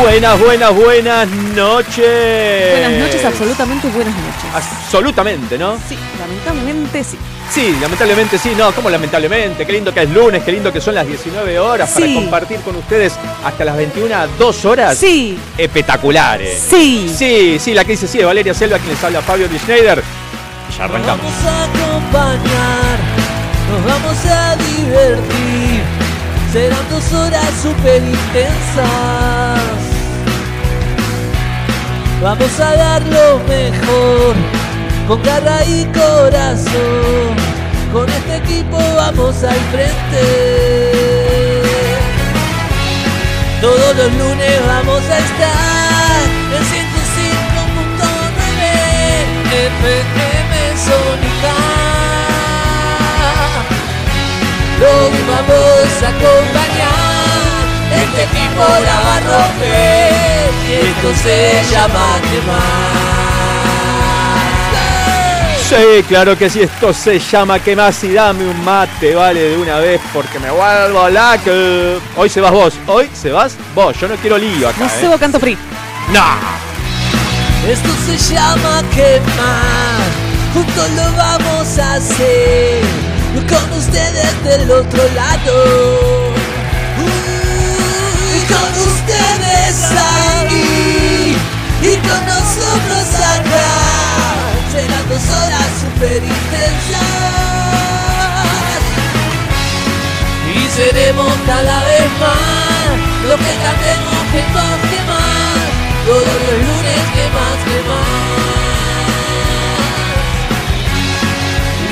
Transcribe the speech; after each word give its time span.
Buenas, 0.00 0.40
buenas, 0.40 0.74
buenas 0.74 1.28
noches. 1.54 2.70
Buenas 2.72 2.92
noches, 3.00 3.24
absolutamente 3.24 3.88
buenas 3.88 4.12
noches. 4.14 4.44
Absolutamente, 4.52 5.56
¿no? 5.56 5.76
Sí, 5.88 5.96
lamentablemente 6.18 7.04
sí. 7.04 7.16
Sí, 7.52 7.76
lamentablemente 7.80 8.36
sí, 8.38 8.52
no, 8.58 8.72
como 8.72 8.90
lamentablemente, 8.90 9.64
qué 9.64 9.72
lindo 9.72 9.94
que 9.94 10.02
es 10.02 10.10
lunes, 10.10 10.42
qué 10.42 10.50
lindo 10.50 10.72
que 10.72 10.80
son 10.80 10.96
las 10.96 11.06
19 11.06 11.58
horas 11.60 11.90
para 11.90 12.06
compartir 12.12 12.58
con 12.60 12.74
ustedes 12.76 13.12
hasta 13.44 13.64
las 13.64 13.76
21, 13.76 14.14
dos 14.38 14.64
horas 14.64 14.98
Sí, 14.98 15.38
espectaculares. 15.56 16.60
sí. 16.68 17.08
Sí, 17.16 17.58
sí, 17.60 17.72
la 17.72 17.84
que 17.84 17.92
dice 17.92 18.08
sí, 18.08 18.18
de 18.18 18.24
Valeria 18.24 18.52
Selva, 18.52 18.78
quien 18.78 18.90
les 18.90 19.04
habla 19.04 19.22
Fabio 19.22 19.46
Schneider. 19.64 20.02
Y 20.70 20.76
ya 20.76 20.84
arrancamos. 20.84 21.24
Nos 21.24 21.44
vamos 21.44 21.46
a 21.46 21.64
acompañar, 21.64 22.98
nos 23.70 23.84
vamos 23.84 24.16
a 24.26 24.56
divertir. 24.56 25.82
Serán 26.52 26.88
dos 26.90 27.12
horas 27.12 27.44
súper 27.62 28.02
intensas. 28.02 29.43
Vamos 32.24 32.58
a 32.58 32.74
dar 32.74 33.02
lo 33.02 33.38
mejor, 33.46 34.34
con 35.06 35.22
garra 35.22 35.62
y 35.66 35.84
corazón. 35.92 37.36
Con 37.92 38.08
este 38.08 38.36
equipo 38.38 38.78
vamos 38.96 39.44
al 39.44 39.60
frente. 39.70 40.22
Todos 43.60 43.96
los 43.96 44.10
lunes 44.14 44.66
vamos 44.66 45.02
a 45.02 45.18
estar 45.18 46.22
en 46.56 46.64
105.9 46.64 48.08
FM 49.66 50.54
Sónica. 50.86 51.56
Los 54.80 55.10
vamos 55.28 56.02
a 56.02 56.08
acompañar, 56.08 57.03
este 58.02 58.22
equipo 58.24 58.62
la 58.62 59.00
va 59.00 59.16
a 59.16 59.20
romper 59.20 60.50
y 60.68 60.72
esto 60.72 61.22
se 61.22 61.62
llama 61.70 62.18
quemar. 62.30 63.24
Sí, 65.68 66.02
claro 66.06 66.36
que 66.36 66.50
sí, 66.50 66.60
esto 66.60 66.92
se 66.92 67.18
llama 67.18 67.58
que 67.58 67.74
más 67.74 68.04
y 68.04 68.12
dame 68.12 68.44
un 68.44 68.64
mate, 68.64 69.14
vale, 69.14 69.40
de 69.40 69.56
una 69.56 69.78
vez, 69.78 69.98
porque 70.12 70.38
me 70.38 70.50
vuelvo 70.50 71.08
la 71.08 71.38
que... 71.42 71.98
Hoy 72.16 72.28
se 72.28 72.42
vas 72.42 72.52
vos, 72.52 72.74
hoy 72.86 73.08
se 73.14 73.32
vas 73.32 73.56
vos, 73.74 73.98
yo 73.98 74.06
no 74.06 74.14
quiero 74.16 74.36
lío 74.36 74.68
acá, 74.68 74.90
No 75.02 75.14
¿eh? 75.14 75.18
canto 75.18 75.40
free. 75.40 75.56
No. 76.12 76.22
Esto 77.66 77.88
se 78.06 78.34
llama 78.34 78.82
quemar, 78.94 80.04
juntos 80.52 80.90
lo 80.90 81.12
vamos 81.16 81.78
a 81.78 81.94
hacer, 81.94 82.82
con 83.48 83.78
ustedes 83.78 84.44
del 84.44 84.70
otro 84.70 85.02
lado. 85.14 86.23
Con 88.54 88.72
ustedes 88.88 89.76
ahí, 89.90 91.36
y 91.82 91.96
con 92.06 92.22
nosotros 92.26 93.06
acá, 93.34 93.70
serán 94.72 95.04
dos 95.08 95.26
horas 95.36 95.70
super. 95.80 96.22
Y 100.54 100.68
seremos 100.68 101.32
cada 101.46 101.78
vez 101.84 102.08
más, 102.20 102.94
lo 103.28 103.36
que 103.36 103.54
cantemos 103.64 104.20
que 104.32 104.42
más, 104.54 104.78
que 104.90 105.00
más, 105.10 105.66
todos 106.06 106.36
los 106.46 106.58
lunes 106.68 107.04
que 107.14 107.24
más, 107.34 107.58
que 107.66 107.78
más. 107.88 108.24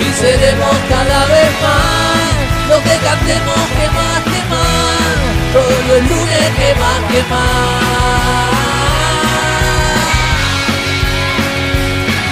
Y 0.00 0.08
seremos 0.20 0.76
cada 0.88 1.20
vez 1.26 1.52
más, 1.62 2.32
lo 2.68 2.76
que 2.82 2.96
cantemos 3.04 3.62
que 3.78 3.86
más, 3.96 4.20
que 4.24 4.40
más, 4.50 5.31
todos 5.52 5.86
los 5.88 6.10
lunes 6.10 6.50
que 6.58 6.74
más, 6.80 7.12
que 7.12 7.22
más. 7.30 7.92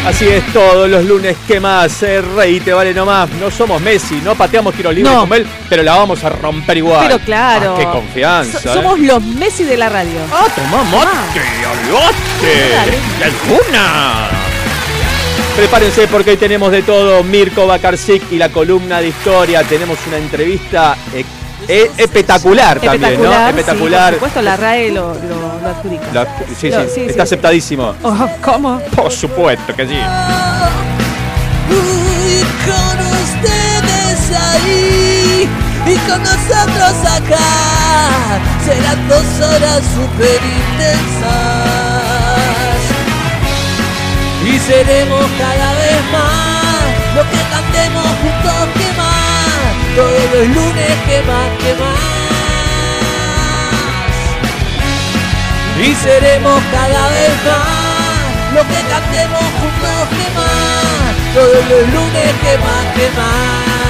Así 0.06 0.26
es, 0.26 0.42
todos 0.53 0.88
los 0.88 1.04
lunes, 1.04 1.36
¿qué 1.47 1.60
más? 1.60 2.03
Eh, 2.03 2.22
reíte, 2.22 2.72
vale 2.72 2.94
nomás. 2.94 3.28
No 3.38 3.50
somos 3.50 3.80
Messi, 3.82 4.14
no 4.25 4.34
pateamos 4.34 4.75
tiro 4.75 4.91
libre 4.91 5.12
No. 5.12 5.20
como 5.20 5.34
él, 5.34 5.47
pero 5.69 5.82
la 5.82 5.94
vamos 5.97 6.25
a 6.25 6.30
romper 6.30 6.78
igual. 6.78 7.06
Pero 7.06 7.19
claro. 7.20 7.75
Ah, 7.75 7.78
qué 7.78 7.84
confianza. 7.84 8.60
So- 8.60 8.70
eh. 8.70 8.75
somos 8.75 8.98
los 8.98 9.22
Messi 9.22 9.64
de 9.64 9.76
la 9.76 9.88
radio. 9.91 10.19
¡Ah, 10.32 10.47
tomá 10.56 10.82
mate! 10.84 11.41
¡Olvídate! 11.41 12.70
Dale. 12.75 12.98
¡Alguna! 13.25 14.28
Prepárense 15.54 16.09
porque 16.09 16.30
hoy 16.30 16.36
tenemos 16.38 16.72
de 16.72 16.82
todo. 16.82 17.22
Mirko 17.22 17.66
Bakarczyk 17.66 18.32
y 18.32 18.36
la 18.38 18.48
columna 18.48 19.00
de 19.03 19.09
historia. 19.09 19.62
Tenemos 19.64 19.98
una 20.09 20.16
entrevista 20.16 20.97
eh, 21.69 21.91
espectacular 21.97 22.81
también, 22.81 23.22
¿no? 23.22 23.31
sí, 23.31 23.38
Espectacular. 23.50 24.10
por 24.10 24.15
supuesto, 24.15 24.43
la 24.43 24.56
RAE 24.56 24.91
lo, 24.91 25.15
lo, 25.15 25.60
lo 25.62 25.69
adjudica. 25.69 26.04
La- 26.12 26.25
sí, 26.25 26.54
sí, 26.60 26.71
No, 26.71 26.81
sí, 26.82 26.88
sí, 26.94 27.00
está 27.03 27.12
sí. 27.15 27.21
aceptadísimo. 27.21 27.94
Oh, 28.03 28.28
¿Cómo? 28.43 28.81
Por 28.97 29.10
supuesto 29.12 29.75
que 29.75 29.87
sí. 29.87 29.94
Y 31.71 32.43
con 32.66 32.98
ustedes 33.22 34.21
ahí 34.37 35.48
y 35.87 35.97
con 36.09 36.22
nosotros 36.22 36.94
acá 37.04 38.41
serán 38.65 39.09
dos 39.09 39.25
horas 39.48 39.82
super 39.94 40.41
intensas 40.42 41.71
y 44.44 44.59
seremos 44.59 45.25
cada 45.38 45.72
vez 45.75 46.03
más 46.12 47.15
lo 47.15 47.22
que 47.31 47.38
cantemos 47.50 48.04
juntos 48.04 48.69
todos 49.96 50.24
los 50.32 50.46
lunes 50.48 50.92
que 51.06 51.22
más 51.22 51.50
que 51.58 51.74
más 51.74 52.20
y 55.82 55.94
seremos 55.94 56.62
cada 56.70 57.08
vez 57.08 57.34
más 57.46 58.54
lo 58.54 58.60
que 58.68 58.80
cantemos 58.88 59.44
juntos 59.58 60.08
que 60.10 60.26
más 60.36 61.34
todos 61.34 61.62
los 61.70 61.88
lunes 61.94 62.30
que 62.42 62.58
más 62.58 62.84
que 62.94 63.06
más 63.18 63.80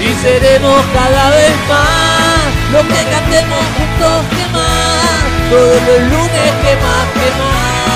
y 0.00 0.14
seremos 0.22 0.82
cada 0.92 1.30
vez 1.30 1.54
más 1.68 2.44
lo 2.72 2.80
que 2.88 3.04
cantemos 3.10 3.64
juntos 3.78 4.24
que 4.30 4.46
más 4.52 5.24
todos 5.50 5.80
los 5.88 6.00
lunes 6.10 6.50
que 6.62 6.72
más 6.82 7.06
que 7.14 7.28
más 7.38 7.93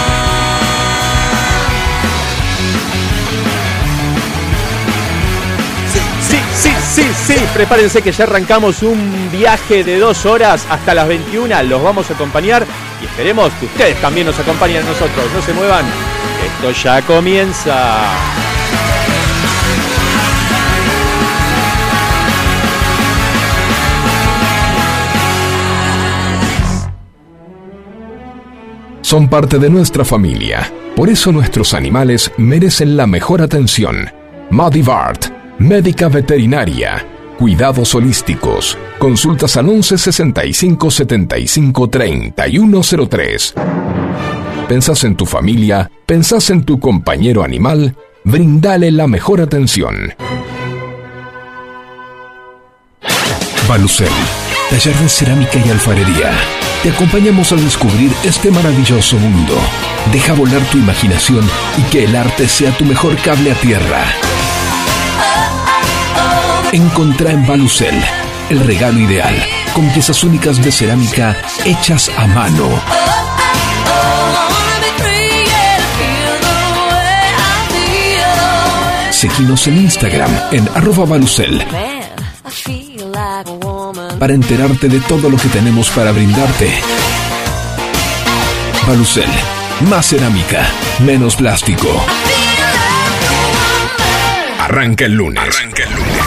sí, 6.99 7.35
sí. 7.35 7.47
Prepárense 7.55 8.03
que 8.03 8.13
ya 8.13 8.25
arrancamos 8.25 8.83
un 8.83 9.31
viaje 9.31 9.85
de 9.85 9.99
dos 9.99 10.27
horas 10.27 10.67
hasta 10.69 10.95
las 10.95 11.09
21. 11.09 11.63
Los 11.65 11.83
vamos 11.83 12.11
a 12.11 12.15
acompañar 12.15 12.67
y 13.01 13.05
esperemos 13.05 13.53
que 13.55 13.67
ustedes 13.67 14.01
también 14.01 14.27
nos 14.27 14.39
acompañen 14.39 14.83
a 14.83 14.87
nosotros. 14.87 15.27
No 15.35 15.43
se 15.43 15.53
muevan. 15.53 15.85
Esto 16.45 16.71
ya 16.83 17.03
comienza. 17.03 18.03
Son 29.03 29.29
parte 29.29 29.59
de 29.59 29.71
nuestra 29.71 30.05
familia. 30.05 30.71
Por 30.95 31.09
eso 31.09 31.33
nuestros 31.33 31.73
animales 31.73 32.31
merecen 32.37 32.97
la 32.97 33.07
mejor 33.07 33.41
atención. 33.41 34.11
Madivart, 34.51 35.38
médica 35.59 36.09
veterinaria. 36.09 37.05
Cuidados 37.39 37.95
holísticos. 37.95 38.77
Consultas 38.99 39.57
al 39.57 39.69
11 39.69 39.99
65 39.99 40.91
75 40.91 41.89
3103. 41.89 43.55
¿Pensás 44.69 45.05
en 45.05 45.17
tu 45.17 45.27
familia? 45.27 45.91
¿Pensás 46.07 46.51
en 46.51 46.65
tu 46.65 46.79
compañero 46.79 47.43
animal? 47.43 47.97
Brindale 48.25 48.91
la 48.91 49.07
mejor 49.07 49.41
atención. 49.41 50.15
Balucel, 53.69 54.09
taller 54.71 54.95
de 54.97 55.09
cerámica 55.09 55.59
y 55.65 55.71
alfarería. 55.71 56.33
Te 56.83 56.91
acompañamos 56.91 57.53
a 57.53 57.57
descubrir 57.57 58.11
este 58.25 58.51
maravilloso 58.51 59.17
mundo. 59.17 59.55
Deja 60.13 60.33
volar 60.33 60.63
tu 60.71 60.79
imaginación 60.79 61.49
y 61.77 61.83
que 61.91 62.05
el 62.05 62.17
arte 62.17 62.49
sea 62.49 62.71
tu 62.77 62.85
mejor 62.85 63.17
cable 63.17 63.53
a 63.53 63.55
tierra. 63.55 64.05
Encontrá 66.73 67.33
en 67.33 67.47
Balucel 67.47 67.95
el 68.51 68.61
regalo 68.61 68.99
ideal, 68.99 69.35
con 69.75 69.89
piezas 69.91 70.23
únicas 70.25 70.63
de 70.63 70.73
cerámica 70.73 71.37
hechas 71.65 72.11
a 72.17 72.27
mano. 72.27 72.69
Seguinos 79.11 79.67
en 79.67 79.79
Instagram 79.79 80.31
en 80.53 80.69
arroba 80.75 81.05
Balucel 81.05 81.65
para 84.19 84.35
enterarte 84.35 84.89
de 84.89 85.01
todo 85.01 85.31
lo 85.31 85.37
que 85.37 85.49
tenemos 85.49 85.91
para 85.91 86.13
brindarte. 86.13 86.71
Balucel, 88.87 89.31
más 89.89 90.07
cerámica, 90.07 90.67
menos 91.01 91.37
plástico. 91.37 91.89
Arranca 94.61 95.07
el 95.07 95.13
lunes. 95.13 95.43
Arranca 95.43 95.83
el 95.85 95.95
lunes. 95.95 96.18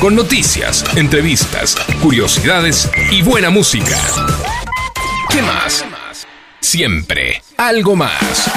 Con 0.00 0.16
noticias, 0.16 0.84
entrevistas, 0.96 1.76
curiosidades 2.02 2.90
y 3.10 3.22
buena 3.22 3.50
música. 3.50 3.96
¿Qué 5.30 5.40
más? 5.42 5.84
Siempre 6.60 7.42
algo 7.56 7.94
más. 7.94 8.50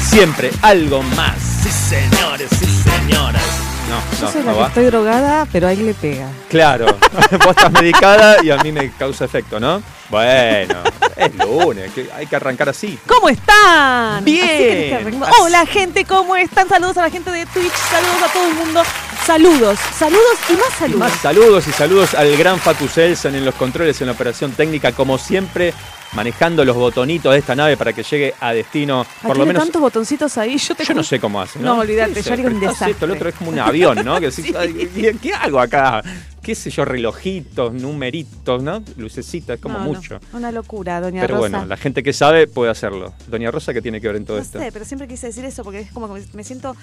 Siempre 0.00 0.50
algo 0.60 1.02
más. 1.02 1.36
Sí, 1.62 1.70
señores, 1.70 2.48
sí, 2.58 2.66
señoras. 2.82 3.71
No, 3.92 4.00
Yo 4.18 4.24
no, 4.24 4.32
soy 4.32 4.42
no 4.42 4.52
la 4.52 4.58
que 4.58 4.68
estoy 4.68 4.84
drogada, 4.86 5.46
pero 5.52 5.68
ahí 5.68 5.76
le 5.76 5.92
pega. 5.92 6.26
Claro, 6.48 6.86
vos 7.44 7.48
estás 7.50 7.70
medicada 7.72 8.42
y 8.42 8.50
a 8.50 8.56
mí 8.56 8.72
me 8.72 8.90
causa 8.92 9.26
efecto, 9.26 9.60
¿no? 9.60 9.82
Bueno, 10.08 10.82
es 11.14 11.34
lunes, 11.34 11.92
que 11.92 12.08
hay 12.10 12.26
que 12.26 12.36
arrancar 12.36 12.70
así. 12.70 12.98
¿Cómo 13.06 13.28
están? 13.28 14.24
Bien. 14.24 14.94
Así 14.94 15.10
que. 15.10 15.16
Hola 15.42 15.66
gente, 15.66 16.06
¿cómo 16.06 16.36
están? 16.36 16.70
Saludos 16.70 16.96
a 16.96 17.02
la 17.02 17.10
gente 17.10 17.30
de 17.30 17.44
Twitch, 17.44 17.74
saludos 17.90 18.30
a 18.30 18.32
todo 18.32 18.48
el 18.48 18.54
mundo. 18.54 18.82
Saludos, 19.26 19.78
saludos 19.96 20.36
y 20.50 20.52
más 20.54 20.68
Y 20.68 20.78
saludos. 20.78 20.98
más 20.98 21.12
saludos 21.20 21.68
y 21.68 21.72
saludos 21.72 22.14
al 22.14 22.36
gran 22.36 22.58
Facu 22.58 22.88
Selsan 22.88 23.34
en 23.36 23.44
los 23.44 23.54
controles 23.54 24.00
en 24.00 24.08
la 24.08 24.12
operación 24.14 24.50
técnica, 24.52 24.90
como 24.92 25.16
siempre, 25.16 25.72
manejando 26.14 26.64
los 26.64 26.74
botonitos 26.76 27.32
de 27.32 27.38
esta 27.38 27.54
nave 27.54 27.76
para 27.76 27.92
que 27.92 28.02
llegue 28.02 28.34
a 28.40 28.52
destino, 28.52 29.06
Ah, 29.22 29.28
por 29.28 29.38
lo 29.38 29.46
menos. 29.46 29.62
tantos 29.62 29.80
botoncitos 29.80 30.36
ahí, 30.38 30.58
yo 30.58 30.74
te 30.74 30.84
Yo 30.84 30.94
no 30.94 31.04
sé 31.04 31.20
cómo 31.20 31.40
hace, 31.40 31.60
¿no? 31.60 31.76
No, 31.76 31.80
olvídate, 31.82 32.14
¿Qué 32.14 32.22
yo 32.22 32.32
haría 32.32 32.46
un 32.46 32.56
apretás 32.56 32.70
desastre. 32.72 32.90
Esto, 32.92 33.04
el 33.04 33.10
otro 33.12 33.28
es 33.28 33.34
como 33.36 33.50
un 33.50 33.58
avión, 33.60 34.04
¿no? 34.04 34.18
Que 34.18 34.26
decís, 34.30 34.54
"Ay, 34.58 34.90
¿qué- 34.92 35.16
¿Qué 35.22 35.32
hago 35.34 35.60
acá? 35.60 36.02
¿Qué 36.42 36.56
sé 36.56 36.70
yo? 36.70 36.84
Relojitos, 36.84 37.72
numeritos, 37.72 38.62
¿no? 38.64 38.82
Lucecitas, 38.96 39.60
como 39.60 39.78
No, 39.78 39.84
no, 39.84 39.92
mucho. 39.92 40.18
una 40.32 40.50
locura, 40.50 41.00
doña 41.00 41.20
Pero 41.22 41.36
Rosa. 41.36 41.48
bueno, 41.48 41.66
la 41.66 41.76
gente 41.76 42.02
que 42.02 42.12
sabe 42.12 42.48
puede 42.48 42.70
hacerlo. 42.70 43.12
Doña 43.28 43.50
Rosa, 43.52 43.72
¿qué 43.72 43.80
tiene 43.80 44.00
que 44.00 44.08
ver 44.08 44.16
en 44.16 44.24
todo 44.24 44.38
no 44.38 44.42
esto? 44.42 44.58
sé, 44.58 44.72
pero 44.72 44.84
siempre 44.84 45.06
quise 45.06 45.28
decir 45.28 45.44
eso 45.44 45.62
porque 45.62 45.78
es 45.80 45.92
como 45.92 46.12
que 46.12 46.22
me- 46.34 46.42
siento 46.42 46.74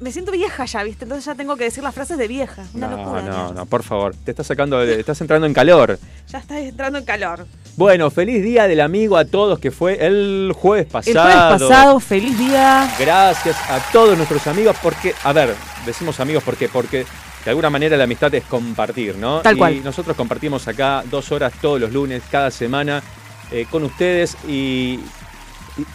me 0.00 0.12
siento 0.12 0.30
vieja 0.32 0.64
ya, 0.64 0.82
¿viste? 0.84 1.04
Entonces 1.04 1.24
ya 1.24 1.34
tengo 1.34 1.56
que 1.56 1.64
decir 1.64 1.82
las 1.82 1.94
frases 1.94 2.18
de 2.18 2.28
vieja. 2.28 2.64
Una 2.74 2.88
no, 2.88 2.96
locura. 2.98 3.22
no, 3.22 3.42
Rosa. 3.42 3.54
no, 3.54 3.66
por 3.66 3.82
favor. 3.82 4.14
Te 4.24 4.30
estás 4.30 4.46
sacando, 4.46 4.78
de- 4.78 5.00
estás 5.00 5.20
entrando 5.20 5.46
en 5.46 5.54
calor. 5.54 5.98
Ya 6.28 6.38
está 6.38 6.58
entrando 6.58 6.98
en 6.98 7.04
calor. 7.04 7.46
Bueno, 7.76 8.10
feliz 8.10 8.42
día 8.42 8.66
del 8.66 8.80
amigo 8.80 9.16
a 9.16 9.24
todos 9.24 9.58
que 9.58 9.70
fue 9.70 10.04
el 10.04 10.52
jueves 10.56 10.86
El 10.86 10.92
pasado. 10.92 11.20
jueves 11.22 11.62
pasado, 11.68 12.00
feliz 12.00 12.36
día. 12.38 12.90
Gracias 12.98 13.56
a 13.68 13.78
todos 13.92 14.16
nuestros 14.16 14.46
amigos 14.46 14.74
porque, 14.82 15.14
a 15.22 15.32
ver, 15.32 15.54
decimos 15.84 16.18
amigos 16.20 16.42
porque 16.42 16.68
porque 16.68 17.04
de 17.44 17.50
alguna 17.50 17.70
manera 17.70 17.96
la 17.96 18.04
amistad 18.04 18.34
es 18.34 18.44
compartir, 18.44 19.16
¿no? 19.16 19.40
Tal 19.40 19.56
y 19.56 19.58
cual. 19.58 19.84
nosotros 19.84 20.16
compartimos 20.16 20.66
acá 20.66 21.04
dos 21.10 21.30
horas 21.30 21.52
todos 21.60 21.80
los 21.80 21.92
lunes, 21.92 22.22
cada 22.30 22.50
semana, 22.50 23.02
eh, 23.50 23.66
con 23.70 23.84
ustedes 23.84 24.36
y, 24.48 25.00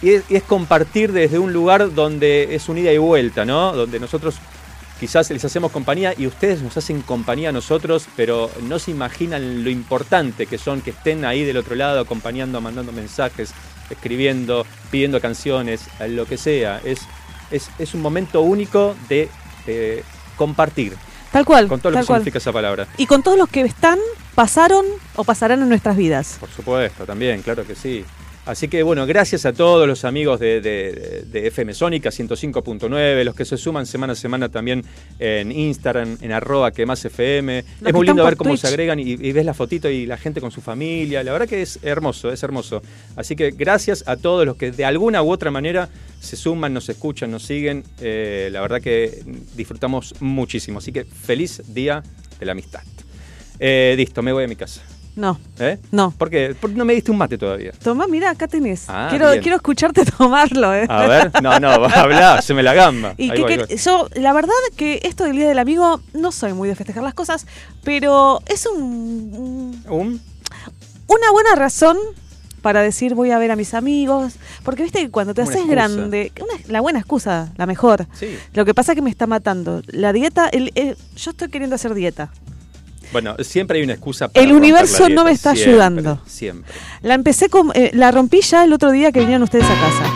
es, 0.02 0.22
y 0.30 0.36
es 0.36 0.42
compartir 0.44 1.12
desde 1.12 1.38
un 1.38 1.52
lugar 1.52 1.92
donde 1.94 2.54
es 2.54 2.68
un 2.68 2.78
ida 2.78 2.92
y 2.92 2.98
vuelta, 2.98 3.44
¿no? 3.44 3.72
Donde 3.72 3.98
nosotros 3.98 4.36
quizás 5.00 5.30
les 5.30 5.44
hacemos 5.44 5.72
compañía 5.72 6.14
y 6.16 6.26
ustedes 6.26 6.60
nos 6.60 6.76
hacen 6.76 7.00
compañía 7.00 7.48
a 7.48 7.52
nosotros, 7.52 8.06
pero 8.16 8.50
no 8.68 8.78
se 8.78 8.90
imaginan 8.90 9.64
lo 9.64 9.70
importante 9.70 10.46
que 10.46 10.58
son 10.58 10.82
que 10.82 10.90
estén 10.90 11.24
ahí 11.24 11.42
del 11.42 11.56
otro 11.56 11.74
lado 11.74 12.00
acompañando, 12.00 12.60
mandando 12.60 12.92
mensajes, 12.92 13.52
escribiendo, 13.88 14.66
pidiendo 14.90 15.18
canciones, 15.20 15.86
lo 16.06 16.26
que 16.26 16.36
sea. 16.36 16.80
Es, 16.84 17.00
es, 17.50 17.70
es 17.78 17.94
un 17.94 18.02
momento 18.02 18.42
único 18.42 18.94
de 19.08 19.30
eh, 19.66 20.04
compartir, 20.36 20.94
Tal 21.32 21.44
cual. 21.44 21.68
con 21.68 21.80
todo 21.80 21.92
lo 21.92 22.00
que 22.00 22.06
cual. 22.06 22.20
significa 22.20 22.38
esa 22.38 22.52
palabra. 22.52 22.86
Y 22.96 23.06
con 23.06 23.22
todos 23.22 23.38
los 23.38 23.48
que 23.48 23.60
están, 23.62 23.98
pasaron 24.34 24.84
o 25.16 25.24
pasarán 25.24 25.62
en 25.62 25.68
nuestras 25.68 25.96
vidas. 25.96 26.36
Por 26.40 26.50
supuesto, 26.50 27.04
también, 27.04 27.42
claro 27.42 27.66
que 27.66 27.74
sí. 27.74 28.04
Así 28.46 28.68
que 28.68 28.82
bueno, 28.82 29.06
gracias 29.06 29.44
a 29.44 29.52
todos 29.52 29.86
los 29.86 30.04
amigos 30.04 30.40
de, 30.40 30.60
de- 30.62 31.24
de 31.30 31.46
FM 31.48 31.74
Sónica 31.74 32.08
105.9, 32.10 33.22
los 33.22 33.34
que 33.34 33.44
se 33.44 33.56
suman 33.58 33.86
semana 33.86 34.14
a 34.14 34.16
semana 34.16 34.48
también 34.48 34.82
en 35.18 35.52
Instagram, 35.52 36.16
en 36.22 36.32
arroba 36.32 36.70
que 36.72 36.86
más 36.86 37.04
FM. 37.04 37.58
Es 37.84 37.92
muy 37.92 38.06
lindo 38.06 38.24
ver 38.24 38.36
cómo 38.36 38.50
Twitch. 38.50 38.62
se 38.62 38.68
agregan 38.68 38.98
y, 38.98 39.02
y 39.12 39.32
ves 39.32 39.44
la 39.44 39.52
fotito 39.54 39.90
y 39.90 40.06
la 40.06 40.16
gente 40.16 40.40
con 40.40 40.50
su 40.50 40.62
familia. 40.62 41.22
La 41.22 41.32
verdad 41.32 41.46
que 41.46 41.60
es 41.62 41.78
hermoso, 41.82 42.32
es 42.32 42.42
hermoso. 42.42 42.82
Así 43.14 43.36
que 43.36 43.50
gracias 43.50 44.04
a 44.08 44.16
todos 44.16 44.46
los 44.46 44.56
que 44.56 44.72
de 44.72 44.84
alguna 44.86 45.22
u 45.22 45.30
otra 45.30 45.50
manera 45.50 45.90
se 46.18 46.34
suman, 46.36 46.72
nos 46.72 46.88
escuchan, 46.88 47.30
nos 47.30 47.42
siguen. 47.44 47.84
Eh, 48.00 48.48
la 48.50 48.62
verdad 48.62 48.80
que 48.80 49.22
disfrutamos 49.54 50.14
muchísimo. 50.20 50.78
Así 50.78 50.92
que 50.92 51.04
feliz 51.04 51.62
día 51.74 52.02
de 52.40 52.46
la 52.46 52.52
amistad. 52.52 52.80
Eh, 53.60 53.94
listo, 53.98 54.22
me 54.22 54.32
voy 54.32 54.44
a 54.44 54.48
mi 54.48 54.56
casa. 54.56 54.80
No, 55.20 55.38
¿Eh? 55.58 55.78
no. 55.92 56.12
¿Por 56.16 56.30
qué? 56.30 56.56
Porque 56.58 56.74
no 56.76 56.86
me 56.86 56.94
diste 56.94 57.10
un 57.10 57.18
mate 57.18 57.36
todavía. 57.36 57.72
Tomá, 57.82 58.06
mira, 58.06 58.30
acá 58.30 58.48
tenés. 58.48 58.86
Ah, 58.88 59.08
quiero, 59.10 59.28
bien. 59.30 59.42
quiero 59.42 59.56
escucharte 59.56 60.02
tomarlo, 60.18 60.74
¿eh? 60.74 60.86
A 60.88 61.06
ver, 61.06 61.30
no, 61.42 61.60
no, 61.60 61.78
va 61.78 61.88
a 61.88 62.00
hablar, 62.00 62.42
se 62.42 62.54
me 62.54 62.62
la 62.62 62.72
gamba. 62.72 63.12
Y 63.18 63.30
que, 63.30 63.42
voy, 63.42 63.56
que- 63.58 63.64
voy. 63.66 63.76
yo, 63.76 64.08
la 64.14 64.32
verdad 64.32 64.54
que 64.76 65.00
esto 65.02 65.24
del 65.24 65.36
Día 65.36 65.46
del 65.46 65.58
Amigo, 65.58 66.00
no 66.14 66.32
soy 66.32 66.54
muy 66.54 66.70
de 66.70 66.74
festejar 66.74 67.02
las 67.02 67.12
cosas, 67.12 67.46
pero 67.84 68.40
es 68.46 68.64
un, 68.66 68.80
un- 68.82 69.84
Un- 69.90 70.20
una 71.06 71.30
buena 71.32 71.54
razón 71.54 71.98
para 72.62 72.80
decir 72.82 73.14
voy 73.14 73.30
a 73.30 73.38
ver 73.38 73.50
a 73.50 73.56
mis 73.56 73.74
amigos, 73.74 74.34
porque 74.64 74.82
viste 74.82 75.00
que 75.00 75.10
cuando 75.10 75.34
te 75.34 75.42
haces 75.42 75.66
grande, 75.66 76.32
una- 76.40 76.62
la 76.72 76.80
buena 76.80 76.98
excusa, 76.98 77.52
la 77.58 77.66
mejor. 77.66 78.06
Sí. 78.14 78.38
Lo 78.54 78.64
que 78.64 78.72
pasa 78.74 78.92
es 78.92 78.96
que 78.96 79.02
me 79.02 79.10
está 79.10 79.26
matando. 79.26 79.82
La 79.88 80.12
dieta, 80.14 80.48
el- 80.48 80.72
el- 80.74 80.96
yo 81.16 81.30
estoy 81.32 81.48
queriendo 81.50 81.76
hacer 81.76 81.92
dieta. 81.94 82.30
Bueno, 83.12 83.34
siempre 83.40 83.78
hay 83.78 83.84
una 83.84 83.94
excusa 83.94 84.28
para 84.28 84.44
El 84.44 84.52
universo 84.52 85.08
no 85.08 85.24
me 85.24 85.32
está 85.32 85.52
siempre, 85.54 85.72
ayudando. 85.72 86.20
Siempre. 86.26 86.72
La 87.02 87.14
empecé 87.14 87.48
con, 87.48 87.70
eh, 87.74 87.90
la 87.94 88.10
rompí 88.10 88.40
ya 88.40 88.64
el 88.64 88.72
otro 88.72 88.90
día 88.92 89.10
que 89.12 89.20
vinieron 89.20 89.42
ustedes 89.42 89.64
a 89.64 89.68
casa. 89.68 90.12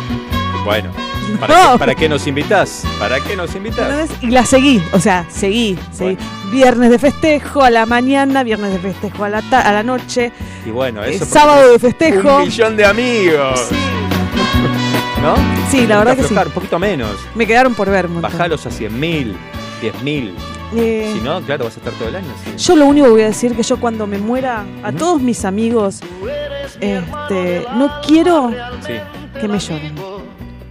Bueno, 0.64 0.90
¿para, 1.40 1.54
No. 1.64 1.72
qué, 1.72 1.78
para 1.78 1.94
qué 1.94 2.08
nos 2.08 2.26
invitas? 2.26 2.84
¿Para 2.98 3.18
qué 3.20 3.34
nos 3.36 3.54
invitas? 3.54 3.80
¿Entendés? 3.90 4.10
Y 4.22 4.28
la 4.28 4.46
seguí, 4.46 4.80
o 4.92 5.00
sea, 5.00 5.26
seguí, 5.28 5.76
seguí. 5.92 6.16
Viernes 6.52 6.90
de 6.90 6.98
festejo 7.00 7.62
a 7.62 7.70
la 7.70 7.84
mañana, 7.84 8.44
viernes 8.44 8.72
de 8.72 8.78
festejo 8.78 9.24
a 9.24 9.28
la, 9.28 9.42
ta- 9.42 9.62
a 9.62 9.72
la 9.72 9.82
noche, 9.82 10.30
Y 10.64 10.70
bueno, 10.70 11.02
eh, 11.02 11.10
eso 11.16 11.20
porque 11.20 11.32
sábado 11.32 11.68
de 11.70 11.74
es 11.76 11.82
festejo. 11.82 12.36
Un 12.36 12.42
millón 12.44 12.76
de 12.76 12.84
amigos. 12.84 13.60
¿No? 15.22 15.34
Sí, 15.70 15.86
la 15.86 15.98
verdad 15.98 16.16
que 16.16 16.22
sí. 16.24 16.34
Un 16.34 16.50
poquito 16.52 16.78
menos. 16.78 17.12
Me 17.34 17.46
quedaron 17.46 17.74
por 17.74 17.90
ver. 17.90 18.06
un. 18.06 18.20
Bajalos 18.20 18.64
a 18.66 18.70
100 18.70 19.00
mil, 19.00 19.36
10 19.80 20.02
mil. 20.02 20.34
Eh, 20.76 21.10
Si 21.14 21.20
no, 21.20 21.40
claro, 21.42 21.64
vas 21.66 21.74
a 21.76 21.78
estar 21.78 21.92
todo 21.94 22.08
el 22.08 22.16
año. 22.16 22.28
Yo 22.56 22.76
lo 22.76 22.86
único 22.86 23.06
que 23.06 23.12
voy 23.12 23.22
a 23.22 23.26
decir 23.26 23.54
que 23.54 23.62
yo 23.62 23.78
cuando 23.78 24.06
me 24.06 24.18
muera, 24.18 24.64
a 24.82 24.92
todos 24.92 25.20
mis 25.22 25.44
amigos, 25.44 26.00
este, 26.80 27.64
no 27.76 28.00
quiero 28.06 28.50
Sí. 28.86 28.94
que 29.40 29.48
me 29.48 29.58
lloren. 29.58 29.94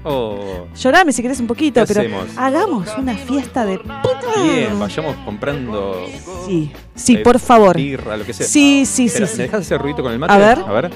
Oh, 0.06 0.68
Llorame 0.76 1.14
si 1.14 1.22
querés 1.22 1.40
un 1.40 1.48
poquito, 1.48 1.80
¿Qué 1.80 1.88
pero 1.88 2.02
hacemos? 2.02 2.28
hagamos 2.38 2.90
una 2.98 3.16
fiesta 3.16 3.66
de 3.66 3.78
puta. 3.78 4.44
bien, 4.44 4.78
vayamos 4.78 5.16
comprando 5.24 6.06
Sí, 6.46 6.74
sí, 6.94 7.16
Eh, 7.16 7.20
por 7.20 7.40
favor. 7.40 7.78
birra, 7.78 8.18
lo 8.18 8.26
que 8.26 8.34
sea. 8.34 8.46
Sí, 8.46 8.86
sí, 8.86 9.08
sí. 9.08 9.24
Espera, 9.24 9.28
sí. 9.28 9.38
¿Me 9.38 9.44
dejas 9.44 9.62
hacer 9.62 9.82
ruido 9.82 10.04
con 10.04 10.12
el 10.12 10.20
mate? 10.20 10.34
A 10.34 10.38
ver. 10.38 10.60
A 10.60 10.72
ver. 10.74 10.92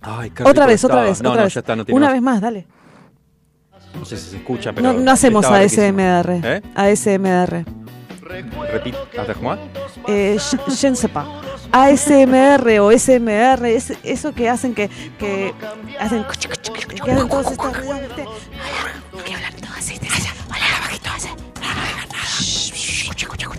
Ay, 0.00 0.30
qué 0.30 0.42
Otra 0.42 0.66
vez, 0.66 0.84
otra 0.84 1.02
vez, 1.02 1.22
No, 1.22 1.30
otra 1.30 1.42
no, 1.42 1.44
vez. 1.44 1.54
ya 1.54 1.60
está, 1.60 1.76
no 1.76 1.84
tiene 1.84 1.96
Una 1.96 2.06
más. 2.06 2.12
vez 2.14 2.22
más, 2.22 2.40
dale. 2.40 2.66
No 3.98 4.04
sé 4.04 4.16
si 4.16 4.30
se 4.30 4.36
escucha, 4.36 4.72
pero. 4.72 4.92
No, 4.92 4.98
no 4.98 5.10
hacemos. 5.12 5.44
ASMR. 5.44 6.40
¿Eh? 6.42 6.62
ASMR. 6.74 7.64
Repite, 8.72 8.96
¿hasta 9.18 9.34
cómo? 9.34 9.54
Eh, 10.08 10.36
je- 10.38 10.58
je 10.74 10.90
ne 10.90 10.96
sais 10.96 11.10
pas. 11.10 11.26
ASMR 11.70 12.80
o 12.80 12.90
SMR, 12.90 13.64
es 13.74 13.92
eso 14.02 14.32
que 14.32 14.48
hacen 14.48 14.74
que, 14.74 14.88
que 15.18 15.52
hacen 16.00 16.24
que 16.24 17.10
hacen 17.12 17.28
todos 17.28 17.50
estos 17.50 17.76
ruidos, 17.76 18.00
¿viste? 18.00 18.22
Hola, 18.24 19.24
que 19.24 19.34
hablan 19.34 19.54
todos 19.56 19.76
así, 19.78 19.98
hola, 20.48 20.80
bajito, 20.80 21.10
así. 21.14 21.28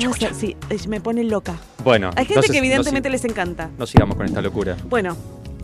No 0.03 0.13
sé, 0.13 0.33
Sí, 0.33 0.87
me 0.87 0.99
pone 0.99 1.23
loca. 1.23 1.53
Bueno, 1.83 2.07
Hay 2.09 2.25
gente 2.25 2.33
entonces, 2.33 2.51
que 2.51 2.57
evidentemente 2.57 3.09
no, 3.09 3.13
les 3.13 3.25
encanta. 3.25 3.69
no 3.77 3.85
sigamos 3.85 4.15
con 4.17 4.25
esta 4.25 4.41
locura. 4.41 4.75
Bueno, 4.89 5.15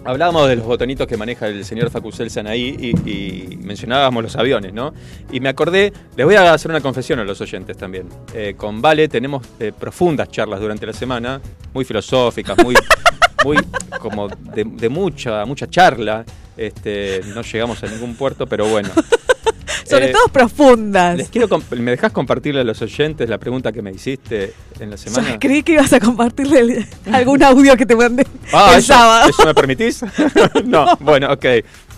Hablábamos 0.05 0.47
de 0.47 0.55
los 0.55 0.65
botonitos 0.65 1.05
que 1.07 1.17
maneja 1.17 1.47
el 1.47 1.65
señor 1.65 1.89
Facusel 1.89 2.29
Sanaí 2.29 2.93
y, 3.05 3.57
mencionábamos 3.57 4.23
los 4.23 4.35
aviones, 4.35 4.73
¿no? 4.73 4.93
Y 5.31 5.39
me 5.39 5.49
acordé, 5.49 5.91
les 6.15 6.25
voy 6.25 6.35
a 6.35 6.53
hacer 6.53 6.71
una 6.71 6.81
confesión 6.81 7.19
a 7.19 7.23
los 7.23 7.39
oyentes 7.41 7.77
también. 7.77 8.07
Eh, 8.33 8.55
con 8.57 8.81
Vale 8.81 9.07
tenemos 9.09 9.45
eh, 9.59 9.73
profundas 9.77 10.29
charlas 10.29 10.61
durante 10.61 10.85
la 10.85 10.93
semana, 10.93 11.41
muy 11.73 11.83
filosóficas, 11.83 12.57
muy, 12.63 12.75
muy 13.43 13.57
como 13.99 14.29
de, 14.29 14.63
de 14.63 14.89
mucha, 14.89 15.45
mucha 15.45 15.67
charla. 15.69 16.23
Este, 16.59 17.21
no 17.33 17.41
llegamos 17.41 17.81
a 17.83 17.87
ningún 17.87 18.15
puerto, 18.15 18.45
pero 18.45 18.67
bueno. 18.67 18.89
Sobre 19.85 20.09
Eh, 20.09 20.11
todo 20.11 20.27
profundas. 20.27 21.17
Les 21.17 21.29
quiero 21.29 21.47
comp- 21.47 21.75
¿Me 21.79 21.91
dejas 21.91 22.11
compartirle 22.11 22.61
a 22.61 22.63
los 22.63 22.81
oyentes 22.81 23.27
la 23.29 23.37
pregunta 23.37 23.71
que 23.71 23.81
me 23.81 23.91
hiciste 23.91 24.53
en 24.79 24.89
la 24.91 24.97
Yo 24.97 25.09
semana? 25.09 25.39
creí 25.39 25.63
que 25.63 25.71
ibas 25.73 25.93
a 25.93 25.99
compartirle 25.99 26.59
el- 26.59 26.85
algún 27.13 27.41
audio 27.41 27.75
que 27.77 27.85
te 27.85 27.95
mandé 27.95 28.27
Ah, 28.51 28.71
el 28.73 28.79
¿eso, 28.79 28.93
sábado. 28.93 29.29
¿eso 29.29 29.45
me 29.45 29.53
permitís? 29.55 30.01
no, 30.65 30.95
bueno, 30.99 31.31
ok. 31.31 31.45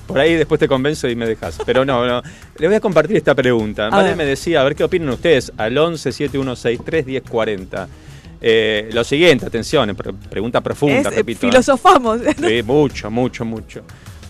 Por 0.07 0.19
ahí 0.19 0.35
después 0.35 0.59
te 0.59 0.67
convenzo 0.67 1.09
y 1.09 1.15
me 1.15 1.25
dejas. 1.25 1.57
Pero 1.65 1.83
no, 1.83 2.05
no. 2.05 2.21
Le 2.57 2.67
voy 2.67 2.75
a 2.75 2.79
compartir 2.79 3.17
esta 3.17 3.33
pregunta. 3.33 3.89
Vale 3.89 4.15
me 4.15 4.25
decía, 4.25 4.61
a 4.61 4.63
ver 4.63 4.75
qué 4.75 4.83
opinan 4.83 5.09
ustedes, 5.09 5.51
al 5.57 5.75
11 5.77 6.11
7163 6.11 7.05
1040. 7.07 7.87
Eh, 8.43 8.89
lo 8.93 9.03
siguiente, 9.03 9.45
atención, 9.45 9.95
pre- 9.95 10.13
pregunta 10.13 10.61
profunda, 10.61 10.99
Es, 11.01 11.05
eh, 11.07 11.17
repito. 11.17 11.45
¿eh? 11.45 11.49
filosofamos. 11.49 12.21
Sí, 12.39 12.61
mucho, 12.63 13.09
mucho, 13.11 13.43
mucho. 13.45 13.81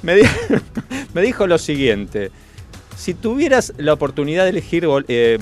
Me, 0.03 0.15
di- 0.15 0.21
me 1.13 1.21
dijo 1.21 1.47
lo 1.47 1.57
siguiente. 1.57 2.31
Si 2.97 3.13
tuvieras 3.13 3.73
la 3.77 3.93
oportunidad 3.93 4.43
de 4.43 4.49
elegir 4.51 4.85
vol- 4.85 5.05
eh, 5.07 5.39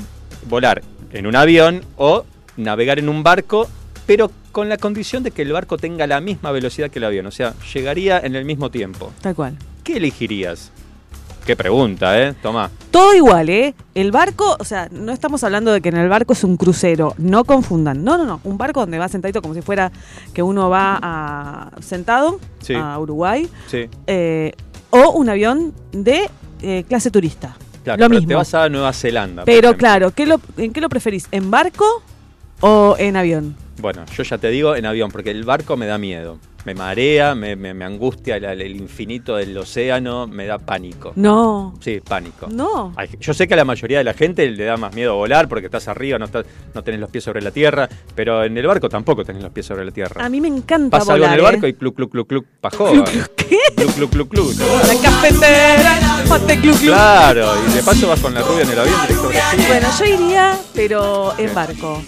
volar 0.47 0.81
en 1.11 1.27
un 1.27 1.35
avión 1.35 1.81
o 1.97 2.25
navegar 2.57 2.99
en 2.99 3.09
un 3.09 3.23
barco, 3.23 3.69
pero 4.05 4.31
con 4.51 4.69
la 4.69 4.77
condición 4.77 5.23
de 5.23 5.31
que 5.31 5.41
el 5.43 5.51
barco 5.51 5.77
tenga 5.77 6.07
la 6.07 6.21
misma 6.21 6.51
velocidad 6.51 6.89
que 6.89 6.99
el 6.99 7.05
avión, 7.05 7.25
o 7.25 7.31
sea, 7.31 7.53
llegaría 7.73 8.19
en 8.19 8.35
el 8.35 8.45
mismo 8.45 8.69
tiempo, 8.71 9.11
Tal 9.21 9.35
cual. 9.35 9.57
¿qué 9.83 9.97
elegirías? 9.97 10.71
Qué 11.49 11.55
pregunta, 11.55 12.21
¿eh? 12.21 12.35
Tomá. 12.43 12.69
Todo 12.91 13.15
igual, 13.15 13.49
¿eh? 13.49 13.73
El 13.95 14.11
barco, 14.11 14.55
o 14.59 14.63
sea, 14.63 14.87
no 14.91 15.11
estamos 15.11 15.43
hablando 15.43 15.71
de 15.71 15.81
que 15.81 15.89
en 15.89 15.97
el 15.97 16.07
barco 16.07 16.33
es 16.33 16.43
un 16.43 16.57
crucero, 16.57 17.15
no 17.17 17.43
confundan. 17.43 18.03
No, 18.03 18.19
no, 18.19 18.25
no, 18.25 18.39
un 18.43 18.55
barco 18.59 18.81
donde 18.81 18.99
va 18.99 19.07
sentadito 19.09 19.41
como 19.41 19.55
si 19.55 19.63
fuera 19.63 19.91
que 20.31 20.43
uno 20.43 20.69
va 20.69 20.99
a, 21.01 21.71
sentado 21.81 22.39
Sí. 22.61 22.75
a 22.75 22.99
Uruguay, 22.99 23.49
Sí, 23.65 23.89
eh, 24.05 24.51
o 24.91 25.09
un 25.13 25.27
avión 25.27 25.73
de 25.91 26.29
eh, 26.61 26.83
clase 26.87 27.09
turista. 27.09 27.57
claro, 27.83 27.97
lo 27.99 28.09
pero 28.09 28.19
mismo. 28.19 28.27
te 28.27 28.35
vas 28.35 28.53
a 28.53 28.69
Nueva 28.69 28.93
Zelanda. 28.93 29.43
Pero 29.43 29.75
claro, 29.75 30.11
¿qué 30.11 30.27
lo, 30.27 30.39
¿en 30.55 30.71
qué 30.71 30.81
lo 30.81 30.89
preferís? 30.89 31.27
¿En 31.31 31.49
barco 31.49 32.03
o 32.59 32.95
en 32.99 33.17
avión? 33.17 33.55
Bueno, 33.79 34.05
yo 34.15 34.23
ya 34.23 34.37
te 34.37 34.49
digo 34.49 34.75
en 34.75 34.85
avión, 34.85 35.09
porque 35.11 35.31
el 35.31 35.43
barco 35.43 35.77
me 35.77 35.85
da 35.85 35.97
miedo. 35.97 36.37
Me 36.65 36.73
marea, 36.75 37.35
me, 37.35 37.55
me- 37.55 37.73
me 37.73 37.85
angustia 37.85 38.35
el, 38.35 38.43
el 38.43 38.75
infinito 38.75 39.37
del 39.37 39.57
océano, 39.57 40.27
me 40.27 40.45
da 40.45 40.57
pánico. 40.59 41.13
No, 41.15 41.73
Sí, 41.79 42.01
pánico. 42.05 42.47
no. 42.51 42.91
Ay, 42.97 43.07
Yo 43.21 43.33
sé 43.33 43.47
que 43.47 43.53
a 43.53 43.57
la 43.57 43.63
mayoría 43.63 43.99
de 43.99 44.03
la 44.03 44.13
gente 44.13 44.45
le 44.49 44.65
da 44.65 44.75
más 44.75 44.93
miedo 44.93 45.15
volar 45.15 45.47
porque 45.47 45.67
estás 45.67 45.87
arriba, 45.87 46.19
no, 46.19 46.25
estás, 46.25 46.45
no 46.75 46.83
tenés 46.83 46.99
los 46.99 47.09
pies 47.09 47.23
sobre 47.23 47.41
la 47.41 47.51
tierra, 47.51 47.87
pero 48.13 48.43
en 48.43 48.57
el 48.57 48.67
barco 48.67 48.89
tampoco 48.89 49.23
tenés 49.23 49.41
los 49.41 49.53
pies 49.53 49.65
sobre 49.67 49.85
la 49.85 49.91
tierra. 49.91 50.23
A 50.23 50.27
mí 50.27 50.41
me 50.41 50.49
encanta 50.49 50.99
Pasa 50.99 51.13
algo 51.13 51.23
volar, 51.23 51.39
en 51.39 51.45
el 51.45 51.51
barco 51.53 51.65
¿eh? 51.65 51.69
y 51.69 51.73
cluc, 51.75 51.95
cluc, 51.95 52.11
cluc, 52.11 52.27
cluc, 52.27 52.45
pajó. 52.59 52.91
¿Qué? 53.37 53.57
Cluc, 53.77 53.93
cluc, 53.95 54.11
cluc, 54.11 54.29
cluc. 54.29 54.53
La 54.59 55.01
cafetera, 55.01 55.99
mate 56.27 56.59
cluc, 56.59 56.77
cluc. 56.77 56.89
Claro, 56.93 57.53
y 57.69 57.71
de 57.73 57.83
paso 57.83 58.09
vas 58.09 58.19
con 58.19 58.33
la 58.33 58.41
rubia 58.41 58.63
en 58.63 58.69
el 58.71 58.79
avión 58.79 58.95
directo. 59.07 59.29
Bueno, 59.65 59.87
yo 59.97 60.05
iría, 60.05 60.57
pero 60.75 61.33
en 61.39 61.53
barco. 61.55 62.01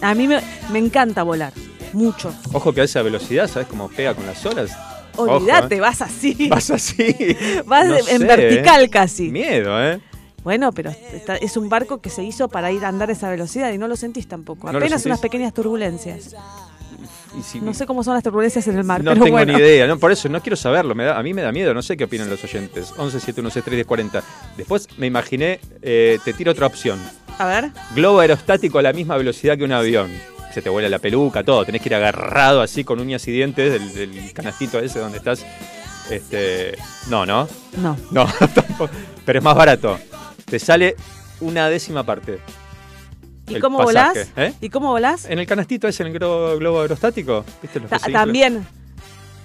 A 0.00 0.14
mí 0.14 0.26
me, 0.28 0.40
me 0.70 0.78
encanta 0.78 1.22
volar, 1.22 1.52
mucho. 1.92 2.32
Ojo 2.52 2.72
que 2.72 2.82
a 2.82 2.84
esa 2.84 3.02
velocidad, 3.02 3.48
¿sabes 3.48 3.68
cómo 3.68 3.88
pega 3.88 4.14
con 4.14 4.26
las 4.26 4.44
olas? 4.46 4.70
Olvídate, 5.16 5.76
¿eh? 5.76 5.80
vas 5.80 6.00
así. 6.00 6.46
Vas 6.50 6.70
así. 6.70 7.36
Vas 7.66 7.86
No 7.86 7.96
en 7.96 8.04
sé, 8.04 8.18
vertical 8.18 8.84
¿eh? 8.84 8.88
casi. 8.90 9.30
Miedo, 9.30 9.82
¿eh? 9.84 10.00
Bueno, 10.44 10.70
pero 10.72 10.90
está- 10.90 11.36
es 11.36 11.56
un 11.56 11.68
barco 11.68 12.00
que 12.00 12.08
se 12.10 12.22
hizo 12.22 12.48
para 12.48 12.70
ir 12.70 12.84
a 12.84 12.88
andar 12.88 13.08
a 13.08 13.12
esa 13.12 13.28
velocidad 13.28 13.72
y 13.72 13.78
no 13.78 13.88
lo 13.88 13.96
sentís 13.96 14.28
tampoco. 14.28 14.68
¿No 14.68 14.74
lo 14.74 14.78
Apenas 14.78 15.00
sentís? 15.02 15.06
unas 15.06 15.20
pequeñas 15.20 15.52
turbulencias. 15.52 16.36
Y 17.38 17.42
si- 17.42 17.60
No 17.60 17.72
sé 17.74 17.86
cómo 17.86 18.02
son 18.02 18.14
las 18.14 18.22
turbulencias 18.24 18.66
en 18.68 18.76
el 18.78 18.84
mar, 18.84 19.02
No 19.04 19.12
pero 19.12 19.24
tengo 19.24 19.36
bueno. 19.36 19.52
ni 19.52 19.58
idea, 19.60 19.86
no, 19.86 19.98
por 19.98 20.10
eso 20.10 20.28
no 20.28 20.40
quiero 20.42 20.56
saberlo. 20.56 20.94
Me 20.94 21.04
da, 21.04 21.18
a 21.18 21.22
mí 21.22 21.32
me 21.34 21.42
da 21.42 21.52
miedo, 21.52 21.72
no 21.74 21.82
sé 21.82 21.96
qué 21.96 22.04
opinan 22.04 22.28
los 22.28 22.42
oyentes. 22.42 22.92
11 22.96 23.20
716 23.20 23.86
40. 23.86 24.22
Después 24.56 24.88
me 24.98 25.06
imaginé, 25.06 25.60
eh, 25.82 26.18
te 26.24 26.32
tiro 26.32 26.52
otra 26.52 26.66
opción. 26.66 26.98
A 27.38 27.46
ver. 27.46 27.70
Globo 27.94 28.20
aerostático 28.20 28.78
a 28.78 28.82
la 28.82 28.92
misma 28.92 29.16
velocidad 29.16 29.56
que 29.56 29.64
un 29.64 29.72
avión. 29.72 30.10
Se 30.52 30.62
te 30.62 30.70
vuela 30.70 30.88
la 30.88 30.98
peluca, 30.98 31.44
todo. 31.44 31.64
Tenés 31.64 31.82
que 31.82 31.88
ir 31.90 31.94
agarrado 31.94 32.62
así 32.62 32.82
con 32.82 32.98
uñas 32.98 33.28
y 33.28 33.32
dientes 33.32 33.70
del, 33.94 33.94
del 34.14 34.32
canastito 34.32 34.78
ese 34.80 34.98
donde 34.98 35.18
estás. 35.18 35.44
Este. 36.10 36.76
No, 37.08 37.26
no. 37.26 37.46
No. 37.76 37.96
No, 38.10 38.26
tampoco. 38.54 38.90
Pero 39.24 39.38
es 39.38 39.44
más 39.44 39.54
barato. 39.54 39.98
Te 40.46 40.58
sale 40.58 40.96
una 41.40 41.68
décima 41.68 42.02
parte. 42.04 42.38
¿Y 43.48 43.60
cómo 43.60 43.78
pasaje, 43.78 44.24
volás? 44.24 44.28
¿eh? 44.36 44.54
¿Y 44.60 44.68
cómo 44.70 44.88
volás? 44.90 45.24
En 45.26 45.38
el 45.38 45.46
canastito 45.46 45.88
ese, 45.88 46.02
en 46.02 46.08
el 46.08 46.18
globo, 46.18 46.80
aerostático. 46.80 47.44
¿Viste 47.62 47.80
los 47.80 47.90
Ta- 47.90 47.98
también. 47.98 48.66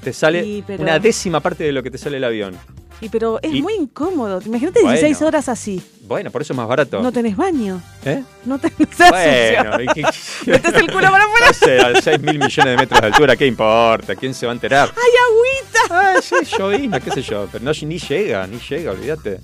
Te 0.03 0.11
sale 0.13 0.63
pero- 0.67 0.83
una 0.83 0.99
décima 0.99 1.39
parte 1.39 1.63
de 1.63 1.71
lo 1.71 1.81
que 1.81 1.89
te 1.91 1.97
sale 1.97 2.17
el 2.17 2.23
avión. 2.23 2.57
Y 3.01 3.09
pero 3.09 3.39
es 3.41 3.53
Y- 3.53 3.61
muy 3.61 3.73
incómodo. 3.73 4.39
Imagínate 4.45 4.79
16 4.81 5.17
Bueno. 5.17 5.27
horas 5.27 5.49
así. 5.49 5.81
Bueno, 6.07 6.31
por 6.31 6.41
eso 6.41 6.53
es 6.53 6.57
más 6.57 6.67
barato. 6.67 7.01
No 7.01 7.11
tenés 7.11 7.35
baño. 7.35 7.81
¿Eh? 8.05 8.23
No 8.45 8.59
tenés 8.59 8.77
Bueno. 9.09 9.81
¿y 9.81 9.85
Metés 10.49 10.73
el 10.75 10.91
culo 10.91 11.09
para 11.11 11.23
afuera. 11.25 11.47
No 11.47 11.53
sé, 11.53 11.79
a 11.79 12.01
6 12.01 12.19
mil 12.21 12.39
millones 12.39 12.65
de 12.65 12.77
metros 12.77 13.01
de 13.01 13.07
altura, 13.07 13.35
¿qué 13.35 13.47
importa? 13.47 14.15
¿Quién 14.15 14.33
se 14.33 14.45
va 14.45 14.51
a 14.51 14.55
enterar? 14.55 14.89
¡Ay, 14.95 15.11
agüita! 15.27 15.79
Ah, 16.17 16.21
sí, 16.21 16.35
llovina, 16.57 16.99
qué 16.99 17.11
sé 17.11 17.21
yo. 17.21 17.47
Pero 17.51 17.63
no, 17.65 17.71
ni 17.85 17.97
llega, 17.99 18.47
ni 18.47 18.59
llega, 18.59 18.91
olvídate. 18.91 19.39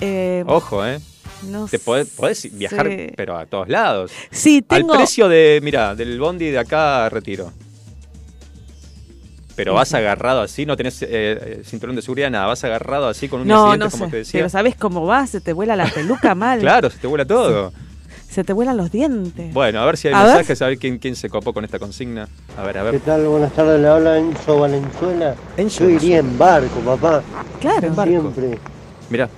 Eh, 0.00 0.44
Ojo, 0.46 0.84
¿eh? 0.86 0.98
No 1.48 1.66
Te 1.66 1.78
podés, 1.78 2.08
podés 2.08 2.48
viajar, 2.56 2.86
sé. 2.86 3.12
pero 3.16 3.36
a 3.36 3.46
todos 3.46 3.68
lados. 3.68 4.12
Sí, 4.30 4.62
tengo. 4.62 4.92
Al 4.92 4.98
precio 4.98 5.28
de, 5.28 5.60
mira, 5.62 5.94
del 5.94 6.18
bondi 6.20 6.50
de 6.50 6.58
acá 6.58 7.06
a 7.06 7.08
Retiro. 7.08 7.52
Pero 9.56 9.74
vas 9.74 9.92
agarrado 9.92 10.40
así, 10.40 10.64
no 10.64 10.76
tenés 10.76 11.02
eh, 11.02 11.08
eh, 11.10 11.62
cinturón 11.64 11.94
de 11.96 12.00
seguridad, 12.02 12.30
nada. 12.30 12.46
Vas 12.46 12.64
agarrado 12.64 13.08
así 13.08 13.28
con 13.28 13.42
un 13.42 13.48
No, 13.48 13.64
accidente, 13.72 13.84
no 13.84 13.90
como 13.90 14.04
sé. 14.06 14.10
te 14.10 14.16
decía. 14.18 14.38
Pero 14.38 14.48
¿sabés 14.48 14.74
cómo 14.76 15.04
va? 15.06 15.26
Se 15.26 15.40
te 15.40 15.52
vuela 15.52 15.76
la 15.76 15.86
peluca 15.86 16.34
mal. 16.34 16.60
Claro, 16.60 16.88
se 16.88 16.98
te 16.98 17.06
vuela 17.06 17.26
todo. 17.26 17.72
Se 18.30 18.44
te 18.44 18.52
vuelan 18.52 18.76
los 18.76 18.90
dientes. 18.92 19.52
Bueno, 19.52 19.80
a 19.80 19.86
ver 19.86 19.96
si 19.96 20.08
hay 20.08 20.14
A 20.14 20.18
ver. 20.22 20.26
mensajes, 20.36 20.62
a 20.62 20.68
ver 20.68 20.78
quién, 20.78 20.98
quién 20.98 21.16
se 21.16 21.28
copó 21.28 21.52
con 21.52 21.64
esta 21.64 21.78
consigna. 21.80 22.28
A 22.56 22.62
ver, 22.62 22.78
a 22.78 22.84
¿Qué 22.84 22.90
ver. 22.92 23.00
tal? 23.00 23.26
Buenas 23.26 23.52
tardes, 23.52 23.80
le 23.80 23.88
habla 23.88 24.18
Enzo 24.18 24.60
Valenzuela. 24.60 25.34
Enzo 25.56 25.84
Yo 25.84 25.90
iría 25.90 26.18
en 26.18 26.38
barco, 26.38 26.78
papá. 26.80 27.22
claro. 27.60 27.90
barco. 27.92 28.32
Siempre. 28.32 28.58
Mira, 29.10 29.28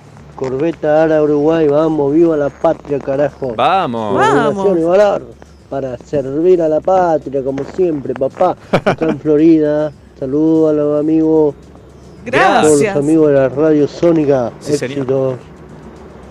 Corbeta 0.42 1.04
Ara 1.04 1.22
Uruguay, 1.22 1.68
vamos, 1.68 2.12
viva 2.12 2.36
la 2.36 2.48
patria, 2.50 2.98
carajo. 2.98 3.54
vamos. 3.56 4.16
Va. 4.16 4.34
Nación 4.50 4.78
y 4.80 4.82
valor 4.82 5.22
para 5.70 5.96
servir 5.98 6.60
a 6.60 6.68
la 6.68 6.80
patria, 6.80 7.42
como 7.44 7.62
siempre, 7.64 8.12
papá. 8.14 8.56
Acá 8.84 9.06
en 9.06 9.18
Florida. 9.20 9.92
Saludos 10.18 10.70
a 10.70 10.74
los 10.74 11.00
amigos, 11.00 11.54
a 11.54 12.30
todos 12.30 12.62
los 12.62 12.80
Gracias. 12.80 12.96
amigos 12.96 13.28
de 13.28 13.34
la 13.34 13.48
radio 13.48 13.86
Sónica. 13.88 14.52
Sí. 14.60 14.72
Éxitos. 14.74 15.36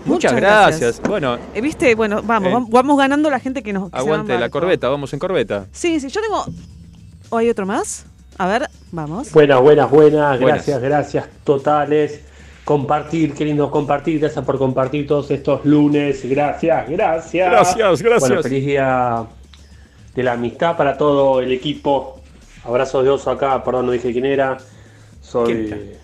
Muchas 0.04 0.32
Muchas 0.34 0.36
gracias. 0.36 0.80
gracias. 0.82 1.10
Bueno, 1.10 1.38
Eh, 1.54 1.62
¿Viste? 1.62 1.94
Bueno, 1.96 2.22
vamos, 2.24 2.50
Eh. 2.50 2.54
vamos, 2.54 2.70
vamos 2.70 2.98
ganando 2.98 3.30
la 3.30 3.40
gente 3.40 3.62
que 3.64 3.72
nos. 3.72 3.90
que 3.92 3.98
aguante 3.98 4.38
la 4.38 4.50
corbeta, 4.50 4.90
vamos 4.90 5.14
en 5.14 5.20
corbeta. 5.20 5.68
Sí, 5.72 6.00
sí, 6.00 6.10
yo 6.10 6.22
tengo. 6.22 6.44
¿O 7.30 7.38
hay 7.38 7.50
otro 7.50 7.66
más? 7.66 8.06
A 8.38 8.48
ver, 8.48 8.68
vamos. 8.92 9.32
Buenas, 9.32 9.62
buenas, 9.62 9.90
buenas, 9.90 10.40
Buenas. 10.40 10.66
gracias, 10.66 10.82
gracias 10.82 11.26
totales. 11.44 12.22
Compartir, 12.64 13.34
qué 13.34 13.46
lindo 13.46 13.72
compartir, 13.72 14.20
gracias 14.20 14.46
por 14.46 14.58
compartir 14.58 15.08
todos 15.08 15.32
estos 15.32 15.66
lunes, 15.66 16.24
gracias, 16.30 16.90
gracias. 16.90 17.50
Gracias, 17.50 18.02
gracias. 18.02 18.30
Bueno, 18.30 18.44
feliz 18.44 18.66
día 18.66 19.26
de 20.16 20.24
la 20.24 20.34
amistad 20.34 20.78
para 20.78 20.98
todo 20.98 21.42
el 21.42 21.52
equipo. 21.52 22.22
Abrazos 22.64 23.04
de 23.04 23.10
oso 23.10 23.32
acá, 23.32 23.64
perdón, 23.64 23.88
no 23.88 23.92
dije 23.92 24.12
quién 24.12 24.26
era. 24.26 24.58
¿Quién 25.46 25.68
era? 25.68 25.78
Soy. 25.78 25.98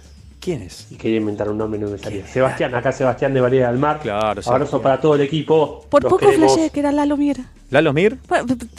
¿Quién 0.48 0.62
es? 0.62 0.88
Y 0.89 0.96
quería 0.96 1.18
inventar 1.18 1.50
un 1.50 1.58
nombre 1.58 1.77
y 1.77 1.84
no 1.84 1.89
me 1.89 1.98
salía. 1.98 2.25
Sebastián, 2.25 2.74
acá 2.74 2.94
Sebastián 2.94 3.34
de 3.34 3.42
Valera 3.42 3.70
del 3.70 3.77
Mar. 3.77 4.00
Claro, 4.01 4.27
Abrazo 4.30 4.50
Sebastián. 4.54 4.82
para 4.82 5.01
todo 5.01 5.16
el 5.16 5.22
equipo. 5.22 5.86
Por 5.89 6.01
Los 6.04 6.10
poco 6.10 6.25
queremos. 6.25 6.54
flashé 6.54 6.70
que 6.70 6.80
era 6.80 6.94
Lalo 6.94 7.18
Mier. 7.18 7.36
¿Lalo 7.70 7.92
Mir? 7.92 8.18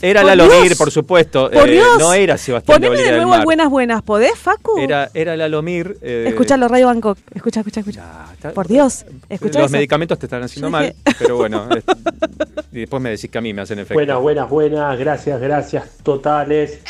Era 0.01 0.23
por 0.23 0.29
Lalo 0.31 0.45
Dios. 0.45 0.63
Mir, 0.63 0.77
por 0.79 0.91
supuesto. 0.91 1.51
Por 1.51 1.69
Eh, 1.69 1.73
Dios. 1.73 1.99
no 1.99 2.15
era 2.15 2.39
Sebastián 2.39 2.81
de 2.81 2.87
Poneme 2.87 2.89
Valera 2.97 3.05
de 3.05 3.13
del 3.13 3.21
nuevo 3.21 3.35
el 3.35 3.39
Mar. 3.41 3.45
buenas, 3.45 3.69
buenas. 3.69 4.03
¿Podés, 4.03 4.39
Facu? 4.39 4.79
Era, 4.79 5.11
era 5.13 5.37
Lalo 5.37 5.61
Mir. 5.61 5.99
eh, 6.01 6.25
Escuchalo, 6.29 6.69
Radio 6.69 6.87
Bangkok. 6.87 7.19
Escucha, 7.35 7.61
escucha, 7.61 7.81
escucha. 7.81 8.01
ya, 8.01 8.33
está- 8.33 8.51
Por 8.53 8.67
Dios, 8.67 9.05
escucha 9.29 9.59
Los 9.59 9.67
eso. 9.67 9.77
medicamentos 9.77 10.19
te 10.19 10.25
están 10.25 10.43
haciendo 10.43 10.71
mal, 10.71 10.95
pero 11.19 11.37
bueno. 11.37 11.69
es- 11.77 11.85
y 12.73 12.79
después 12.81 13.03
me 13.03 13.11
decís 13.11 13.29
que 13.31 13.37
a 13.37 13.43
mí 13.43 13.53
me 13.53 13.61
hacen 13.61 13.79
efecto. 13.79 13.93
Buenas, 13.93 14.19
buenas, 14.23 14.49
buenas, 14.49 14.99
gracias, 14.99 15.39
gracias 15.39 15.85
totales. 16.03 16.81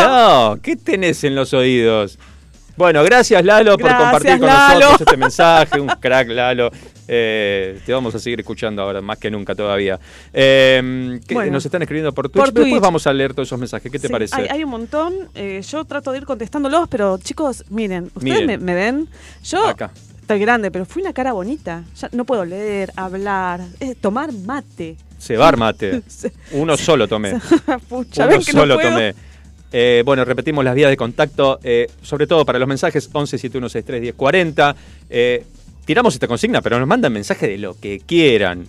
No, 0.00 0.58
¿qué 0.62 0.76
tenés 0.76 1.24
en 1.24 1.34
los 1.34 1.54
oídos? 1.54 2.18
Bueno, 2.76 3.04
gracias 3.04 3.44
Lalo 3.44 3.78
por 3.78 3.88
compartir 3.96 4.38
con 4.38 4.48
Lalo. 4.48 4.80
nosotros 4.80 5.00
este 5.02 5.16
mensaje. 5.16 5.80
Un 5.80 5.88
crack, 5.88 6.28
Lalo. 6.28 6.70
Eh, 7.06 7.78
te 7.86 7.92
vamos 7.92 8.14
a 8.14 8.18
seguir 8.18 8.40
escuchando 8.40 8.82
ahora, 8.82 9.00
más 9.00 9.18
que 9.18 9.30
nunca 9.30 9.54
todavía. 9.54 9.98
Eh, 10.32 11.20
que 11.26 11.34
Bueno. 11.34 11.52
nos 11.52 11.64
están 11.64 11.82
escribiendo 11.82 12.12
por 12.12 12.28
Twitch. 12.28 12.44
Por 12.46 12.52
Después 12.52 12.80
vamos 12.80 13.06
a 13.06 13.12
leer 13.12 13.32
todos 13.32 13.48
esos 13.48 13.58
mensajes. 13.58 13.92
¿Qué 13.92 13.98
te 13.98 14.08
Sí, 14.08 14.12
parece? 14.12 14.34
Hay, 14.36 14.48
hay 14.50 14.64
un 14.64 14.70
montón. 14.70 15.14
eh, 15.34 15.62
yo 15.68 15.84
trato 15.84 16.10
de 16.12 16.18
ir 16.18 16.24
contestándolos, 16.24 16.88
pero 16.88 17.18
chicos, 17.18 17.64
miren, 17.70 18.04
ustedes 18.14 18.24
Miren. 18.24 18.46
Me, 18.46 18.58
me 18.58 18.74
ven. 18.74 19.08
Yo 19.44 19.66
Acá. 19.68 19.90
estoy 20.20 20.38
grande, 20.40 20.70
pero 20.70 20.84
fui 20.84 21.02
una 21.02 21.12
cara 21.12 21.32
bonita. 21.32 21.84
Ya 22.00 22.08
no 22.12 22.24
puedo 22.24 22.44
leer, 22.44 22.90
hablar, 22.96 23.60
eh, 23.80 23.94
tomar 24.00 24.32
mate. 24.32 24.96
Cebar 25.20 25.56
mate. 25.56 26.02
Uno 26.52 26.76
solo 26.76 27.06
tomé. 27.06 27.38
Pucha, 27.88 28.26
Uno 28.26 28.36
no 28.36 28.42
solo 28.42 28.78
tomé. 28.78 29.14
Eh, 29.76 30.04
bueno, 30.06 30.24
repetimos 30.24 30.64
las 30.64 30.76
vías 30.76 30.88
de 30.88 30.96
contacto, 30.96 31.58
eh, 31.64 31.88
sobre 32.00 32.28
todo 32.28 32.44
para 32.44 32.60
los 32.60 32.68
mensajes 32.68 33.10
11 33.12 33.38
7163 33.38 34.00
1040. 34.02 34.76
Eh, 35.10 35.44
tiramos 35.84 36.14
esta 36.14 36.28
consigna, 36.28 36.62
pero 36.62 36.78
nos 36.78 36.86
mandan 36.86 37.12
mensaje 37.12 37.48
de 37.48 37.58
lo 37.58 37.74
que 37.80 37.98
quieran. 37.98 38.66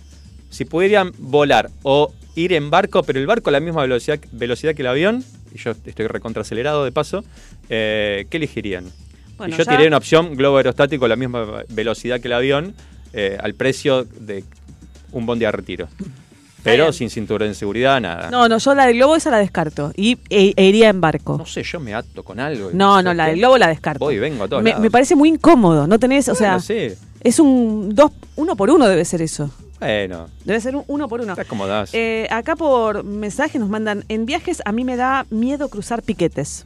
Si 0.50 0.64
pudieran 0.64 1.12
volar 1.18 1.70
o 1.84 2.12
ir 2.34 2.52
en 2.54 2.70
barco, 2.70 3.04
pero 3.04 3.20
el 3.20 3.26
barco 3.28 3.50
a 3.50 3.52
la 3.52 3.60
misma 3.60 3.82
velocidad, 3.82 4.18
velocidad 4.32 4.74
que 4.74 4.82
el 4.82 4.88
avión, 4.88 5.22
y 5.54 5.58
yo 5.58 5.70
estoy 5.70 6.08
recontracelerado 6.08 6.84
de 6.84 6.90
paso, 6.90 7.22
eh, 7.68 8.26
¿qué 8.28 8.38
elegirían? 8.38 8.86
Bueno, 9.38 9.54
y 9.54 9.58
yo 9.58 9.62
ya- 9.62 9.76
tiré 9.76 9.86
una 9.86 9.98
opción 9.98 10.34
globo 10.34 10.56
aerostático 10.56 11.04
a 11.04 11.08
la 11.08 11.16
misma 11.16 11.62
velocidad 11.68 12.20
que 12.20 12.26
el 12.26 12.34
avión, 12.34 12.74
eh, 13.12 13.38
al 13.40 13.54
precio 13.54 14.02
de 14.04 14.42
un 15.12 15.24
bondi 15.24 15.44
a 15.44 15.52
retiro. 15.52 15.86
Pero 16.66 16.92
sin 16.92 17.08
cinturón 17.10 17.48
de 17.48 17.54
seguridad, 17.54 18.00
nada. 18.00 18.30
No, 18.30 18.48
no, 18.48 18.58
yo 18.58 18.74
la 18.74 18.86
del 18.86 18.96
globo 18.96 19.16
esa 19.16 19.30
la 19.30 19.38
descarto. 19.38 19.92
Y 19.96 20.18
e- 20.30 20.52
e 20.56 20.64
iría 20.64 20.88
en 20.90 21.00
barco. 21.00 21.38
No 21.38 21.46
sé, 21.46 21.62
yo 21.62 21.80
me 21.80 21.94
ato 21.94 22.22
con 22.22 22.38
algo. 22.40 22.70
y 22.70 22.74
No, 22.74 23.00
no, 23.02 23.14
la 23.14 23.26
del 23.28 23.38
globo 23.38 23.56
la 23.58 23.68
descarto. 23.68 24.04
Voy 24.04 24.16
y 24.16 24.18
vengo 24.18 24.44
a 24.44 24.48
todos 24.48 24.62
Me, 24.62 24.70
lados. 24.70 24.82
me 24.82 24.90
parece 24.90 25.14
muy 25.16 25.28
incómodo. 25.30 25.86
No 25.86 25.98
tenés, 25.98 26.28
o 26.28 26.34
sea, 26.34 26.58
Bueno, 26.58 26.60
sí. 26.60 26.88
es 27.22 27.38
un 27.40 27.94
dos, 27.94 28.12
uno 28.36 28.56
por 28.56 28.70
uno 28.70 28.86
debe 28.88 29.04
ser 29.04 29.22
eso. 29.22 29.50
Bueno, 29.78 30.28
Debe 30.44 30.60
ser 30.60 30.74
un 30.74 30.84
uno 30.88 31.06
por 31.08 31.20
uno. 31.20 31.34
te 31.34 31.42
acomodás. 31.42 31.90
Eh, 31.92 32.26
acá 32.30 32.56
por 32.56 33.04
mensaje 33.04 33.58
nos 33.58 33.68
mandan, 33.68 34.04
en 34.08 34.24
viajes 34.24 34.62
a 34.64 34.72
mí 34.72 34.84
me 34.84 34.96
da 34.96 35.26
miedo 35.30 35.68
cruzar 35.68 36.02
piquetes. 36.02 36.64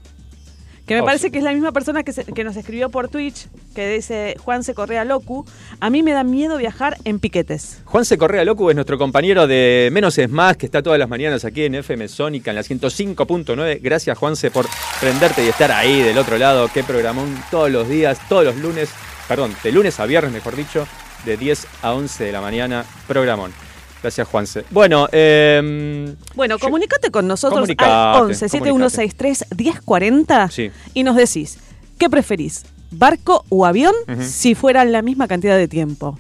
Que 0.90 0.97
me 0.97 1.02
Oh, 1.02 1.04
parece 1.04 1.26
sí. 1.26 1.30
que 1.30 1.38
es 1.38 1.44
la 1.44 1.52
misma 1.52 1.70
persona 1.70 2.02
que, 2.02 2.12
se- 2.12 2.25
que 2.25 2.42
nos 2.42 2.56
escribió 2.56 2.90
por 2.90 3.06
Twitch, 3.09 3.47
que 3.76 3.88
dice 3.88 4.35
Juan 4.40 4.64
Se 4.64 4.75
Correa 4.75 5.04
Locu. 5.04 5.47
A 5.78 5.88
mí 5.88 6.02
me 6.02 6.11
da 6.11 6.25
miedo 6.25 6.56
viajar 6.56 6.97
en 7.04 7.20
piquetes. 7.20 7.80
Juanse 7.85 8.18
Correa 8.18 8.44
Locu 8.44 8.70
es 8.70 8.75
nuestro 8.75 8.99
compañero 8.99 9.47
de 9.47 9.88
Menos 9.92 10.18
es 10.18 10.28
Más, 10.28 10.56
que 10.56 10.66
está 10.66 10.82
todas 10.82 10.99
las 10.99 11.09
mañanas 11.09 11.44
aquí 11.44 11.62
en 11.62 11.76
FM 11.76 12.09
Sónica, 12.09 12.50
en 12.50 12.56
la 12.56 12.64
105.9. 12.64 13.78
Gracias, 13.80 14.18
Juanse, 14.18 14.50
por 14.50 14.66
prenderte 15.00 15.44
y 15.44 15.49
estar 15.49 15.70
ahí 15.70 16.02
del 16.02 16.18
otro 16.18 16.37
lado. 16.38 16.68
Qué 16.75 16.82
programón 16.82 17.40
todos 17.52 17.70
los 17.70 17.88
días, 17.88 18.18
todos 18.28 18.44
los 18.44 18.56
lunes, 18.56 18.90
perdón, 19.28 19.54
de 19.62 19.70
lunes 19.70 20.00
a 20.00 20.06
viernes, 20.06 20.32
mejor 20.32 20.56
dicho, 20.56 20.88
de 21.25 21.37
10 21.37 21.68
a 21.82 21.92
11 21.94 22.25
de 22.25 22.32
la 22.32 22.40
mañana, 22.40 22.85
programón. 23.06 23.52
Gracias, 24.02 24.26
Juanse. 24.28 24.64
Bueno, 24.71 25.09
eh, 25.12 26.14
Bueno, 26.35 26.59
comunicate 26.59 27.11
con 27.11 27.26
nosotros 27.28 27.69
al 27.78 28.23
11 28.23 28.49
7163 28.49 29.45
1040 29.57 30.49
Sí. 30.50 30.71
y 30.95 31.02
nos 31.04 31.16
decís, 31.16 31.59
¿qué 31.99 32.09
preferís? 32.09 32.64
¿Barco 32.90 33.45
o 33.50 33.66
avión? 33.66 33.95
Si 34.21 34.54
fueran 34.54 34.90
la 34.92 35.02
misma 35.02 35.28
cantidad 35.28 35.57
de 35.57 35.69
tiempo. 35.69 36.19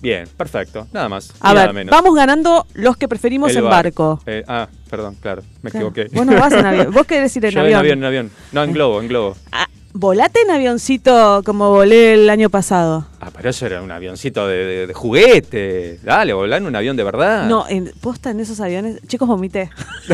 bien, 0.00 0.28
perfecto, 0.36 0.86
nada 0.92 1.08
más. 1.08 1.32
A 1.40 1.52
nada 1.52 1.66
ver, 1.66 1.74
menos. 1.74 1.90
vamos 1.90 2.14
ganando 2.14 2.66
los 2.74 2.96
que 2.96 3.08
preferimos 3.08 3.50
El 3.50 3.58
en 3.58 3.64
bar- 3.64 3.72
barco. 3.84 4.20
eh, 4.26 4.44
ah, 4.46 4.68
perdón, 4.88 5.16
claro, 5.20 5.42
me 5.62 5.70
Claro. 5.70 5.88
equivoqué. 5.88 6.14
Vos 6.16 6.24
no 6.24 6.34
vas 6.38 6.52
en 6.52 6.64
avión. 6.66 6.92
Vos 6.92 7.04
querés 7.06 7.36
ir 7.36 7.44
en 7.46 7.50
Yo 7.50 7.60
avión. 7.60 7.72
en 7.74 7.78
avión, 7.80 7.98
en 7.98 8.04
avión. 8.04 8.30
No, 8.52 8.62
en 8.62 8.72
globo, 8.72 9.00
en 9.02 9.08
globo. 9.08 9.36
Ah, 9.52 9.66
volate 9.98 10.40
en 10.42 10.50
avioncito 10.50 11.42
como 11.44 11.70
volé 11.70 12.14
el 12.14 12.30
año 12.30 12.48
pasado. 12.50 13.06
Ah, 13.20 13.30
pero 13.34 13.50
eso 13.50 13.66
era 13.66 13.82
un 13.82 13.90
avioncito 13.90 14.46
de, 14.46 14.56
de- 14.64 14.86
de 14.86 14.94
juguete. 14.94 15.98
Dale, 16.04 16.32
volar 16.32 16.60
en 16.60 16.66
un 16.68 16.76
avión 16.76 16.96
de 16.96 17.02
verdad. 17.04 17.46
No, 17.48 17.66
en, 17.68 17.92
posta 18.00 18.30
en 18.30 18.40
esos 18.40 18.60
aviones. 18.60 19.00
Chicos, 19.08 19.26
vomité. 19.26 19.70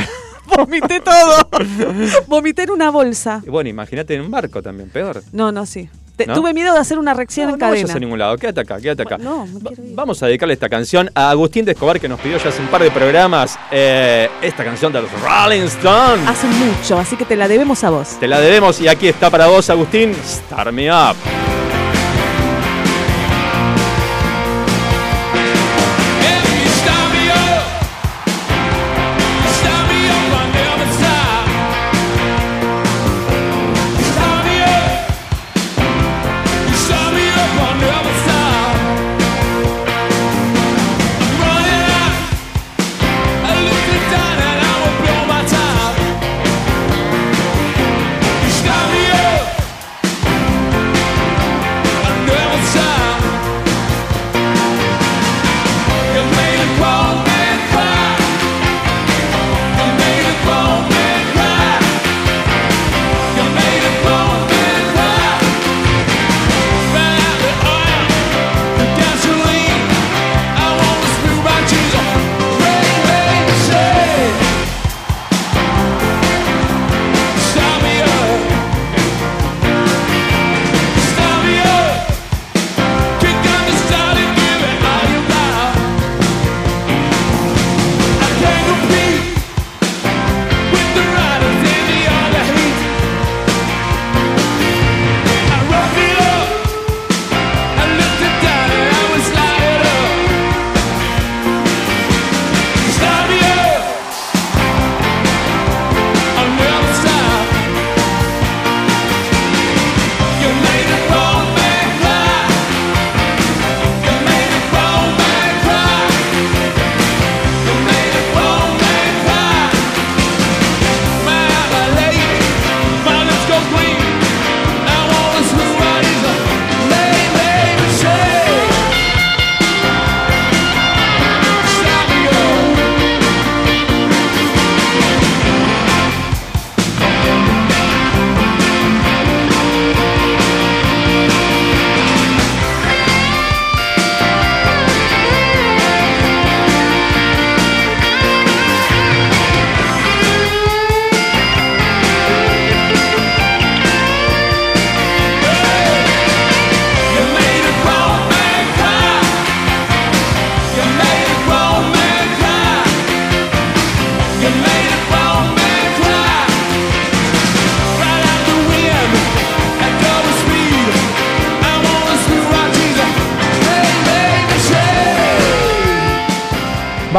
vomité 0.56 1.00
todo. 1.00 1.48
vomité 2.26 2.62
en 2.62 2.70
una 2.70 2.90
bolsa. 2.90 3.42
Y 3.46 3.50
Bueno, 3.50 3.68
imagínate 3.68 4.14
en 4.14 4.22
un 4.22 4.30
barco 4.30 4.62
también, 4.62 4.88
peor. 4.88 5.22
No, 5.32 5.52
no, 5.52 5.66
sí. 5.66 5.88
Te- 6.16 6.26
¿No? 6.26 6.34
Tuve 6.34 6.54
miedo 6.54 6.72
de 6.72 6.78
hacer 6.78 6.98
una 6.98 7.12
reacción 7.12 7.48
No, 7.48 7.54
en 7.54 7.58
no 7.60 7.66
vayas 7.70 7.82
cadena. 7.82 7.96
a 7.96 8.00
ningún 8.00 8.18
lado, 8.20 8.36
quédate 8.38 8.60
acá, 8.60 8.80
quédate 8.80 9.02
acá. 9.02 9.18
No, 9.18 9.46
me 9.46 9.54
Va- 9.60 9.70
quiero 9.70 9.84
ir. 9.84 9.94
Vamos 9.96 10.22
a 10.22 10.26
dedicarle 10.26 10.54
esta 10.54 10.68
canción 10.68 11.10
a 11.14 11.30
Agustín 11.30 11.64
de 11.64 11.72
Escobar 11.72 11.98
que 11.98 12.08
nos 12.08 12.20
pidió 12.20 12.38
ya 12.38 12.48
hace 12.50 12.60
un 12.62 12.68
par 12.68 12.82
de 12.82 12.90
programas 12.92 13.58
eh, 13.72 14.28
esta 14.40 14.64
canción 14.64 14.92
de 14.92 15.02
los 15.02 15.10
Rolling 15.20 15.62
Stones. 15.62 16.26
Hace 16.28 16.46
mucho, 16.46 16.98
así 16.98 17.16
que 17.16 17.24
te 17.24 17.34
la 17.36 17.48
debemos 17.48 17.82
a 17.82 17.90
vos. 17.90 18.20
Te 18.20 18.28
la 18.28 18.38
debemos 18.40 18.80
y 18.80 18.86
aquí 18.86 19.08
está 19.08 19.28
para 19.30 19.48
vos, 19.48 19.68
Agustín. 19.70 20.14
Start 20.24 20.70
me 20.72 20.88
up. 20.90 21.16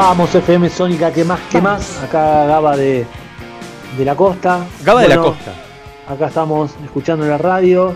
Vamos, 0.08 0.36
FM 0.36 0.70
Sónica, 0.70 1.12
que 1.12 1.24
más, 1.24 1.40
que 1.52 1.60
más. 1.60 2.04
Acá 2.04 2.46
Gaba 2.46 2.78
de, 2.78 3.08
de 3.98 4.06
la 4.06 4.16
costa. 4.16 4.64
Gaba 4.84 5.02
de 5.02 5.08
la 5.08 5.18
Costa. 5.18 5.52
Acá 6.08 6.28
estamos 6.28 6.76
escuchando 6.84 7.26
la 7.26 7.40
radio. 7.40 7.96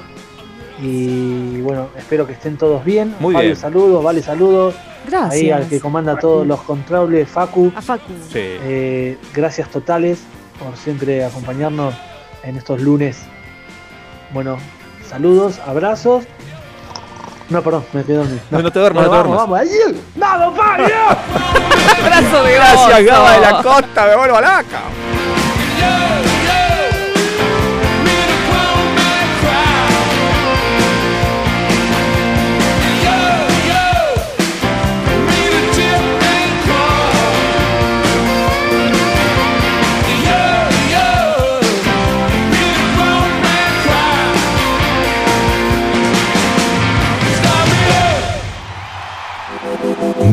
Y 0.81 1.61
bueno, 1.61 1.89
espero 1.95 2.25
que 2.25 2.33
estén 2.33 2.57
todos 2.57 2.83
bien. 2.83 3.15
Muy 3.19 3.35
Fabio, 3.35 3.49
bien. 3.49 3.55
saludos, 3.61 4.03
vale, 4.03 4.23
saludos. 4.23 4.73
Gracias. 5.07 5.33
Ahí 5.33 5.51
al 5.51 5.67
que 5.69 5.79
comanda 5.79 6.17
todos 6.17 6.47
los 6.47 6.59
controles, 6.61 7.29
Facu. 7.29 7.71
A 7.75 7.81
Facu. 7.83 8.11
Sí. 8.27 8.39
Eh, 8.39 9.19
gracias 9.35 9.69
totales 9.69 10.23
por 10.57 10.75
siempre 10.77 11.23
acompañarnos 11.23 11.93
en 12.41 12.57
estos 12.57 12.81
lunes. 12.81 13.19
Bueno, 14.33 14.57
saludos, 15.07 15.59
abrazos 15.59 16.23
No, 17.51 17.61
perdón, 17.61 17.85
me 17.93 18.03
quedé 18.03 18.17
dormido. 18.17 18.39
No, 18.49 18.63
no 18.63 18.71
te 18.71 18.79
duermas, 18.79 19.07
Bueno, 19.07 19.25
no 19.27 19.33
te 19.35 19.37
vamos, 19.37 19.49
duermas. 19.53 19.69
vamos, 19.69 19.93
ahí. 19.93 20.01
¡Vamos, 20.15 20.57
Fabio! 20.57 21.38
Abrazo 22.19 22.43
de 22.43 22.53
Gracias. 22.53 23.05
Gaba 23.05 23.31
de 23.31 23.39
la 23.39 23.63
Costa, 23.63 24.05
me 24.05 24.15
vuelvo 24.15 24.41
laca. 24.41 24.81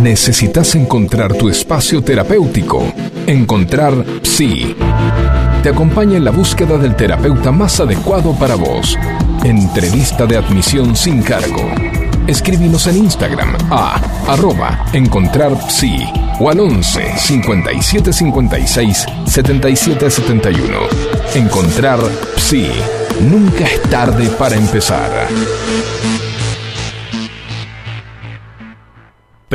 Necesitas 0.01 0.75
encontrar 0.75 1.33
tu 1.35 1.49
espacio 1.49 2.03
terapéutico. 2.03 2.93
Encontrar 3.27 3.93
Psi. 4.23 4.77
Te 5.63 5.71
acompaña 5.71 6.17
en 6.17 6.25
la 6.25 6.31
búsqueda 6.31 6.77
del 6.77 6.95
terapeuta 6.95 7.51
más 7.51 7.81
adecuado 7.81 8.33
para 8.35 8.55
vos. 8.55 8.97
Entrevista 9.43 10.27
de 10.27 10.37
admisión 10.37 10.95
sin 10.95 11.23
cargo. 11.23 11.71
Escríbenos 12.27 12.87
en 12.89 12.99
Instagram 12.99 13.57
a 13.71 14.01
arroba 14.29 14.87
encontrar 14.93 15.57
psi 15.71 16.05
o 16.41 16.51
al 16.51 16.61
11 16.61 17.17
57 17.17 18.13
56 18.13 19.07
77 19.27 20.11
71. 20.11 20.79
Encontrar 21.35 22.01
Psi. 22.37 22.69
Nunca 23.21 23.65
es 23.65 23.83
tarde 23.83 24.29
para 24.39 24.57
empezar. 24.57 25.29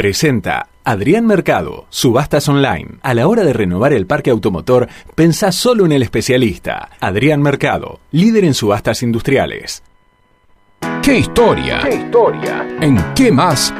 Presenta 0.01 0.67
Adrián 0.83 1.27
Mercado, 1.27 1.85
Subastas 1.91 2.49
Online. 2.49 2.95
A 3.03 3.13
la 3.13 3.27
hora 3.27 3.43
de 3.43 3.53
renovar 3.53 3.93
el 3.93 4.07
parque 4.07 4.31
automotor, 4.31 4.87
pensá 5.13 5.51
solo 5.51 5.85
en 5.85 5.91
el 5.91 6.01
especialista. 6.01 6.89
Adrián 6.99 7.39
Mercado, 7.39 7.99
líder 8.09 8.45
en 8.45 8.55
subastas 8.55 9.03
industriales. 9.03 9.83
¡Qué 11.01 11.19
historia! 11.19 11.79
¡Qué 11.83 11.95
historia! 11.95 12.67
¿En 12.79 12.97
qué 13.15 13.31
más? 13.31 13.73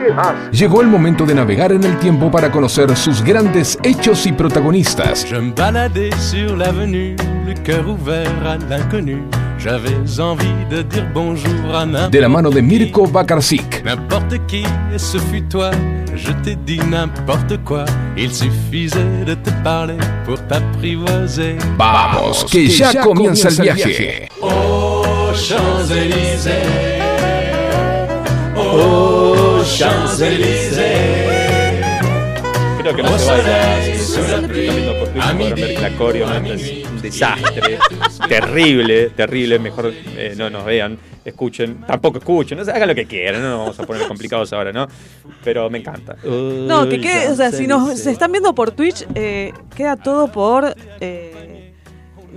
Llegó 0.52 0.82
el 0.82 0.88
momento 0.88 1.26
de 1.26 1.36
navegar 1.36 1.72
en 1.72 1.84
el 1.84 1.98
tiempo 2.00 2.32
para 2.32 2.52
conocer 2.52 2.96
sus 2.98 3.22
grandes 3.24 3.78
hechos 3.84 4.26
y 4.26 4.32
protagonistas. 4.32 5.26
Je 5.26 5.36
me 5.40 5.54
baladais 5.54 6.12
sur 6.20 6.58
l'avenue, 6.58 7.16
le 7.46 7.54
cœur 7.64 7.88
ouvert 7.88 8.32
à 8.46 8.58
l'inconnu. 8.58 9.24
J'avais 9.60 9.96
envie 10.20 10.66
de 10.72 10.82
dire 10.82 11.06
bonjour 11.14 11.76
à 11.76 11.86
n'importe 11.86 12.14
De 12.14 12.20
la 12.20 12.28
mano 12.30 12.50
de 12.50 12.62
Mirko 12.62 13.06
Bakarczyk. 13.06 13.84
N'importe 13.86 14.40
qui, 14.48 14.64
et 14.94 14.98
ce 14.98 15.20
fut 15.20 15.44
toi. 15.44 15.70
Je 16.16 16.32
t'ai 16.44 16.56
dit 16.56 16.80
n'importe 16.80 17.64
quoi. 17.64 17.86
Il 18.18 18.34
suffisait 18.34 19.24
de 19.26 19.36
te 19.36 19.52
parler 19.64 19.98
pour 20.26 20.42
t'apprivoiser. 20.48 21.58
Vamos, 21.78 22.44
que 22.52 22.68
ya 22.68 23.02
comienza 23.04 23.50
el 23.50 23.62
viaje. 23.62 24.28
Aux 25.32 25.34
Champs-Élysées. 25.34 26.52
Aux 28.54 29.64
Champs-Élysées. 29.64 30.84
Creo 32.80 32.96
que 32.98 33.02
no 33.02 33.18
se 33.18 33.32
vaya. 33.32 33.86
Están 33.86 34.50
viendo 34.50 35.00
por 35.00 35.08
Twitch, 35.08 35.24
podrán 35.24 35.38
ver 35.38 35.56
que 35.56 35.80
la 35.80 35.90
coreo 35.92 36.28
¿no? 36.28 36.52
es 36.52 36.86
un 36.86 37.02
desastre. 37.02 37.80
terrible, 38.28 39.12
terrible. 39.12 39.58
Mejor 39.58 39.94
eh, 40.18 40.34
no 40.38 40.50
nos 40.50 40.66
vean, 40.66 41.00
escuchen. 41.24 41.80
Tampoco 41.88 42.18
escuchen, 42.18 42.60
hagan 42.60 42.90
lo 42.90 42.96
que 42.96 43.06
quieran. 43.06 43.42
No 43.42 43.52
nos 43.52 43.60
vamos 43.60 43.80
a 43.80 43.84
poner 43.86 44.08
complicados 44.10 44.52
ahora, 44.52 44.74
¿no? 44.74 44.86
Pero 45.46 45.70
me 45.70 45.78
encanta. 45.78 46.18
No, 46.26 46.90
que 46.90 47.00
quede, 47.00 47.30
o 47.30 47.36
sea, 47.36 47.54
si 47.54 47.68
nos 47.68 47.98
se 47.98 48.12
están 48.12 48.34
viendo 48.34 48.54
por 48.54 48.72
Twitch, 48.72 49.08
eh, 49.16 49.54
queda 49.78 49.96
todo 49.96 50.30
por 50.30 50.76
eh, 51.00 51.74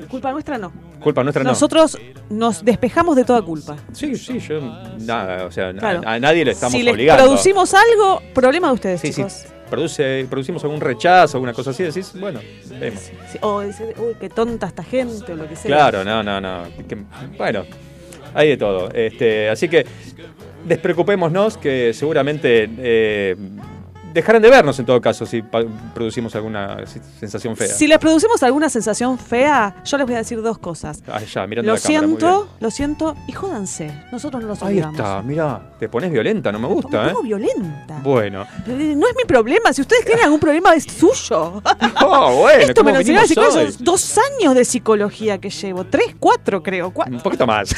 culpa 0.09 0.31
nuestra 0.31 0.59
no. 0.59 0.94
Culpa 1.05 1.23
nuestra 1.23 1.45
no. 1.45 1.51
Nosotros 1.51 1.97
nos 2.31 2.65
despejamos 2.65 3.15
de 3.15 3.25
toda 3.25 3.41
culpa. 3.43 3.77
Sí, 3.93 4.17
sí, 4.17 4.41
yo 4.41 4.61
nada, 5.01 5.45
o 5.47 5.51
sea, 5.53 5.69
a- 5.69 5.73
Claro. 5.75 6.01
a, 6.05 6.19
nadie 6.19 6.45
le 6.45 6.53
estamos 6.53 6.73
si 6.73 6.83
les 6.83 6.93
obligando. 6.95 7.23
producimos 7.25 7.73
algo, 7.75 8.21
problema 8.35 8.69
de 8.69 8.75
ustedes, 8.75 9.01
Sí, 9.01 9.13
sí. 9.13 9.23
Produce, 9.71 10.27
producimos 10.31 10.63
algún 10.65 10.81
rechazo, 10.81 11.37
alguna 11.37 11.53
cosa 11.53 11.71
así, 11.71 11.83
decís, 11.83 12.13
bueno, 12.19 12.41
vemos. 12.81 13.01
Sí, 13.31 13.39
O 13.41 13.61
dice, 13.63 13.95
uy, 13.99 14.15
qué 14.21 14.29
tonta 14.29 14.67
esta 14.67 14.83
gente 14.85 15.33
o 15.33 15.37
lo 15.37 15.49
que 15.49 15.57
sea. 15.57 15.69
Claro, 15.69 16.05
no, 16.05 16.23
no, 16.23 16.41
no. 16.41 16.65
que- 16.89 16.99
bueno, 17.37 17.65
hay 18.35 18.49
de 18.51 18.57
todo. 18.57 18.91
Este, 18.93 19.49
así 19.49 19.69
que 19.69 19.85
despreocupémonos 20.65 21.57
que 21.59 21.93
seguramente 21.93 22.69
eh, 22.79 23.37
dejarán 24.15 24.41
de 24.41 24.49
vernos 24.49 24.79
en 24.79 24.87
todo 24.87 25.01
caso 25.01 25.27
si 25.27 25.43
producimos 25.43 26.35
alguna 26.37 26.79
sensación 27.19 27.57
fea. 27.57 27.69
Si 27.69 27.87
les 27.87 27.99
producimos 27.99 28.43
alguna 28.43 28.69
sensación 28.71 29.19
fea, 29.19 29.75
yo 29.85 29.99
les 29.99 30.07
voy 30.07 30.15
a 30.15 30.19
decir 30.19 30.41
dos 30.41 30.59
cosas. 30.59 31.03
Ah, 31.09 31.21
ya, 31.21 31.47
mirando 31.47 31.73
Lo 31.73 31.77
la 31.77 31.83
cámara, 31.83 32.07
muy 32.07 32.17
siento, 32.17 32.49
lo 32.61 32.71
siento 32.71 33.17
y 33.27 33.33
jódanse. 33.33 34.05
Nosotros 34.13 34.43
no 34.43 34.49
los 34.49 34.61
bien. 34.61 34.69
Ahí 34.69 34.75
obligamos. 34.79 35.01
está, 35.01 35.23
mira, 35.23 35.77
te 35.79 35.89
pones 35.89 36.13
violenta, 36.13 36.53
no 36.53 36.59
me 36.61 36.69
Me 36.69 36.75
gusta, 36.75 37.05
¿eh? 37.05 37.09
pongo 37.09 37.23
violenta. 37.23 38.01
Bueno. 38.03 38.47
Eh, 38.67 38.95
No 38.97 39.09
es 39.09 39.17
mi 39.17 39.25
problema. 39.27 39.73
Si 39.73 39.81
ustedes 39.81 40.05
tienen 40.05 40.25
algún 40.25 40.41
problema, 40.41 40.75
es 40.75 40.85
suyo. 40.85 41.61
Oh, 42.07 42.37
bueno, 42.43 42.61
Esto 42.61 42.83
¿cómo 42.83 42.93
me 42.93 43.03
lo 43.05 43.21
hoy? 43.21 43.73
Son 43.73 43.73
dos 43.81 44.19
años 44.19 44.55
de 44.55 44.65
psicología 44.65 45.39
que 45.39 45.51
llevo. 45.51 45.85
Tres, 45.85 46.15
cuatro, 46.19 46.63
creo. 46.63 46.91
Cuatro. 46.91 47.15
Un 47.15 47.23
poquito 47.23 47.47
más. 47.47 47.75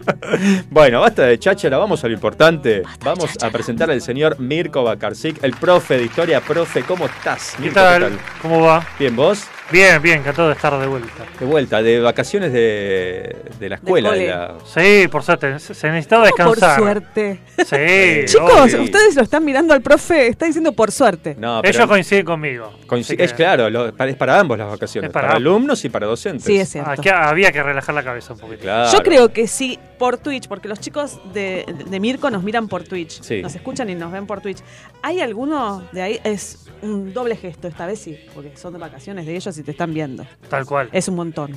bueno, 0.70 1.00
basta 1.00 1.24
de 1.24 1.38
cháchara, 1.38 1.78
vamos 1.78 2.02
a 2.02 2.08
lo 2.08 2.14
importante. 2.14 2.82
vamos 3.04 3.30
a 3.42 3.50
presentar 3.50 3.90
al 3.90 4.00
señor 4.00 4.38
Mirko 4.40 4.82
Bakarczyk, 4.84 5.42
el 5.42 5.54
profe 5.60 5.98
de 5.98 6.04
historia. 6.04 6.40
Profe, 6.40 6.82
¿cómo 6.82 7.06
estás? 7.06 7.52
¿Qué 7.56 7.62
Mirko, 7.62 7.74
tal? 7.74 8.18
¿Cómo 8.40 8.62
va? 8.62 8.84
Bien, 8.98 9.14
¿vos? 9.14 9.44
Bien, 9.70 10.02
bien, 10.02 10.18
encantado 10.20 10.48
de 10.48 10.54
estar 10.54 10.76
de 10.78 10.86
vuelta. 10.86 11.24
De 11.38 11.46
vuelta, 11.46 11.82
de 11.82 12.00
vacaciones 12.00 12.52
de, 12.52 13.36
de 13.58 13.68
la 13.68 13.76
escuela. 13.76 14.10
de 14.12 14.26
la- 14.26 14.54
Sí, 14.66 15.06
por 15.08 15.22
suerte, 15.22 15.58
se 15.60 15.88
necesitaba 15.90 16.24
Por 16.28 16.56
descansar. 16.56 16.78
suerte. 16.78 17.40
Sí, 17.58 18.24
Chicos, 18.26 18.52
obvio. 18.74 18.82
ustedes 18.82 19.14
lo 19.14 19.22
están 19.22 19.44
mirando 19.44 19.72
al 19.72 19.80
profe. 19.80 20.26
Está 20.28 20.46
diciendo 20.46 20.72
por 20.72 20.90
suerte. 20.90 21.36
No, 21.38 21.60
pero 21.62 21.76
Ellos 21.76 21.88
coinciden 21.88 22.24
conmigo. 22.24 22.72
que 22.88 23.22
es 23.24 23.32
claro, 23.32 23.70
lo- 23.70 23.88
es 23.88 24.16
para 24.16 24.40
ambos 24.40 24.58
las 24.58 24.68
vacaciones, 24.70 25.08
Es 25.10 25.12
para, 25.14 25.32
alumnos 25.32 25.84
y 25.84 25.88
para 25.88 26.06
docentes. 26.06 26.44
Sí, 26.44 26.58
es 26.58 26.68
cierto. 26.68 26.90
aquí 26.90 27.08
había 27.08 27.52
que 27.52 27.62
relajar 27.62 27.94
la 27.94 28.02
cabeza 28.02 28.32
un 28.32 28.40
poquito. 28.40 28.62
Claro. 28.62 28.90
Yo 28.92 28.98
creo 29.00 29.32
que 29.32 29.46
sí, 29.46 29.78
por 29.98 30.18
Twitch, 30.18 30.48
porque 30.48 30.66
los 30.66 30.80
chicos 30.80 31.20
de, 31.32 31.64
de 31.88 32.00
Mirko 32.00 32.30
nos 32.30 32.42
miran 32.42 32.66
por 32.68 32.82
Twitch. 32.84 33.20
Sí. 33.22 33.40
Nos 33.42 33.54
escuchan 33.54 33.88
y 33.90 33.94
nos 33.94 34.10
ven 34.10 34.26
por 34.26 34.40
Twitch. 34.40 34.58
¿Hay 35.02 35.20
alguno 35.20 35.84
de 35.92 36.02
ahí? 36.02 36.20
Es 36.24 36.66
un 36.82 37.12
doble 37.12 37.36
gesto, 37.36 37.68
esta 37.68 37.84
vez 37.86 37.98
sí, 37.98 38.18
porque 38.34 38.56
son 38.56 38.72
de 38.72 38.78
vacaciones 38.78 39.26
de 39.26 39.36
ellos 39.36 39.56
y 39.58 39.59
te 39.62 39.72
están 39.72 39.92
viendo. 39.94 40.26
Tal 40.48 40.66
cual. 40.66 40.88
Es 40.92 41.08
un 41.08 41.16
montón. 41.16 41.52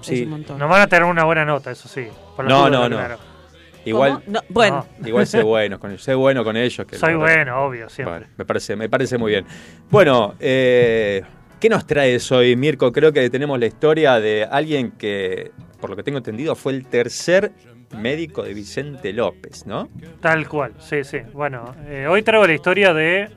Sí. 0.00 0.14
Es 0.14 0.20
un 0.22 0.30
montón. 0.30 0.58
Nos 0.58 0.68
van 0.68 0.82
a 0.82 0.86
tener 0.86 1.04
una 1.04 1.24
buena 1.24 1.44
nota, 1.44 1.70
eso 1.70 1.88
sí. 1.88 2.06
por 2.36 2.46
No, 2.46 2.70
no, 2.70 2.88
no. 2.88 2.98
Igual. 3.84 4.22
No, 4.26 4.40
bueno, 4.48 4.86
igual 5.04 5.26
sé 5.26 5.42
bueno 5.42 5.78
con 5.78 5.90
ellos, 5.90 6.02
sé 6.02 6.14
bueno 6.14 6.42
con 6.42 6.56
ellos. 6.56 6.86
que 6.86 6.96
Soy 6.96 7.14
bueno, 7.14 7.64
obvio, 7.64 7.88
siempre. 7.88 8.14
Vale, 8.14 8.26
me 8.36 8.44
parece, 8.44 8.76
me 8.76 8.88
parece 8.88 9.18
muy 9.18 9.32
bien. 9.32 9.44
Bueno, 9.90 10.34
eh, 10.40 11.22
¿qué 11.60 11.68
nos 11.68 11.86
traes 11.86 12.30
hoy, 12.32 12.56
Mirko? 12.56 12.92
Creo 12.92 13.12
que 13.12 13.28
tenemos 13.28 13.58
la 13.58 13.66
historia 13.66 14.20
de 14.20 14.48
alguien 14.50 14.92
que, 14.92 15.52
por 15.80 15.90
lo 15.90 15.96
que 15.96 16.02
tengo 16.02 16.18
entendido, 16.18 16.54
fue 16.54 16.72
el 16.72 16.86
tercer 16.86 17.52
médico 17.98 18.42
de 18.42 18.54
Vicente 18.54 19.12
López, 19.12 19.66
¿no? 19.66 19.88
Tal 20.20 20.48
cual, 20.48 20.72
sí, 20.78 21.04
sí. 21.04 21.18
Bueno, 21.32 21.74
eh, 21.86 22.06
hoy 22.08 22.22
traigo 22.22 22.46
la 22.46 22.54
historia 22.54 22.94
de 22.94 23.28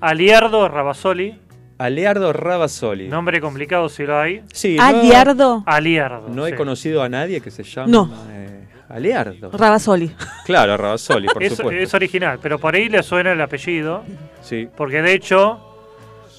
Aliardo 0.00 0.68
Rabasoli. 0.68 1.40
Aleardo 1.78 2.32
Rabasoli. 2.32 3.08
Nombre 3.08 3.40
complicado 3.40 3.88
si 3.88 4.04
lo 4.06 4.18
hay. 4.18 4.42
Sí, 4.52 4.76
no- 4.76 4.82
Aliardo 4.84 5.62
Aliardo. 5.66 6.28
No 6.28 6.46
he 6.46 6.54
conocido 6.54 7.02
a 7.02 7.08
nadie 7.08 7.40
que 7.40 7.50
se 7.50 7.62
llame 7.64 7.92
No. 7.92 8.10
eh, 8.30 8.66
Aleardo. 8.88 9.50
Rabasoli. 9.52 10.10
Claro, 10.46 10.76
Rabasoli, 10.76 11.26
por 11.28 11.42
Es, 11.42 11.56
supuesto. 11.56 11.80
es 11.82 11.92
original, 11.94 12.38
pero 12.40 12.58
por 12.58 12.74
ahí 12.74 12.88
le 12.88 13.02
suena 13.02 13.32
el 13.32 13.40
apellido. 13.40 14.04
Sí. 14.42 14.68
Porque 14.76 15.02
de 15.02 15.12
hecho, 15.12 15.60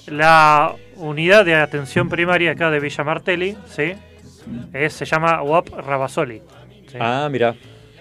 la 0.08 0.73
unidad 0.95 1.45
de 1.45 1.56
atención 1.56 2.10
primaria 2.10 2.52
acá 2.52 2.71
de 2.71 2.80
Villa 2.80 3.04
Martelli, 3.04 3.56
¿sí? 3.67 3.93
Es, 4.73 4.93
se 4.93 5.06
llama 5.06 5.43
UAP 5.43 5.69
Rabasoli. 5.69 6.41
¿sí? 6.89 6.97
Ah, 7.00 7.28
mira, 7.30 7.54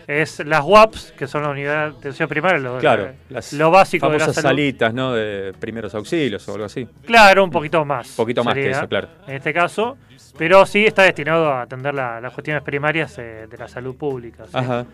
Es 0.07 0.39
las 0.47 0.63
UAPs, 0.65 1.13
que 1.19 1.27
son 1.27 1.43
la 1.43 1.49
unidad 1.51 1.91
de 1.91 1.99
atención 1.99 2.29
primaria, 2.29 2.59
lo, 2.59 2.79
claro. 2.79 3.07
lo- 3.29 3.35
Las 3.35 3.53
lo 3.53 3.71
básico 3.73 4.09
de 4.09 4.19
la 4.19 4.27
salud. 4.27 4.41
salitas, 4.49 4.95
¿no? 4.95 5.13
De 5.15 5.53
primeros 5.59 5.95
auxilios 5.97 6.49
o 6.49 6.53
algo 6.55 6.67
así. 6.67 6.87
Claro, 7.05 7.43
un 7.43 7.51
poquito 7.51 7.85
más. 7.85 8.11
Un 8.11 8.17
poquito 8.17 8.45
más 8.45 8.55
que 8.55 8.71
eso, 8.71 8.87
claro. 8.89 9.09
En 9.27 9.35
este 9.35 9.53
caso, 9.53 9.97
pero 10.39 10.65
sí 10.65 10.87
está 10.87 11.03
destinado 11.03 11.51
a 11.51 11.63
atender 11.63 11.93
la- 11.95 12.21
las 12.21 12.33
cuestiones 12.33 12.63
primarias 12.63 13.19
eh, 13.19 13.47
de 13.51 13.57
la 13.59 13.67
salud 13.67 13.97
pública. 13.97 14.45
¿sí? 14.45 14.53
Ajá. 14.53 14.87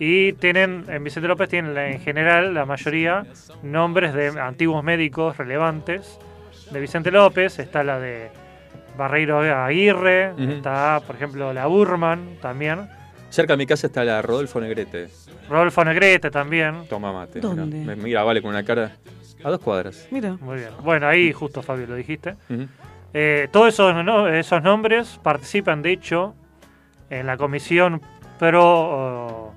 Y 0.00 0.32
tienen, 0.34 0.84
en 0.88 1.04
Vicente 1.04 1.28
López 1.28 1.48
tienen 1.48 1.76
en 1.78 2.00
general 2.00 2.52
la 2.52 2.66
mayoría 2.66 3.24
nombres 3.62 4.12
de 4.14 4.28
antiguos 4.40 4.82
médicos 4.82 5.36
relevantes 5.38 6.18
de 6.72 6.80
Vicente 6.80 7.10
López. 7.12 7.58
Está 7.60 7.84
la 7.84 7.98
de 8.00 8.30
Barreiro 8.98 9.38
Aguirre, 9.40 10.32
está 10.56 11.00
por 11.06 11.14
ejemplo 11.16 11.52
la 11.52 11.66
Burman 11.66 12.36
también. 12.42 12.88
Cerca 13.30 13.52
de 13.54 13.56
mi 13.58 13.66
casa 13.66 13.86
está 13.88 14.04
la 14.04 14.22
Rodolfo 14.22 14.60
Negrete. 14.60 15.08
Rodolfo 15.48 15.84
Negrete 15.84 16.30
también. 16.30 16.86
Toma 16.88 17.12
mate. 17.12 17.40
¿Dónde? 17.40 17.96
Mira, 17.96 18.22
vale, 18.22 18.40
con 18.40 18.50
una 18.50 18.62
cara 18.64 18.96
a 19.44 19.50
dos 19.50 19.60
cuadras. 19.60 20.06
Mira. 20.10 20.36
Muy 20.40 20.56
bien. 20.56 20.70
Bueno, 20.82 21.06
ahí 21.06 21.32
justo 21.32 21.62
Fabio 21.62 21.86
lo 21.86 21.94
dijiste. 21.96 22.36
Eh, 23.12 23.48
todos 23.50 23.68
esos, 23.68 23.94
no- 24.04 24.28
esos 24.28 24.62
nombres 24.62 25.18
participan, 25.22 25.82
de 25.82 25.92
hecho, 25.92 26.34
en 27.10 27.26
la 27.26 27.36
comisión 27.36 28.00
pro, 28.38 29.52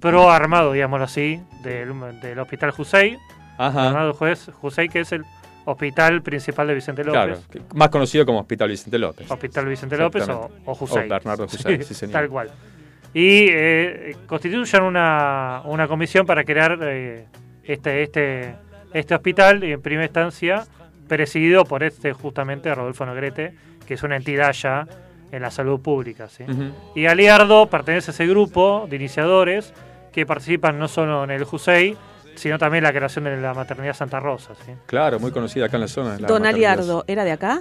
pro 0.00 0.30
armado, 0.30 0.72
digámoslo 0.72 1.04
así, 1.04 1.40
del, 1.62 1.92
del 2.20 2.38
Hospital 2.38 2.70
Jusey. 2.72 3.18
Ajá. 3.58 3.88
Armado 3.88 4.14
Juez- 4.14 4.50
Jusey, 4.52 4.88
que 4.88 5.00
es 5.00 5.12
el 5.12 5.24
hospital 5.64 6.22
principal 6.22 6.66
de 6.66 6.74
Vicente 6.74 7.04
López. 7.04 7.46
Claro, 7.48 7.66
más 7.74 7.88
conocido 7.88 8.26
como 8.26 8.40
Hospital 8.40 8.68
Vicente 8.68 8.98
López. 8.98 9.30
Hospital 9.30 9.66
Vicente 9.66 9.96
López 9.96 10.28
o, 10.28 10.50
o 10.64 11.08
Bernardo 11.08 11.48
sí, 11.48 11.94
señor. 11.94 12.12
Tal 12.12 12.28
cual. 12.28 12.50
Y 13.12 13.46
eh, 13.50 14.16
constituyen 14.26 14.82
una, 14.82 15.62
una 15.64 15.88
comisión 15.88 16.26
para 16.26 16.44
crear 16.44 16.78
eh, 16.82 17.26
este, 17.64 18.02
este, 18.02 18.54
este 18.92 19.14
hospital, 19.14 19.64
y 19.64 19.72
en 19.72 19.82
primera 19.82 20.04
instancia 20.04 20.64
presidido 21.08 21.64
por 21.64 21.82
este 21.82 22.12
justamente 22.12 22.72
Rodolfo 22.72 23.04
Negrete, 23.04 23.54
que 23.84 23.94
es 23.94 24.02
una 24.04 24.16
entidad 24.16 24.52
ya 24.52 24.86
en 25.32 25.42
la 25.42 25.50
salud 25.50 25.80
pública. 25.80 26.28
¿sí? 26.28 26.44
Y 26.94 27.06
Aliardo 27.06 27.66
pertenece 27.66 28.12
a 28.12 28.14
ese 28.14 28.26
grupo 28.26 28.86
de 28.88 28.96
iniciadores 28.96 29.74
que 30.12 30.24
participan 30.24 30.78
no 30.78 30.86
solo 30.86 31.24
en 31.24 31.30
el 31.30 31.44
JUSEI, 31.44 31.96
sino 32.40 32.58
también 32.58 32.82
la 32.84 32.92
creación 32.92 33.24
de 33.24 33.36
la 33.36 33.52
maternidad 33.52 33.94
Santa 33.94 34.18
Rosa. 34.18 34.54
¿sí? 34.64 34.72
Claro, 34.86 35.20
muy 35.20 35.30
conocida 35.30 35.66
acá 35.66 35.76
en 35.76 35.82
la 35.82 35.88
zona. 35.88 36.18
la 36.18 36.26
Don. 36.26 36.46
Aliardo, 36.46 37.04
¿era 37.06 37.24
de 37.24 37.32
acá? 37.32 37.60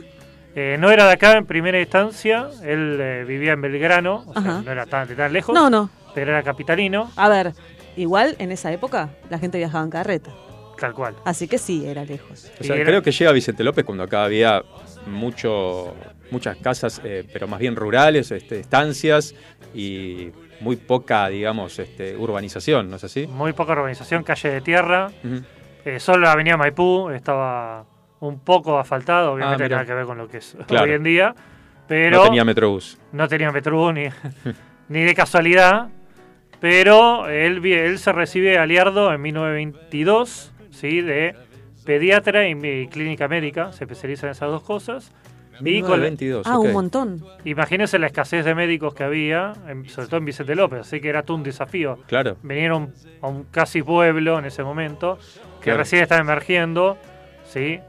Eh, 0.55 0.77
no 0.79 0.89
era 0.89 1.05
de 1.05 1.11
acá 1.13 1.33
en 1.37 1.45
primera 1.45 1.79
instancia, 1.79 2.47
él 2.63 2.97
eh, 3.01 3.25
vivía 3.27 3.51
en 3.53 3.61
Belgrano, 3.61 4.23
o 4.25 4.33
sea, 4.41 4.61
no 4.63 4.71
era 4.71 4.85
tan, 4.85 5.07
tan 5.15 5.31
lejos, 5.33 5.53
No, 5.53 5.69
no. 5.69 5.89
pero 6.15 6.31
era 6.31 6.41
capitalino, 6.43 7.11
A 7.17 7.27
ver, 7.29 7.53
igual 7.97 8.35
en 8.39 8.51
esa 8.51 8.71
época 8.71 9.09
la 9.29 9.37
gente 9.37 9.57
viajaba 9.57 9.83
en 9.83 9.89
carreta. 9.91 10.31
tal 10.79 10.93
cual. 10.93 11.15
Así 11.25 11.47
que 11.47 11.57
sí, 11.57 11.85
era 11.85 12.03
lejos. 12.05 12.49
O 12.59 12.63
sea, 12.63 12.75
era- 12.77 12.85
creo 12.85 13.01
que 13.03 13.11
llega 13.11 13.31
Vicente 13.33 13.63
López 13.65 13.83
cuando 13.85 14.03
acá 14.05 14.23
había 14.23 14.63
mucho, 15.05 15.93
muchas 16.31 16.57
casas, 16.57 17.01
eh, 17.03 17.25
pero 17.31 17.47
más 17.47 17.59
bien 17.59 17.75
rurales, 17.75 18.31
este, 18.31 18.59
estancias 18.59 19.35
y 19.73 20.29
muy 20.61 20.75
poca, 20.75 21.27
digamos, 21.29 21.79
este, 21.79 22.15
urbanización, 22.17 22.89
¿no 22.89 22.95
es 22.97 23.03
así? 23.03 23.27
Muy 23.27 23.53
poca 23.53 23.73
urbanización, 23.73 24.23
calle 24.23 24.49
de 24.49 24.61
tierra, 24.61 25.11
eh, 25.85 25.99
solo 25.99 26.19
la 26.25 26.33
avenida 26.33 26.57
Maipú 26.57 27.09
estaba 27.09 27.85
un 28.19 28.39
poco 28.39 28.77
asfaltado, 28.79 29.33
obviamente 29.33 29.63
Ah, 29.63 29.67
mira. 29.67 29.75
nada 29.77 29.85
que 29.87 29.93
ver 29.93 30.05
con 30.05 30.17
lo 30.17 30.27
que 30.27 30.37
es 30.37 30.57
Claro. 30.67 30.85
hoy 30.89 30.91
en 30.93 31.03
día, 31.03 31.33
pero 31.87 32.17
No 32.17 32.23
tenía 32.25 32.43
Metrobús. 32.45 32.97
no 33.13 33.27
tenía 33.27 33.51
Metrobús 33.51 33.93
ni, 33.93 34.07
ni 34.89 35.01
de 35.03 35.15
casualidad, 35.15 35.87
pero 36.59 37.29
él, 37.29 37.65
él 37.65 37.97
se 37.99 38.11
recibe 38.11 38.57
aliardo 38.57 39.13
en 39.13 39.21
1922, 39.21 40.51
¿sí? 40.71 41.01
de 41.01 41.35
pediatra 41.85 42.47
y, 42.47 42.51
y 42.51 42.87
clínica 42.87 43.27
médica, 43.27 43.71
se 43.71 43.85
especializa 43.85 44.27
en 44.27 44.31
esas 44.31 44.49
dos 44.49 44.63
cosas. 44.63 45.11
Con, 45.85 46.01
22, 46.01 46.47
Ah, 46.47 46.57
un 46.57 46.71
montón. 46.71 47.23
imagínense 47.45 47.99
la 47.99 48.07
escasez 48.07 48.45
de 48.45 48.55
médicos 48.55 48.93
que 48.93 49.03
había, 49.03 49.53
en- 49.67 49.87
sobre 49.89 50.07
todo 50.07 50.17
en 50.17 50.25
Vicente 50.25 50.55
López, 50.55 50.79
así 50.81 50.99
que 51.01 51.09
era 51.09 51.23
todo 51.23 51.37
un 51.37 51.43
desafío. 51.43 51.99
Claro. 52.07 52.37
Venir 52.43 52.71
a 52.71 52.75
un, 53.27 53.45
casi 53.51 53.83
pueblo 53.83 54.39
en 54.39 54.45
ese 54.45 54.63
momento, 54.63 55.17
que 55.59 55.65
Claro. 55.65 55.79
recién 55.79 56.01
estaba 56.03 56.21
emergiendo, 56.21 56.97
¿sí? 57.45 57.79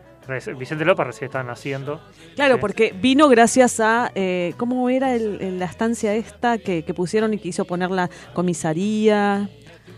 Vicente 0.59 0.85
López 0.85 1.06
recién 1.06 1.26
estaba 1.26 1.42
naciendo. 1.44 2.00
Claro, 2.37 2.54
Sí. 2.54 2.61
porque 2.61 2.94
vino 3.00 3.28
gracias 3.28 3.80
a. 3.80 4.12
eh, 4.14 4.54
¿Cómo 4.59 4.88
era 4.88 5.14
el- 5.16 5.40
el- 5.40 5.59
la 5.59 5.64
estancia 5.64 6.14
esta 6.14 6.59
que, 6.59 6.85
que 6.85 6.94
pusieron 6.94 7.35
y 7.35 7.38
que 7.38 7.48
hizo 7.48 7.64
poner 7.64 7.90
la 7.90 8.09
comisaría? 8.33 9.48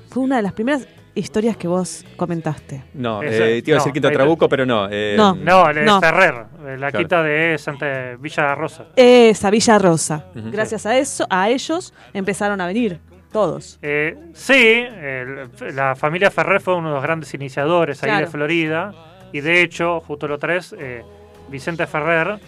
Fue 0.08 0.22
una 0.22 0.36
de 0.36 0.42
las 0.42 0.52
primeras 0.54 0.86
historias 1.14 1.56
que 1.56 1.68
vos 1.68 2.04
comentaste. 2.16 2.82
No, 2.94 3.22
eh, 3.22 3.62
te 3.62 3.70
iba 3.70 3.76
a 3.76 3.80
decir 3.80 3.92
Quinta 3.92 4.08
ahí 4.08 4.14
Trabuco, 4.14 4.48
pero 4.48 4.64
no. 4.66 4.88
eh, 4.90 5.14
No. 5.16 5.34
No, 5.34 5.68
el 5.70 5.84
No. 5.84 6.00
Ferrer, 6.00 6.34
eh, 6.66 6.76
la 6.78 6.90
Claro. 6.90 6.98
quita 6.98 7.22
de 7.22 7.58
Santa 7.58 8.16
Villa 8.18 8.54
Rosa. 8.54 8.86
Esa 8.96 9.50
Villa 9.50 9.78
Rosa. 9.78 10.26
Gracias 10.34 10.86
a 10.86 10.96
eso, 10.98 11.26
a 11.28 11.48
ellos 11.50 11.92
empezaron 12.14 12.60
a 12.60 12.66
venir 12.66 12.98
todos. 13.30 13.78
Eh, 13.82 14.16
sí, 14.34 14.54
el- 14.54 15.50
la 15.74 15.94
familia 15.96 16.30
Ferrer 16.30 16.60
fue 16.60 16.74
uno 16.76 16.88
de 16.88 16.94
los 16.94 17.02
grandes 17.02 17.32
iniciadores 17.34 18.02
ahí 18.02 18.08
Claro. 18.10 18.26
de 18.26 18.30
Florida. 18.30 18.92
Y 19.32 19.40
de 19.40 19.62
hecho, 19.62 20.00
justo 20.00 20.28
lo 20.28 20.38
tres, 20.38 20.74
eh, 20.78 21.02
Vicente 21.48 21.86
Ferrer 21.86 22.38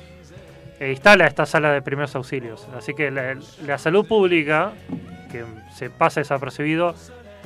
eh, 0.80 0.90
instala 0.90 1.26
esta 1.26 1.46
sala 1.46 1.70
de 1.72 1.80
primeros 1.82 2.14
auxilios. 2.16 2.66
Así 2.76 2.94
que 2.94 3.10
la, 3.10 3.36
la 3.66 3.78
salud 3.78 4.06
pública, 4.06 4.72
que 5.30 5.44
se 5.74 5.88
pasa 5.88 6.20
desapercibido, 6.20 6.94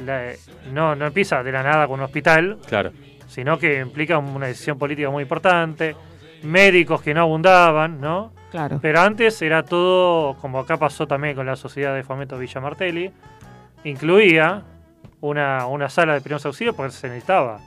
la- 0.04 0.32
no, 0.72 0.94
no 0.94 1.06
empieza 1.06 1.42
de 1.42 1.52
la 1.52 1.62
nada 1.62 1.86
con 1.86 2.00
un 2.00 2.04
hospital, 2.04 2.58
Claro. 2.66 2.90
sino 3.26 3.58
que 3.58 3.80
implica 3.80 4.18
una 4.18 4.46
decisión 4.46 4.78
política 4.78 5.10
muy 5.10 5.22
importante, 5.22 5.94
médicos 6.42 7.02
que 7.02 7.14
no 7.14 7.22
abundaban, 7.22 8.00
¿no? 8.00 8.32
Claro. 8.50 8.78
Pero 8.80 9.00
antes 9.00 9.40
era 9.42 9.62
todo, 9.62 10.34
como 10.40 10.60
acá 10.60 10.76
pasó 10.78 11.06
también 11.06 11.34
con 11.34 11.44
la 11.46 11.56
Sociedad 11.56 11.94
de 11.94 12.02
Fomento 12.02 12.38
Villa 12.38 12.60
Martelli, 12.60 13.10
incluía 13.84 14.62
una, 15.20 15.66
una 15.66 15.88
sala 15.88 16.14
de 16.14 16.20
primeros 16.20 16.46
auxilios 16.46 16.74
porque 16.74 16.92
se 16.92 17.08
necesitaba. 17.08 17.58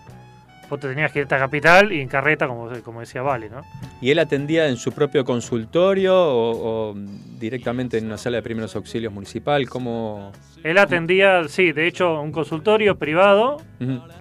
Vos 0.72 0.80
te 0.80 0.88
tenías 0.88 1.12
que 1.12 1.20
ir 1.20 1.26
a 1.26 1.38
capital 1.38 1.92
y 1.92 2.00
en 2.00 2.08
carreta, 2.08 2.48
como, 2.48 2.70
como 2.82 3.02
decía 3.02 3.22
Vale, 3.22 3.50
¿no? 3.50 3.62
¿Y 4.00 4.10
él 4.10 4.20
atendía 4.20 4.70
en 4.70 4.78
su 4.78 4.94
propio 4.94 5.26
consultorio 5.26 6.16
o, 6.16 6.92
o 6.92 6.96
directamente 7.38 7.98
en 7.98 8.06
una 8.06 8.18
sala 8.18 8.38
de 8.38 8.44
primeros 8.44 8.74
auxilios 8.78 9.12
municipal? 9.12 9.68
¿Cómo...? 9.68 10.32
Él 10.64 10.78
atendía, 10.78 11.46
sí, 11.50 11.74
de 11.74 11.88
hecho, 11.88 12.22
un 12.22 12.32
consultorio 12.32 12.96
privado. 12.96 13.58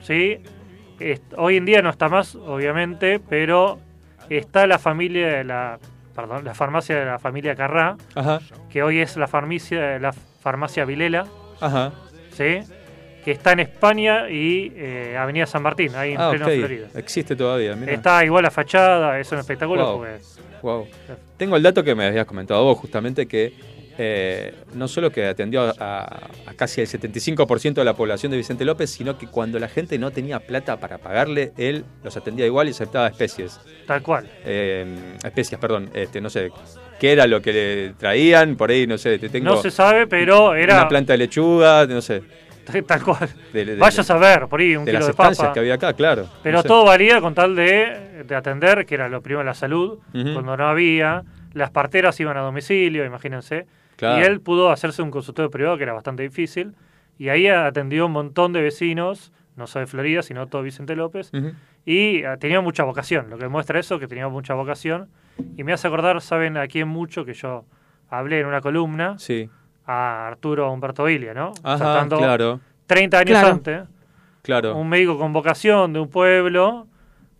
¿sí? 0.02 0.38
Hoy 1.36 1.56
en 1.56 1.66
día 1.66 1.82
no 1.82 1.90
está 1.90 2.08
más, 2.08 2.34
obviamente, 2.34 3.20
pero 3.20 3.78
está 4.28 4.66
la 4.66 4.80
familia 4.80 5.28
de 5.28 5.44
la, 5.44 5.78
perdón, 6.16 6.44
la 6.44 6.54
farmacia 6.54 6.98
de 6.98 7.04
la 7.04 7.20
familia 7.20 7.54
Carrá, 7.54 7.96
Ajá, 8.16 8.40
que 8.70 8.82
hoy 8.82 8.98
es 8.98 9.16
la 9.16 9.28
farmacia, 9.28 10.00
la 10.00 10.12
farmacia 10.12 10.84
Vilela, 10.84 11.26
ajá. 11.60 11.92
¿sí? 12.32 12.58
Que 13.24 13.32
está 13.32 13.52
en 13.52 13.60
España 13.60 14.28
y 14.30 14.72
eh, 14.76 15.16
Avenida 15.18 15.46
San 15.46 15.62
Martín, 15.62 15.94
ahí 15.94 16.12
en 16.12 16.20
Ah, 16.20 16.30
pleno. 16.30 16.46
Florida. 16.46 16.86
Existe 16.94 17.36
todavía, 17.36 17.76
mira. 17.76 17.92
Está 17.92 18.24
igual 18.24 18.42
la 18.44 18.50
fachada, 18.50 19.18
es 19.20 19.30
un 19.32 19.38
espectáculo 19.38 19.84
Wow. 19.86 19.96
porque 19.98 20.18
Wow. 20.62 20.86
Tengo 21.36 21.56
el 21.56 21.62
dato 21.62 21.82
que 21.82 21.94
me 21.94 22.06
habías 22.06 22.26
comentado 22.26 22.62
vos, 22.64 22.78
justamente 22.78 23.26
que 23.26 23.52
eh, 24.02 24.54
no 24.74 24.88
solo 24.88 25.10
que 25.10 25.26
atendió 25.26 25.74
a, 25.78 26.02
a 26.46 26.54
casi 26.56 26.80
el 26.80 26.86
75% 26.86 27.74
de 27.74 27.84
la 27.84 27.92
población 27.94 28.30
de 28.30 28.38
Vicente 28.38 28.64
López, 28.64 28.88
sino 28.90 29.18
que 29.18 29.26
cuando 29.26 29.58
la 29.58 29.68
gente 29.68 29.98
no 29.98 30.10
tenía 30.10 30.40
plata 30.40 30.78
para 30.78 30.96
pagarle, 30.98 31.52
él 31.58 31.84
los 32.02 32.16
atendía 32.16 32.46
igual 32.46 32.68
y 32.68 32.70
aceptaba 32.70 33.08
especies. 33.08 33.60
tal 33.86 34.02
cual. 34.02 34.26
Eh, 34.44 34.86
especias, 35.24 35.60
perdón. 35.60 35.90
Este, 35.92 36.20
no 36.20 36.30
sé 36.30 36.50
qué 36.98 37.12
era 37.12 37.26
lo 37.26 37.42
que 37.42 37.52
le 37.52 37.88
traían, 37.98 38.56
por 38.56 38.70
ahí, 38.70 38.86
no 38.86 38.96
sé, 38.96 39.18
te 39.18 39.28
tengo 39.28 39.50
No 39.50 39.56
se 39.60 39.70
sabe, 39.70 40.06
pero 40.06 40.54
era 40.54 40.74
una 40.76 40.88
planta 40.88 41.12
de 41.14 41.18
lechuga, 41.18 41.84
no 41.86 42.00
sé. 42.00 42.22
tal 42.86 43.02
cual. 43.02 43.28
De, 43.52 43.64
de- 43.64 43.76
Vaya 43.76 44.00
a 44.00 44.04
saber, 44.04 44.46
por 44.48 44.60
ahí 44.60 44.76
un 44.76 44.84
de 44.84 44.90
kilo 44.92 44.98
las 45.00 45.08
de 45.08 45.14
papa. 45.14 45.52
que 45.52 45.60
había 45.60 45.74
acá, 45.74 45.92
claro. 45.94 46.26
Pero 46.42 46.58
No 46.58 46.62
sé. 46.62 46.68
todo 46.68 46.84
valía 46.84 47.20
con 47.20 47.34
tal 47.34 47.54
de, 47.56 48.24
de 48.26 48.34
atender, 48.34 48.86
que 48.86 48.94
era 48.94 49.08
lo 49.08 49.20
primero 49.22 49.42
la 49.44 49.54
salud, 49.54 49.98
cuando 50.12 50.56
no 50.56 50.66
había. 50.68 51.24
Las 51.52 51.70
parteras 51.70 52.18
iban 52.20 52.36
a 52.36 52.40
domicilio, 52.40 53.04
imagínense. 53.04 53.66
Claro. 53.96 54.20
Y 54.20 54.24
él 54.24 54.40
pudo 54.40 54.70
hacerse 54.70 55.02
un 55.02 55.10
consultorio 55.10 55.50
privado, 55.50 55.76
que 55.76 55.82
era 55.82 55.92
bastante 55.92 56.22
difícil. 56.22 56.74
Y 57.18 57.28
ahí 57.28 57.48
atendió 57.48 58.06
un 58.06 58.12
montón 58.12 58.52
de 58.52 58.62
vecinos, 58.62 59.32
no 59.56 59.66
solo 59.66 59.84
de 59.84 59.86
Florida, 59.90 60.22
sino 60.22 60.46
todo 60.46 60.62
Vicente 60.62 60.96
López. 60.96 61.30
Y 61.84 62.24
ah, 62.24 62.36
tenía 62.38 62.60
mucha 62.60 62.84
vocación, 62.84 63.30
lo 63.30 63.36
que 63.38 63.48
muestra 63.48 63.78
eso, 63.80 63.98
que 63.98 64.06
tenía 64.06 64.28
mucha 64.28 64.54
vocación. 64.54 65.08
Y 65.56 65.64
me 65.64 65.72
hace 65.72 65.86
acordar, 65.88 66.20
¿saben 66.20 66.56
a 66.56 66.66
quién 66.66 66.88
mucho? 66.88 67.24
Que 67.24 67.34
yo 67.34 67.64
hablé 68.08 68.40
en 68.40 68.46
una 68.46 68.60
columna, 68.60 69.18
Sí. 69.18 69.48
A 69.92 70.28
Arturo 70.28 70.72
Humberto 70.72 71.04
Vilia, 71.04 71.34
¿no? 71.34 71.52
Ajá, 71.64 71.76
Tratando 71.78 72.18
claro, 72.18 72.60
30 72.86 73.18
años 73.18 73.30
Claro. 73.38 73.48
antes, 73.48 73.80
claro. 74.42 74.76
un 74.76 74.88
médico 74.88 75.18
con 75.18 75.32
vocación 75.32 75.92
de 75.92 75.98
un 76.00 76.08
pueblo 76.08 76.86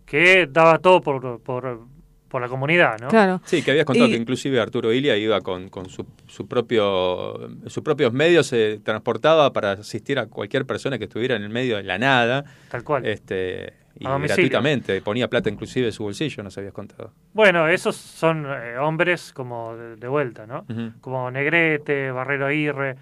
que 0.05 0.49
daba 0.51 0.79
todo 0.79 1.01
por, 1.01 1.41
por, 1.41 1.81
por 2.29 2.43
la 2.43 2.49
comunidad, 2.49 2.99
¿no? 3.01 3.09
Claro. 3.09 3.41
Sí, 3.45 3.63
que 3.63 3.71
habías 3.71 3.87
contado 3.87 4.09
Y- 4.09 4.13
que 4.13 4.17
inclusive 4.17 4.61
Arturo 4.61 4.93
Ilia 4.93 5.17
iba 5.17 5.41
con, 5.41 5.69
con 5.69 5.89
su, 5.89 6.05
su 6.27 6.49
propio, 6.49 7.49
sus 7.67 7.83
propios 7.85 8.13
medios, 8.13 8.49
se 8.49 8.81
transportaba 8.83 9.53
para 9.53 9.73
asistir 9.73 10.19
a 10.19 10.27
cualquier 10.27 10.67
persona 10.67 10.99
que 10.99 11.05
estuviera 11.05 11.37
en 11.37 11.43
el 11.45 11.51
medio 11.51 11.77
de 11.77 11.85
la 11.85 11.99
nada, 11.99 12.45
Tal 12.71 12.83
cual. 12.83 13.07
este, 13.07 13.75
y 13.99 14.07
A 14.07 14.17
gratuitamente, 14.19 15.01
ponía 15.03 15.29
plata 15.29 15.51
inclusive 15.51 15.87
de 15.87 15.93
su 15.93 16.05
bolsillo, 16.05 16.43
nos 16.43 16.57
habías 16.59 16.73
contado. 16.73 17.13
Bueno, 17.33 17.69
esos 17.69 17.97
son 17.97 18.47
eh, 18.49 18.79
hombres 18.79 19.33
como 19.33 19.77
de, 19.77 19.97
de 19.97 20.09
vuelta, 20.09 20.47
¿no? 20.47 20.65
Como 21.01 21.31
Negrete, 21.31 22.11
Barrero 22.11 22.47
Aguirre, 22.47 22.97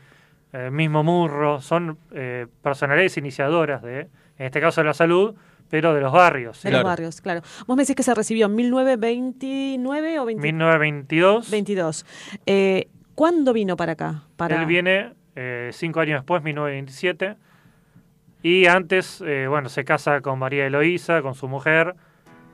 eh, 0.52 0.70
mismo 0.70 1.04
Murro, 1.04 1.60
son 1.60 1.98
eh, 2.12 2.46
personalidades 2.62 3.16
iniciadoras 3.18 3.82
de, 3.82 4.00
en 4.00 4.46
este 4.46 4.60
caso 4.60 4.80
de 4.80 4.86
la 4.86 4.94
salud, 4.94 5.34
pero 5.70 5.92
de 5.92 6.00
los 6.00 6.10
barrios. 6.12 6.62
De 6.62 6.70
Claro. 6.70 6.82
los 6.84 6.90
barrios, 6.90 7.20
claro. 7.20 7.42
Vos 7.66 7.76
me 7.76 7.82
decís 7.82 7.94
que 7.94 8.02
se 8.02 8.14
recibió 8.14 8.46
en 8.46 8.54
1929 8.56 10.18
o 10.20 10.24
20 10.24 10.42
1922, 10.42 11.50
22. 11.50 12.06
Eh, 12.46 12.88
¿Cuándo 13.14 13.52
vino 13.52 13.76
para 13.76 13.92
acá? 13.92 14.22
Para... 14.36 14.60
él 14.60 14.66
viene 14.66 15.12
eh, 15.36 15.70
cinco 15.72 16.00
años 16.00 16.20
después, 16.20 16.42
1927. 16.42 17.36
Y 18.42 18.66
antes, 18.66 19.22
eh, 19.26 19.46
bueno, 19.48 19.68
se 19.68 19.84
casa 19.84 20.20
con 20.20 20.38
María 20.38 20.66
Eloísa, 20.66 21.22
con 21.22 21.34
su 21.34 21.48
mujer. 21.48 21.94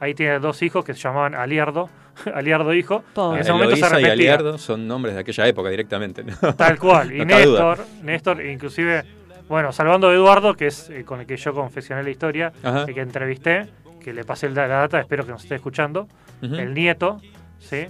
Ahí 0.00 0.14
tiene 0.14 0.38
dos 0.38 0.62
hijos 0.62 0.84
que 0.84 0.94
se 0.94 1.00
llamaban 1.00 1.34
Aliardo, 1.34 1.88
Aliardo 2.34 2.74
hijo. 2.74 3.04
Todo. 3.14 3.34
En 3.34 3.40
ese 3.40 3.52
momento 3.52 3.76
se 3.76 4.00
y. 4.00 4.04
Aliardo 4.04 4.58
son 4.58 4.86
nombres 4.88 5.14
de 5.14 5.20
aquella 5.20 5.46
época 5.46 5.68
directamente. 5.70 6.24
¿no? 6.24 6.54
Tal 6.54 6.78
cual. 6.78 7.12
Y 7.14 7.18
No. 7.18 7.24
Néstor, 7.26 7.78
Néstor, 8.02 8.44
inclusive, 8.44 9.04
bueno, 9.48 9.72
salvando 9.72 10.08
a 10.08 10.14
Eduardo, 10.14 10.54
que 10.54 10.66
es 10.68 10.90
eh, 10.90 11.04
con 11.04 11.20
el 11.20 11.26
que 11.26 11.36
yo 11.36 11.52
confesioné 11.54 12.02
la 12.02 12.10
historia, 12.10 12.52
Ajá. 12.62 12.84
el 12.88 12.94
que 12.94 13.00
entrevisté, 13.00 13.66
que 14.02 14.12
le 14.12 14.24
pasé 14.24 14.48
la 14.50 14.66
data, 14.66 15.00
espero 15.00 15.24
que 15.24 15.32
nos 15.32 15.42
esté 15.42 15.54
escuchando, 15.54 16.08
el 16.42 16.74
nieto, 16.74 17.20
¿sí? 17.58 17.86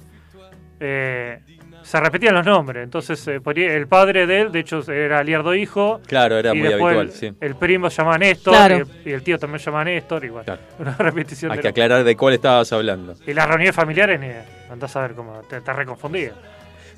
Eh, 0.79 1.41
se 1.85 2.01
repetían 2.01 2.35
los 2.35 2.45
nombres, 2.47 2.83
entonces 2.83 3.29
eh, 3.29 3.41
ahí 3.45 3.63
el 3.63 3.87
padre 3.87 4.27
de 4.27 4.41
él, 4.41 4.51
de 4.53 4.61
hecho, 4.61 4.91
era 4.91 5.19
Aliardo 5.21 5.55
hijo, 5.55 6.01
Claro, 6.07 6.39
era 6.39 6.55
y 6.55 6.59
muy 6.59 6.69
después 6.69 6.97
habitual, 6.97 7.07
el, 7.07 7.13
sí. 7.13 7.39
el 7.41 7.55
primo 7.57 7.91
se 7.91 7.99
llama 8.03 8.17
Néstor, 8.19 8.55
Claro. 8.55 8.77
y, 8.79 8.81
el, 8.81 8.89
y 9.05 9.13
el 9.13 9.23
tío 9.23 9.39
también 9.39 9.61
se 9.61 9.67
llama 9.67 9.85
Néstor, 9.85 10.25
igual. 10.25 10.45
Claro. 10.47 10.63
Una 10.79 10.97
repetición 10.99 11.53
Hay 11.53 11.59
de 11.59 11.63
que 11.63 11.69
lo- 11.69 11.71
aclarar 11.71 12.03
de 12.05 12.17
cuál 12.17 12.35
estabas 12.35 12.73
hablando. 12.73 13.15
Y 13.27 13.35
las 13.35 13.47
reuniones 13.47 13.77
familiares, 13.77 14.19
ni 14.19 14.29
andás 14.73 14.97
a 14.97 15.03
ver 15.03 15.13
cómo 15.13 15.41
te 15.49 15.59
estás 15.59 15.77
reconfundida. 15.77 16.33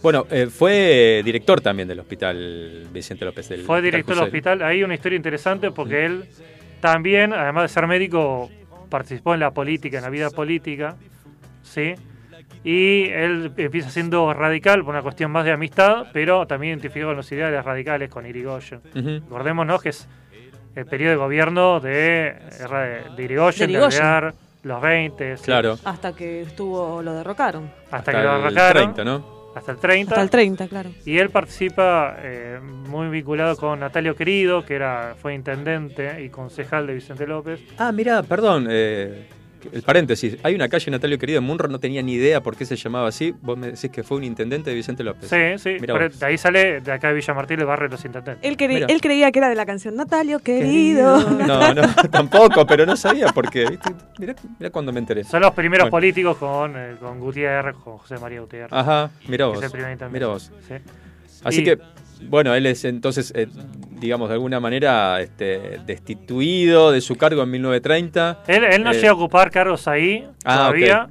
Bueno, 0.02 0.26
eh, 0.30 0.46
fue 0.46 1.20
director 1.24 1.60
también 1.60 1.88
del 1.88 1.98
hospital 2.00 2.86
Vicente 2.92 3.24
López. 3.24 3.48
Del 3.48 3.62
Fue 3.62 3.82
director 3.82 4.14
del 4.14 4.24
hospital. 4.24 4.62
Hay 4.62 4.84
una 4.84 4.94
historia 4.94 5.16
interesante 5.16 5.70
porque 5.72 6.04
él 6.06 6.24
también, 6.80 7.32
además 7.32 7.64
de 7.64 7.68
ser 7.68 7.86
médico, 7.88 8.48
participó 8.88 9.34
en 9.34 9.40
la 9.40 9.50
política, 9.50 9.96
en 9.96 10.04
la 10.04 10.10
vida 10.10 10.30
política, 10.30 10.94
¿sí? 11.64 11.94
Y 12.68 13.04
él 13.10 13.52
empieza 13.56 13.90
siendo 13.90 14.34
radical 14.34 14.80
por 14.84 14.92
una 14.92 15.02
cuestión 15.02 15.30
más 15.30 15.44
de 15.44 15.52
amistad, 15.52 16.06
pero 16.12 16.48
también 16.48 16.72
identificó 16.72 17.06
con 17.06 17.16
los 17.16 17.30
ideales 17.30 17.64
radicales 17.64 18.10
con 18.10 18.26
Irigoyen. 18.26 18.80
Ujú. 18.92 19.08
Recordémonos 19.24 19.80
que 19.80 19.90
es 19.90 20.08
el 20.74 20.84
periodo 20.86 21.10
de 21.12 21.16
gobierno 21.16 21.78
de, 21.78 22.34
de 23.16 23.22
Irigoyen, 23.22 23.68
De 23.68 23.72
Irigoyen. 23.72 24.32
Los 24.64 24.82
20, 24.82 25.36
¿sí? 25.36 25.44
Claro. 25.44 25.78
Hasta 25.84 26.12
que 26.12 26.42
estuvo, 26.42 27.00
lo 27.00 27.14
derrocaron. 27.14 27.70
hasta, 27.88 28.10
que 28.10 28.18
lo 28.18 28.24
el 28.24 28.42
arrancaron, 28.42 28.94
30, 28.94 29.04
¿no? 29.04 29.36
hasta 29.54 29.70
el 29.70 29.78
30. 29.78 30.10
Hasta 30.10 30.22
el 30.22 30.30
30, 30.30 30.66
claro. 30.66 30.90
Y 31.04 31.18
él 31.18 31.30
participa 31.30 32.16
eh, 32.18 32.58
muy 32.60 33.08
vinculado 33.08 33.56
con 33.56 33.78
Natalio 33.78 34.16
Querido, 34.16 34.64
que 34.66 34.74
era 34.74 35.14
fue 35.22 35.34
intendente 35.34 36.20
y 36.20 36.30
concejal 36.30 36.88
de 36.88 36.94
Vicente 36.94 37.28
López. 37.28 37.60
Ah, 37.78 37.92
mira, 37.92 38.24
perdón. 38.24 38.66
eh, 38.68 39.28
el 39.72 39.82
paréntesis. 39.82 40.36
Hay 40.42 40.54
una 40.54 40.68
calle 40.68 40.90
Natalio 40.90 41.18
Querido 41.18 41.38
en 41.38 41.44
Munro, 41.44 41.68
no 41.68 41.78
tenía 41.78 42.02
ni 42.02 42.14
idea 42.14 42.42
por 42.42 42.56
qué 42.56 42.64
se 42.64 42.76
llamaba 42.76 43.08
así. 43.08 43.34
Vos 43.42 43.56
me 43.58 43.68
decís 43.72 43.90
que 43.90 44.02
fue 44.02 44.16
un 44.18 44.24
intendente 44.24 44.70
de 44.70 44.76
Vicente 44.76 45.02
López. 45.04 45.28
Sí, 45.28 45.36
sí, 45.58 45.76
Mirá 45.80 45.94
pero 45.94 46.08
vos. 46.08 46.18
de 46.20 46.26
ahí 46.26 46.38
sale, 46.38 46.80
de 46.80 46.92
acá 46.92 47.08
de 47.08 47.14
Villa 47.14 47.34
Martín, 47.34 47.60
el 47.60 47.66
barrio 47.66 47.88
de 47.88 47.92
los 47.96 48.04
intendentes. 48.04 48.44
Él, 48.48 48.56
cre- 48.56 48.86
él 48.88 49.00
creía 49.00 49.32
que 49.32 49.38
era 49.38 49.48
de 49.48 49.54
la 49.54 49.66
canción 49.66 49.96
Natalio, 49.96 50.38
querido. 50.40 51.16
No, 51.46 51.74
no, 51.74 51.82
tampoco, 52.10 52.66
pero 52.66 52.86
no 52.86 52.96
sabía 52.96 53.28
por 53.28 53.50
qué. 53.50 53.66
¿viste? 53.70 53.90
Mirá, 54.18 54.34
mirá 54.58 54.70
cuando 54.70 54.92
me 54.92 55.00
enteré. 55.00 55.24
Son 55.24 55.40
los 55.40 55.52
primeros 55.54 55.84
Bueno. 55.84 55.90
políticos 55.90 56.36
con, 56.38 56.74
eh, 56.76 56.94
con 57.00 57.20
Gutiérrez, 57.20 57.76
con 57.76 57.98
José 57.98 58.18
María 58.18 58.40
Gutiérrez. 58.40 58.72
Ajá, 58.72 59.10
mirá 59.28 59.46
vos. 59.46 59.58
es 59.58 59.64
el 59.64 59.70
primer 59.70 59.92
intendente. 59.92 60.12
Mirá 60.18 60.28
vos. 60.28 60.50
Sí. 60.68 60.74
Así 61.44 61.60
Y- 61.60 61.64
que, 61.64 61.78
bueno, 62.22 62.54
él 62.54 62.66
es 62.66 62.84
entonces, 62.84 63.32
eh, 63.36 63.46
digamos, 63.92 64.28
de 64.28 64.34
alguna 64.34 64.60
manera 64.60 65.20
este, 65.20 65.78
destituido 65.86 66.90
de 66.92 67.00
su 67.00 67.16
cargo 67.16 67.42
en 67.42 67.50
1930. 67.50 68.42
Él, 68.46 68.64
él 68.64 68.82
no 68.84 68.90
Eh, 68.92 68.94
llega 68.94 69.10
a 69.10 69.14
ocupar 69.14 69.50
cargos 69.50 69.86
ahí 69.88 70.26
Ah, 70.44 70.56
todavía. 70.56 71.08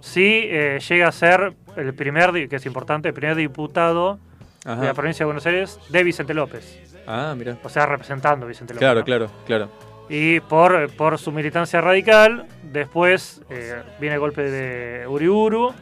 Sí 0.00 0.42
eh, 0.44 0.78
llega 0.88 1.08
a 1.08 1.12
ser 1.12 1.54
el 1.76 1.94
primer, 1.94 2.48
que 2.48 2.56
es 2.56 2.66
importante, 2.66 3.08
el 3.08 3.14
primer 3.14 3.36
diputado 3.36 4.18
Ajá. 4.64 4.80
de 4.80 4.86
la 4.86 4.94
provincia 4.94 5.24
de 5.24 5.26
Buenos 5.26 5.46
Aires 5.46 5.78
de 5.90 6.04
Vicente 6.04 6.32
López. 6.34 6.78
Ah, 7.06 7.34
mira. 7.36 7.56
O 7.62 7.68
sea, 7.68 7.86
representando 7.86 8.46
a 8.46 8.48
Vicente 8.48 8.74
López. 8.74 8.80
Claro, 8.80 9.00
¿no? 9.00 9.04
claro, 9.04 9.30
claro. 9.46 9.70
Y 10.08 10.38
por, 10.40 10.88
por 10.92 11.18
su 11.18 11.32
militancia 11.32 11.80
radical, 11.80 12.46
después 12.72 13.42
eh, 13.50 13.82
viene 14.00 14.14
el 14.14 14.20
golpe 14.20 14.42
de 14.50 15.06
Uriuru. 15.06 15.72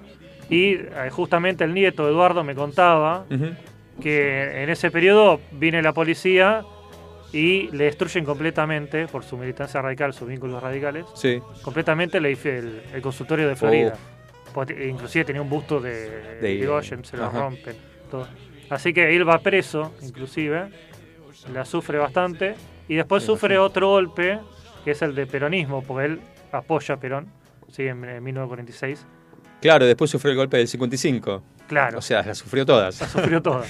Y 0.50 0.78
justamente 1.10 1.64
el 1.64 1.72
nieto 1.72 2.06
Eduardo 2.08 2.44
me 2.44 2.54
contaba. 2.54 3.24
Que 4.02 4.62
en 4.62 4.70
ese 4.70 4.90
periodo 4.90 5.40
viene 5.52 5.82
la 5.82 5.92
policía 5.92 6.64
y 7.32 7.68
le 7.72 7.84
destruyen 7.84 8.24
completamente, 8.24 9.06
por 9.08 9.24
su 9.24 9.36
militancia 9.36 9.80
radical, 9.82 10.12
sus 10.14 10.28
vínculos 10.28 10.62
radicales, 10.62 11.04
Sí. 11.14 11.40
completamente 11.62 12.18
el, 12.18 12.26
el- 12.26 12.82
el 12.92 13.02
consultorio 13.02 13.48
de 13.48 13.56
Florida. 13.56 13.94
Porque 14.52 14.88
Inclusive 14.88 15.24
tenía 15.24 15.42
un 15.42 15.50
busto 15.50 15.80
de, 15.80 16.38
De- 16.40 16.52
Irigoyen, 16.52 17.04
se 17.04 17.16
lo 17.16 17.24
ajá. 17.24 17.40
rompen. 17.40 17.74
Todo. 18.10 18.28
Así 18.70 18.92
que 18.92 19.14
él 19.16 19.28
va 19.28 19.38
preso, 19.40 19.92
inclusive, 20.02 20.68
la 21.52 21.64
sufre 21.64 21.98
bastante, 21.98 22.54
y 22.88 22.94
después 22.94 23.24
sufre 23.24 23.58
otro 23.58 23.88
golpe, 23.88 24.38
que 24.84 24.92
es 24.92 25.02
el 25.02 25.14
de 25.14 25.26
peronismo, 25.26 25.82
porque 25.82 26.06
él 26.06 26.20
apoya 26.52 26.94
a 26.94 27.00
Perón, 27.00 27.26
sí, 27.68 27.82
en, 27.82 28.04
en 28.04 28.22
1946. 28.22 29.04
Claro, 29.60 29.86
después 29.86 30.08
sufrió 30.10 30.30
el 30.32 30.36
golpe 30.36 30.58
del 30.58 30.68
55. 30.68 31.42
Claro, 31.66 31.98
O 31.98 32.02
sea, 32.02 32.22
las 32.22 32.38
sufrió 32.38 32.64
todas. 32.66 33.00
la 33.00 33.08
sufrió 33.08 33.42
toda. 33.42 33.64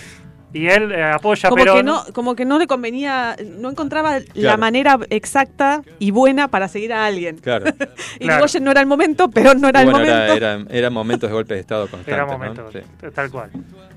Y 0.52 0.68
él 0.68 0.92
eh, 0.92 1.02
apoya 1.02 1.48
Como 1.48 1.62
Perón. 1.64 1.76
que, 1.78 1.82
no, 1.82 2.04
como 2.12 2.36
que 2.36 2.44
no 2.44 2.60
le 2.60 2.68
convenía, 2.68 3.34
no 3.58 3.70
encontraba 3.70 4.18
la 4.34 4.56
manera 4.56 5.00
exacta 5.10 5.82
y 5.98 6.12
buena 6.12 6.46
para 6.46 6.68
seguir 6.68 6.92
a 6.92 7.06
alguien. 7.06 7.38
Claro. 7.38 7.66
Y 8.20 8.26
Claro. 8.26 8.34
Irigoyen 8.44 8.62
no 8.62 8.70
era 8.70 8.80
el 8.80 8.86
momento, 8.86 9.28
pero 9.30 9.54
no 9.54 9.68
era 9.68 9.80
el 9.82 9.90
momento. 9.90 10.12
era, 10.12 10.32
era- 10.34 10.64
eran 10.70 10.92
momentos 10.92 11.28
de 11.28 11.34
golpe 11.34 11.54
de 11.54 11.60
Estado 11.60 11.82
constantes. 11.88 12.14
Era 12.14 12.24
¿no? 12.24 12.32
momento, 12.32 12.70
Sí. 12.72 12.78
tal 13.12 13.30
cual. 13.32 13.50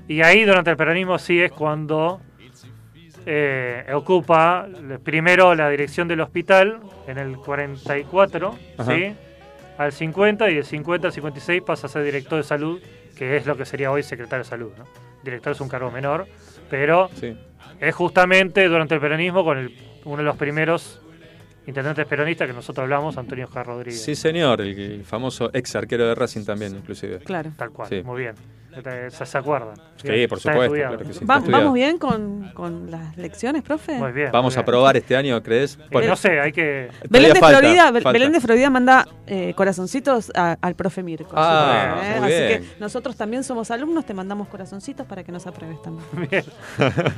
Y 0.08 0.20
ahí 0.22 0.44
durante 0.44 0.70
el 0.70 0.76
peronismo 0.76 1.16
sí 1.20 1.40
es 1.40 1.52
cuando 1.52 2.20
eh, 3.26 3.84
ocupa 3.94 4.66
primero 5.04 5.54
la 5.54 5.68
dirección 5.70 6.08
del 6.08 6.20
hospital 6.22 6.80
en 7.06 7.18
el 7.18 7.36
44, 7.36 8.58
Ajá. 8.78 8.94
¿sí? 8.94 9.14
al 9.76 9.92
50 9.92 10.50
y 10.50 10.54
del 10.56 10.64
50 10.64 11.06
al 11.08 11.12
56 11.12 11.62
pasa 11.62 11.86
a 11.86 11.90
ser 11.90 12.02
director 12.02 12.38
de 12.38 12.42
salud, 12.42 12.80
que 13.18 13.36
es 13.36 13.46
lo 13.46 13.56
que 13.56 13.64
sería 13.66 13.90
hoy 13.90 14.02
secretario 14.02 14.44
de 14.44 14.48
salud. 14.48 14.72
¿no? 14.78 14.84
Director 15.22 15.52
es 15.52 15.60
un 15.60 15.68
cargo 15.68 15.90
menor, 15.90 16.26
pero 16.70 17.10
Sí. 17.14 17.36
es 17.80 17.94
justamente 17.94 18.66
durante 18.68 18.94
el 18.94 19.00
peronismo 19.00 19.44
con 19.44 19.58
el- 19.58 19.76
uno 20.04 20.18
de 20.18 20.22
los 20.22 20.36
primeros 20.36 21.02
intendentes 21.66 22.06
peronistas 22.06 22.46
que 22.46 22.54
nosotros 22.54 22.84
hablamos, 22.84 23.18
Antonio 23.18 23.44
Oscar 23.46 23.66
Rodríguez. 23.66 24.00
Sí, 24.02 24.14
señor, 24.14 24.60
el, 24.62 24.78
el 24.78 25.04
famoso 25.04 25.50
ex 25.52 25.76
arquero 25.76 26.06
de 26.06 26.14
Racing 26.14 26.44
también, 26.44 26.74
inclusive. 26.76 27.18
Claro. 27.18 27.50
Tal 27.56 27.70
cual, 27.70 27.88
Sí. 27.88 28.02
muy 28.02 28.20
bien. 28.22 28.34
Se, 29.10 29.26
se 29.26 29.38
acuerdan. 29.38 29.74
Sí, 29.96 30.26
por 30.28 30.38
supuesto, 30.38 30.64
estudiado. 30.64 30.96
claro 30.96 31.08
que 31.10 31.12
sí. 31.18 31.24
Va- 31.24 31.34
está 31.34 31.38
estudiado. 31.38 31.62
¿Vamos 31.64 31.74
bien 31.74 31.98
con, 31.98 32.50
con 32.54 32.90
las 32.90 33.16
lecciones, 33.16 33.62
profe? 33.62 33.94
Muy 33.94 34.12
bien. 34.12 34.30
Vamos 34.30 34.54
muy 34.54 34.58
a 34.58 34.62
bien. 34.62 34.66
probar 34.66 34.96
este 34.96 35.16
año, 35.16 35.42
¿crees? 35.42 35.78
Eh, 35.90 36.06
no 36.06 36.14
sé, 36.16 36.38
hay 36.38 36.52
que. 36.52 36.88
Belén 37.08 37.32
de, 37.32 37.40
falta, 37.40 37.58
Florida, 37.58 37.92
falta. 37.92 38.12
Belén 38.12 38.32
de 38.32 38.40
Florida 38.40 38.70
manda 38.70 39.08
eh, 39.26 39.52
corazoncitos 39.56 40.30
a- 40.34 40.56
al 40.60 40.74
profe 40.76 41.02
Mirko. 41.02 41.32
Ah, 41.34 41.96
Así 41.98 42.12
que, 42.14 42.20
muy 42.20 42.32
Así 42.32 42.42
bien. 42.46 42.62
que 42.62 42.68
nosotros 42.80 43.16
también 43.16 43.42
somos 43.42 43.70
alumnos, 43.70 44.06
te 44.06 44.14
mandamos 44.14 44.48
corazoncitos 44.48 45.06
para 45.06 45.24
que 45.24 45.32
nos 45.32 45.46
apruebes 45.46 45.82
también. 45.82 46.06
Bien. 46.30 46.44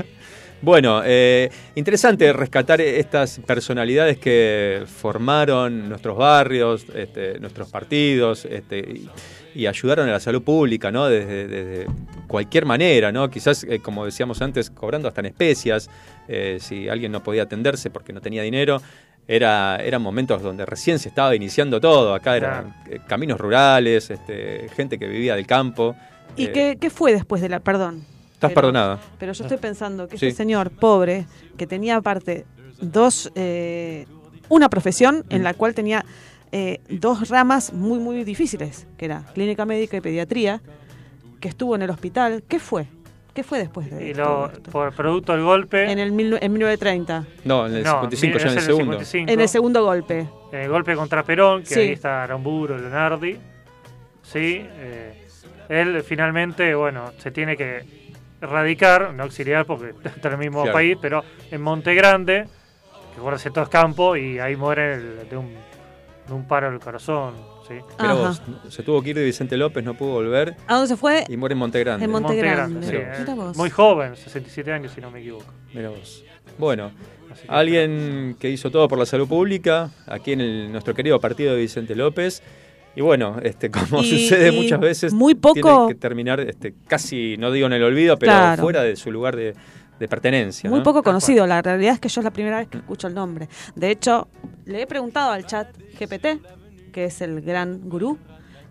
Bueno, 0.63 1.01
eh, 1.07 1.51
interesante 1.75 2.31
rescatar 2.35 2.83
estas 2.83 3.41
personalidades 3.47 4.19
que 4.19 4.85
formaron 4.87 5.89
nuestros 5.89 6.19
barrios, 6.19 6.85
este, 6.95 7.41
nuestros 7.41 7.71
partidos, 7.71 8.45
este, 8.45 8.79
y, 8.81 9.09
y 9.55 9.67
ayudaron 9.67 10.09
a 10.09 10.13
la 10.13 10.21
salud 10.21 10.43
pública, 10.43 10.91
¿no? 10.93 11.07
Desde, 11.07 11.47
desde 11.49 11.87
cualquier 12.27 12.65
manera, 12.67 13.11
¿no? 13.13 13.29
Quizás, 13.31 13.65
eh, 13.65 13.81
como 13.81 14.05
decíamos 14.05 14.41
antes, 14.43 14.71
cobrando 14.71 15.09
hasta 15.09 15.21
en 15.21 15.27
especias, 15.27 15.91
eh, 16.29 16.59
si 16.61 16.89
alguien 16.89 17.11
no 17.13 17.23
podía 17.23 17.43
atenderse 17.45 17.91
porque 17.91 18.13
no 18.13 18.21
tenía 18.21 18.43
dinero. 18.43 18.81
Era, 19.29 19.77
eran 19.77 20.03
momentos 20.03 20.43
donde 20.43 20.67
recién 20.67 20.99
se 20.99 21.09
estaba 21.09 21.37
iniciando 21.37 21.81
todo. 21.81 22.15
Acá 22.15 22.37
eran 22.37 22.75
eh, 22.89 22.99
caminos 23.07 23.39
rurales, 23.39 24.11
este, 24.11 24.69
gente 24.75 24.99
que 24.99 25.07
vivía 25.07 25.37
del 25.37 25.47
campo. 25.47 25.95
¿Y 26.37 26.47
Eh, 26.47 26.53
qué, 26.53 26.79
qué 26.81 26.91
fue 26.91 27.13
después 27.13 27.41
de 27.41 27.49
la... 27.49 27.61
Perdón. 27.61 28.05
Estás 28.33 28.51
pero- 28.51 28.55
perdonada. 28.55 28.99
Pero 29.19 29.33
yo 29.33 29.45
estoy 29.45 29.59
pensando 29.59 30.09
que 30.09 30.19
Sí. 30.19 30.29
ese 30.29 30.37
señor 30.37 30.71
pobre, 30.71 31.27
que 31.57 31.67
tenía 31.69 31.97
aparte 31.97 32.45
dos... 32.81 33.31
eh, 33.37 34.07
una 34.49 34.69
profesión 34.69 35.25
en 35.31 35.45
la 35.45 35.55
cual 35.55 35.75
tenía 35.77 36.05
eh, 36.53 36.81
dos 36.89 37.29
ramas 37.29 37.73
muy, 37.73 37.99
muy 37.99 38.25
difíciles, 38.25 38.87
que 38.97 39.05
era 39.07 39.25
clínica 39.35 39.65
médica 39.65 39.97
y 39.97 40.01
pediatría, 40.01 40.61
que 41.41 41.49
estuvo 41.49 41.75
en 41.77 41.83
el 41.83 41.91
hospital. 41.91 42.43
¿Qué 42.49 42.59
fue? 42.59 42.87
¿Qué 43.35 43.45
fue 43.45 43.59
después 43.59 43.89
de 43.91 44.09
Y 44.09 44.15
lo, 44.15 44.51
por 44.73 44.93
producto 44.93 45.33
del 45.33 45.43
golpe. 45.45 45.91
En, 45.91 45.99
el 46.01 46.11
mil- 46.11 46.39
en 46.41 46.53
1930, 46.53 47.25
No, 47.45 47.67
en 47.67 47.77
el 47.77 47.83
no, 47.85 47.91
55 48.03 48.39
ya 48.39 48.45
en 48.51 48.59
el 48.59 48.61
segundo. 48.65 48.83
55, 48.93 49.33
en 49.33 49.41
el 49.41 49.49
segundo 49.49 49.85
golpe. 49.85 50.29
eh, 50.53 50.67
golpe 50.69 50.97
contra 50.97 51.23
Perón, 51.23 51.61
que 51.63 51.75
Sí. 51.75 51.81
ahí 51.81 51.91
está 51.93 52.25
Aramburo, 52.25 52.77
Leonardi. 52.77 53.37
Sí, 54.23 54.63
eh, 54.67 55.27
él 55.69 56.03
finalmente, 56.03 56.75
bueno, 56.75 57.13
se 57.19 57.31
tiene 57.31 57.57
que 57.57 57.85
radicar, 58.41 59.15
no 59.15 59.25
exiliar 59.25 59.65
porque 59.65 59.95
está 60.17 60.29
en 60.29 60.35
el 60.35 60.39
mismo 60.41 60.63
Claro. 60.63 60.75
país, 60.75 60.99
pero 61.01 61.23
en 61.53 61.61
Monte 61.63 61.95
Grande, 61.95 62.47
que 63.15 63.21
acuérdense 63.21 63.51
todo 63.51 63.63
es 63.65 63.71
campo, 63.71 64.17
y 64.17 64.41
ahí 64.41 64.57
muere 64.57 64.95
el- 64.95 65.29
de 65.29 65.37
un 65.37 65.55
de 66.31 66.35
un 66.37 66.49
paro 66.49 66.71
del 66.71 66.81
corazón. 66.81 67.35
¿sí? 67.69 67.75
Ajá. 67.99 68.15
vos, 68.15 68.43
se 68.69 68.83
tuvo 68.83 69.03
que 69.03 69.11
ir 69.11 69.17
de 69.17 69.25
Vicente 69.25 69.57
López, 69.57 69.85
no 69.85 69.95
pudo 69.95 70.13
volver 70.13 70.57
¿A 70.67 70.75
dónde 70.75 70.89
se 70.89 70.97
fue? 70.97 71.25
y 71.29 71.37
muere 71.37 71.53
en 71.53 71.59
Montegrande. 71.59 72.05
En 72.05 72.11
Monte 72.11 72.35
Grande. 72.37 72.87
sí, 72.87 72.95
eh, 72.97 73.13
Mira 73.21 73.35
vos. 73.35 73.57
muy 73.57 73.71
joven, 73.71 74.17
67 74.17 74.73
años 74.73 74.93
si 74.95 75.01
no 75.01 75.11
me 75.11 75.21
equivoco. 75.21 75.45
Mirá 75.75 75.91
vos. 75.91 76.25
Bueno, 76.59 76.91
que- 76.91 77.47
alguien 77.49 78.37
que 78.41 78.51
hizo 78.51 78.71
todo 78.71 78.89
por 78.89 78.99
la 78.99 79.07
salud 79.07 79.29
pública, 79.29 79.91
aquí 80.07 80.33
en 80.33 80.41
el- 80.41 80.73
nuestro 80.73 80.95
querido 80.95 81.21
partido 81.21 81.55
de 81.55 81.61
Vicente 81.61 81.95
López. 81.95 82.43
Y 82.97 83.03
bueno, 83.03 83.37
este, 83.45 83.71
como 83.93 84.03
Y- 84.03 84.11
sucede 84.29 84.49
y 84.53 84.57
muchas 84.63 84.81
veces, 84.81 85.13
muy 85.13 85.35
tiene 85.37 85.61
poco- 85.63 85.89
que 85.89 85.95
terminar 85.95 86.41
este, 86.41 86.75
casi, 86.89 87.37
no 87.39 87.53
digo 87.53 87.69
en 87.69 87.75
el 87.75 87.85
olvido, 87.85 88.17
pero 88.19 88.33
Claro. 88.33 88.63
fuera 88.63 88.83
de 88.83 88.97
su 88.97 89.13
lugar 89.13 89.37
de, 89.37 89.55
de 90.01 90.09
pertenencia. 90.09 90.69
Muy 90.69 90.81
¿no? 90.81 90.83
poco 90.83 91.03
conocido, 91.05 91.47
la 91.47 91.63
realidad 91.63 91.95
es 91.95 92.01
que 92.01 92.09
yo 92.09 92.21
es 92.21 92.25
la 92.25 92.31
primera 92.33 92.59
vez 92.59 92.69
que 92.69 92.79
escucho 92.79 93.07
el 93.07 93.15
nombre. 93.15 93.49
De 93.77 93.91
hecho, 93.91 94.27
le 94.65 94.83
he 94.83 94.87
preguntado 94.87 95.31
al 95.31 95.47
chat 95.47 95.69
GPT, 95.99 96.41
que 96.93 97.05
es 97.05 97.21
el 97.21 97.41
gran 97.43 97.89
gurú, 97.89 98.19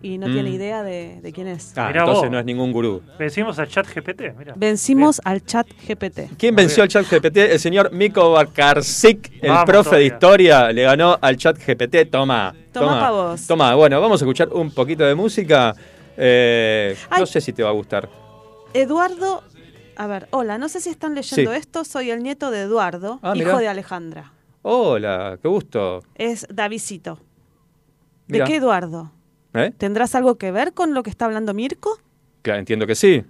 y 0.02 0.16
no 0.18 0.28
Mm. 0.28 0.32
tiene 0.32 0.50
idea 0.50 0.82
de, 0.82 1.20
de 1.22 1.32
quién 1.32 1.46
es. 1.46 1.72
Ah, 1.76 1.88
Mirá 1.88 2.00
entonces 2.00 2.22
vos. 2.24 2.30
no 2.32 2.38
es 2.38 2.44
ningún 2.46 2.72
gurú. 2.72 3.02
Vencimos 3.18 3.58
al 3.58 3.68
chat 3.68 3.86
GPT, 3.86 4.32
mira. 4.36 4.54
Vencimos 4.56 5.20
al 5.24 5.44
chat 5.44 5.66
GPT. 5.86 6.30
¿Quién 6.38 6.56
venció 6.56 6.82
al 6.82 6.88
chat 6.88 7.06
GPT? 7.08 7.36
El 7.36 7.60
señor 7.60 7.92
Miko 7.92 8.32
Bakarczyk, 8.32 9.30
el 9.42 9.50
Vamos 9.50 9.64
profe 9.66 9.96
de 9.96 10.04
historia, 10.06 10.72
le 10.72 10.82
ganó 10.82 11.16
al 11.20 11.36
chat 11.36 11.56
GPT. 11.58 12.06
Toma, 12.10 12.54
Toma 12.72 12.86
toma. 12.86 13.00
pa' 13.00 13.10
vos. 13.10 13.46
Toma, 13.46 13.74
bueno, 13.74 14.00
vamos 14.00 14.20
a 14.20 14.24
escuchar 14.24 14.48
un 14.48 14.70
poquito 14.72 15.04
de 15.04 15.14
música. 15.14 15.74
Eh, 16.16 16.96
no 17.18 17.26
sé 17.26 17.40
si 17.40 17.52
te 17.52 17.62
va 17.62 17.68
a 17.68 17.72
gustar. 17.72 18.08
Eduardo, 18.72 19.42
a 20.02 20.06
ver, 20.06 20.28
hola, 20.30 20.56
no 20.56 20.68
sé 20.68 20.80
si 20.80 20.88
están 20.88 21.14
leyendo 21.14 21.52
Sí. 21.52 21.56
esto, 21.58 21.84
soy 21.84 22.10
el 22.10 22.22
nieto 22.22 22.50
de 22.50 22.62
Eduardo, 22.62 23.18
Ah, 23.22 23.34
hijo 23.36 23.46
mirá. 23.48 23.58
de 23.58 23.68
Alejandra. 23.68 24.32
Hola, 24.62 25.38
qué 25.42 25.48
gusto. 25.48 26.02
Es 26.14 26.46
Davidcito. 26.52 27.18
¿De 28.26 28.34
Mirá. 28.34 28.46
qué 28.46 28.56
Eduardo? 28.56 29.12
¿Eh? 29.54 29.72
¿Tendrás 29.76 30.14
algo 30.14 30.36
que 30.38 30.52
ver 30.52 30.72
con 30.72 30.94
lo 30.94 31.02
que 31.02 31.10
está 31.10 31.24
hablando 31.26 31.52
Mirko? 31.54 31.98
Claro, 32.42 32.60
entiendo 32.60 32.86
que 32.86 32.94
sí. 32.94 33.24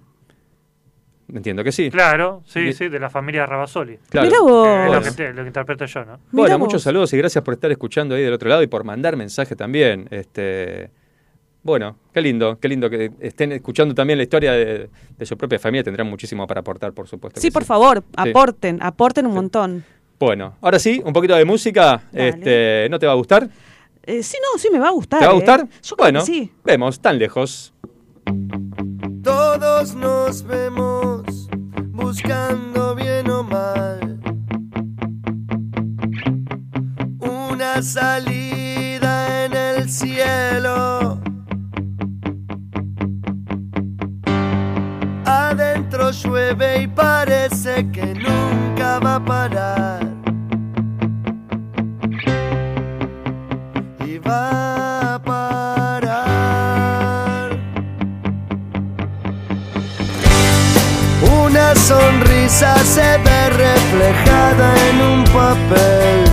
Entiendo 1.33 1.63
que 1.63 1.71
sí. 1.71 1.89
Claro, 1.89 2.43
sí, 2.45 2.59
Mi- 2.59 2.73
sí, 2.73 2.89
de 2.89 2.99
la 2.99 3.09
familia 3.09 3.45
Rabasoli. 3.45 3.97
Claro. 4.09 4.29
Vos. 4.43 4.67
Eh, 4.67 4.69
es 4.71 4.85
lo, 4.85 4.87
Bueno. 4.91 5.01
que 5.03 5.11
te- 5.11 5.33
lo 5.33 5.41
que 5.43 5.47
interpreto 5.47 5.85
yo, 5.85 6.05
¿no? 6.05 6.19
Bueno, 6.31 6.59
muchos 6.59 6.81
saludos 6.83 7.11
y 7.13 7.17
gracias 7.17 7.43
por 7.43 7.53
estar 7.53 7.71
escuchando 7.71 8.15
ahí 8.15 8.21
del 8.23 8.33
otro 8.33 8.49
lado 8.49 8.61
y 8.63 8.67
por 8.67 8.83
mandar 8.83 9.15
mensaje 9.15 9.55
también. 9.55 10.07
Este, 10.11 10.91
bueno, 11.63 11.95
qué 12.13 12.21
lindo, 12.21 12.57
qué 12.59 12.67
lindo 12.67 12.89
que 12.89 13.11
estén 13.19 13.51
escuchando 13.51 13.93
también 13.93 14.17
la 14.17 14.23
historia 14.23 14.53
de, 14.53 14.89
de 15.17 15.25
su 15.25 15.37
propia 15.37 15.59
familia. 15.59 15.83
Tendrán 15.83 16.07
muchísimo 16.09 16.47
para 16.47 16.61
aportar, 16.61 16.93
por 16.93 17.07
supuesto. 17.07 17.39
Sí, 17.39 17.51
por 17.51 17.63
favor, 17.63 17.99
Sí. 18.01 18.29
aporten, 18.29 18.79
aporten 18.81 19.25
un 19.27 19.33
montón. 19.33 19.83
Bueno, 20.19 20.55
ahora 20.61 20.79
sí, 20.79 21.01
un 21.03 21.13
poquito 21.13 21.35
de 21.35 21.45
música. 21.45 22.03
Dale. 22.11 22.29
Este, 22.29 22.87
¿No 22.89 22.99
te 22.99 23.05
va 23.07 23.13
a 23.13 23.15
gustar? 23.15 23.49
Eh, 24.03 24.23
sí, 24.23 24.37
no, 24.41 24.59
sí 24.59 24.69
me 24.71 24.79
va 24.79 24.87
a 24.87 24.91
gustar. 24.91 25.19
¿Te 25.19 25.25
va 25.25 25.31
a 25.31 25.35
¿eh? 25.35 25.37
gustar? 25.37 25.67
Creo 25.67 25.95
bueno, 25.97 26.19
que 26.21 26.25
sí. 26.25 26.51
vemos, 26.63 26.99
tan 26.99 27.17
lejos. 27.19 27.73
Todos 29.23 29.93
nos 29.95 30.43
vemos 30.43 31.47
buscando 31.91 32.95
bien 32.95 33.29
o 33.29 33.43
mal 33.43 34.19
una 37.19 37.81
salida 37.83 39.45
en 39.45 39.53
el 39.53 39.89
cielo. 39.89 41.20
Adentro 45.93 46.11
llueve 46.11 46.83
y 46.83 46.87
parece 46.87 47.85
que 47.91 48.13
nunca 48.13 48.99
va 48.99 49.15
a 49.15 49.25
parar. 49.25 49.99
Y 54.05 54.17
va 54.19 55.15
a 55.15 55.21
parar. 55.21 56.29
Una 61.43 61.75
sonrisa 61.75 62.77
se 62.85 63.17
ve 63.17 63.49
reflejada 63.49 64.73
en 64.89 65.01
un 65.01 65.23
papel 65.25 66.23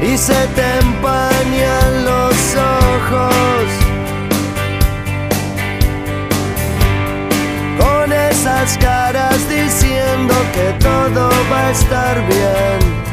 y 0.00 0.16
se 0.16 0.46
te 0.54 0.78
empañan 0.78 2.04
los 2.04 2.54
ojos 2.54 3.55
caras 8.74 9.48
diciendo 9.48 10.34
que 10.52 10.72
todo 10.82 11.30
va 11.50 11.68
a 11.68 11.70
estar 11.70 12.16
bien. 12.26 13.05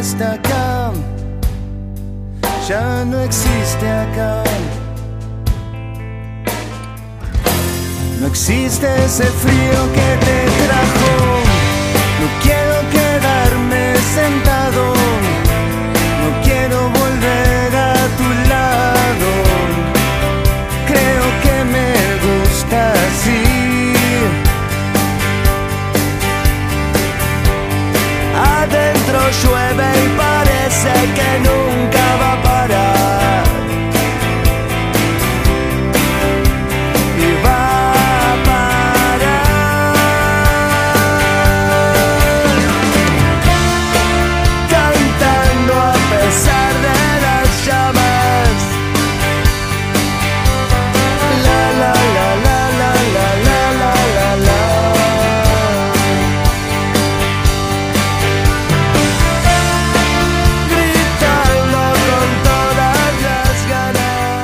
Hasta 0.00 0.32
acá. 0.32 0.92
Ya 2.66 3.04
no 3.04 3.20
existe 3.20 3.86
acá. 3.86 4.42
No 8.18 8.26
existe 8.26 8.86
ese 9.04 9.26
frío 9.42 9.80
que 9.96 10.08
te 10.26 10.36
trajo. 10.64 11.12
No 12.20 12.26
quiero 12.44 12.76
quedarme 12.96 13.82
sentado. 14.18 14.82
No 16.22 16.28
quiero 16.46 16.78
volver 17.00 17.70
a 17.76 17.94
tu 18.18 18.28
lado. 18.52 19.30
Creo 20.90 21.26
que 21.44 21.56
me 21.74 21.86
llueve 29.32 29.84
y 30.04 30.08
parece 30.16 30.92
que 31.16 31.30
nunca 31.46 31.89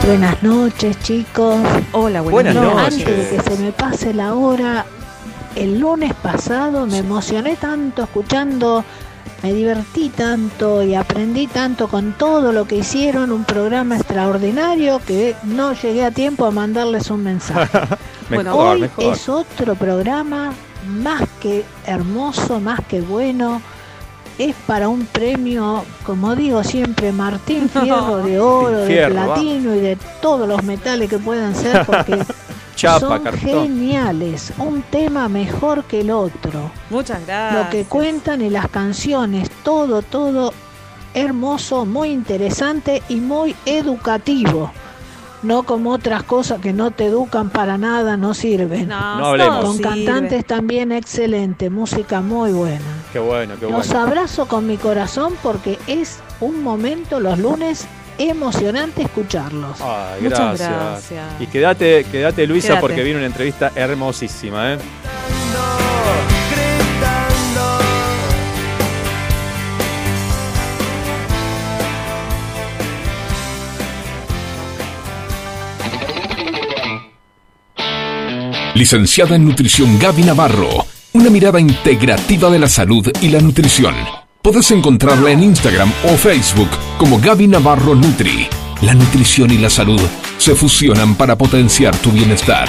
Buenas 0.07 0.41
noches, 0.41 0.97
chicos. 1.03 1.57
Hola, 1.91 2.21
Buenas 2.21 2.55
No, 2.55 2.63
noches. 2.63 3.01
Antes 3.01 3.31
de 3.31 3.37
que 3.37 3.43
se 3.43 3.63
me 3.63 3.73
pase 3.73 4.15
la 4.15 4.35
hora, 4.35 4.87
el 5.57 5.81
lunes 5.81 6.15
pasado 6.15 6.87
me 6.87 6.99
emocioné 6.99 7.57
tanto 7.57 8.05
escuchando, 8.05 8.85
me 9.43 9.53
divertí 9.53 10.11
tanto 10.11 10.85
y 10.85 10.95
aprendí 10.95 11.49
tanto 11.49 11.89
con 11.89 12.13
todo 12.13 12.53
lo 12.53 12.69
que 12.69 12.77
hicieron, 12.77 13.33
un 13.33 13.45
programa 13.45 13.97
extraordinario 13.97 15.01
que 15.05 15.35
no 15.43 15.73
llegué 15.73 16.05
a 16.05 16.13
tiempo 16.13 16.47
a 16.47 16.53
mandarles 16.53 17.11
un 17.11 17.25
mensaje. 17.25 17.77
Mejor, 18.31 18.77
Hoy 18.77 18.81
mejor. 18.83 19.05
es 19.13 19.29
otro 19.29 19.75
programa 19.75 20.53
más 20.89 21.23
que 21.41 21.65
hermoso, 21.85 22.61
más 22.61 22.81
que 22.89 23.01
bueno. 23.01 23.61
Es 24.39 24.55
para 24.67 24.89
un 24.89 25.07
premio, 25.07 25.85
como 26.05 26.37
digo 26.37 26.63
siempre, 26.63 27.11
Martín 27.13 27.69
Fierro 27.73 28.19
de 28.19 28.39
oro, 28.39 28.79
de 28.81 29.09
va. 29.09 29.09
platino 29.35 29.75
y 29.75 29.81
de 29.81 29.97
todos 30.21 30.47
los 30.49 30.63
metales 30.63 31.09
que 31.09 31.19
puedan 31.19 31.55
ser, 31.55 31.87
porque 31.87 32.19
Chapa, 32.77 33.01
son 33.01 33.23
cartón. 33.25 33.41
geniales. 33.41 34.53
Un 34.59 34.83
tema 34.83 35.29
mejor 35.29 35.85
que 35.85 36.01
el 36.01 36.11
otro. 36.11 36.71
Muchas 36.91 37.27
gracias. 37.27 37.65
Lo 37.65 37.71
que 37.71 37.85
cuentan 37.85 38.43
y 38.43 38.51
las 38.51 38.69
canciones, 38.69 39.51
todo, 39.63 40.03
todo 40.03 40.53
hermoso, 41.15 41.87
muy 41.87 42.11
interesante 42.11 43.03
y 43.09 43.17
muy 43.17 43.57
educativo. 43.65 44.71
No 45.47 45.63
como 45.63 45.93
otras 45.93 46.25
cosas 46.25 46.61
que 46.61 46.73
no 46.73 46.91
te 46.91 47.07
educan 47.07 47.51
para 47.51 47.79
nada, 47.79 48.17
no 48.17 48.35
sirven. 48.35 48.89
No, 48.89 49.19
No 49.19 49.27
hablemos. 49.27 49.65
Con 49.65 49.77
sirve. 49.77 49.89
cantantes 50.05 50.45
también 50.45 50.91
excelente, 50.91 51.71
música 51.71 52.21
muy 52.21 52.51
buena. 52.53 52.81
Qué 53.13 53.21
bueno, 53.21 53.55
qué 53.61 53.67
Los 53.71 53.87
bueno. 53.89 54.03
abrazo 54.03 54.47
con 54.49 54.67
mi 54.67 54.77
corazón 54.77 55.35
porque 55.45 55.79
es 55.87 56.19
un 56.41 56.63
momento 56.65 57.21
los 57.21 57.39
lunes 57.39 57.87
emocionante 58.19 59.03
escucharlos. 59.03 59.81
Ay, 59.81 60.23
Muchas 60.23 60.59
gracias. 60.59 60.71
gracias. 60.71 61.25
Y 61.41 61.47
quédate, 61.47 62.05
quédate 62.11 62.47
Luisa, 62.47 62.81
porque 62.81 63.05
viene 63.05 63.19
una 63.19 63.27
entrevista 63.27 63.71
hermosísima, 63.77 64.73
¿eh? 64.75 64.79
Licenciada 78.77 79.37
en 79.37 79.47
Nutrición 79.47 79.99
Gaby 79.99 80.23
Navarro. 80.23 80.69
Una 81.15 81.31
mirada 81.31 81.59
integrativa 81.59 82.51
de 82.51 82.59
la 82.59 82.69
salud 82.69 83.11
y 83.23 83.31
la 83.31 83.41
nutrición. 83.41 83.95
Puedes 84.43 84.71
encontrarla 84.71 85.31
en 85.31 85.43
Instagram 85.43 85.91
o 86.05 86.09
Facebook 86.09 86.69
como 86.99 87.19
Gaby 87.19 87.47
Navarro 87.47 87.95
Nutri. 87.95 88.47
La 88.83 88.93
nutrición 88.93 89.51
y 89.51 89.57
la 89.57 89.71
salud 89.71 90.01
se 90.37 90.55
fusionan 90.55 91.15
para 91.15 91.39
potenciar 91.39 91.97
tu 91.97 92.11
bienestar. 92.11 92.69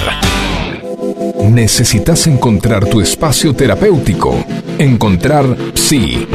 Necesitas 1.50 2.26
encontrar 2.26 2.86
tu 2.86 3.02
espacio 3.02 3.54
terapéutico. 3.54 4.42
Encontrar 4.78 5.44
Psi. 5.74 6.26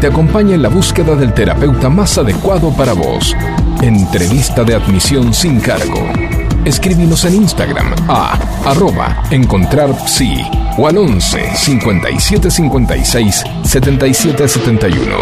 Te 0.00 0.06
acompaña 0.06 0.54
en 0.54 0.62
la 0.62 0.68
búsqueda 0.68 1.16
del 1.16 1.34
terapeuta 1.34 1.88
más 1.88 2.16
adecuado 2.16 2.70
para 2.76 2.92
vos. 2.92 3.34
Entrevista 3.82 4.62
de 4.62 4.76
admisión 4.76 5.34
sin 5.34 5.58
cargo. 5.58 6.23
Escríbenos 6.64 7.24
en 7.26 7.34
Instagram 7.34 7.94
a 8.08 8.38
arroba 8.64 9.22
encontrar 9.30 9.94
psi 10.08 10.42
o 10.78 10.88
al 10.88 10.96
11 10.96 11.54
57 11.54 12.50
56 12.50 13.44
77 13.64 14.48
71. 14.48 15.16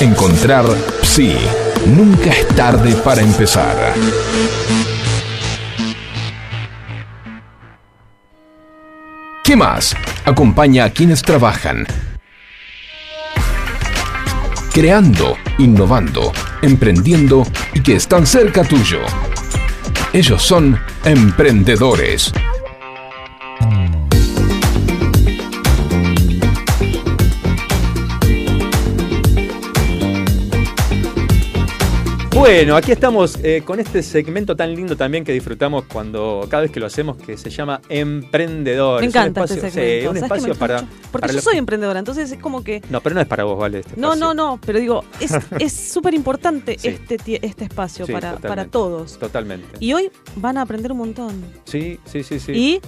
Encontrar 0.00 0.64
psi. 1.02 1.34
Nunca 1.86 2.30
es 2.30 2.46
tarde 2.48 2.94
para 2.96 3.22
empezar. 3.22 3.94
¿Qué 9.42 9.56
más? 9.56 9.96
Acompaña 10.24 10.84
a 10.84 10.90
quienes 10.90 11.22
trabajan 11.22 11.86
creando, 14.72 15.36
innovando, 15.58 16.32
emprendiendo 16.62 17.46
y 17.74 17.82
que 17.82 17.94
están 17.96 18.26
cerca 18.26 18.64
tuyo. 18.64 19.00
Ellos 20.12 20.42
son 20.42 20.78
emprendedores. 21.06 22.32
Bueno, 32.42 32.74
aquí 32.74 32.90
estamos 32.90 33.38
eh, 33.44 33.62
con 33.64 33.78
este 33.78 34.02
segmento 34.02 34.56
tan 34.56 34.74
lindo 34.74 34.96
también 34.96 35.22
que 35.22 35.32
disfrutamos 35.32 35.84
cuando 35.84 36.44
cada 36.50 36.62
vez 36.62 36.72
que 36.72 36.80
lo 36.80 36.86
hacemos, 36.86 37.16
que 37.16 37.36
se 37.36 37.50
llama 37.50 37.80
Emprendedores. 37.88 39.00
Me 39.00 39.06
encanta 39.06 39.42
un 39.42 39.44
espacio, 39.44 39.68
este 39.68 40.02
segmento. 40.02 40.40
sí. 40.40 40.50
Porque 41.12 41.28
para 41.28 41.32
yo 41.32 41.40
soy 41.40 41.56
emprendedora, 41.58 42.00
entonces 42.00 42.32
es 42.32 42.38
como 42.40 42.64
que... 42.64 42.82
No, 42.90 43.00
pero 43.00 43.14
no 43.14 43.20
es 43.20 43.28
para 43.28 43.44
vos, 43.44 43.56
¿vale? 43.56 43.78
Este 43.78 43.92
No, 43.96 44.16
no, 44.16 44.34
no, 44.34 44.58
pero 44.66 44.80
digo, 44.80 45.04
es 45.20 45.30
es 45.60 45.72
súper 45.72 46.14
importante 46.14 46.76
Sí. 46.80 46.88
este, 46.88 47.46
este 47.46 47.62
espacio 47.62 48.06
Sí, 48.06 48.12
para, 48.12 48.34
para 48.38 48.64
todos. 48.64 49.20
Totalmente. 49.20 49.68
Y 49.78 49.92
hoy 49.92 50.10
van 50.34 50.58
a 50.58 50.62
aprender 50.62 50.90
un 50.90 50.98
montón. 50.98 51.44
Sí, 51.64 52.00
sí, 52.06 52.24
sí, 52.24 52.40
sí. 52.40 52.50
Y, 52.52 52.80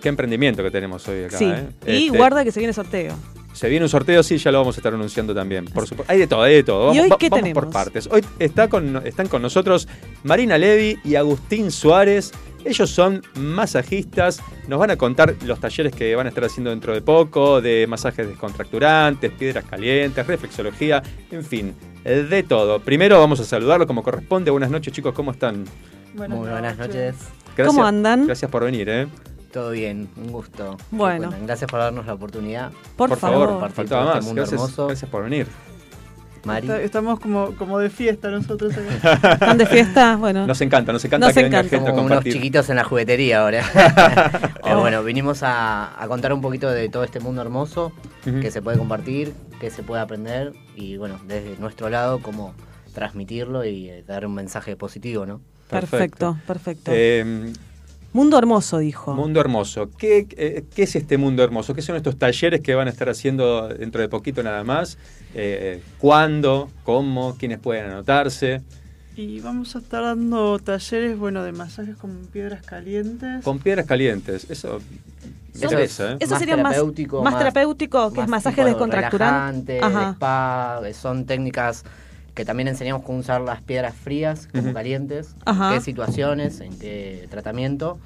Qué 0.00 0.08
emprendimiento 0.08 0.62
que 0.62 0.70
tenemos 0.70 1.06
hoy 1.08 1.24
acá, 1.24 1.36
sí, 1.36 1.46
¿eh? 1.46 1.66
y 1.84 2.06
Este, 2.06 2.16
guarda 2.16 2.44
que 2.44 2.52
se 2.52 2.60
viene 2.60 2.72
sorteo. 2.72 3.16
Se 3.60 3.68
viene 3.68 3.84
un 3.84 3.90
sorteo, 3.90 4.22
sí, 4.22 4.38
ya 4.38 4.50
lo 4.50 4.56
vamos 4.60 4.74
a 4.74 4.78
estar 4.80 4.94
anunciando 4.94 5.34
también. 5.34 5.66
Por 5.66 5.86
supuesto. 5.86 6.10
Hay 6.10 6.18
de 6.18 6.26
todo, 6.26 6.40
hay 6.40 6.54
de 6.54 6.62
todo. 6.62 6.94
¿Y 6.94 6.96
Vamos, 6.96 7.02
hoy 7.04 7.10
va- 7.10 7.18
qué 7.18 7.28
vamos 7.28 7.42
tenemos? 7.42 7.62
por 7.64 7.70
partes. 7.70 8.08
Hoy 8.10 8.24
está 8.38 8.68
con, 8.68 9.06
están 9.06 9.28
con 9.28 9.42
nosotros 9.42 9.86
Marina 10.24 10.56
Levy 10.56 10.98
y 11.04 11.16
Agustín 11.16 11.70
Suárez. 11.70 12.32
Ellos 12.64 12.88
son 12.88 13.20
masajistas, 13.34 14.40
nos 14.66 14.78
van 14.78 14.90
a 14.92 14.96
contar 14.96 15.34
los 15.44 15.60
talleres 15.60 15.94
que 15.94 16.16
van 16.16 16.24
a 16.24 16.30
estar 16.30 16.42
haciendo 16.44 16.70
dentro 16.70 16.94
de 16.94 17.02
poco, 17.02 17.60
de 17.60 17.86
masajes 17.86 18.26
descontracturantes, 18.28 19.30
piedras 19.32 19.64
calientes, 19.66 20.26
reflexología, 20.26 21.02
en 21.30 21.44
fin, 21.44 21.74
de 22.02 22.42
todo. 22.42 22.80
Primero 22.80 23.18
vamos 23.20 23.40
a 23.40 23.44
saludarlo 23.44 23.86
como 23.86 24.02
corresponde. 24.02 24.50
Buenas 24.50 24.70
noches 24.70 24.90
chicos, 24.94 25.12
¿cómo 25.12 25.32
están? 25.32 25.64
Muy 26.14 26.28
buenas 26.28 26.78
noches. 26.78 27.14
Gracias, 27.56 27.66
¿Cómo 27.66 27.84
andan? 27.84 28.24
Gracias 28.26 28.50
por 28.50 28.64
venir, 28.64 28.88
¿eh? 28.88 29.06
Todo 29.52 29.70
bien, 29.72 30.08
un 30.16 30.30
gusto. 30.30 30.76
Bueno. 30.90 31.32
gracias 31.44 31.68
por 31.70 31.80
darnos 31.80 32.06
la 32.06 32.14
oportunidad. 32.14 32.70
Por, 32.96 33.08
Por 33.08 33.18
favor. 33.18 33.48
favor, 33.48 33.70
faltaba 33.70 34.02
todo 34.02 34.08
más. 34.10 34.16
este 34.18 34.26
mundo 34.26 34.40
gracias, 34.42 34.60
hermoso. 34.60 34.86
gracias 34.86 35.10
por 35.10 35.24
venir. 35.24 35.46
Mari. 36.44 36.66
Está- 36.68 36.80
Estamos 36.80 37.20
como, 37.20 37.54
como 37.56 37.78
de 37.80 37.90
fiesta 37.90 38.30
nosotros 38.30 38.72
acá. 38.74 39.32
¿Están 39.34 39.58
de 39.58 39.66
fiesta? 39.66 40.16
Bueno. 40.16 40.46
Nos 40.46 40.60
encanta, 40.62 40.92
nos 40.92 41.04
encanta 41.04 41.26
Nos 41.26 41.34
que 41.34 41.42
venga 41.42 41.58
encanta. 41.58 41.76
gente 41.76 41.90
a 41.90 41.94
Como 41.94 42.06
unos 42.06 42.24
chiquitos 42.24 42.70
en 42.70 42.76
la 42.76 42.84
juguetería 42.84 43.42
ahora. 43.42 43.62
Pero 44.62 44.78
Oh. 44.78 44.80
bueno, 44.80 45.02
vinimos 45.02 45.42
a, 45.42 46.00
a 46.02 46.06
contar 46.08 46.32
un 46.32 46.40
poquito 46.40 46.70
de 46.70 46.88
todo 46.88 47.02
este 47.04 47.18
mundo 47.20 47.42
hermoso 47.42 47.92
que 48.24 48.50
se 48.50 48.62
puede 48.62 48.78
compartir, 48.78 49.34
que 49.60 49.70
se 49.70 49.82
puede 49.82 50.00
aprender 50.00 50.52
y 50.76 50.96
bueno, 50.96 51.18
desde 51.26 51.56
nuestro 51.58 51.90
lado, 51.90 52.20
cómo 52.22 52.54
transmitirlo 52.94 53.64
y 53.64 53.90
eh, 53.90 54.04
dar 54.06 54.24
un 54.26 54.34
mensaje 54.34 54.76
positivo, 54.76 55.26
¿no? 55.26 55.40
Perfecto, 55.68 56.38
perfecto. 56.46 56.90
Eh, 56.94 57.52
Mundo 58.12 58.36
hermoso, 58.38 58.78
dijo. 58.78 59.14
Mundo 59.14 59.40
hermoso. 59.40 59.88
¿Qué, 59.96 60.26
eh, 60.36 60.64
qué 60.74 60.82
es 60.82 60.96
este 60.96 61.16
mundo 61.16 61.44
hermoso? 61.44 61.74
¿Qué 61.74 61.82
son 61.82 61.94
estos 61.96 62.18
talleres 62.18 62.60
que 62.60 62.74
van 62.74 62.88
a 62.88 62.90
estar 62.90 63.08
haciendo 63.08 63.68
dentro 63.68 64.00
de 64.00 64.08
poquito 64.08 64.42
nada 64.42 64.64
más? 64.64 64.98
Eh, 65.34 65.80
¿Cuándo? 65.98 66.68
¿Cómo? 66.82 67.36
¿Quiénes 67.38 67.58
pueden 67.60 67.86
anotarse? 67.86 68.62
Y 69.14 69.40
vamos 69.40 69.76
a 69.76 69.78
estar 69.78 70.02
dando 70.02 70.58
talleres, 70.58 71.16
bueno, 71.18 71.44
de 71.44 71.52
masajes 71.52 71.96
con 71.96 72.26
piedras 72.32 72.64
calientes. 72.66 73.44
Con 73.44 73.58
piedras 73.60 73.86
calientes. 73.86 74.46
Eso 74.50 74.80
me 75.52 75.60
Son- 75.60 75.62
interesa, 75.70 76.12
¿eh? 76.12 76.16
Eso 76.20 76.30
Más 76.30 76.38
sería 76.40 76.56
más, 76.56 76.72
terapéutico, 76.72 77.22
más 77.22 77.32
más- 77.34 77.38
terapéutico, 77.40 78.12
que 78.12 78.22
es 78.22 78.28
masaje 78.28 78.56
tipo 78.56 78.66
descontracturante. 78.66 79.78
spa, 79.78 80.80
son 80.94 81.26
técnicas 81.26 81.84
que 82.40 82.46
también 82.46 82.68
enseñamos 82.68 83.02
cómo 83.04 83.18
usar 83.18 83.42
las 83.42 83.60
piedras 83.60 83.94
frías 83.94 84.48
como 84.50 84.72
calientes, 84.72 85.36
Ajá. 85.44 85.68
en 85.68 85.78
qué 85.78 85.84
situaciones, 85.84 86.60
en 86.60 86.78
qué 86.78 87.28
tratamiento. 87.30 87.98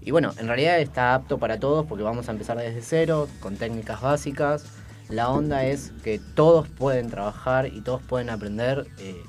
Y 0.00 0.12
bueno, 0.12 0.32
en 0.38 0.46
realidad 0.46 0.78
está 0.78 1.14
apto 1.14 1.38
para 1.38 1.58
todos 1.58 1.84
porque 1.86 2.04
vamos 2.04 2.28
a 2.28 2.30
empezar 2.30 2.56
desde 2.58 2.80
cero, 2.80 3.26
con 3.40 3.56
técnicas 3.56 4.00
básicas. 4.00 4.66
La 5.08 5.30
onda 5.30 5.64
es 5.64 5.92
que 6.04 6.20
todos 6.20 6.68
pueden 6.68 7.10
trabajar 7.10 7.66
y 7.66 7.80
todos 7.80 8.00
pueden 8.02 8.30
aprender 8.30 8.86
eh, 9.00 9.20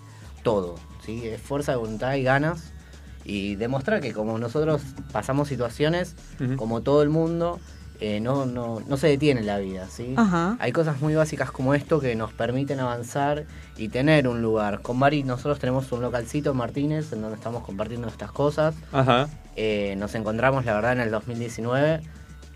todo. 0.43 0.75
¿sí? 1.03 1.27
Es 1.27 1.41
fuerza 1.41 1.71
de 1.71 1.79
voluntad 1.79 2.13
y 2.13 2.21
ganas. 2.21 2.73
Y 3.25 3.55
demostrar 3.55 4.01
que 4.01 4.13
como 4.13 4.37
nosotros 4.37 4.83
pasamos 5.11 5.47
situaciones, 5.47 6.15
como 6.57 6.81
todo 6.81 7.01
el 7.01 7.09
mundo, 7.09 7.59
eh, 7.99 8.19
no, 8.19 8.45
no, 8.45 8.81
no 8.87 8.97
se 8.97 9.07
detiene 9.07 9.41
la 9.43 9.57
vida. 9.59 9.87
¿sí? 9.89 10.13
Ajá. 10.17 10.57
Hay 10.59 10.71
cosas 10.71 10.99
muy 11.01 11.15
básicas 11.15 11.51
como 11.51 11.73
esto 11.73 11.99
que 11.99 12.15
nos 12.15 12.33
permiten 12.33 12.79
avanzar 12.79 13.45
y 13.77 13.89
tener 13.89 14.27
un 14.27 14.41
lugar. 14.41 14.81
Con 14.81 14.97
Mari 14.99 15.23
nosotros 15.23 15.59
tenemos 15.59 15.91
un 15.91 16.01
localcito 16.01 16.51
en 16.51 16.57
Martínez 16.57 17.11
en 17.13 17.21
donde 17.21 17.37
estamos 17.37 17.63
compartiendo 17.63 18.07
estas 18.07 18.31
cosas. 18.31 18.75
Ajá. 18.91 19.29
Eh, 19.55 19.95
nos 19.97 20.15
encontramos, 20.15 20.65
la 20.65 20.73
verdad, 20.73 20.93
en 20.93 20.99
el 21.01 21.11
2019 21.11 22.01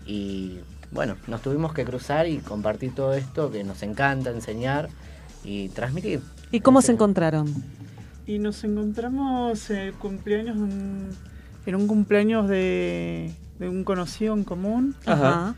y 0.06 0.58
bueno, 0.90 1.16
nos 1.26 1.42
tuvimos 1.42 1.72
que 1.74 1.84
cruzar 1.84 2.26
y 2.26 2.38
compartir 2.38 2.94
todo 2.94 3.12
esto 3.14 3.50
que 3.50 3.62
nos 3.64 3.82
encanta 3.82 4.30
enseñar 4.30 4.88
y 5.44 5.68
transmitir. 5.68 6.20
¿Y 6.50 6.60
cómo 6.60 6.80
se 6.82 6.92
encontraron? 6.92 7.46
Y 8.26 8.38
nos 8.38 8.64
encontramos 8.64 9.70
en 9.70 9.76
el 9.78 9.92
cumpleaños 9.94 10.56
de 10.56 10.62
un- 10.62 11.16
en 11.66 11.74
un 11.74 11.86
cumpleaños 11.86 12.48
de, 12.48 13.32
de 13.58 13.68
un 13.68 13.84
conocido 13.84 14.34
en 14.34 14.44
común. 14.44 14.94
Ajá. 15.06 15.54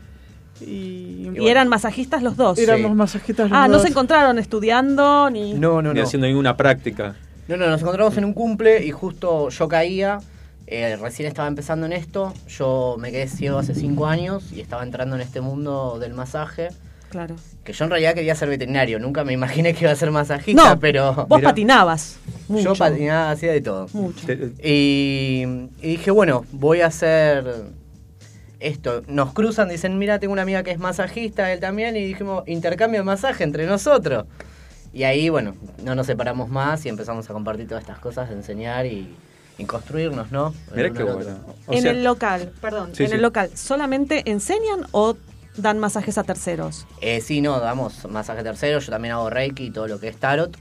Y, 0.59 1.29
Y 1.39 1.47
eran 1.47 1.67
masajistas 1.67 2.21
los 2.21 2.37
dos. 2.37 2.57
Éramos 2.59 2.95
masajistas 2.95 3.49
los 3.49 3.57
Ah, 3.57 3.67
no 3.67 3.75
dos. 3.75 3.83
se 3.83 3.89
encontraron 3.89 4.37
estudiando 4.37 5.29
ni. 5.29 5.53
No, 5.53 5.81
no, 5.81 5.93
Ni 5.93 5.99
no. 5.99 6.05
haciendo 6.05 6.27
ninguna 6.27 6.55
práctica. 6.57 7.15
No, 7.47 7.57
no, 7.57 7.67
nos 7.67 7.81
encontramos 7.81 8.15
en 8.17 8.25
un 8.25 8.33
cumple 8.33 8.85
y 8.85 8.91
justo 8.91 9.49
yo 9.49 9.67
caía, 9.67 10.19
eh, 10.67 10.95
recién 11.01 11.27
estaba 11.27 11.47
empezando 11.47 11.85
en 11.85 11.93
esto, 11.93 12.33
yo 12.47 12.95
me 12.99 13.11
quedé 13.11 13.27
ciego 13.27 13.57
hace 13.57 13.73
cinco 13.75 14.05
años 14.05 14.51
y 14.53 14.61
estaba 14.61 14.83
entrando 14.83 15.15
en 15.15 15.21
este 15.21 15.41
mundo 15.41 15.97
del 15.99 16.13
masaje, 16.13 16.69
Claro. 17.09 17.35
que 17.65 17.73
yo 17.73 17.83
en 17.83 17.91
realidad 17.91 18.13
quería 18.13 18.35
ser 18.35 18.47
veterinario, 18.47 18.99
nunca 18.99 19.25
me 19.25 19.33
imaginé 19.33 19.73
que 19.73 19.83
iba 19.83 19.91
a 19.91 19.95
ser 19.95 20.11
masajista, 20.11 20.75
No, 20.75 20.79
pero... 20.79 21.25
Vos 21.27 21.41
patinabas. 21.41 22.19
Yo 22.47 22.53
Mucho. 22.55 22.75
patinaba, 22.75 23.31
hacía 23.31 23.51
de 23.51 23.59
todo. 23.61 23.87
Mucho. 23.91 24.25
Y, 24.63 25.45
y 25.81 25.87
dije, 25.89 26.11
bueno, 26.11 26.45
voy 26.53 26.79
a 26.81 26.85
hacer 26.87 27.43
esto. 28.61 29.01
Nos 29.07 29.33
cruzan, 29.33 29.69
dicen, 29.69 29.97
mira, 29.97 30.19
tengo 30.19 30.33
una 30.33 30.41
amiga 30.43 30.63
que 30.63 30.71
es 30.71 30.79
masajista, 30.79 31.51
él 31.51 31.59
también, 31.59 31.95
y 31.97 32.05
dijimos, 32.05 32.43
intercambio 32.47 33.01
de 33.01 33.03
masaje 33.05 33.43
entre 33.43 33.65
nosotros. 33.65 34.25
Y 34.93 35.03
ahí, 35.03 35.29
bueno, 35.29 35.55
no 35.83 35.95
nos 35.95 36.07
separamos 36.07 36.49
más 36.49 36.85
y 36.85 36.89
empezamos 36.89 37.29
a 37.29 37.33
compartir 37.33 37.67
todas 37.67 37.81
estas 37.83 37.99
cosas, 37.99 38.29
de 38.29 38.35
enseñar 38.35 38.85
y, 38.85 39.15
y 39.57 39.65
construirnos, 39.65 40.31
¿no? 40.31 40.53
Mirá 40.75 40.91
qué 40.91 41.03
bueno. 41.03 41.37
O 41.67 41.73
en 41.73 41.81
sea- 41.81 41.91
el 41.91 42.03
local, 42.03 42.51
perdón, 42.61 42.93
Sí, 42.95 43.03
en 43.03 43.09
sí. 43.09 43.15
el 43.15 43.21
local, 43.21 43.49
¿solamente 43.55 44.29
enseñan 44.29 44.85
o 44.91 45.15
dan 45.57 45.79
masajes 45.79 46.17
a 46.17 46.23
terceros? 46.23 46.85
Eh, 47.01 47.21
sí, 47.21 47.41
no, 47.41 47.59
damos 47.59 48.05
masaje 48.09 48.43
tercero, 48.43 48.79
yo 48.79 48.91
también 48.91 49.13
hago 49.13 49.29
reiki 49.29 49.65
y 49.65 49.71
todo 49.71 49.87
lo 49.87 49.99
que 49.99 50.07
es 50.09 50.17
tarot. 50.17 50.57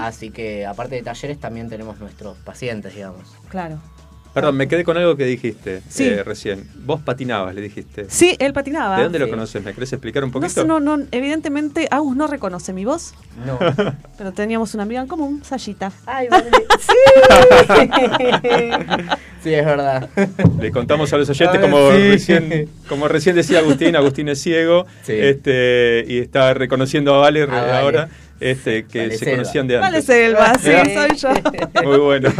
Así 0.00 0.30
que 0.30 0.64
aparte 0.64 0.94
de 0.94 1.02
talleres 1.02 1.38
también 1.38 1.68
tenemos 1.68 1.98
nuestros 2.00 2.38
pacientes, 2.38 2.94
digamos. 2.94 3.24
Claro. 3.50 3.78
Perdón, 4.32 4.56
me 4.56 4.68
quedé 4.68 4.84
con 4.84 4.96
algo 4.96 5.16
que 5.16 5.24
dijiste 5.24 5.82
Sí. 5.88 6.04
eh, 6.06 6.22
recién. 6.22 6.68
Vos 6.84 7.00
patinabas, 7.00 7.52
le 7.54 7.60
dijiste. 7.62 8.06
Sí, 8.08 8.36
él 8.38 8.52
patinaba. 8.52 8.96
¿De 8.96 9.02
dónde 9.04 9.18
lo 9.18 9.24
Sí. 9.26 9.30
conoces? 9.32 9.64
¿Me 9.64 9.74
querés 9.74 9.92
explicar 9.92 10.22
un 10.22 10.30
No, 10.30 10.34
poquito? 10.34 10.62
sé, 10.62 10.64
no, 10.66 10.78
no, 10.78 10.98
evidentemente 11.10 11.88
Agus 11.90 12.14
no 12.16 12.26
reconoce 12.28 12.72
mi 12.72 12.84
voz, 12.84 13.14
No. 13.44 13.58
pero 14.18 14.32
teníamos 14.32 14.72
una 14.74 14.84
amiga 14.84 15.00
en 15.00 15.08
común, 15.08 15.42
Sayita. 15.44 15.90
Ay, 16.06 16.28
Sí, 19.42 19.54
es 19.54 19.64
verdad. 19.64 20.08
Le 20.60 20.70
contamos 20.70 21.10
a 21.12 21.16
los 21.16 21.28
oyentes, 21.30 21.56
Ah, 21.58 21.62
como, 21.62 21.90
sí. 21.92 21.96
recién, 22.10 22.68
como 22.88 23.08
recién 23.08 23.36
decía 23.36 23.60
Agustín, 23.60 23.96
Agustín 23.96 24.28
es 24.28 24.40
ciego 24.40 24.86
Sí. 25.02 25.12
este, 25.14 26.04
y 26.06 26.18
está 26.18 26.52
reconociendo 26.52 27.14
a 27.14 27.18
Vale, 27.18 27.42
A 27.44 27.46
Vale. 27.82 28.06
Este, 28.40 28.86
que 28.86 28.98
Vale 29.00 29.12
se 29.12 29.24
Selva. 29.24 29.36
conocían 29.36 29.66
de 29.68 29.76
Vale, 29.76 29.96
antes. 29.98 30.04
Selva, 30.06 30.52
sí, 30.58 30.70
soy 30.94 31.16
yo. 31.16 31.82
Muy 31.84 31.98
bueno. 31.98 32.30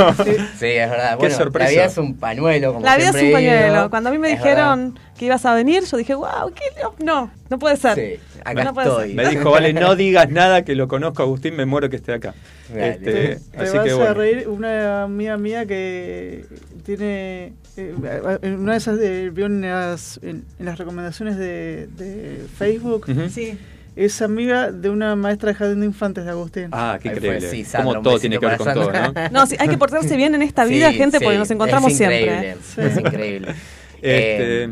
Sí, 0.58 0.66
es 0.66 0.90
verdad. 0.90 1.10
Qué 1.12 1.16
Bueno, 1.16 1.36
sorpresa. 1.36 1.64
La 1.66 1.70
vida 1.70 1.84
es 1.84 1.98
un 1.98 2.16
pañuelo, 2.16 2.72
como 2.72 2.84
La 2.86 2.96
vida 2.96 3.10
es 3.10 3.22
un 3.22 3.32
pañuelo. 3.32 3.74
digo. 3.74 3.90
Cuando 3.90 4.08
a 4.08 4.12
mí 4.12 4.18
me 4.18 4.32
Es 4.32 4.38
dijeron 4.38 4.98
que 5.18 5.26
ibas 5.26 5.44
a 5.44 5.54
venir, 5.54 5.84
yo 5.84 5.96
dije, 5.98 6.14
wow, 6.14 6.52
¿qué? 6.54 6.62
No, 6.82 6.94
no, 7.04 7.30
no 7.50 7.58
puede 7.58 7.76
ser. 7.76 7.94
Sí, 7.94 8.40
acá 8.44 8.64
no 8.64 8.80
estoy. 8.80 9.08
ser. 9.08 9.16
Me 9.16 9.28
dijo, 9.28 9.50
Vale, 9.50 9.72
no 9.74 9.94
digas 9.94 10.30
nada 10.30 10.64
que 10.64 10.74
lo 10.74 10.88
conozco, 10.88 11.22
Agustín, 11.22 11.54
me 11.56 11.66
muero 11.66 11.90
que 11.90 11.96
esté 11.96 12.14
acá. 12.14 12.34
Dale. 12.70 12.88
Este, 12.92 13.12
Te 13.52 13.62
así 13.62 13.76
vas 13.76 13.86
que 13.86 13.92
a 13.92 14.14
reír 14.14 14.48
una 14.48 15.02
amiga 15.02 15.36
mía 15.36 15.66
que 15.66 16.46
tiene 16.86 17.52
eh, 17.76 17.94
en 18.42 18.58
una 18.60 18.72
de 18.72 18.78
esas 18.78 18.98
de, 18.98 19.28
vio 19.30 19.46
en 19.46 19.60
las, 19.60 20.18
en, 20.22 20.44
en 20.58 20.64
las 20.66 20.78
recomendaciones 20.78 21.36
de, 21.36 21.88
de 21.88 22.46
Facebook. 22.58 23.06
Sí. 23.30 23.58
Es 24.04 24.22
amiga 24.22 24.70
de 24.72 24.88
una 24.90 25.16
maestra 25.16 25.48
de 25.50 25.54
jardín 25.54 25.80
de 25.80 25.86
infantes 25.86 26.24
de 26.24 26.30
Agustín 26.30 26.68
Ah, 26.72 26.98
qué 27.00 27.10
fue, 27.10 27.18
increíble. 27.18 27.50
sí, 27.50 27.64
Sandra, 27.64 27.92
Como 27.94 28.02
todo 28.02 28.18
tiene 28.18 28.38
que 28.38 28.46
ver 28.46 28.56
con 28.58 28.72
todo. 28.74 28.92
¿no? 28.92 29.12
No, 29.30 29.46
sí, 29.46 29.56
hay 29.58 29.68
que 29.68 29.78
portarse 29.78 30.16
bien 30.16 30.34
en 30.34 30.42
esta 30.42 30.64
Sí, 30.66 30.72
vida, 30.74 30.92
gente, 30.92 31.20
porque 31.20 31.38
nos 31.38 31.50
encontramos 31.50 31.90
es 31.92 31.98
siempre. 31.98 32.22
increíble, 32.22 32.56
Es 32.78 32.96
increíble. 32.98 33.54
Este, 34.02 34.64
Eh, 34.64 34.68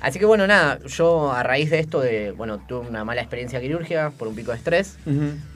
Así 0.00 0.18
que 0.20 0.24
bueno, 0.26 0.46
nada, 0.46 0.78
yo 0.86 1.32
a 1.32 1.42
raíz 1.42 1.70
de 1.70 1.80
esto 1.80 2.00
de, 2.00 2.30
bueno, 2.30 2.58
tuve 2.68 2.86
una 2.88 3.04
mala 3.04 3.22
experiencia 3.22 3.60
quirúrgica 3.60 4.12
por 4.16 4.28
un 4.28 4.36
pico 4.36 4.52
de 4.52 4.58
estrés, 4.58 4.98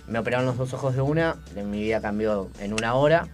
me 0.09 0.19
operaron 0.19 0.47
los 0.47 0.57
dos 0.57 0.73
ojos 0.73 0.97
de 0.97 1.03
una, 1.03 1.37
mi 1.65 1.83
vida 1.83 2.01
cambió 2.01 2.49
en 2.59 2.73
una 2.73 2.95
hora 2.95 3.29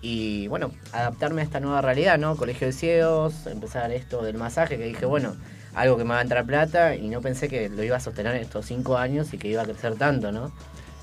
y 0.00 0.46
bueno, 0.48 0.70
adaptarme 0.92 1.42
a 1.42 1.44
esta 1.44 1.60
nueva 1.60 1.82
realidad, 1.82 2.18
¿no? 2.18 2.36
Colegio 2.36 2.68
de 2.68 2.72
ciegos, 2.72 3.46
empezar 3.46 3.90
esto 3.92 4.22
del 4.22 4.36
masaje, 4.38 4.78
que 4.78 4.84
dije, 4.84 5.04
bueno, 5.04 5.34
algo 5.74 5.96
que 5.96 6.04
me 6.04 6.10
va 6.10 6.20
a 6.20 6.22
entrar 6.22 6.44
plata 6.44 6.94
y 6.94 7.08
no 7.08 7.20
pensé 7.20 7.48
que 7.48 7.68
lo 7.68 7.82
iba 7.82 7.96
a 7.96 8.00
sostener 8.00 8.36
estos 8.36 8.66
cinco 8.66 8.96
años 8.96 9.32
y 9.34 9.38
que 9.38 9.48
iba 9.48 9.62
a 9.62 9.64
crecer 9.64 9.96
tanto, 9.96 10.32
¿no? 10.32 10.52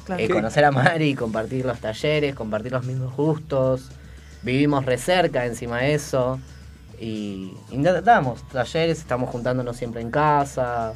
Claro. 0.06 0.24
Eh, 0.24 0.30
conocer 0.30 0.66
a 0.66 0.72
Mari, 0.72 1.14
compartir 1.14 1.66
los 1.66 1.80
talleres, 1.80 2.34
compartir 2.34 2.72
los 2.72 2.86
mismos 2.86 3.16
gustos. 3.16 3.90
Vivimos 4.42 4.86
re 4.86 4.98
cerca 4.98 5.46
encima 5.46 5.80
de 5.80 5.94
eso. 5.94 6.40
Y, 7.00 7.54
damos 8.04 8.48
talleres, 8.50 9.00
estamos 9.00 9.30
juntándonos 9.30 9.76
siempre 9.76 10.02
en 10.02 10.12
casa. 10.12 10.94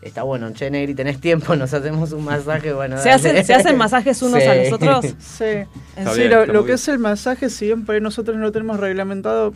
Está 0.00 0.22
bueno, 0.22 0.52
che, 0.52 0.70
Negri, 0.70 0.94
tenés 0.94 1.20
tiempo, 1.20 1.56
nos 1.56 1.74
hacemos 1.74 2.12
un 2.12 2.24
masaje. 2.24 2.72
Bueno, 2.72 2.98
¿Se 2.98 3.10
hacen, 3.10 3.44
¿Se 3.44 3.54
hacen 3.54 3.76
masajes 3.76 4.22
unos 4.22 4.42
a 4.42 4.54
los 4.54 4.72
otros? 4.72 5.04
Sí, 5.04 5.14
Sí, 5.18 6.18
bien, 6.18 6.30
lo, 6.30 6.46
lo 6.46 6.64
que 6.64 6.74
es 6.74 6.88
el 6.88 6.98
masaje, 6.98 7.50
si 7.50 7.66
bien 7.66 7.84
por 7.84 7.96
ahí 7.96 8.00
nosotros 8.00 8.36
no 8.36 8.44
lo 8.44 8.52
tenemos 8.52 8.78
reglamentado, 8.78 9.52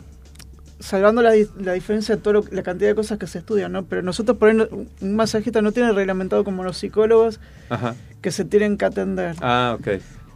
salvando 0.83 1.21
la, 1.21 1.31
di- 1.31 1.47
la 1.59 1.73
diferencia 1.73 2.15
de 2.15 2.21
toda 2.21 2.33
lo- 2.33 2.45
la 2.51 2.61
cantidad 2.63 2.89
de 2.89 2.95
cosas 2.95 3.17
que 3.17 3.27
se 3.27 3.39
estudian, 3.39 3.71
¿no? 3.71 3.85
Pero 3.85 4.01
nosotros 4.01 4.37
por 4.37 4.49
ahí 4.49 4.55
no- 4.55 4.67
un 5.01 5.15
masajista 5.15 5.61
no 5.61 5.71
tiene 5.71 5.91
reglamentado 5.93 6.43
como 6.43 6.63
los 6.63 6.77
psicólogos 6.77 7.39
Ajá. 7.69 7.95
que 8.21 8.31
se 8.31 8.43
tienen 8.45 8.77
que 8.77 8.85
atender. 8.85 9.35
Ah, 9.41 9.77
ok. 9.79 9.87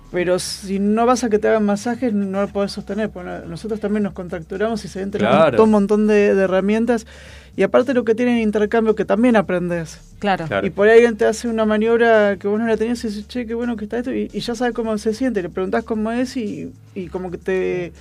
Pero 0.10 0.40
si 0.40 0.80
no 0.80 1.06
vas 1.06 1.26
a 1.26 1.30
que 1.30 1.38
te 1.38 1.50
hagan 1.50 1.66
masajes, 1.66 2.14
no 2.14 2.40
lo 2.42 2.48
podés 2.48 2.72
sostener. 2.72 3.12
nosotros 3.46 3.82
también 3.82 4.04
nos 4.04 4.14
contracturamos 4.14 4.86
y 4.86 4.88
se 4.88 5.00
ven 5.00 5.12
tenemos 5.12 5.36
Claro. 5.36 5.58
todo 5.58 5.66
un 5.66 5.72
montón 5.72 6.08
de, 6.08 6.34
de 6.34 6.44
herramientas. 6.44 7.06
Y 7.58 7.64
aparte 7.64 7.94
lo 7.94 8.06
que 8.06 8.16
tienen 8.16 8.38
intercambio, 8.38 8.96
que 8.96 9.04
también 9.04 9.36
aprendes. 9.36 10.00
Claro. 10.20 10.46
Claro. 10.48 10.66
Y 10.66 10.70
por 10.70 10.88
ahí 10.88 10.94
alguien 11.00 11.18
te 11.18 11.26
hace 11.26 11.50
una 11.50 11.66
maniobra 11.66 12.38
que 12.38 12.48
vos 12.48 12.58
no 12.58 12.68
la 12.68 12.78
tenías 12.78 13.04
y 13.04 13.08
dices, 13.08 13.28
che, 13.28 13.46
qué 13.46 13.54
bueno 13.54 13.76
que 13.76 13.84
está 13.84 13.98
esto. 13.98 14.14
Y, 14.14 14.30
y 14.32 14.40
ya 14.40 14.56
sabes 14.56 14.74
cómo 14.74 14.98
se 14.98 15.14
siente. 15.14 15.42
Le 15.42 15.50
preguntás 15.50 15.84
cómo 15.84 16.10
es 16.12 16.38
y, 16.38 16.72
y 16.96 17.08
como 17.08 17.30
que 17.30 17.38
te... 17.38 17.92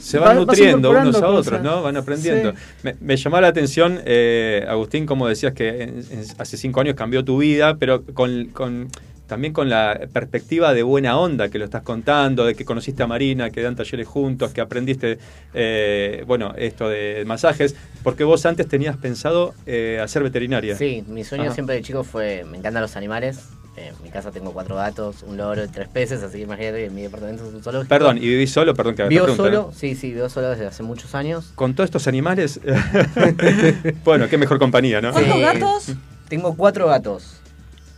Se 0.00 0.18
va- 0.18 0.28
van 0.28 0.36
nutriendo 0.38 0.90
unos 0.90 1.16
a 1.16 1.28
otros, 1.28 1.46
cosas. 1.46 1.62
¿no? 1.62 1.82
Van 1.82 1.96
aprendiendo. 1.96 2.52
Sí. 2.52 2.56
Me, 2.82 2.96
me 3.00 3.16
llamó 3.16 3.40
la 3.40 3.48
atención, 3.48 4.00
eh, 4.04 4.64
Agustín, 4.68 5.06
como 5.06 5.26
decías 5.28 5.52
que 5.52 5.68
en- 5.82 6.04
en- 6.10 6.24
hace 6.38 6.56
cinco 6.56 6.80
años 6.80 6.94
cambió 6.94 7.24
tu 7.24 7.38
vida, 7.38 7.76
pero 7.76 8.04
con, 8.04 8.46
con- 8.46 8.88
también 9.26 9.52
con 9.52 9.68
la 9.68 10.00
perspectiva 10.10 10.72
de 10.72 10.82
buena 10.82 11.18
onda 11.18 11.50
que 11.50 11.58
lo 11.58 11.66
estás 11.66 11.82
contando, 11.82 12.46
de 12.46 12.54
que 12.54 12.64
conociste 12.64 13.02
a 13.02 13.06
Marina, 13.06 13.50
que 13.50 13.60
dan 13.60 13.76
talleres 13.76 14.06
juntos, 14.08 14.52
que 14.54 14.62
aprendiste, 14.62 15.18
eh, 15.52 16.24
bueno, 16.26 16.54
esto 16.56 16.88
de 16.88 17.24
masajes, 17.26 17.74
porque 18.02 18.24
vos 18.24 18.46
antes 18.46 18.66
tenías 18.68 18.96
pensado 18.96 19.52
eh, 19.66 20.00
hacer 20.02 20.22
veterinaria. 20.22 20.76
Sí, 20.76 21.04
mi 21.08 21.24
sueño 21.24 21.44
Ajá. 21.44 21.54
siempre 21.54 21.74
de 21.74 21.82
chico 21.82 22.04
fue, 22.04 22.44
me 22.50 22.56
encantan 22.56 22.80
los 22.80 22.96
animales. 22.96 23.40
Eh, 23.78 23.92
en 23.96 24.02
mi 24.02 24.10
casa 24.10 24.32
tengo 24.32 24.52
cuatro 24.52 24.74
gatos, 24.74 25.22
un 25.22 25.36
loro 25.36 25.62
y 25.64 25.68
tres 25.68 25.86
peces, 25.88 26.20
así 26.22 26.38
que 26.38 26.42
imagínate 26.44 26.82
que 26.84 26.90
mi 26.90 27.02
departamento 27.02 27.46
es 27.46 27.54
un 27.54 27.62
zoológico. 27.62 27.88
Perdón, 27.88 28.16
¿y 28.18 28.22
vivís 28.22 28.50
solo? 28.50 28.74
Perdón 28.74 28.96
que 28.96 29.04
Vivo 29.04 29.28
solo, 29.36 29.68
¿no? 29.68 29.72
sí, 29.72 29.94
sí, 29.94 30.12
vivo 30.12 30.28
solo 30.28 30.50
desde 30.50 30.66
hace 30.66 30.82
muchos 30.82 31.14
años. 31.14 31.52
Con 31.54 31.74
todos 31.74 31.86
estos 31.86 32.08
animales, 32.08 32.60
bueno, 34.04 34.28
qué 34.28 34.38
mejor 34.38 34.58
compañía, 34.58 35.00
¿no? 35.00 35.12
¿Cuántos 35.12 35.34
Sí. 35.34 35.40
gatos? 35.40 35.92
Tengo 36.28 36.54
cuatro 36.56 36.86
gatos. 36.88 37.34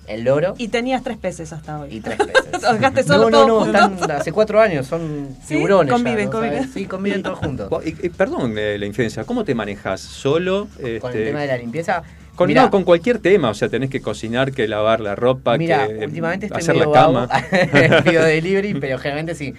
El 0.06 0.24
loro 0.24 0.54
Y 0.58 0.68
tenías 0.68 1.04
tres 1.04 1.18
peces 1.18 1.52
hasta 1.52 1.78
hoy. 1.80 1.94
y 1.96 2.00
tres 2.00 2.18
peces. 2.18 2.52
Los 2.62 2.72
dejaste 2.74 3.02
solo 3.04 3.30
no, 3.30 3.40
no, 3.42 3.46
todos 3.46 3.68
no, 3.72 3.94
están 3.94 4.10
hace 4.10 4.32
cuatro 4.32 4.60
años, 4.60 4.86
son 4.86 5.36
¿Sí? 5.40 5.54
tiburones. 5.54 5.86
ya, 5.88 5.92
Conviven, 5.94 6.24
¿no? 6.26 6.30
conviven. 6.32 6.58
¿Sabes? 6.58 6.74
Sí, 6.74 6.84
conviven 6.86 7.22
todos 7.22 7.38
juntos. 7.38 7.68
Vos- 7.70 7.86
y- 7.86 7.94
y 8.06 8.08
perdón 8.08 8.54
eh, 8.58 8.76
la 8.76 8.86
infidencia, 8.86 9.22
¿cómo 9.24 9.44
te 9.44 9.54
manejas? 9.54 10.00
¿Solo? 10.00 10.66
Con 10.76 10.84
el 10.86 10.96
Este, 10.96 11.24
tema 11.26 11.40
de 11.42 11.46
la 11.46 11.56
limpieza. 11.58 12.02
Con, 12.40 12.48
Mirá, 12.48 12.62
no, 12.62 12.70
con 12.70 12.84
cualquier 12.84 13.18
tema, 13.18 13.50
o 13.50 13.54
sea, 13.54 13.68
tenés 13.68 13.90
que 13.90 14.00
cocinar, 14.00 14.50
que 14.50 14.66
lavar 14.66 15.00
la 15.00 15.14
ropa, 15.14 15.58
Mira, 15.58 15.86
que 15.86 16.06
últimamente 16.06 16.46
estoy 16.46 16.62
hacer 16.62 16.74
medio 16.74 16.90
la 16.90 16.94
cama. 16.94 17.28
Pido 18.02 18.24
delivery, 18.24 18.72
pero 18.80 18.96
generalmente 18.96 19.34
sí. 19.34 19.52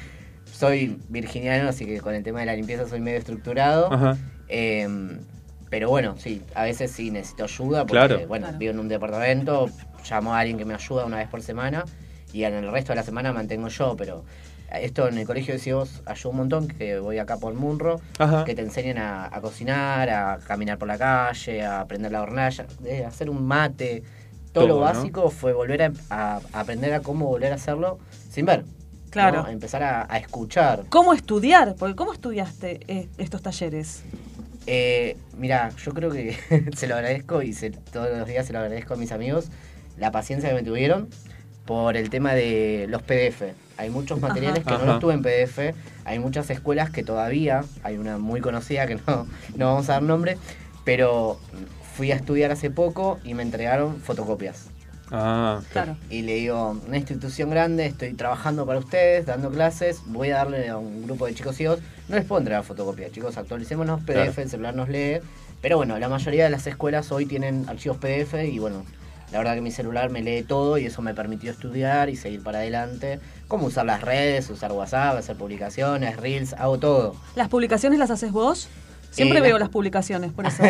Soy 0.51 0.97
virginiano, 1.07 1.69
así 1.69 1.85
que 1.85 1.99
con 1.99 2.15
el 2.15 2.23
tema 2.23 2.39
de 2.39 2.47
la 2.47 2.55
limpieza 2.55 2.87
soy 2.87 2.99
medio 2.99 3.19
estructurado. 3.19 3.93
Ajá. 3.93 4.17
Eh, 4.47 4.87
pero 5.69 5.89
bueno, 5.89 6.15
sí, 6.17 6.41
a 6.55 6.63
veces 6.63 6.89
sí 6.89 7.11
necesito 7.11 7.43
ayuda 7.43 7.85
porque, 7.85 8.07
Claro. 8.07 8.27
bueno, 8.27 8.47
Claro. 8.47 8.57
vivo 8.57 8.71
en 8.71 8.79
un 8.79 8.87
departamento, 8.87 9.69
llamo 10.09 10.33
a 10.33 10.39
alguien 10.39 10.57
que 10.57 10.65
me 10.65 10.73
ayuda 10.73 11.05
una 11.05 11.17
vez 11.17 11.27
por 11.27 11.43
semana 11.43 11.85
y 12.33 12.45
en 12.45 12.55
el 12.55 12.71
resto 12.71 12.93
de 12.93 12.95
la 12.95 13.03
semana 13.03 13.31
mantengo 13.31 13.67
yo, 13.67 13.95
pero 13.95 14.25
esto 14.79 15.07
en 15.07 15.17
el 15.17 15.25
colegio 15.27 15.53
de 15.53 15.59
ciegos 15.59 16.01
ayuda 16.05 16.29
un 16.31 16.37
montón, 16.37 16.67
que 16.67 16.99
voy 16.99 17.17
acá 17.17 17.37
por 17.37 17.53
Munro, 17.53 17.99
Ajá. 18.19 18.43
que 18.45 18.55
te 18.55 18.61
enseñan 18.61 18.97
a, 18.97 19.25
a 19.35 19.41
cocinar, 19.41 20.09
a 20.09 20.37
caminar 20.45 20.77
por 20.77 20.87
la 20.87 20.97
calle, 20.97 21.63
a 21.63 21.81
aprender 21.81 22.11
la 22.11 22.21
hornalla, 22.21 22.65
eh, 22.85 23.03
a 23.05 23.09
hacer 23.09 23.29
un 23.29 23.45
mate. 23.45 24.03
Todo, 24.53 24.67
lo 24.67 24.79
básico 24.79 25.29
fue 25.29 25.53
volver 25.53 25.81
a, 25.81 25.91
a 26.09 26.41
aprender 26.59 26.93
a 26.93 26.99
cómo 27.01 27.25
volver 27.27 27.51
a 27.53 27.55
hacerlo 27.55 27.99
sin 28.29 28.45
ver. 28.45 28.65
Claro. 29.09 29.41
¿no? 29.43 29.47
A 29.47 29.51
empezar 29.51 29.81
a, 29.83 30.05
a 30.09 30.17
escuchar. 30.17 30.83
¿Cómo 30.89 31.13
estudiar? 31.13 31.75
Porque 31.77 31.95
¿cómo 31.95 32.13
estudiaste 32.13 32.79
eh, 32.87 33.09
estos 33.17 33.41
talleres? 33.41 34.03
Eh, 34.67 35.17
mira, 35.37 35.69
yo 35.83 35.93
creo 35.93 36.11
que 36.11 36.37
se 36.75 36.87
lo 36.87 36.95
agradezco 36.95 37.41
y 37.41 37.53
se- 37.53 37.71
todos 37.71 38.09
los 38.17 38.27
días 38.27 38.45
se 38.45 38.53
lo 38.53 38.59
agradezco 38.59 38.93
a 38.93 38.97
mis 38.97 39.11
amigos 39.11 39.49
la 39.97 40.11
paciencia 40.11 40.49
que 40.49 40.55
me 40.55 40.63
tuvieron. 40.63 41.09
Por 41.71 41.95
el 41.95 42.09
tema 42.09 42.33
de 42.33 42.85
los 42.89 43.01
PDF. 43.01 43.43
Hay 43.77 43.89
muchos 43.89 44.19
materiales 44.19 44.61
Ajá. 44.67 44.77
que 44.77 44.85
no 44.85 44.91
los 44.91 44.99
tuve 44.99 45.13
en 45.13 45.21
PDF. 45.21 45.73
Hay 46.03 46.19
muchas 46.19 46.49
escuelas 46.49 46.89
que 46.89 47.01
todavía, 47.01 47.63
hay 47.81 47.95
una 47.95 48.17
muy 48.17 48.41
conocida 48.41 48.85
que 48.87 48.95
no, 49.07 49.25
no 49.55 49.65
vamos 49.67 49.89
a 49.89 49.93
dar 49.93 50.03
nombre, 50.03 50.37
pero 50.83 51.39
fui 51.95 52.11
a 52.11 52.15
estudiar 52.15 52.51
hace 52.51 52.71
poco 52.71 53.19
y 53.23 53.35
me 53.35 53.43
entregaron 53.43 54.01
fotocopias. 54.01 54.65
Ah, 55.11 55.61
Claro. 55.71 55.95
Y 56.09 56.23
le 56.23 56.35
digo, 56.35 56.77
una 56.85 56.97
institución 56.97 57.49
grande, 57.49 57.85
estoy 57.85 58.11
trabajando 58.15 58.65
para 58.65 58.79
ustedes, 58.79 59.25
dando 59.25 59.49
clases, 59.49 60.01
voy 60.07 60.31
a 60.31 60.37
darle 60.39 60.67
a 60.67 60.75
un 60.77 61.03
grupo 61.05 61.25
de 61.25 61.33
chicos 61.35 61.55
ciegos, 61.55 61.79
no 62.09 62.17
les 62.17 62.25
puedo 62.25 62.39
entregar 62.39 62.65
fotocopias, 62.65 63.13
chicos, 63.13 63.37
actualicémonos 63.37 64.01
PDF, 64.01 64.11
Claro. 64.35 64.41
el 64.41 64.49
celular 64.49 64.75
nos 64.75 64.89
lee, 64.89 65.19
pero 65.61 65.77
bueno, 65.77 65.97
la 65.99 66.09
mayoría 66.09 66.43
de 66.43 66.49
las 66.49 66.67
escuelas 66.67 67.13
hoy 67.13 67.25
tienen 67.27 67.63
archivos 67.69 67.97
PDF 67.97 68.33
y 68.43 68.59
bueno, 68.59 68.83
la 69.31 69.37
verdad 69.37 69.55
que 69.55 69.61
mi 69.61 69.71
celular 69.71 70.09
me 70.09 70.21
lee 70.21 70.43
todo 70.43 70.77
y 70.77 70.85
eso 70.85 71.01
me 71.01 71.13
permitió 71.13 71.51
estudiar 71.51 72.09
y 72.09 72.15
seguir 72.15 72.43
para 72.43 72.59
adelante, 72.59 73.19
cómo 73.47 73.67
usar 73.67 73.85
las 73.85 74.01
redes, 74.01 74.49
usar 74.49 74.71
WhatsApp, 74.71 75.17
hacer 75.17 75.35
publicaciones, 75.37 76.17
reels, 76.17 76.53
hago 76.53 76.77
todo. 76.79 77.15
¿Las 77.35 77.47
publicaciones 77.47 77.97
las 77.99 78.11
haces 78.11 78.31
vos? 78.31 78.67
Siempre 79.09 79.39
Eh, 79.39 79.41
veo 79.41 79.53
la- 79.53 79.59
las 79.65 79.69
publicaciones, 79.69 80.31
por 80.33 80.45
eso. 80.47 80.63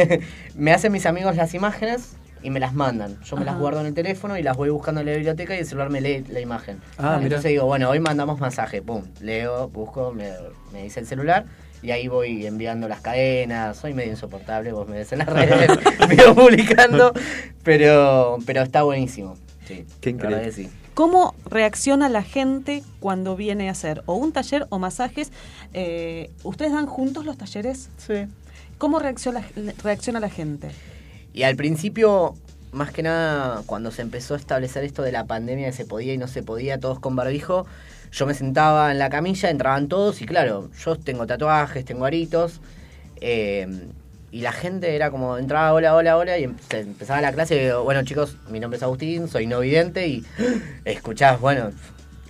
me 0.55 0.72
hacen 0.74 0.91
mis 0.91 1.05
amigos 1.05 1.36
las 1.36 1.53
imágenes 1.53 2.14
y 2.43 2.49
me 2.49 2.59
las 2.59 2.74
mandan. 2.74 3.20
Yo 3.24 3.36
me 3.36 3.45
las 3.45 3.53
Ajá. 3.53 3.62
guardo 3.62 3.82
en 3.82 3.86
el 3.88 3.93
teléfono 3.93 4.38
y 4.38 4.43
las 4.43 4.57
voy 4.57 4.70
buscando 4.70 5.01
en 5.01 5.07
la 5.07 5.14
biblioteca 5.14 5.55
y 5.55 5.59
el 5.59 5.66
celular 5.66 5.89
me 5.91 6.01
lee 6.01 6.24
la 6.30 6.39
imagen. 6.39 6.80
Ah, 6.97 7.14
mirá. 7.18 7.24
Entonces 7.26 7.49
digo, 7.51 7.66
bueno, 7.66 7.89
hoy 7.89 7.99
mandamos 7.99 8.39
masaje, 8.39 8.82
pum, 8.82 9.03
leo, 9.22 9.70
busco, 9.70 10.12
me, 10.12 10.32
me 10.74 10.84
dice 10.84 10.99
el 11.01 11.05
celular 11.07 11.45
y 11.82 11.92
ahí 11.92 12.08
voy 12.08 12.46
enviando 12.46 12.88
las 12.88 13.02
cadenas. 13.02 13.78
Soy 13.78 13.94
medio 13.94 14.12
insoportable, 14.12 14.72
vos 14.72 14.88
me 14.88 14.98
ves 14.98 15.12
en 15.12 15.20
las 15.20 15.28
redes, 15.28 15.70
me 16.08 16.16
voy 16.16 16.34
publicando, 16.34 17.14
pero, 17.64 18.38
pero 18.46 18.62
está 18.62 18.84
buenísimo. 18.84 19.36
Sí, 19.68 19.86
Qué 20.00 20.12
increíble. 20.12 20.44
que 20.44 20.52
sí. 20.52 20.70
¿Cómo 20.94 21.34
reacciona 21.46 22.10
la 22.10 22.22
gente 22.22 22.84
cuando 23.00 23.36
viene 23.36 23.70
a 23.70 23.72
hacer 23.72 24.04
o 24.06 24.16
un 24.16 24.34
taller 24.34 24.68
o 24.70 24.78
masajes? 24.78 25.32
Eh, 25.74 26.30
¿Ustedes 26.44 26.74
dan 26.74 26.86
juntos 26.86 27.26
los 27.26 27.38
talleres? 27.38 27.90
Sí. 27.98 28.26
¿Cómo 28.78 29.00
reacciona, 29.00 29.48
reacciona 29.84 30.20
la 30.20 30.30
gente? 30.30 30.70
Y 31.34 31.44
al 31.44 31.56
principio, 31.56 32.36
más 32.74 32.92
que 32.92 33.04
nada, 33.04 33.64
cuando 33.66 33.92
se 33.92 34.02
empezó 34.02 34.34
a 34.34 34.38
establecer 34.38 34.84
esto 34.84 35.02
de 35.02 35.14
la 35.14 35.26
pandemia, 35.26 35.68
que 35.68 35.74
se 35.74 35.86
podía 35.86 36.14
y 36.14 36.18
no 36.18 36.28
se 36.28 36.44
podía, 36.44 36.80
todos 36.80 37.00
con 37.00 37.16
barbijo, 37.16 37.66
yo 38.12 38.26
me 38.26 38.34
sentaba 38.34 38.91
en 38.91 38.99
la 38.99 39.09
camilla, 39.09 39.49
entraban 39.49 39.88
todos 39.88 40.22
y 40.22 40.26
claro, 40.26 40.70
yo 40.84 40.95
tengo 40.97 41.26
tatuajes, 41.28 41.86
tengo 41.86 42.05
aritos. 42.05 42.59
eh, 43.20 43.68
y 44.34 44.39
la 44.41 44.53
gente 44.53 44.95
era 44.95 45.12
como, 45.12 45.38
entraba, 45.38 45.74
hola, 45.74 45.93
hola, 45.93 46.16
hola, 46.18 46.38
y 46.38 46.45
em- 46.45 46.55
se 46.70 46.80
empezaba 46.80 47.20
la 47.20 47.34
clase 47.34 47.55
y 47.57 47.59
digo, 47.66 47.84
bueno 47.84 48.01
chicos, 48.03 48.38
mi 48.49 48.62
nombre 48.62 48.78
es 48.78 48.84
Agustín, 48.84 49.28
soy 49.28 49.45
no 49.45 49.59
vidente 49.59 50.07
y 50.07 50.24
escuchás, 50.86 51.39
bueno... 51.39 51.72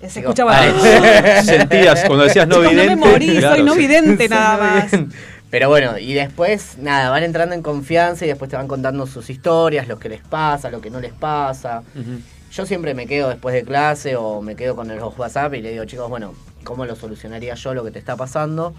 Se 0.08 0.20
escuchaba. 0.22 0.60
Sentías, 1.44 2.06
cuando 2.06 2.24
decías 2.24 2.48
no 2.48 2.56
Chicos, 2.56 2.72
no 2.74 2.78
me 2.78 2.82
vidente, 2.96 3.08
morí, 3.08 3.38
claro, 3.38 3.56
soy 3.58 3.64
no 3.66 3.74
sí. 3.76 3.80
vidente 3.82 4.30
nada 4.30 4.58
más. 4.58 4.92
vidente. 4.92 5.16
Pero 5.52 5.70
bueno, 5.70 6.00
y 6.00 6.14
después, 6.14 6.80
nada, 6.80 7.12
van 7.12 7.22
entrando 7.24 7.54
en 7.54 7.62
confianza 7.62 8.26
y 8.26 8.30
después 8.30 8.50
te 8.50 8.56
van 8.58 8.68
contando 8.68 9.06
sus 9.06 9.30
historias, 9.30 9.88
lo 9.88 10.00
que 10.00 10.10
les 10.10 10.22
pasa, 10.22 10.72
lo 10.72 10.82
que 10.82 10.90
no 10.90 11.00
les 11.00 11.14
pasa. 11.14 11.84
Ujú. 11.94 12.20
Yo 12.52 12.66
siempre 12.66 12.94
me 12.94 13.08
quedo 13.08 13.30
después 13.30 13.56
de 13.56 13.64
clase 13.64 14.16
o 14.18 14.42
me 14.42 14.56
quedo 14.56 14.76
con 14.76 14.88
los 14.88 15.18
WhatsApp 15.18 15.54
y 15.54 15.62
le 15.62 15.72
digo, 15.72 15.86
chicos, 15.86 16.10
bueno, 16.10 16.34
¿cómo 16.64 16.86
lo 16.86 16.96
solucionaría 16.96 17.56
yo 17.56 17.74
lo 17.74 17.84
que 17.84 17.92
te 17.92 18.00
está 18.00 18.18
pasando? 18.18 18.74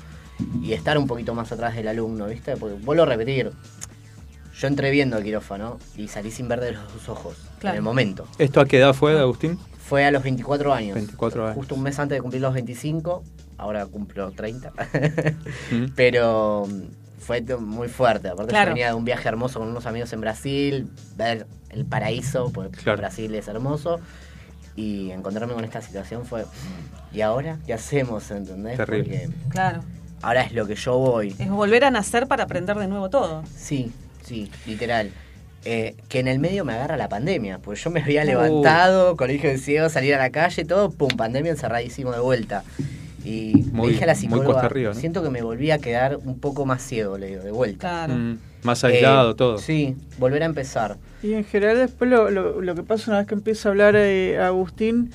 Y 0.62 0.72
estar 0.72 0.98
un 0.98 1.06
poquito 1.06 1.34
más 1.34 1.52
atrás 1.52 1.74
del 1.74 1.88
alumno, 1.88 2.26
¿viste? 2.26 2.56
Porque 2.56 2.76
vuelvo 2.82 3.04
a 3.04 3.06
repetir, 3.06 3.50
yo 4.58 4.68
entré 4.68 4.90
viendo 4.90 5.16
el 5.16 5.24
quirófano 5.24 5.78
y 5.96 6.08
salí 6.08 6.30
sin 6.30 6.48
ver 6.48 6.60
de 6.60 6.72
los 6.72 7.08
ojos 7.08 7.36
Claro. 7.60 7.74
en 7.74 7.78
el 7.78 7.82
momento. 7.82 8.26
¿Esto 8.38 8.60
a 8.60 8.66
qué 8.66 8.78
edad 8.78 8.92
fue, 8.92 9.18
Agustín? 9.18 9.58
Fue 9.78 10.04
a 10.04 10.10
los 10.10 10.22
24 10.22 10.72
años. 10.74 10.94
24 10.94 11.44
años. 11.46 11.56
Justo 11.56 11.74
un 11.74 11.82
mes 11.82 11.98
antes 11.98 12.16
de 12.16 12.22
cumplir 12.22 12.42
los 12.42 12.52
25, 12.54 13.22
ahora 13.56 13.86
cumplo 13.86 14.30
30. 14.32 14.70
Mm. 15.70 15.84
Pero 15.96 16.66
fue 17.22 17.40
muy 17.58 17.88
fuerte. 17.88 18.28
Aparte 18.28 18.50
Claro. 18.50 18.70
yo 18.70 18.74
venía 18.74 18.88
de 18.88 18.94
un 18.94 19.04
viaje 19.04 19.28
hermoso 19.28 19.58
con 19.60 19.68
unos 19.68 19.86
amigos 19.86 20.12
en 20.12 20.20
Brasil, 20.20 20.90
ver 21.16 21.46
el 21.70 21.84
paraíso, 21.86 22.50
porque 22.52 22.78
Claro. 22.78 22.98
Brasil 22.98 23.34
es 23.34 23.48
hermoso. 23.48 24.00
Y 24.74 25.10
encontrarme 25.10 25.52
con 25.54 25.64
esta 25.64 25.80
situación 25.82 26.24
fue, 26.24 26.44
¿y 27.12 27.20
ahora 27.20 27.58
qué 27.66 27.74
hacemos? 27.74 28.30
¿Entendés? 28.30 28.76
Terrible. 28.78 29.28
Porque 29.28 29.48
Claro. 29.50 29.80
ahora 30.22 30.42
es 30.42 30.52
lo 30.52 30.66
que 30.66 30.74
yo 30.76 30.96
voy. 30.98 31.34
Es 31.38 31.50
volver 31.50 31.84
a 31.84 31.90
nacer 31.90 32.26
para 32.26 32.44
aprender 32.44 32.76
de 32.78 32.88
nuevo 32.88 33.10
todo. 33.10 33.42
Sí, 33.54 33.92
sí, 34.24 34.50
literal. 34.66 35.10
Eh, 35.64 35.94
que 36.08 36.18
en 36.20 36.26
el 36.26 36.38
medio 36.40 36.64
me 36.64 36.72
agarra 36.72 36.96
la 36.96 37.08
pandemia, 37.08 37.58
pues 37.58 37.84
yo 37.84 37.90
me 37.90 38.00
había 38.02 38.22
Uh. 38.22 38.26
levantado, 38.26 39.16
colegio 39.16 39.48
de 39.50 39.58
ciego, 39.58 39.88
salir 39.90 40.14
a 40.14 40.18
la 40.18 40.30
calle, 40.30 40.64
todo, 40.64 40.90
pum, 40.90 41.10
pandemia 41.16 41.52
encerradísimo 41.52 42.10
de 42.10 42.18
vuelta. 42.20 42.64
Y 43.24 43.64
Muy- 43.72 43.86
le 43.88 43.92
dije 43.92 44.04
a 44.04 44.06
la 44.08 44.14
psicóloga, 44.14 44.46
cuesta 44.46 44.66
arriba, 44.66 44.92
¿no? 44.94 44.98
siento 45.00 45.22
que 45.22 45.30
me 45.30 45.42
volví 45.42 45.70
a 45.70 45.78
quedar 45.78 46.18
un 46.24 46.38
poco 46.40 46.66
más 46.66 46.82
ciego, 46.82 47.18
le 47.18 47.28
digo, 47.28 47.42
de 47.42 47.52
vuelta. 47.52 47.78
Claro. 48.06 48.14
Mm, 48.14 48.38
Más 48.64 48.82
aislado, 48.84 49.32
Eh, 49.32 49.34
todo. 49.34 49.58
Sí, 49.58 49.96
volver 50.18 50.42
a 50.42 50.46
empezar. 50.46 50.96
Y 51.22 51.32
en 51.34 51.44
general 51.44 51.76
después 51.78 52.08
lo, 52.10 52.30
lo, 52.30 52.60
lo 52.60 52.74
que 52.74 52.82
pasa 52.82 53.10
una 53.10 53.18
vez 53.18 53.26
que 53.28 53.34
empieza 53.34 53.68
a 53.68 53.72
hablar 53.72 53.94
eh, 53.96 54.38
Agustín, 54.40 55.10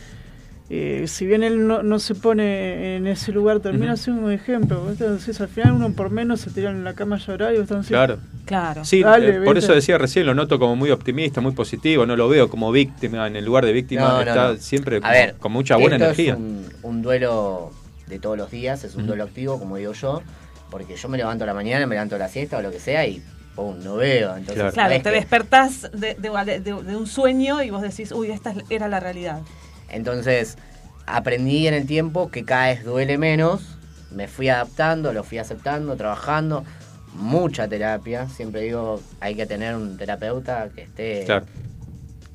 eh, 0.70 1.06
si 1.08 1.26
bien 1.26 1.44
él 1.44 1.66
no, 1.66 1.82
no 1.82 1.98
se 2.00 2.14
pone 2.14 2.98
en 2.98 3.08
ese 3.08 3.32
lugar, 3.32 3.62
termina 3.62 3.94
Ujú. 3.94 4.04
siendo 4.04 4.26
un 4.26 4.32
ejemplo. 4.34 4.86
Decís, 4.94 5.40
al 5.40 5.48
final 5.48 5.74
uno 5.74 5.92
por 5.94 6.10
menos 6.10 6.42
se 6.42 6.50
tiran 6.52 6.76
en 6.76 6.84
la 6.84 6.94
cama 6.94 7.16
a 7.16 7.20
llorar 7.20 7.54
y 7.56 7.58
están 7.60 7.84
Claro. 7.84 8.18
Claro. 8.46 8.84
Sí, 8.84 9.02
Dale, 9.02 9.38
eh, 9.38 9.42
por 9.46 9.58
eso 9.58 9.74
decía 9.74 9.98
recién, 9.98 10.26
lo 10.26 10.34
noto 10.34 10.60
como 10.60 10.76
muy 10.76 10.92
optimista, 10.92 11.40
muy 11.40 11.54
positivo, 11.54 12.06
no 12.06 12.16
lo 12.18 12.28
veo 12.28 12.50
como 12.50 12.72
víctima, 12.74 13.28
en 13.28 13.36
el 13.38 13.46
lugar 13.46 13.66
de 13.66 13.72
víctima 13.74 14.02
No, 14.02 14.14
no, 14.16 14.20
está 14.22 14.52
no. 14.54 14.58
siempre 14.58 15.00
como- 15.02 15.12
ver, 15.14 15.36
con 15.40 15.52
mucha 15.54 15.76
buena 15.78 15.96
esto 15.96 16.06
energía. 16.06 16.34
Es 16.34 16.38
un, 16.40 16.66
un 16.84 17.02
duelo 17.02 17.72
de 18.08 18.20
todos 18.20 18.38
los 18.38 18.52
días, 18.52 18.84
es 18.84 18.96
un 18.96 19.06
duelo 19.08 19.24
activo, 19.26 19.60
como 19.60 19.78
digo 19.78 19.94
yo, 19.94 20.22
porque 20.70 20.96
yo 20.96 21.10
me 21.10 21.18
levanto 21.18 21.44
a 21.44 21.48
la 21.48 21.54
mañana, 21.54 21.86
me 21.86 21.96
levanto 21.96 22.16
a 22.16 22.20
la 22.20 22.30
siesta 22.30 22.58
o 22.58 22.62
lo 22.62 22.72
que 22.72 22.80
sea 22.80 23.06
y 23.06 23.22
pum, 23.56 23.78
no 23.84 23.96
veo. 23.96 24.32
Entonces, 24.36 24.56
Claro. 24.56 24.72
Claro, 24.74 24.90
¿sabés 24.90 25.04
te 25.04 25.10
qué? 25.10 25.16
despertás 25.16 25.82
de, 25.94 26.16
de- 26.16 26.60
de- 26.60 26.60
de 26.62 26.96
un 26.96 27.08
sueño 27.08 27.62
y 27.64 27.70
vos 27.70 27.82
decís, 27.82 28.12
uy, 28.12 28.32
esta 28.32 28.52
es- 28.52 28.64
era 28.70 28.88
la 28.88 29.00
realidad. 29.00 29.42
Entonces, 29.90 30.58
aprendí 31.06 31.68
en 31.68 31.74
el 31.74 31.86
tiempo 31.88 32.30
que 32.30 32.44
cada 32.46 32.68
vez 32.68 32.84
duele 32.84 33.18
menos, 33.18 33.62
me 34.12 34.28
fui 34.28 34.48
adaptando, 34.50 35.12
lo 35.14 35.24
fui 35.24 35.38
aceptando, 35.38 35.96
trabajando, 35.96 36.64
mucha 37.14 37.68
terapia, 37.68 38.28
siempre 38.30 38.62
digo, 38.62 39.02
hay 39.20 39.36
que 39.36 39.46
tener 39.46 39.76
un 39.76 39.98
terapeuta 39.98 40.70
que 40.76 40.84
esté 40.84 41.24
Claro. 41.26 41.46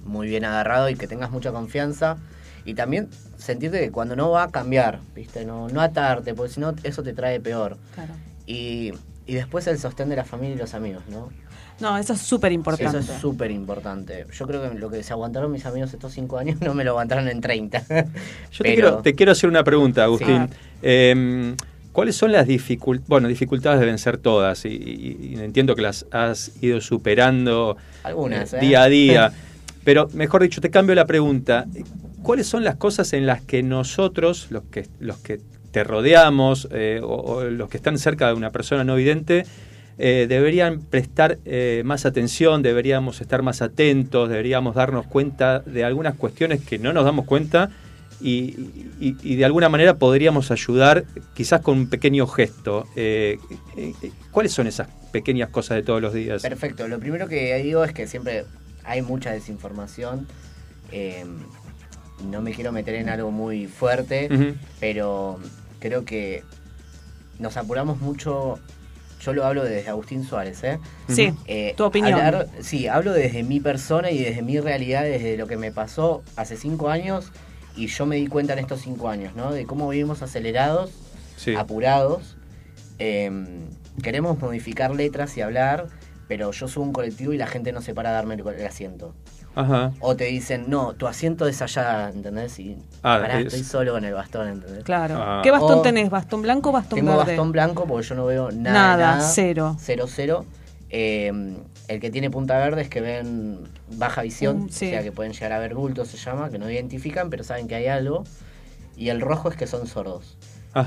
muy 0.05 0.27
bien 0.29 0.45
agarrado 0.45 0.89
y 0.89 0.97
que 0.97 1.07
tengas 1.07 1.31
mucha 1.31 1.53
confianza 1.53 2.17
y 2.65 2.75
también 2.75 3.09
sentirte 3.43 3.81
que 3.81 3.91
cuando 3.91 4.17
no 4.17 4.31
va 4.31 4.45
a 4.45 4.51
cambiar, 4.51 5.01
¿viste? 5.15 5.45
No, 5.45 5.69
no 5.69 5.81
atarte, 5.81 6.35
porque 6.35 6.53
si 6.55 6.61
no 6.61 6.75
eso 6.83 7.03
te 7.03 7.13
trae 7.13 7.41
peor. 7.41 7.77
Claro. 7.95 8.15
Y, 8.47 8.93
y 9.27 9.35
después 9.35 9.67
el 9.67 9.79
sostén 9.79 10.09
de 10.09 10.17
la 10.17 10.25
familia 10.25 10.55
y 10.57 10.59
los 10.59 10.75
amigos, 10.75 11.03
¿no? 11.11 11.29
No, 11.81 11.99
eso 11.99 12.13
es 12.13 12.21
súper 12.21 12.53
importante. 12.53 12.99
Eso 12.99 13.13
es 13.13 13.21
súper 13.21 13.51
importante. 13.51 14.27
Yo 14.33 14.47
creo 14.47 14.71
que 14.71 14.79
lo 14.79 14.89
que 14.91 15.03
se 15.03 15.13
aguantaron 15.13 15.51
mis 15.51 15.67
amigos 15.67 15.93
estos 15.93 16.13
cinco 16.13 16.39
años 16.39 16.61
no 16.63 16.75
me 16.75 16.85
lo 16.85 16.91
aguantaron 16.91 17.29
en 17.29 17.41
30. 17.41 17.85
Yo 18.53 18.63
te, 18.63 18.63
quiero, 18.75 18.99
te 18.99 19.15
quiero 19.15 19.33
hacer 19.33 19.49
una 19.51 19.65
pregunta, 19.65 20.05
Agustín. 20.05 20.49
Sí. 20.49 20.55
Eh, 20.83 21.55
¿Cuáles 21.93 22.17
son 22.17 22.33
las 22.33 22.47
dificultades? 22.47 23.09
Bueno, 23.09 23.29
dificultades 23.29 23.81
deben 23.81 23.99
ser 23.99 24.17
todas 24.17 24.65
y, 24.65 24.69
y- 24.69 25.35
y 25.35 25.41
entiendo 25.41 25.75
que 25.75 25.83
las 25.83 26.07
has 26.11 26.53
ido 26.63 26.81
superando 26.81 27.77
Algunas, 28.05 28.53
eh, 28.55 28.59
¿eh? 28.59 28.61
día 28.61 28.83
a 28.83 28.89
día. 28.89 29.33
Pero, 29.85 30.09
mejor 30.15 30.43
dicho, 30.43 30.61
te 30.61 30.71
cambio 30.71 30.95
la 30.95 31.05
pregunta. 31.07 31.67
¿Cuáles 32.23 32.47
son 32.47 32.65
las 32.65 32.77
cosas 32.77 33.13
en 33.13 33.27
las 33.27 33.43
que 33.43 33.63
nosotros, 33.63 34.49
los 34.51 34.65
que, 34.65 34.89
los 35.01 35.19
que 35.19 35.41
te 35.71 35.85
rodeamos 35.85 36.69
eh, 36.71 37.01
o, 37.03 37.45
los 37.45 37.69
que 37.69 37.77
están 37.77 37.99
cerca 37.99 38.29
de 38.29 38.35
una 38.35 38.51
persona 38.51 38.85
no 38.85 38.95
vidente, 38.95 39.45
eh, 39.99 40.27
deberían 40.29 40.81
prestar 40.81 41.39
eh, 41.45 41.83
más 41.85 42.07
atención, 42.07 42.63
deberíamos 42.63 43.21
estar 43.21 43.43
más 43.43 43.63
atentos, 43.63 44.29
deberíamos 44.29 44.75
darnos 44.75 45.07
cuenta 45.07 45.61
de 45.61 45.85
algunas 45.85 46.15
cuestiones 46.15 46.61
que 46.65 46.79
no 46.79 46.93
nos 46.93 47.05
damos 47.05 47.27
cuenta 47.27 47.71
y, 48.21 48.53
de 49.37 49.45
alguna 49.45 49.69
manera 49.69 49.97
podríamos 49.97 50.51
ayudar 50.51 51.05
quizás 51.35 51.61
con 51.61 51.77
un 51.77 51.89
pequeño 51.89 52.27
gesto. 52.27 52.87
Eh, 52.95 53.39
¿Cuáles 54.31 54.53
son 54.53 54.67
esas 54.67 54.89
pequeñas 55.11 55.51
cosas 55.51 55.77
de 55.77 55.83
todos 55.83 56.01
los 56.01 56.15
días? 56.15 56.43
Perfecto. 56.43 56.87
Lo 56.89 57.01
primero 57.01 57.29
que 57.29 57.57
digo 57.63 57.85
es 57.85 57.93
que 57.93 58.07
siempre 58.07 58.45
hay 58.85 59.03
mucha 59.03 59.33
desinformación. 59.33 60.29
No 62.31 62.41
me 62.43 62.53
quiero 62.53 62.73
meter 62.73 62.95
en 62.97 63.09
algo 63.09 63.31
muy 63.31 63.67
fuerte, 63.67 64.29
pero 64.81 65.39
creo 65.81 66.05
que 66.05 66.43
nos 67.39 67.57
apuramos 67.57 68.01
mucho. 68.01 68.59
Yo 69.21 69.33
lo 69.33 69.45
hablo 69.47 69.63
desde 69.65 69.89
Agustín 69.89 70.25
Suárez, 70.25 70.65
¿eh? 70.65 70.79
Sí, 71.09 71.33
Eh, 71.47 71.75
tu 71.77 71.85
opinión. 71.85 72.15
hablar- 72.15 72.49
sí, 72.61 72.89
hablo 72.89 73.13
desde 73.13 73.45
mi 73.45 73.61
persona 73.61 74.11
y 74.11 74.19
desde 74.19 74.43
mi 74.43 74.59
realidad, 74.59 75.05
desde 75.05 75.37
lo 75.37 75.47
que 75.47 75.57
me 75.57 75.71
pasó 75.71 76.23
hace 76.35 76.57
cinco 76.57 76.91
años 76.91 77.31
y 77.77 77.87
yo 77.87 78.05
me 78.05 78.17
di 78.17 78.27
cuenta 78.27 78.53
en 78.55 78.59
estos 78.59 78.81
cinco 78.81 79.09
años, 79.09 79.35
¿no? 79.37 79.53
De 79.53 79.65
cómo 79.65 79.89
vivimos 79.89 80.23
acelerados, 80.23 80.91
Sí. 81.37 81.55
apurados. 81.55 82.37
eh, 82.99 83.31
queremos 84.03 84.39
modificar 84.39 84.95
letras 84.95 85.37
y 85.37 85.41
hablar, 85.41 85.87
pero 86.29 86.53
yo 86.53 86.69
subo 86.69 86.85
un 86.85 86.93
colectivo 86.93 87.33
y 87.33 87.37
la 87.39 87.47
gente 87.49 87.73
no 87.73 87.81
se 87.83 87.95
para 87.95 88.11
a 88.11 88.13
darme 88.13 88.35
el, 88.35 88.47
el 88.47 88.67
asiento. 88.67 89.13
Ajá. 89.55 89.93
O 90.01 90.17
te 90.17 90.25
dicen, 90.25 90.65
no, 90.69 90.95
tu 90.95 91.07
asiento 91.07 91.47
es 91.47 91.61
allá, 91.61 92.09
¿entendés? 92.09 92.59
Y 92.59 92.77
Ah, 93.03 93.19
pará, 93.21 93.39
es- 93.41 93.47
estoy 93.47 93.65
solo 93.65 93.93
con 93.93 94.05
el 94.05 94.15
bastón, 94.15 94.49
¿entendés? 94.49 94.85
Claro. 94.85 95.17
Ah. 95.19 95.41
¿Qué 95.43 95.51
bastón 95.51 95.79
O- 95.81 95.83
tenés? 95.83 96.09
¿Bastón 96.11 96.43
blanco 96.43 96.71
o 96.71 96.73
bastón 96.73 96.99
Tengo 96.99 97.17
verde? 97.17 97.33
bastón 97.33 97.53
blanco 97.53 97.87
porque 97.87 98.07
yo 98.07 98.15
no 98.15 98.27
veo 98.27 98.51
nada. 98.51 98.73
Nada, 98.97 99.17
nada. 99.17 99.29
cero. 99.29 99.77
Cero, 99.79 100.07
cero. 100.09 100.47
Eh, 100.91 101.33
el 101.89 102.01
que 102.01 102.11
tiene 102.11 102.31
punta 102.31 102.57
verde 102.59 102.83
es 102.83 102.89
que 102.89 103.01
ven 103.01 103.59
baja 103.97 104.23
visión, 104.23 104.65
Mm, 104.65 104.69
sí. 104.71 104.87
o 104.87 104.91
sea 104.91 105.03
que 105.03 105.13
pueden 105.13 105.33
llegar 105.33 105.53
a 105.53 105.59
ver 105.59 105.75
bultos, 105.75 106.09
se 106.09 106.17
llama, 106.17 106.49
que 106.51 106.59
no 106.59 106.71
identifican, 106.71 107.29
pero 107.31 107.45
saben 107.45 107.67
que 107.69 107.75
hay 107.75 107.87
algo. 107.87 108.25
Y 108.97 109.09
el 109.09 109.21
rojo 109.21 109.49
es 109.51 109.57
que 109.57 109.67
son 109.67 109.87
sordos. 109.87 110.37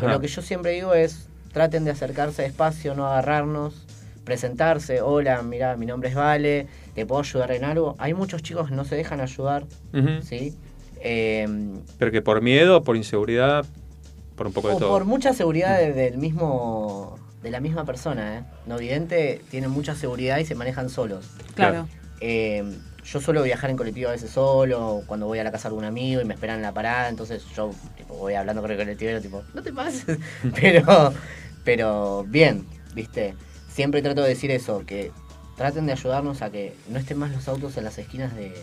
Lo 0.01 0.19
que 0.19 0.27
yo 0.27 0.41
siempre 0.41 0.71
digo 0.71 0.93
es, 0.93 1.27
traten 1.53 1.85
de 1.85 1.91
acercarse 1.91 2.41
despacio, 2.43 2.95
no 2.95 3.05
agarrarnos, 3.07 3.85
presentarse, 4.23 5.01
hola, 5.01 5.41
mira, 5.43 5.75
mi 5.77 5.85
nombre 5.85 6.09
es 6.09 6.15
Vale, 6.15 6.67
¿te 6.95 7.05
puedo 7.05 7.21
ayudar 7.21 7.51
en 7.51 7.63
algo? 7.65 7.95
Hay 7.99 8.13
muchos 8.15 8.41
chicos 8.41 8.69
que 8.69 8.75
no 8.75 8.85
se 8.85 8.95
dejan 8.95 9.21
ayudar. 9.21 9.65
¿sí? 10.23 10.55
Eh, 11.01 11.47
Pero 11.99 12.11
que 12.11 12.21
por 12.21 12.41
miedo, 12.41 12.83
por 12.83 12.95
inseguridad, 12.97 13.65
por 14.35 14.47
un 14.47 14.53
poco 14.53 14.69
de 14.69 14.75
todo. 14.77 14.89
por 14.89 15.05
mucha 15.05 15.33
seguridad 15.33 15.77
de- 15.77 15.93
del 15.93 16.17
mismo 16.17 17.19
de 17.43 17.51
la 17.51 17.59
misma 17.59 17.85
persona, 17.85 18.39
¿eh? 18.39 18.43
No 18.65 18.79
vidente 18.79 19.39
tienen 19.51 19.69
mucha 19.69 19.93
seguridad 19.93 20.39
y 20.39 20.45
se 20.45 20.55
manejan 20.55 20.89
solos. 20.89 21.29
Claro. 21.53 21.87
Eh, 22.19 22.63
yo 23.03 23.21
suelo 23.21 23.43
viajar 23.43 23.69
en 23.69 23.77
colectivo 23.77 24.09
a 24.09 24.13
veces 24.13 24.31
solo, 24.31 25.03
cuando 25.05 25.27
voy 25.27 25.37
a 25.37 25.43
la 25.43 25.51
casa 25.51 25.69
de 25.69 25.73
algún 25.73 25.85
amigo 25.85 26.21
y 26.21 26.25
me 26.25 26.33
esperan 26.33 26.55
en 26.55 26.63
la 26.63 26.73
parada, 26.73 27.07
entonces 27.07 27.45
yo 27.55 27.69
tipo, 27.95 28.15
voy 28.15 28.33
hablando 28.33 28.63
con 28.63 28.71
el 28.71 28.77
colectivero, 28.77 29.21
tipo, 29.21 29.43
no 29.53 29.61
te 29.61 29.71
pases. 29.71 30.17
pero, 30.59 31.13
pero 31.63 32.25
bien, 32.27 32.65
viste. 32.95 33.35
Siempre 33.69 34.01
trato 34.01 34.23
de 34.23 34.29
decir 34.29 34.49
eso, 34.49 34.83
que 34.87 35.11
traten 35.55 35.85
de 35.85 35.93
ayudarnos 35.93 36.41
a 36.41 36.49
que 36.49 36.75
no 36.89 36.99
estén 36.99 37.17
más 37.17 37.31
los 37.31 37.47
autos 37.47 37.77
en 37.77 37.83
las 37.85 37.97
esquinas 37.97 38.35
de, 38.35 38.53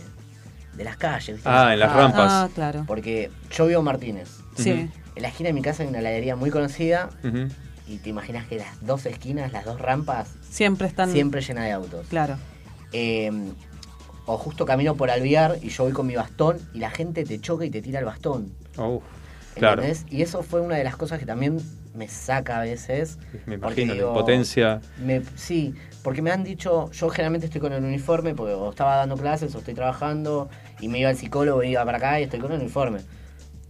de 0.76 0.84
las 0.84 0.97
calles. 0.97 1.36
¿viste? 1.36 1.49
Ah, 1.49 1.72
en 1.72 1.78
las 1.80 1.88
calles. 1.93 2.03
rampas. 2.05 2.32
Ah, 2.32 2.49
claro. 2.55 2.84
Porque 2.86 3.30
yo 3.51 3.66
vivo 3.66 3.82
Martínez. 3.82 4.28
Sí. 4.57 4.70
En 5.14 5.22
la 5.22 5.28
esquina 5.28 5.49
de 5.49 5.53
mi 5.53 5.62
casa 5.62 5.82
hay 5.82 5.88
una 5.88 5.99
heladería 6.01 6.36
muy 6.36 6.51
conocida 6.51 7.11
y 7.86 7.99
te 7.99 8.09
imaginas 8.11 8.47
que 8.47 8.57
las 8.57 8.84
dos 8.86 9.05
esquinas, 9.07 9.53
las 9.53 9.64
dos 9.64 9.80
rampas, 9.80 10.30
Siempre 10.49 10.86
están. 10.86 11.11
siempre 11.12 11.40
llena 11.43 11.64
de 11.64 11.72
autos. 11.72 12.07
Claro. 12.09 12.36
Eh, 12.93 13.30
o 14.24 14.38
justo 14.38 14.64
camino 14.64 14.95
por 14.95 15.11
Alviar 15.11 15.59
y 15.62 15.68
yo 15.70 15.84
voy 15.84 15.93
con 15.93 16.07
mi 16.07 16.14
bastón 16.14 16.59
y 16.72 16.78
la 16.78 16.90
gente 16.90 17.24
te 17.24 17.40
choca 17.40 17.64
y 17.64 17.70
te 17.70 17.82
tira 17.82 17.99
el 17.99 18.05
bastón. 18.05 18.53
Uf, 18.78 19.03
claro. 19.55 19.82
¿entendés? 19.82 20.07
Y 20.11 20.22
eso 20.22 20.43
fue 20.43 20.61
una 20.61 20.76
de 20.76 20.84
las 20.84 20.97
cosas 20.97 21.18
que 21.18 21.26
también 21.26 21.59
me 21.95 22.09
saca 22.09 22.59
a 22.59 22.62
veces. 22.62 23.18
Me 23.47 23.57
imagino, 23.57 23.88
la 23.88 23.95
digo, 23.95 24.09
impotencia. 24.11 24.80
me- 25.05 25.22
sí, 25.34 25.74
porque 26.03 26.22
me 26.22 26.30
han 26.30 26.42
dicho, 26.44 26.90
yo 26.92 27.09
generalmente 27.11 27.46
estoy 27.46 27.61
con 27.61 27.72
el 27.72 27.82
uniforme 27.84 28.34
porque 28.34 28.55
o 28.55 28.70
estaba 28.70 28.96
dando 28.96 29.16
clases 29.16 29.55
o 29.55 29.59
estoy 29.59 29.74
trabajando 29.74 30.48
y 30.80 30.88
me 30.88 30.98
iba 30.98 31.09
al 31.11 31.16
psicólogo 31.16 31.62
y 31.62 31.70
iba 31.70 31.84
para 31.84 31.98
acá 31.98 32.20
y 32.20 32.24
estoy 32.24 32.40
con 32.40 32.53
el 32.53 32.61
uniforme. 32.61 33.00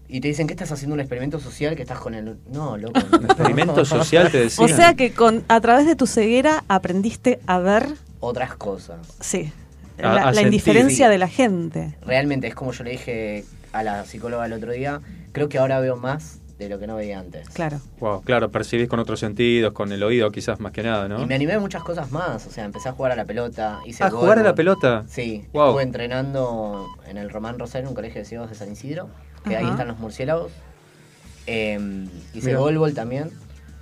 Y 0.08 0.20
te 0.20 0.28
dicen 0.28 0.46
que 0.46 0.52
estás 0.52 0.70
haciendo 0.72 0.92
un 0.94 1.00
experimento 1.00 1.40
social 1.40 1.74
que 1.74 1.82
estás 1.82 1.98
con 1.98 2.14
el... 2.14 2.36
No, 2.50 2.76
loco. 2.76 3.00
¿Un 3.18 3.24
experimento 3.24 3.84
social 3.84 4.30
te 4.30 4.40
decían? 4.40 4.70
O 4.70 4.74
sea 4.76 4.94
que 4.94 5.12
con 5.14 5.42
a 5.48 5.60
través 5.60 5.86
de 5.86 5.96
tu 5.96 6.06
ceguera 6.06 6.64
aprendiste 6.68 7.38
a 7.46 7.58
ver, 7.58 7.86
Otras 8.20 8.54
cosas. 8.56 8.98
sí, 9.20 9.52
A- 9.98 10.02
la, 10.02 10.10
a 10.10 10.14
la 10.26 10.32
sentir. 10.34 10.46
indiferencia 10.46 11.06
Sí. 11.06 11.12
de 11.12 11.18
la 11.18 11.28
gente. 11.28 11.96
Realmente 12.04 12.46
es 12.46 12.54
como 12.54 12.72
yo 12.72 12.84
le 12.84 12.90
dije 12.90 13.44
a 13.72 13.82
la 13.82 14.04
psicóloga 14.04 14.44
el 14.44 14.52
otro 14.52 14.72
día, 14.72 15.00
creo 15.32 15.48
que 15.48 15.56
ahora 15.58 15.80
veo 15.80 15.96
más 15.96 16.40
de 16.62 16.68
lo 16.68 16.78
que 16.78 16.86
no 16.86 16.96
veía 16.96 17.18
antes. 17.18 17.48
Claro. 17.50 17.80
Wow, 18.00 18.22
claro, 18.22 18.50
percibís 18.50 18.88
con 18.88 18.98
otros 19.00 19.20
sentidos, 19.20 19.72
con 19.72 19.92
el 19.92 20.02
oído 20.02 20.30
quizás 20.30 20.60
más 20.60 20.72
que 20.72 20.82
nada, 20.82 21.08
¿no? 21.08 21.20
Y 21.22 21.26
me 21.26 21.34
animé 21.34 21.52
a 21.54 21.60
muchas 21.60 21.82
cosas 21.82 22.10
más, 22.10 22.46
o 22.46 22.50
sea, 22.50 22.64
empecé 22.64 22.88
a 22.88 22.92
jugar 22.92 23.12
a 23.12 23.16
la 23.16 23.24
pelota, 23.24 23.80
hice 23.86 24.02
gol, 24.08 24.20
jugar 24.20 24.38
a 24.38 24.42
la 24.42 24.54
pelota. 24.54 25.04
Sí, 25.08 25.46
Wow. 25.52 25.68
estuve 25.68 25.82
entrenando 25.82 26.86
en 27.06 27.16
el 27.18 27.30
Román 27.30 27.58
Rosario, 27.58 27.88
un 27.88 27.94
colegio 27.94 28.20
de 28.20 28.24
ciegos 28.24 28.48
de 28.50 28.54
San 28.56 28.70
Isidro, 28.72 29.08
que 29.44 29.56
ahí 29.56 29.66
están 29.68 29.88
los 29.88 29.98
murciélagos. 29.98 30.52
Eh, 31.46 32.06
hice 32.34 32.46
Mira. 32.48 32.58
golbol 32.58 32.94
también. 32.94 33.30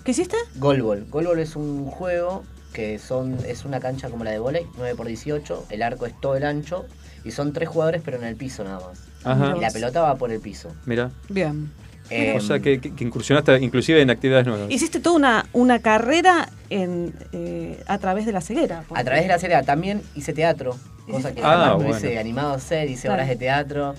¿Qué 0.05 0.13
hiciste? 0.13 0.37
Golbol. 0.57 1.07
Golbol 1.11 1.39
es 1.41 1.57
un 1.57 1.85
juego 1.87 2.43
que 2.73 2.99
son 2.99 3.37
es 3.47 3.65
una 3.65 3.81
cancha 3.81 4.09
como 4.09 4.25
la 4.25 4.31
de 4.31 4.39
volei, 4.39 4.67
9 4.77 4.95
por 4.95 5.07
18, 5.07 5.67
el 5.71 5.83
arco 5.83 6.07
es 6.07 6.19
todo 6.21 6.37
el 6.37 6.45
ancho 6.45 6.87
y 7.25 7.33
son 7.33 7.53
tres 7.53 7.69
jugadores 7.69 8.01
pero 8.05 8.17
en 8.17 8.25
el 8.25 8.37
piso 8.37 8.65
nada 8.65 8.81
más. 8.87 9.01
Ajá. 9.25 9.55
Y 9.57 9.61
la 9.61 9.71
pelota 9.71 10.01
va 10.01 10.15
por 10.17 10.31
el 10.33 10.41
piso. 10.41 10.71
Mira. 10.87 11.11
Bien. 11.29 11.71
Eh, 12.11 12.35
o 12.37 12.41
sea 12.41 12.59
que, 12.61 12.81
que- 12.81 12.95
que 12.95 13.05
incursionaste 13.05 13.57
inclusive 13.61 14.01
en 14.03 14.11
actividades 14.11 14.47
nuevas. 14.47 14.71
Hiciste 14.71 14.99
toda 15.01 15.17
una, 15.17 15.47
una 15.53 15.79
carrera 15.79 16.49
en, 16.69 17.15
eh, 17.33 17.83
a 17.87 17.99
través 17.99 18.27
de 18.27 18.33
la 18.33 18.41
ceguera. 18.41 18.85
A 18.95 19.05
través 19.05 19.23
de 19.23 19.29
la 19.29 19.39
serie 19.39 19.63
también 19.63 20.03
hice 20.15 20.33
teatro, 20.33 20.77
cosa 21.11 21.33
que 21.35 21.41
Ah, 21.41 21.51
jamás 21.51 21.75
bueno. 21.77 21.91
hubiese 21.91 22.19
animado 22.19 22.53
a 22.53 22.57
hacer, 22.57 22.89
hice 22.91 23.03
Claro. 23.03 23.15
horas 23.15 23.29
de 23.29 23.37
teatro. 23.37 23.95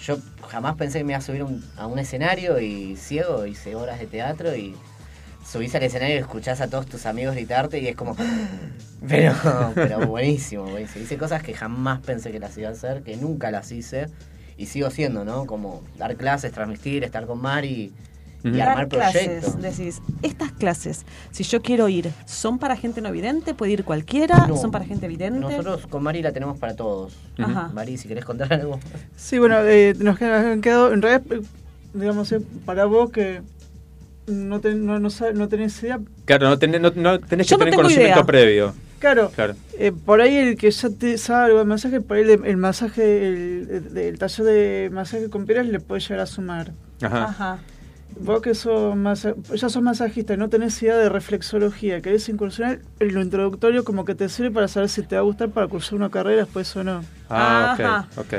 Yo 0.00 0.18
jamás 0.48 0.76
pensé 0.76 0.98
que 0.98 1.04
me 1.04 1.12
iba 1.12 1.18
a 1.18 1.22
subir 1.22 1.42
un- 1.42 1.64
a 1.76 1.86
un 1.86 1.98
escenario 1.98 2.60
y 2.60 2.96
ciego, 2.96 3.46
hice 3.46 3.74
horas 3.74 3.98
de 3.98 4.06
teatro 4.06 4.54
y 4.54 4.74
subís 5.44 5.74
al 5.74 5.82
escenario 5.82 6.14
y 6.16 6.18
escuchás 6.18 6.60
a 6.60 6.68
todos 6.68 6.86
tus 6.86 7.04
amigos 7.06 7.34
gritarte 7.34 7.80
y 7.80 7.88
es 7.88 7.96
como... 7.96 8.16
Pero, 9.08 9.32
pero 9.76 10.06
buenísimo, 10.08 10.64
buenísimo. 10.64 11.04
Hice 11.04 11.16
cosas 11.16 11.40
que 11.42 11.54
jamás 11.54 12.00
pensé 12.00 12.32
que 12.32 12.40
las 12.40 12.58
iba 12.58 12.68
a 12.68 12.72
hacer, 12.72 13.02
que 13.04 13.16
nunca 13.16 13.52
las 13.52 13.70
hice 13.70 14.06
y 14.58 14.66
sigo 14.66 14.88
haciendo, 14.88 15.24
¿no? 15.24 15.46
Como 15.46 15.82
dar 15.96 16.16
clases, 16.16 16.52
transmitir, 16.52 17.04
estar 17.04 17.26
con 17.26 17.40
Mari 17.40 17.92
y 18.44 18.48
Ujú. 18.50 18.60
armar 18.60 18.88
Dar 18.88 18.88
clases, 18.88 19.44
proyectos. 19.44 19.62
decís, 19.78 20.02
estas 20.22 20.52
clases, 20.52 21.04
si 21.30 21.44
yo 21.44 21.62
quiero 21.62 21.88
ir, 21.88 22.10
¿son 22.26 22.58
para 22.58 22.76
gente 22.76 23.00
no 23.00 23.10
vidente? 23.12 23.54
¿Puede 23.54 23.72
ir 23.72 23.84
cualquiera? 23.84 24.46
No. 24.46 24.56
¿Son 24.56 24.70
para 24.70 24.84
gente 24.84 25.06
vidente? 25.08 25.38
Nosotros 25.40 25.86
con 25.86 26.02
Mari 26.02 26.22
la 26.22 26.32
tenemos 26.32 26.58
para 26.58 26.74
todos. 26.74 27.14
Ajá. 27.38 27.70
Mari, 27.72 27.96
si 27.96 28.08
querés 28.08 28.24
contar 28.24 28.52
algo. 28.52 28.78
Sí, 29.16 29.38
bueno, 29.38 29.60
eh, 29.62 29.94
nos 29.98 30.20
han 30.20 30.60
quedado, 30.60 30.92
en 30.92 31.02
realidad, 31.02 31.22
eh, 31.32 31.40
digamos, 31.94 32.30
eh, 32.32 32.40
para 32.64 32.84
vos 32.84 33.10
que 33.10 33.42
no, 34.28 34.60
ten- 34.60 34.84
no, 34.86 34.98
no, 34.98 35.08
no 35.34 35.48
tenés 35.48 35.82
idea, 35.82 35.98
Claro, 36.24 36.48
no 36.48 36.58
tenés, 36.58 36.80
no, 36.80 36.90
no 36.94 37.18
tenés 37.20 37.46
que 37.48 37.54
no 37.54 37.58
tener 37.58 37.70
tengo 37.72 37.76
conocimiento 37.82 38.14
idea. 38.20 38.26
previo. 38.26 38.74
claro, 38.98 39.30
Claro. 39.34 39.54
eh, 39.78 39.92
por 39.92 40.20
ahí 40.20 40.36
el 40.36 40.56
que 40.56 40.70
ya 40.70 40.90
te 40.90 41.18
sabe 41.18 41.46
algo 41.46 41.58
de 41.58 41.64
masaje, 41.64 42.00
por 42.00 42.16
ahí 42.16 42.24
el, 42.24 42.44
el 42.44 42.56
masaje, 42.56 43.28
el, 43.28 43.84
el- 43.92 43.98
el 43.98 44.18
taller 44.18 44.46
de 44.46 44.90
masaje 44.92 45.28
con 45.30 45.46
piedras 45.46 45.66
le 45.66 45.80
puede 45.80 46.00
llegar 46.00 46.20
a 46.20 46.26
sumar. 46.26 46.72
Ajá. 47.02 47.24
Ajá. 47.24 47.58
Vos 48.20 48.40
que 48.42 48.54
sos 48.54 48.96
masa- 48.96 49.34
ya 49.54 49.68
sos 49.68 49.82
masajista 49.82 50.34
y 50.34 50.36
no 50.38 50.48
tenés 50.48 50.82
idea 50.82 50.96
de 50.96 51.08
reflexología, 51.08 52.00
querés 52.00 52.28
incursionar, 52.28 52.80
en 52.98 53.14
lo 53.14 53.20
introductorio 53.22 53.84
como 53.84 54.04
que 54.04 54.14
te 54.16 54.28
sirve 54.28 54.50
para 54.50 54.66
saber 54.66 54.88
si 54.88 55.02
te 55.02 55.14
va 55.14 55.20
a 55.20 55.24
gustar 55.24 55.50
para 55.50 55.68
cursar 55.68 55.94
una 55.94 56.10
carrera 56.10 56.42
después 56.44 56.74
o 56.74 56.82
no. 56.82 57.04
Ah, 57.30 57.72
Ajá. 57.78 58.08
ok, 58.16 58.26
ok. 58.26 58.34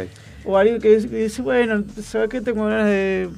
O 0.46 0.58
alguien 0.58 0.82
que 0.82 0.96
dice, 0.96 1.08
que 1.10 1.16
dice, 1.18 1.42
bueno, 1.42 1.84
¿sabes 2.02 2.30
qué? 2.30 2.42
Tengo 2.42 2.66
ganas 2.66 2.88
de... 2.88 3.30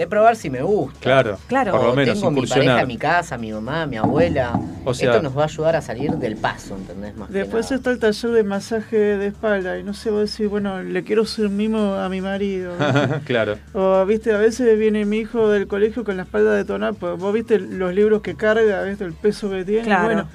De 0.00 0.06
probar 0.06 0.34
si 0.34 0.48
me 0.48 0.62
gusta. 0.62 0.98
Claro, 0.98 1.38
Claro. 1.46 1.72
por 1.72 1.82
lo 1.84 1.94
menos 1.94 2.14
tengo 2.14 2.30
mi 2.30 2.46
pareja, 2.46 2.86
mi 2.86 2.96
casa, 2.96 3.36
mi 3.36 3.52
mamá, 3.52 3.84
mi 3.84 3.98
abuela. 3.98 4.58
O 4.86 4.94
sea- 4.94 5.10
Esto 5.10 5.22
nos 5.22 5.36
va 5.36 5.42
a 5.42 5.44
ayudar 5.44 5.76
a 5.76 5.82
salir 5.82 6.12
del 6.12 6.36
paso, 6.36 6.74
¿entendés? 6.74 7.14
Más 7.18 7.28
que 7.28 7.34
Después 7.34 7.66
nada. 7.66 7.76
está 7.76 7.90
el 7.90 7.98
taller 7.98 8.30
de 8.30 8.42
masaje 8.44 8.96
de 8.96 9.26
espalda 9.26 9.78
y 9.78 9.82
no 9.82 9.92
sé, 9.92 10.10
vos 10.10 10.30
decís, 10.30 10.48
bueno, 10.48 10.82
le 10.82 11.04
quiero 11.04 11.26
ser 11.26 11.50
mimo 11.50 11.96
a 11.96 12.08
mi 12.08 12.22
marido. 12.22 12.72
claro. 13.26 13.58
o, 13.74 14.06
viste, 14.06 14.32
a 14.32 14.38
veces 14.38 14.78
viene 14.78 15.04
mi 15.04 15.18
hijo 15.18 15.50
del 15.50 15.66
colegio 15.66 16.02
con 16.02 16.16
la 16.16 16.22
espalda 16.22 16.54
detonada, 16.54 16.94
pues 16.94 17.18
vos 17.18 17.34
viste 17.34 17.58
los 17.60 17.94
libros 17.94 18.22
que 18.22 18.34
carga, 18.36 18.82
viste, 18.84 19.04
el 19.04 19.12
peso 19.12 19.50
que 19.50 19.66
tiene. 19.66 19.82
Claro. 19.82 20.04
Bueno, 20.04 20.28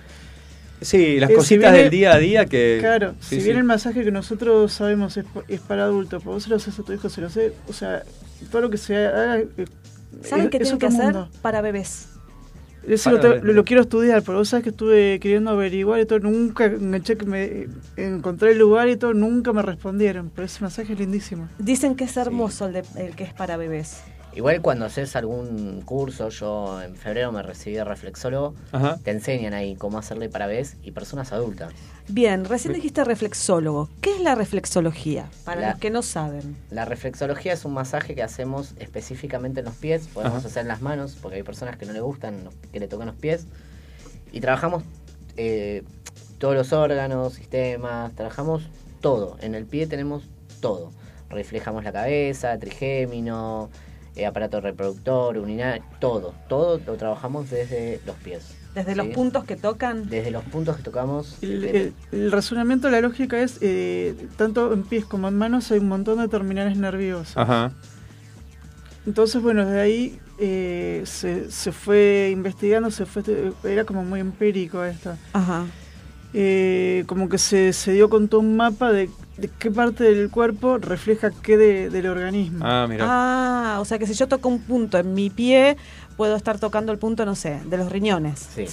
Sí, 0.82 1.20
las 1.20 1.30
Eh, 1.30 1.34
si 1.34 1.38
cositas 1.39 1.72
viene- 1.72 1.78
del 1.84 1.89
día 1.89 2.13
a 2.13 2.18
día 2.20 2.45
que... 2.45 2.78
claro, 2.82 3.16
sí, 3.22 3.36
si 3.38 3.39
sí. 3.39 3.45
bien 3.45 3.57
el 3.57 3.63
masaje 3.63 4.03
que 4.03 4.11
nosotros 4.11 4.72
sabemos 4.74 5.16
es, 5.18 5.24
pa- 5.26 5.41
es 5.47 5.61
para 5.61 5.86
adultos, 5.86 6.22
pero 6.22 6.34
vos 6.34 6.43
se 6.43 6.49
lo 6.49 6.57
haces 6.57 6.78
a 6.78 6.84
tu 6.84 6.91
hijo, 6.93 7.09
se 7.09 7.22
lo 7.22 7.28
hace, 7.28 7.53
o 7.68 7.74
sea, 7.74 8.03
todo 8.46 8.62
lo 8.64 8.70
que 8.70 8.78
se 8.78 8.96
haga... 9.08 9.39
eh, 9.39 9.48
¿Saben 10.24 10.50
qué 10.50 10.60
tienen 10.60 10.80
que 10.80 10.86
hacer 10.88 11.04
mundo. 11.14 11.30
para 11.41 11.62
bebés? 11.62 12.10
Para 13.04 13.36
lo, 13.41 13.66
quiero 13.66 13.82
estudiar, 13.82 14.22
pero 14.22 14.38
vos 14.38 14.50
sabés 14.50 14.64
que 14.64 14.70
estuve 14.70 15.20
queriendo 15.20 15.50
averiguar 15.50 16.00
y 16.02 16.06
todo, 16.06 16.20
nunca 16.20 16.66
enganché 16.66 17.18
que 17.18 17.26
me 17.26 17.68
encontré 17.98 18.52
el 18.52 18.60
lugar 18.60 18.88
y 18.89 18.96
todo, 18.96 19.14
nunca 19.16 19.52
me 19.54 19.64
respondieron, 19.64 20.30
pero 20.34 20.46
ese 20.46 20.62
masaje 20.64 20.93
es 20.93 21.00
lindísimo. 21.00 21.50
Dicen 21.58 21.96
que 21.96 22.04
es 22.04 22.16
hermoso 22.16 22.68
el, 22.68 22.74
de- 22.74 22.84
el 22.98 23.16
que 23.16 23.24
es 23.24 23.34
para 23.34 23.58
bebés. 23.58 24.04
Igual 24.36 24.62
cuando 24.62 24.86
haces 24.86 25.16
algún 25.16 25.82
curso, 25.86 26.28
yo 26.30 26.82
en 26.82 26.96
febrero 26.96 27.32
me 27.32 27.42
recibí 27.42 27.78
de 27.78 27.86
reflexólogo, 27.86 28.54
Ajá. 28.74 28.98
te 29.02 29.12
enseñan 29.12 29.54
ahí 29.54 29.76
cómo 29.76 29.98
hacerle 29.98 30.28
para 30.28 30.46
bebés 30.46 30.76
y 30.84 30.92
personas 30.92 31.32
adultas. 31.32 31.72
Bien, 32.10 32.44
recién 32.44 32.74
dijiste 32.74 33.04
reflexólogo. 33.06 33.90
¿Qué 34.02 34.14
es 34.14 34.20
la 34.20 34.36
reflexología? 34.36 35.30
Para 35.46 35.62
La- 35.62 35.70
los 35.72 35.80
que 35.80 35.90
no 35.90 36.02
saben. 36.02 36.58
La 36.70 36.84
reflexología 36.84 37.54
es 37.54 37.64
un 37.64 37.74
masaje 37.74 38.14
que 38.14 38.24
hacemos 38.24 38.74
específicamente 38.78 39.62
en 39.62 39.66
los 39.68 39.76
pies, 39.76 40.08
podemos 40.14 40.40
Ajá. 40.40 40.48
hacer 40.48 40.62
en 40.64 40.68
las 40.68 40.82
manos, 40.82 41.18
porque 41.22 41.38
hay 41.38 41.44
personas 41.44 41.78
que 41.78 41.86
no 41.86 41.94
le 41.94 42.02
gustan 42.02 42.50
que 42.74 42.80
le 42.82 42.88
toquen 42.90 43.08
los 43.08 43.16
pies. 43.16 43.48
Y 44.34 44.42
trabajamos 44.42 44.84
eh, 45.38 45.84
todos 46.40 46.56
los 46.56 46.74
órganos, 46.74 47.34
sistemas, 47.36 48.14
trabajamos 48.16 48.64
todo. 49.00 49.38
En 49.42 49.56
el 49.56 49.66
pie 49.66 49.88
tenemos 49.88 50.24
todo. 50.60 50.92
Reflejamos 51.30 51.84
la 51.86 51.92
cabeza, 51.94 52.58
trigémino, 52.60 53.70
eh, 54.16 54.26
aparato 54.26 54.61
reproductor, 54.61 55.38
urinario, 55.38 55.84
todo. 55.99 56.34
Todo 56.47 56.80
lo 56.86 56.93
trabajamos 56.95 57.49
desde 57.49 57.99
los 58.05 58.16
pies. 58.18 58.55
Desde 58.74 58.91
Sí. 58.91 58.97
los 58.97 59.07
puntos 59.07 59.45
que 59.45 59.55
tocan. 59.55 60.09
Desde 60.09 60.32
los 60.32 60.43
puntos 60.43 60.78
que 60.78 60.84
tocamos. 60.84 61.38
El, 61.41 61.61
de- 61.61 61.70
el- 61.78 61.93
el 62.11 62.32
razonamiento, 62.32 62.89
la 62.89 62.99
lógica 63.01 63.39
es, 63.41 63.57
eh, 63.61 64.28
tanto 64.38 64.74
en 64.74 64.84
pies 64.84 65.05
como 65.05 65.28
en 65.30 65.38
manos 65.38 65.72
hay 65.72 65.80
un 65.80 65.88
montón 65.88 66.20
de 66.20 66.28
terminales 66.28 66.78
nerviosos. 66.78 67.38
Ajá. 67.38 67.72
Entonces, 69.05 69.41
bueno, 69.41 69.66
desde 69.66 69.80
ahí 69.82 70.20
eh, 70.39 71.03
se, 71.05 71.49
se 71.51 71.72
fue 71.72 72.30
investigando, 72.34 72.91
se 72.91 73.05
fue, 73.05 73.24
era 73.63 73.86
como 73.86 74.03
muy 74.03 74.20
empírico 74.20 74.84
esto. 74.84 75.16
Ajá. 75.32 75.66
Eh, 76.38 77.06
como 77.08 77.30
que 77.30 77.38
se, 77.38 77.72
se 77.72 77.94
dio 77.94 78.10
con 78.10 78.28
todo 78.28 78.42
un 78.42 78.58
mapa 78.58 78.92
de, 78.92 79.10
de 79.38 79.50
qué 79.58 79.72
parte 79.72 80.04
del 80.04 80.30
cuerpo 80.30 80.78
refleja 80.78 81.32
qué 81.32 81.56
de- 81.56 81.90
del 81.90 82.08
organismo. 82.08 82.60
Ah, 82.62 82.86
mira. 82.90 83.06
Ah, 83.08 83.78
o 83.80 83.86
sea 83.86 83.98
que 84.00 84.06
si 84.06 84.14
yo 84.16 84.28
toco 84.28 84.50
un 84.50 84.60
punto 84.60 84.98
en 84.98 85.14
mi 85.14 85.30
pie, 85.30 85.78
puedo 86.18 86.36
estar 86.36 86.60
tocando 86.60 86.92
el 86.92 86.98
punto, 86.98 87.26
no 87.26 87.36
sé, 87.36 87.62
de 87.66 87.78
los 87.78 87.90
riñones. 87.90 88.50
Sí. 88.54 88.68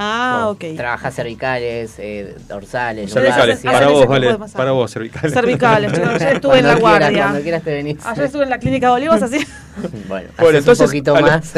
Ah, 0.00 0.42
Vos 0.44 0.54
ok. 0.54 0.76
Trabajas 0.76 1.12
cervicales, 1.12 1.94
eh, 1.98 2.36
dorsales, 2.48 3.12
Cervicales, 3.12 3.58
para 3.64 3.88
vos, 3.88 4.06
vale. 4.06 4.38
Para 4.54 4.70
vos, 4.70 4.92
cervicales. 4.92 5.32
Cervicales, 5.32 5.92
chicos, 5.92 6.08
ayer 6.10 6.34
estuve 6.36 6.58
en 6.60 6.66
la 6.66 6.74
quieras, 6.76 6.80
guardia. 7.00 7.22
Cuando 7.24 7.40
quieras 7.42 7.62
te 7.64 7.70
venís. 7.74 8.06
Ayer 8.06 8.24
estuve 8.26 8.42
en 8.44 8.50
la 8.50 8.58
clínica 8.58 8.86
de 8.86 8.92
Olivos, 8.92 9.22
así. 9.22 9.38
Bueno, 10.08 10.28
Bueno, 10.38 10.58
entonces 10.58 10.80
un 10.80 10.86
poquito 10.86 11.14
a, 11.16 11.20
lo- 11.20 11.26
más. 11.26 11.52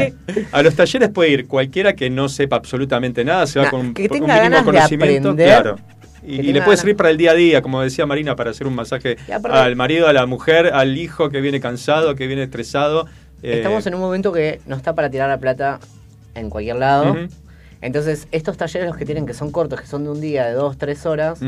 a 0.52 0.62
los 0.62 0.74
talleres 0.74 1.08
puede 1.10 1.30
ir 1.30 1.46
cualquiera 1.46 1.94
que 1.94 2.08
no 2.10 2.28
sepa 2.28 2.56
absolutamente 2.56 3.24
nada, 3.24 3.46
se 3.46 3.58
va 3.58 3.66
Nah, 3.66 3.70
con, 3.70 3.94
que 3.94 4.08
con 4.08 4.20
un 4.22 4.26
tenga 4.26 4.34
mínimo 4.34 4.50
ganas 4.56 4.66
de 4.66 4.72
conocimiento, 4.72 5.28
aprender, 5.30 5.46
claro. 5.62 5.78
Y, 6.22 6.34
y 6.34 6.36
tenga 6.36 6.42
le 6.44 6.52
puede 6.52 6.62
ganas- 6.76 6.80
servir 6.80 6.96
para 6.96 7.10
el 7.10 7.16
día 7.18 7.30
a 7.32 7.34
día, 7.34 7.62
como 7.62 7.80
decía 7.82 8.06
Marina, 8.06 8.36
para 8.36 8.50
hacer 8.52 8.66
un 8.66 8.74
masaje 8.74 9.16
al 9.50 9.76
marido, 9.76 10.06
a 10.08 10.12
la 10.14 10.24
mujer, 10.26 10.66
al 10.72 10.96
hijo 10.96 11.28
que 11.30 11.40
viene 11.42 11.60
cansado, 11.60 12.14
que 12.14 12.26
viene 12.26 12.42
estresado. 12.42 13.06
eh, 13.42 13.56
Estamos 13.58 13.86
en 13.86 13.94
un 13.94 14.00
momento 14.00 14.32
que 14.32 14.60
no 14.66 14.76
está 14.76 14.94
para 14.94 15.10
tirar 15.10 15.28
la 15.28 15.38
plata 15.38 15.78
en 16.34 16.48
cualquier 16.48 16.76
lado. 16.76 17.12
Ujú. 17.12 17.28
Entonces, 17.82 18.26
estos 18.32 18.56
talleres 18.56 18.88
los 18.88 18.96
que 18.96 19.04
tienen 19.04 19.26
que 19.26 19.34
son 19.34 19.50
cortos, 19.50 19.80
que 19.80 19.86
son 19.86 20.04
de 20.04 20.10
un 20.10 20.20
día, 20.20 20.46
de 20.46 20.52
dos, 20.54 20.78
tres 20.78 21.04
horas, 21.04 21.40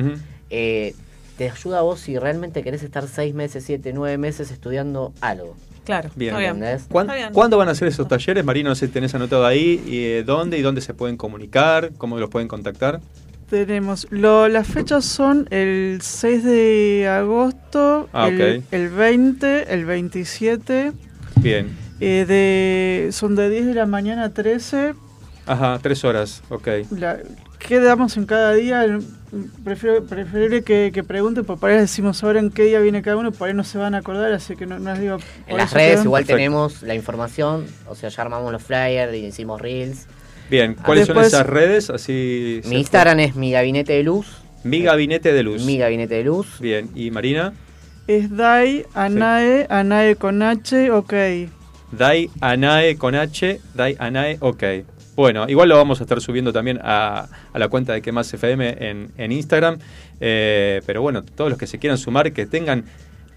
eh, 0.50 0.94
te 1.38 1.48
ayuda 1.50 1.78
a 1.78 1.82
vos 1.82 2.00
si 2.00 2.18
realmente 2.18 2.62
querés 2.62 2.82
estar 2.82 3.08
seis 3.08 3.34
meses, 3.34 3.64
siete, 3.64 3.92
nueve 3.92 4.18
meses 4.18 4.50
estudiando 4.50 5.12
algo. 5.20 5.56
Claro, 5.84 6.10
Bien. 6.16 6.34
¿Entendés? 6.34 6.86
¿Cuán- 6.90 7.06
Está 7.06 7.16
bien. 7.16 7.32
¿Cuándo 7.32 7.58
van 7.58 7.68
a 7.68 7.74
ser 7.74 7.88
esos 7.88 8.08
talleres, 8.08 8.44
Marina? 8.44 8.70
No 8.70 8.74
sé 8.74 8.86
si 8.86 8.92
tenés 8.92 9.14
anotado 9.14 9.44
ahí. 9.46 9.82
Y, 9.86 10.04
eh, 10.04 10.22
¿Dónde 10.24 10.58
y 10.58 10.62
dónde 10.62 10.80
se 10.80 10.94
pueden 10.94 11.16
comunicar? 11.16 11.92
¿Cómo 11.98 12.18
los 12.18 12.30
pueden 12.30 12.48
contactar? 12.48 13.00
Tenemos, 13.50 14.06
lo, 14.10 14.48
las 14.48 14.66
fechas 14.66 15.04
son 15.04 15.46
el 15.50 15.98
6 16.02 16.42
de 16.42 17.06
agosto, 17.08 18.08
Ah, 18.12 18.28
el, 18.28 18.58
ok. 18.60 18.64
el 18.72 18.88
20, 18.88 19.72
el 19.74 19.84
27, 19.84 20.92
Bien. 21.36 21.68
eh, 22.00 22.24
de, 22.26 23.12
son 23.12 23.36
de 23.36 23.50
10 23.50 23.66
de 23.66 23.74
la 23.74 23.84
mañana 23.86 24.24
a 24.24 24.28
13. 24.30 24.94
Ajá, 25.46 25.78
tres 25.82 26.04
horas, 26.04 26.42
ok. 26.48 26.68
La, 26.90 27.18
¿Qué 27.58 27.80
damos 27.80 28.16
en 28.16 28.26
cada 28.26 28.52
día? 28.54 28.86
Prefiero, 29.64 30.04
preferible 30.04 30.62
que, 30.62 30.90
que 30.92 31.02
pregunten, 31.02 31.44
porque 31.44 31.60
por 31.60 31.70
ahí 31.70 31.76
les 31.76 31.90
decimos 31.90 32.22
ahora 32.22 32.38
en 32.40 32.50
qué 32.50 32.64
día 32.64 32.78
viene 32.80 33.02
cada 33.02 33.16
uno, 33.16 33.32
por 33.32 33.48
ahí 33.48 33.54
no 33.54 33.64
se 33.64 33.78
van 33.78 33.94
a 33.94 33.98
acordar, 33.98 34.32
así 34.32 34.54
que 34.54 34.64
no, 34.66 34.78
no 34.78 34.92
les 34.92 35.00
digo... 35.00 35.16
En 35.46 35.56
las 35.56 35.72
redes 35.72 35.94
quedan- 35.96 36.04
igual 36.04 36.22
Perfecto. 36.22 36.36
tenemos 36.36 36.82
la 36.82 36.94
información, 36.94 37.66
o 37.88 37.94
sea, 37.94 38.10
ya 38.10 38.22
armamos 38.22 38.52
los 38.52 38.62
flyers 38.62 39.12
y 39.14 39.26
hicimos 39.26 39.60
reels. 39.60 40.06
Bien, 40.50 40.74
¿cuáles 40.74 41.06
Después- 41.08 41.30
son 41.30 41.40
esas 41.40 41.46
redes? 41.50 41.90
Así 41.90 42.60
Mi 42.66 42.76
Instagram 42.78 43.18
es 43.20 43.34
mi 43.34 43.50
gabinete 43.50 43.94
de 43.94 44.02
luz. 44.02 44.26
Mi 44.62 44.82
gabinete 44.82 45.32
de 45.32 45.42
luz. 45.42 45.64
Mi 45.64 45.78
gabinete 45.78 46.14
de 46.14 46.24
luz. 46.24 46.58
Bien, 46.60 46.88
¿y 46.94 47.10
Marina? 47.10 47.54
Es 48.06 48.34
Dai, 48.36 48.84
Anae, 48.94 49.66
Anae 49.70 50.16
con 50.16 50.42
H, 50.42 50.90
ok. 50.90 51.12
Dai 51.92 52.30
Anae 52.40 52.96
con 52.96 53.14
H, 53.14 53.60
Dai 53.74 53.96
Anae, 53.98 54.36
ok. 54.40 54.62
Bueno, 55.16 55.46
igual 55.48 55.68
lo 55.68 55.76
vamos 55.76 56.00
a 56.00 56.04
estar 56.04 56.20
subiendo 56.20 56.52
también 56.52 56.80
a, 56.82 57.28
a 57.52 57.58
la 57.58 57.68
cuenta 57.68 57.92
de 57.92 58.02
Que 58.02 58.10
Más 58.12 58.32
FM 58.32 58.76
en, 58.80 59.08
en 59.16 59.32
Instagram. 59.32 59.78
Eh, 60.20 60.80
pero 60.86 61.02
bueno, 61.02 61.22
todos 61.22 61.50
los 61.50 61.58
que 61.58 61.66
se 61.66 61.78
quieran 61.78 61.98
sumar, 61.98 62.32
que 62.32 62.46
tengan 62.46 62.84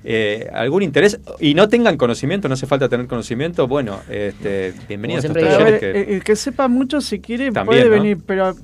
eh, 0.03 0.49
algún 0.53 0.84
interés 0.84 1.19
y 1.39 1.53
no 1.53 1.67
tengan 1.69 1.97
conocimiento, 1.97 2.47
no 2.47 2.53
hace 2.53 2.65
falta 2.67 2.88
tener 2.89 3.07
conocimiento, 3.07 3.67
bueno, 3.67 3.99
este, 4.09 4.73
bienvenidos 4.88 5.25
a 5.25 5.28
estos 5.28 5.43
talleres 5.43 5.65
ver, 5.65 5.80
que... 5.80 6.13
el, 6.15 6.23
que 6.23 6.36
sepa 6.36 6.67
mucho, 6.67 7.01
si 7.01 7.19
quiere, 7.19 7.51
También, 7.51 7.65
puede 7.84 7.86
¿no? 7.97 8.03
venir, 8.03 8.17
pero 8.25 8.55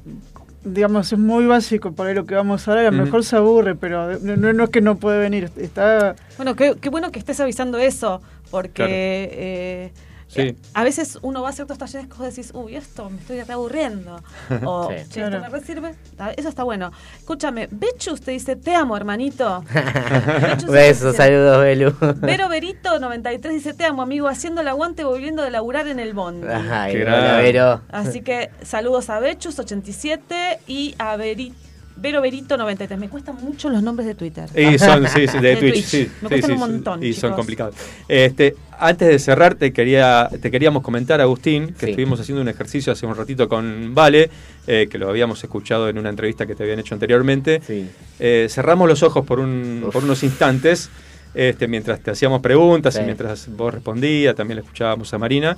digamos, 0.64 1.12
es 1.12 1.20
muy 1.20 1.46
básico 1.46 1.92
por 1.92 2.08
ahí 2.08 2.16
lo 2.16 2.26
que 2.26 2.36
vamos 2.36 2.66
a 2.68 2.72
hablar. 2.72 2.86
A 2.88 2.92
lo 2.92 3.04
mejor 3.04 3.24
se 3.26 3.36
aburre, 3.36 3.76
pero 3.76 4.18
no, 4.20 4.38
no- 4.38 4.54
no 4.54 4.64
es 4.64 4.70
que 4.70 4.80
no 4.80 4.96
puede 4.96 5.20
venir. 5.20 5.50
Está. 5.58 6.16
Bueno, 6.38 6.56
qué, 6.56 6.76
qué 6.80 6.88
bueno 6.90 7.12
que 7.12 7.20
estés 7.20 7.40
avisando 7.42 7.78
eso, 7.80 8.22
porque 8.50 8.72
Claro. 8.74 8.92
eh, 8.94 9.92
Sí. 10.34 10.56
a 10.74 10.84
veces 10.84 11.18
uno 11.22 11.42
va 11.42 11.50
a 11.50 11.52
ciertos 11.54 11.78
talleres 11.78 12.08
que 12.08 12.24
decís, 12.24 12.52
uy, 12.54 12.76
esto 12.76 13.10
me 13.10 13.20
estoy 13.20 13.42
reaburriendo. 13.44 14.22
O, 14.66 14.90
Sí. 14.90 14.96
che, 15.10 15.24
esto 15.26 15.40
me 15.40 15.50
re 15.50 15.62
sirve. 15.62 15.90
Está- 15.90 16.32
Eso 16.32 16.50
está 16.50 16.64
bueno. 16.64 16.92
Escúchame, 17.18 17.68
Bechus 17.72 18.22
te 18.22 18.32
dice, 18.32 18.56
te 18.56 18.74
amo, 18.76 18.96
hermanito. 18.98 19.64
Besos, 20.70 21.16
saludos, 21.16 21.62
Belu. 21.62 21.94
Vero 22.22 22.50
Berito 22.50 23.00
93 23.00 23.54
dice, 23.54 23.74
te 23.74 23.86
amo, 23.86 24.02
amigo, 24.02 24.28
haciendo 24.28 24.62
el 24.62 24.68
aguante, 24.68 25.04
volviendo 25.04 25.44
de 25.44 25.52
laburar 25.52 25.88
en 25.88 26.00
el 26.00 26.14
bondi. 26.14 26.48
Ay. 26.48 26.96
Vero. 26.98 27.82
Así 27.92 28.22
que 28.22 28.50
saludos 28.64 29.10
a 29.10 29.20
Bechus 29.20 29.60
87 29.60 30.60
y 30.68 30.96
a 30.98 31.16
Veri- 31.18 31.54
Vero 31.96 32.22
Berito 32.22 32.58
93. 32.58 33.00
Me 33.00 33.10
cuestan 33.10 33.36
mucho 33.42 33.70
los 33.70 33.82
nombres 33.84 34.08
de 34.08 34.16
Twitter. 34.16 34.50
Y 34.60 34.78
son, 34.80 35.08
sí, 35.08 35.28
sí, 35.28 35.38
de, 35.40 35.50
De 35.56 35.56
Twitch, 35.58 35.74
Twitch. 35.74 35.86
sí. 35.86 35.98
Me 36.22 36.28
sí, 36.28 36.28
cuestan 36.28 36.42
sí, 36.50 36.52
un 36.54 36.60
montón, 36.60 37.04
Y 37.04 37.14
son 37.14 37.34
complicados. 37.34 37.76
Este, 38.08 38.56
antes 38.80 39.08
de 39.08 39.20
cerrar, 39.20 39.56
te, 39.56 39.72
quería, 39.72 40.30
te 40.42 40.50
queríamos 40.52 40.84
comentar, 40.84 41.22
Agustín, 41.22 41.68
que 41.68 41.86
Sí. 41.86 41.92
estuvimos 41.92 42.20
haciendo 42.20 42.42
un 42.42 42.50
ejercicio 42.50 42.92
hace 42.94 43.06
un 43.06 43.16
ratito 43.16 43.48
con 43.48 43.94
Vale, 43.94 44.30
eh, 44.68 44.88
que 44.90 44.98
lo 44.98 45.10
habíamos 45.10 45.44
escuchado 45.44 45.88
en 45.90 45.98
una 45.98 46.10
entrevista 46.10 46.46
que 46.46 46.56
te 46.56 46.64
habían 46.64 46.80
hecho 46.80 46.94
anteriormente. 46.96 47.62
Sí. 47.66 47.88
Eh, 48.20 48.48
cerramos 48.50 48.88
los 48.90 49.04
ojos 49.04 49.26
por, 49.26 49.40
un, 49.40 49.88
por 49.94 50.04
unos 50.04 50.24
instantes, 50.24 50.90
este, 51.36 51.68
mientras 51.68 52.00
te 52.00 52.12
hacíamos 52.12 52.42
preguntas 52.42 52.94
Sí. 52.96 53.02
y 53.02 53.04
mientras 53.06 53.48
vos 53.56 53.74
respondías, 53.74 54.36
también 54.36 54.58
le 54.58 54.62
escuchábamos 54.64 55.14
a 55.14 55.18
Marina. 55.18 55.56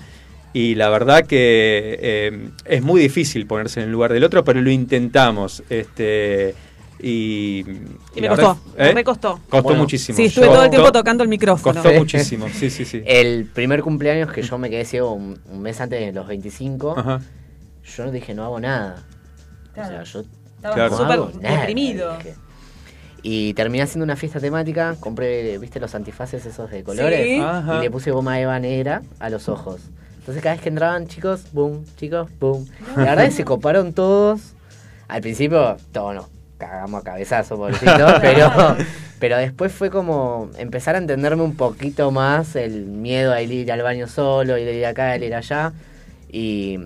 Y 0.57 0.75
la 0.75 0.87
verdad 0.89 1.25
que 1.25 1.99
eh, 2.01 2.49
es 2.63 2.81
muy 2.81 3.01
difícil 3.01 3.45
ponerse 3.45 3.81
en 3.81 3.87
el 3.87 3.91
lugar 3.91 4.13
del 4.13 4.23
otro, 4.23 4.43
pero 4.45 4.61
lo 4.61 4.71
intentamos. 4.71 5.61
Este, 5.69 6.55
y, 6.97 7.59
Y 8.15 8.21
me 8.21 8.29
costó, 8.29 8.57
me 8.77 8.89
¿eh? 8.89 8.93
re 8.93 9.03
costó. 9.03 9.33
Costó 9.49 9.63
Bueno, 9.63 9.81
muchísimo. 9.81 10.15
Sí, 10.15 10.25
estuve 10.25 10.45
todo 10.45 10.55
el 10.55 10.59
Costó- 10.61 10.69
tiempo 10.71 10.91
tocando 10.93 11.23
el 11.23 11.29
micrófono. 11.29 11.83
Costó 11.83 11.99
muchísimo, 11.99 12.47
sí, 12.47 12.69
sí, 12.69 12.85
sí. 12.85 13.03
El 13.05 13.45
primer 13.53 13.81
cumpleaños 13.81 14.31
que 14.31 14.43
yo 14.43 14.57
me 14.57 14.69
quedé 14.69 14.85
ciego 14.85 15.11
un, 15.11 15.37
un 15.51 15.61
mes 15.61 15.81
antes 15.81 15.99
de 15.99 16.13
los 16.13 16.25
25, 16.25 16.97
Ajá. 16.99 17.19
yo 17.97 18.05
no 18.05 18.11
dije 18.11 18.33
no 18.33 18.45
hago 18.45 18.59
nada. 18.61 19.03
Claro. 19.73 20.01
O 20.01 20.05
sea, 20.05 20.21
yo 20.21 20.27
Estaba 20.55 20.73
Claro. 20.89 20.97
súper 21.31 21.41
deprimido. 21.41 22.17
Y 23.23 23.53
terminé 23.55 23.83
haciendo 23.83 24.05
una 24.05 24.15
fiesta 24.15 24.39
temática, 24.39 24.95
compré, 25.01 25.57
viste, 25.57 25.79
los 25.81 25.93
antifaces 25.95 26.45
esos 26.45 26.71
de 26.71 26.81
colores 26.83 27.25
Sí. 27.27 27.41
Y 27.41 27.81
le 27.81 27.91
puse 27.91 28.11
goma 28.11 28.39
eva 28.39 28.57
negra 28.59 29.01
a 29.19 29.29
los 29.29 29.49
ojos. 29.49 29.81
Entonces 30.25 30.41
cada 30.41 30.55
vez 30.55 30.63
que 30.63 30.69
entraban, 30.69 31.07
chicos, 31.07 31.43
boom, 31.53 31.85
chicos, 31.97 32.29
boom. 32.39 32.65
La 32.97 33.03
verdad 33.03 33.25
es 33.25 33.29
que 33.31 33.35
se 33.37 33.45
coparon 33.45 33.93
todos. 33.93 34.41
Al 35.07 35.21
principio, 35.21 35.77
todos 35.91 36.15
nos 36.15 36.25
cagamos 36.57 37.01
a 37.01 37.03
cabezazo, 37.03 37.57
pobrecito, 37.57 38.07
pero, 38.21 38.49
pero 39.19 39.37
después 39.37 39.71
fue 39.71 39.91
como 39.91 40.49
empezar 40.57 40.95
a 40.95 40.97
entenderme 40.97 41.43
un 41.43 41.55
poquito 41.55 42.09
más 42.09 42.55
el 42.55 42.85
miedo 42.87 43.33
a 43.33 43.41
ir 43.41 43.71
al 43.71 43.83
baño 43.83 44.07
solo, 44.07 44.57
ir 44.57 44.83
acá, 44.85 45.15
ir 45.15 45.35
allá. 45.35 45.73
Y, 46.31 46.79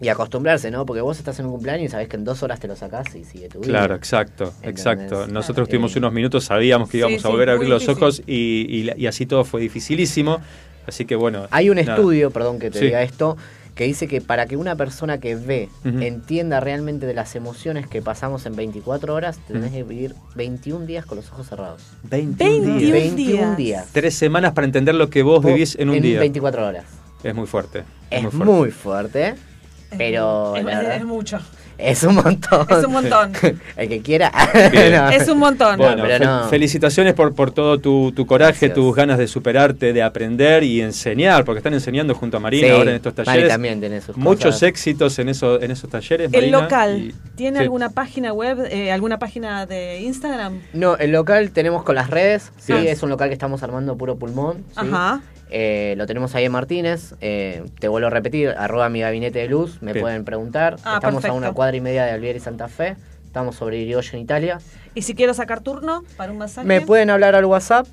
y 0.00 0.08
acostumbrarse, 0.08 0.70
¿no? 0.70 0.84
Porque 0.84 1.00
vos 1.00 1.16
estás 1.18 1.38
en 1.38 1.46
un 1.46 1.52
cumpleaños 1.52 1.86
y 1.86 1.88
sabés 1.88 2.08
que 2.08 2.16
en 2.16 2.24
dos 2.24 2.42
horas 2.42 2.60
te 2.60 2.68
lo 2.68 2.76
sacás 2.76 3.14
y 3.14 3.24
sigue 3.24 3.48
tu 3.48 3.60
vida. 3.60 3.78
Claro, 3.78 3.94
exacto, 3.94 4.54
¿Entendés? 4.62 4.70
exacto. 4.70 5.26
Nosotros 5.28 5.68
Eh, 5.68 5.70
tuvimos 5.70 5.96
unos 5.96 6.12
minutos, 6.12 6.44
sabíamos 6.44 6.90
que 6.90 6.98
Sí, 6.98 6.98
íbamos 6.98 7.24
a 7.24 7.28
sí, 7.28 7.32
volver 7.32 7.48
a 7.48 7.52
abrir 7.52 7.68
los 7.70 7.86
difícil. 7.86 8.02
ojos 8.02 8.22
y, 8.26 8.90
y 8.96 9.06
así 9.06 9.24
todo 9.24 9.44
fue 9.44 9.60
dificilísimo. 9.62 10.40
Así 10.86 11.04
que 11.04 11.16
bueno. 11.16 11.46
Hay 11.50 11.70
un 11.70 11.76
nada. 11.76 11.94
estudio, 11.96 12.30
perdón 12.30 12.58
que 12.58 12.70
te 12.70 12.78
Sí. 12.78 12.84
diga 12.86 13.02
esto, 13.02 13.36
que 13.74 13.84
dice 13.84 14.08
que 14.08 14.20
para 14.22 14.46
que 14.46 14.56
una 14.56 14.74
persona 14.76 15.18
que 15.18 15.34
ve 15.36 15.68
entienda 15.84 16.60
realmente 16.60 17.04
de 17.06 17.12
las 17.14 17.36
emociones 17.36 17.86
que 17.86 18.00
pasamos 18.00 18.46
en 18.46 18.56
24 18.56 19.14
horas, 19.14 19.38
tenés 19.46 19.70
que 19.72 19.82
vivir 19.82 20.14
21 20.34 20.86
días 20.86 21.04
con 21.04 21.16
los 21.16 21.30
ojos 21.30 21.48
cerrados. 21.48 21.82
21 22.04 22.78
días. 22.78 22.92
21 22.92 23.56
días. 23.56 23.86
Tres 23.92 24.14
semanas 24.14 24.52
para 24.54 24.64
entender 24.66 24.94
lo 24.94 25.10
que 25.10 25.22
vos 25.22 25.44
vivís 25.44 25.76
en 25.78 25.90
un 25.90 26.00
día. 26.00 26.20
24 26.20 26.66
horas. 26.66 26.84
Es 27.22 27.34
muy 27.34 27.46
fuerte. 27.46 27.82
Es 28.10 28.22
muy 28.32 28.46
muy 28.46 28.70
fuerte. 28.70 29.34
fuerte, 29.34 29.96
pero 29.98 30.56
es, 30.56 30.64
la 30.64 30.72
es- 30.72 30.78
verdad, 30.78 30.96
es 30.96 31.04
mucho. 31.04 31.38
Es 31.78 32.02
un 32.02 32.14
montón. 32.16 32.66
Es 32.70 32.84
un 32.84 32.92
montón. 32.92 33.32
El 33.76 33.88
que 33.88 34.00
quiera. 34.00 34.32
No. 34.96 35.10
Es 35.10 35.28
un 35.28 35.38
montón. 35.38 35.76
Bueno, 35.78 36.02
pero 36.02 36.24
fel- 36.24 36.42
no. 36.42 36.48
felicitaciones 36.48 37.14
por, 37.14 37.34
por 37.34 37.50
todo 37.50 37.78
tu, 37.78 38.12
tu 38.12 38.26
coraje, 38.26 38.52
Gracias. 38.68 38.74
tus 38.74 38.94
ganas 38.94 39.18
de 39.18 39.26
superarte, 39.28 39.92
de 39.92 40.02
aprender 40.02 40.62
y 40.62 40.80
enseñar, 40.80 41.44
porque 41.44 41.58
están 41.58 41.74
enseñando 41.74 42.14
junto 42.14 42.36
a 42.36 42.40
Marina 42.40 42.66
Sí, 42.68 42.72
ahora 42.72 42.90
en 42.90 42.96
estos 42.96 43.14
Mari 43.16 43.24
talleres. 43.26 43.48
también 43.48 43.80
tiene 43.80 44.00
sus 44.00 44.16
Muchos 44.16 44.54
cosas. 44.54 44.62
éxitos 44.64 45.18
en, 45.18 45.28
eso, 45.28 45.60
en 45.60 45.70
esos 45.70 45.90
talleres. 45.90 46.28
¿El 46.32 46.40
Marina, 46.40 46.60
local 46.62 46.98
y- 46.98 47.14
tiene 47.36 47.58
sí. 47.58 47.62
alguna 47.64 47.90
página 47.90 48.32
web, 48.32 48.66
eh, 48.70 48.90
alguna 48.92 49.18
página 49.18 49.66
de 49.66 50.00
Instagram? 50.00 50.60
No, 50.72 50.96
el 50.96 51.12
local 51.12 51.50
tenemos 51.50 51.82
con 51.84 51.94
las 51.94 52.10
redes, 52.10 52.52
sí, 52.58 52.72
Bien. 52.72 52.86
es 52.88 53.02
un 53.02 53.10
local 53.10 53.28
que 53.28 53.34
estamos 53.34 53.62
armando 53.62 53.96
puro 53.96 54.16
pulmón. 54.16 54.58
¿sí? 54.68 54.72
Ajá. 54.76 55.20
Eh, 55.50 55.94
lo 55.96 56.06
tenemos 56.06 56.34
ahí 56.34 56.44
en 56.44 56.52
Martínez. 56.52 57.14
eh, 57.20 57.64
te 57.78 57.88
vuelvo 57.88 58.08
a 58.08 58.10
repetir, 58.10 58.50
arroba 58.50 58.88
mi 58.88 59.00
gabinete 59.00 59.38
de 59.38 59.48
luz. 59.48 59.80
Me 59.80 59.92
Bien. 59.92 60.02
pueden 60.02 60.24
preguntar. 60.24 60.76
Ah, 60.84 60.94
Estamos 60.96 61.22
perfecto. 61.22 61.34
a 61.34 61.36
una 61.38 61.52
cuadra 61.52 61.76
y 61.76 61.80
media 61.80 62.04
de 62.04 62.12
Alvier 62.12 62.36
y 62.36 62.40
Santa 62.40 62.68
Fe. 62.68 62.96
Estamos 63.24 63.56
sobre 63.56 63.78
Irigoyen, 63.78 64.20
Italia. 64.20 64.58
Y 64.94 65.02
si 65.02 65.14
quiero 65.14 65.34
sacar 65.34 65.60
turno 65.60 66.04
para 66.16 66.32
un 66.32 66.38
masaje. 66.38 66.66
Me 66.66 66.80
pueden 66.80 67.10
hablar 67.10 67.34
al 67.34 67.44
WhatsApp 67.44 67.86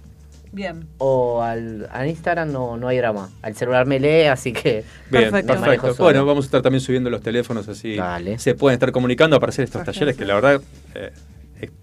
Bien. 0.53 0.87
o 0.99 1.41
al, 1.41 1.89
al 1.91 2.07
Instagram, 2.07 2.51
no, 2.51 2.77
no 2.77 2.87
hay 2.87 2.97
drama. 2.97 3.29
Al 3.41 3.53
celular 3.55 3.85
me 3.85 3.99
lee, 3.99 4.27
así 4.27 4.53
que. 4.53 4.83
Bien, 5.11 5.29
perfecto. 5.45 5.95
Bueno, 5.99 6.25
vamos 6.25 6.45
a 6.45 6.47
estar 6.47 6.61
también 6.61 6.79
subiendo 6.81 7.09
los 7.09 7.21
teléfonos 7.21 7.67
así. 7.67 7.97
Se 8.37 8.55
pueden 8.55 8.75
estar 8.75 8.91
comunicando 8.91 9.39
para 9.39 9.49
hacer 9.49 9.65
estos 9.65 9.83
talleres 9.83 10.15
que 10.15 10.25
la 10.25 10.35
verdad 10.35 10.61
eh, 10.95 11.11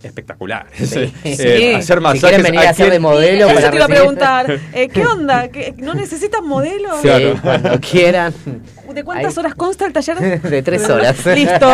espectacular. 0.02 0.66
Sí. 0.74 1.12
Eh, 1.24 1.76
hacer 1.76 1.98
Si 1.98 2.02
masajes. 2.02 2.20
quieren 2.22 2.42
venir 2.42 2.60
a 2.60 2.70
hacer 2.70 2.86
quien- 2.86 2.92
de 2.92 2.98
modelo 3.00 3.46
Eso 3.46 3.54
para 3.54 3.70
te 3.70 3.76
iba 3.76 3.84
a 3.84 3.88
preguntar. 3.88 4.60
eh, 4.72 4.88
¿Qué 4.92 5.04
onda? 5.06 5.48
¿Qué- 5.48 5.74
¿No 5.78 5.94
necesitas 5.94 6.42
modelo? 6.42 6.90
Sí, 7.02 7.08
cuando 7.42 7.78
quieran. 7.90 8.32
¿De 8.94 9.04
cuántas 9.04 9.36
horas 9.38 9.54
consta 9.54 9.86
el 9.86 9.92
taller? 9.92 10.40
De 10.42 10.62
tres 10.62 10.88
horas. 10.88 11.24
Listo. 11.26 11.68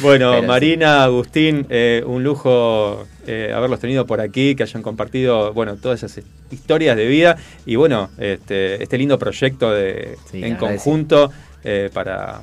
Bueno, 0.00 0.32
Pero. 0.32 0.42
Marina, 0.46 1.04
Agustín, 1.04 1.66
eh, 1.68 2.02
un 2.06 2.22
lujo 2.22 3.06
eh, 3.26 3.52
haberlos 3.54 3.80
tenido 3.80 4.06
por 4.06 4.20
aquí, 4.20 4.54
que 4.54 4.62
hayan 4.62 4.82
compartido, 4.82 5.52
bueno, 5.52 5.76
todas 5.76 6.02
esas 6.02 6.24
historias 6.50 6.96
de 6.96 7.06
vida 7.06 7.36
y 7.66 7.76
bueno, 7.76 8.10
este, 8.18 8.82
este 8.82 8.98
lindo 8.98 9.18
proyecto 9.18 9.70
de, 9.72 10.16
Sí, 10.30 10.42
en 10.44 10.56
conjunto 10.56 11.30
eh, 11.64 11.90
para, 11.92 12.40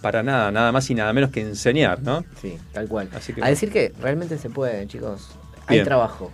para 0.00 0.22
nada, 0.22 0.50
nada 0.50 0.72
más 0.72 0.88
y 0.90 0.94
nada 0.94 1.12
menos 1.12 1.30
que 1.30 1.40
enseñar, 1.40 2.02
¿no? 2.02 2.24
Sí, 2.40 2.56
tal 2.72 2.88
cual. 2.88 3.08
Así 3.14 3.32
que, 3.32 3.42
A 3.42 3.48
decir 3.48 3.70
que 3.70 3.92
realmente 4.00 4.38
se 4.38 4.50
puede, 4.50 4.86
chicos. 4.86 5.30
Hay 5.66 5.76
Bien. 5.76 5.84
trabajo. 5.84 6.30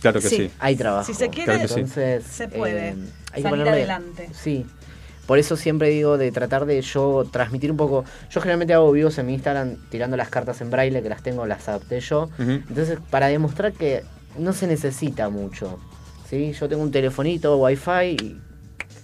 Claro 0.00 0.20
que 0.20 0.28
sí. 0.28 0.50
Hay 0.58 0.76
trabajo. 0.76 1.04
Si 1.06 1.14
se 1.14 1.28
quiere, 1.28 1.44
Claro 1.52 1.60
que 1.62 1.68
sí. 1.68 1.80
Entonces, 1.80 2.24
se 2.24 2.48
puede 2.48 2.88
eh, 2.90 2.94
hay 3.32 3.42
que 3.42 3.48
salir 3.48 3.64
ponerle- 3.64 3.70
adelante. 3.70 4.30
Sí. 4.32 4.66
Por 5.26 5.38
eso 5.38 5.56
siempre 5.56 5.90
digo 5.90 6.18
de 6.18 6.32
tratar 6.32 6.66
de 6.66 6.80
yo 6.82 7.24
transmitir 7.30 7.70
un 7.70 7.76
poco. 7.76 8.04
Yo 8.30 8.40
generalmente 8.40 8.74
hago 8.74 8.90
vivos 8.90 9.16
en 9.18 9.26
mi 9.26 9.34
Instagram 9.34 9.76
tirando 9.90 10.16
las 10.16 10.28
cartas 10.28 10.60
en 10.60 10.70
braille, 10.70 11.02
que 11.02 11.08
las 11.08 11.22
tengo, 11.22 11.46
las 11.46 11.68
adapté 11.68 12.00
yo. 12.00 12.30
Entonces, 12.38 12.98
para 13.10 13.28
demostrar 13.28 13.72
que 13.72 14.02
no 14.38 14.52
se 14.52 14.66
necesita 14.66 15.28
mucho. 15.28 15.78
¿sí? 16.28 16.52
Yo 16.52 16.68
tengo 16.68 16.82
un 16.82 16.90
telefonito, 16.90 17.56
wifi, 17.58 18.16
y 18.20 18.40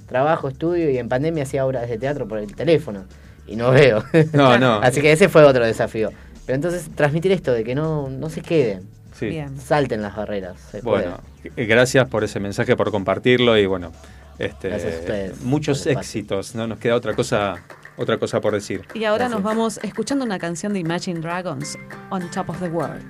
trabajo, 0.09 0.49
estudio 0.49 0.91
y 0.91 0.99
en 0.99 1.09
pandemia 1.09 1.43
hacía 1.45 1.65
obras 1.67 1.89
de 1.89 1.99
teatro 1.99 2.27
por 2.27 2.39
el 2.39 2.55
teléfono. 2.55 3.05
Y 3.47 3.57
no 3.57 3.71
veo. 3.71 4.05
No, 4.33 4.59
no. 4.59 4.81
Así 4.81 5.01
que 5.01 5.13
ese 5.13 5.29
fue 5.29 5.45
otro 5.45 5.65
desafío. 5.65 6.11
Pero 6.45 6.57
entonces 6.57 6.89
transmitir 6.95 7.33
esto 7.33 7.53
de 7.53 7.65
que 7.65 7.75
no, 7.75 8.09
no 8.09 8.31
se 8.31 8.41
queden. 8.43 8.89
Sí. 9.13 9.27
Bien. 9.27 9.59
Salten 9.59 10.03
las 10.03 10.15
barreras. 10.15 10.61
Se 10.71 10.81
Bueno, 10.83 11.19
eh, 11.45 11.65
gracias 11.65 12.09
por 12.09 12.23
ese 12.23 12.39
mensaje, 12.39 12.77
por 12.77 12.91
compartirlo 12.91 13.57
y 13.57 13.67
bueno, 13.67 13.93
este, 14.39 14.69
Gracias 14.69 14.95
a 14.95 14.99
ustedes 14.99 15.41
muchos 15.43 15.87
éxitos, 15.87 16.55
no 16.55 16.67
nos 16.67 16.79
queda 16.79 16.95
otra 16.95 17.15
cosa, 17.15 17.57
otra 17.97 18.19
cosa 18.19 18.41
por 18.41 18.53
decir. 18.53 18.83
Y 18.95 19.05
ahora 19.05 19.29
nos 19.29 19.43
vamos 19.43 19.81
escuchando 19.83 20.25
una 20.25 20.39
canción 20.39 20.75
de 20.75 20.81
Imagine 20.81 21.21
Dragons, 21.21 21.79
On 22.11 22.31
Top 22.31 22.51
of 22.51 22.61
the 22.61 22.69
World. 22.69 23.03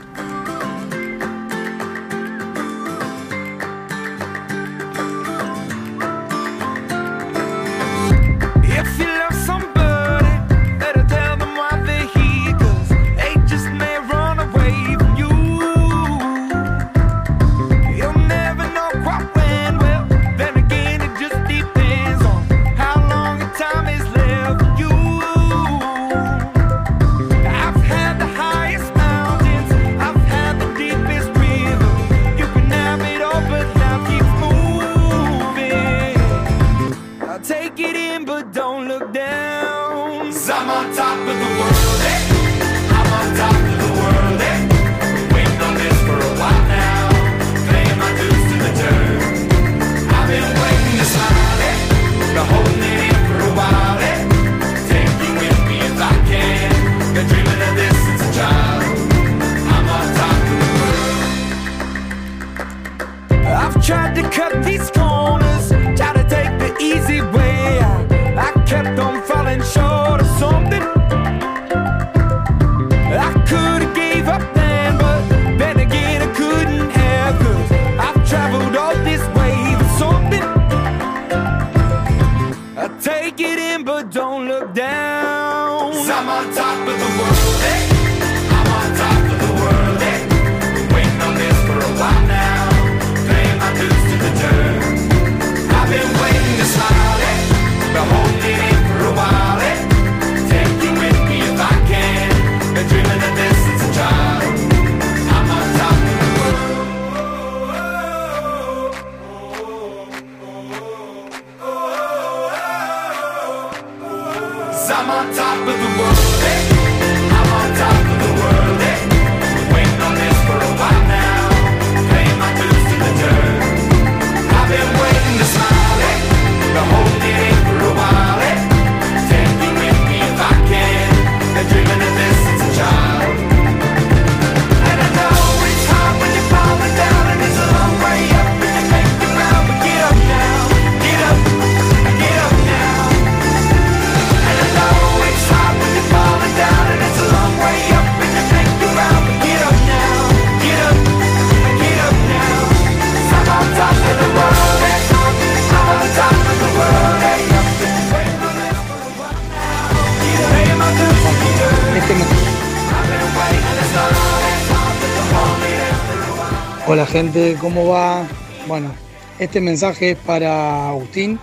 Gente, 167.16 167.56
¿cómo 167.62 167.88
va? 167.88 168.28
Bueno, 168.68 168.90
este 169.38 169.58
mensaje 169.58 170.10
es 170.10 170.18
para 170.18 170.90
Agustín. 170.90 171.38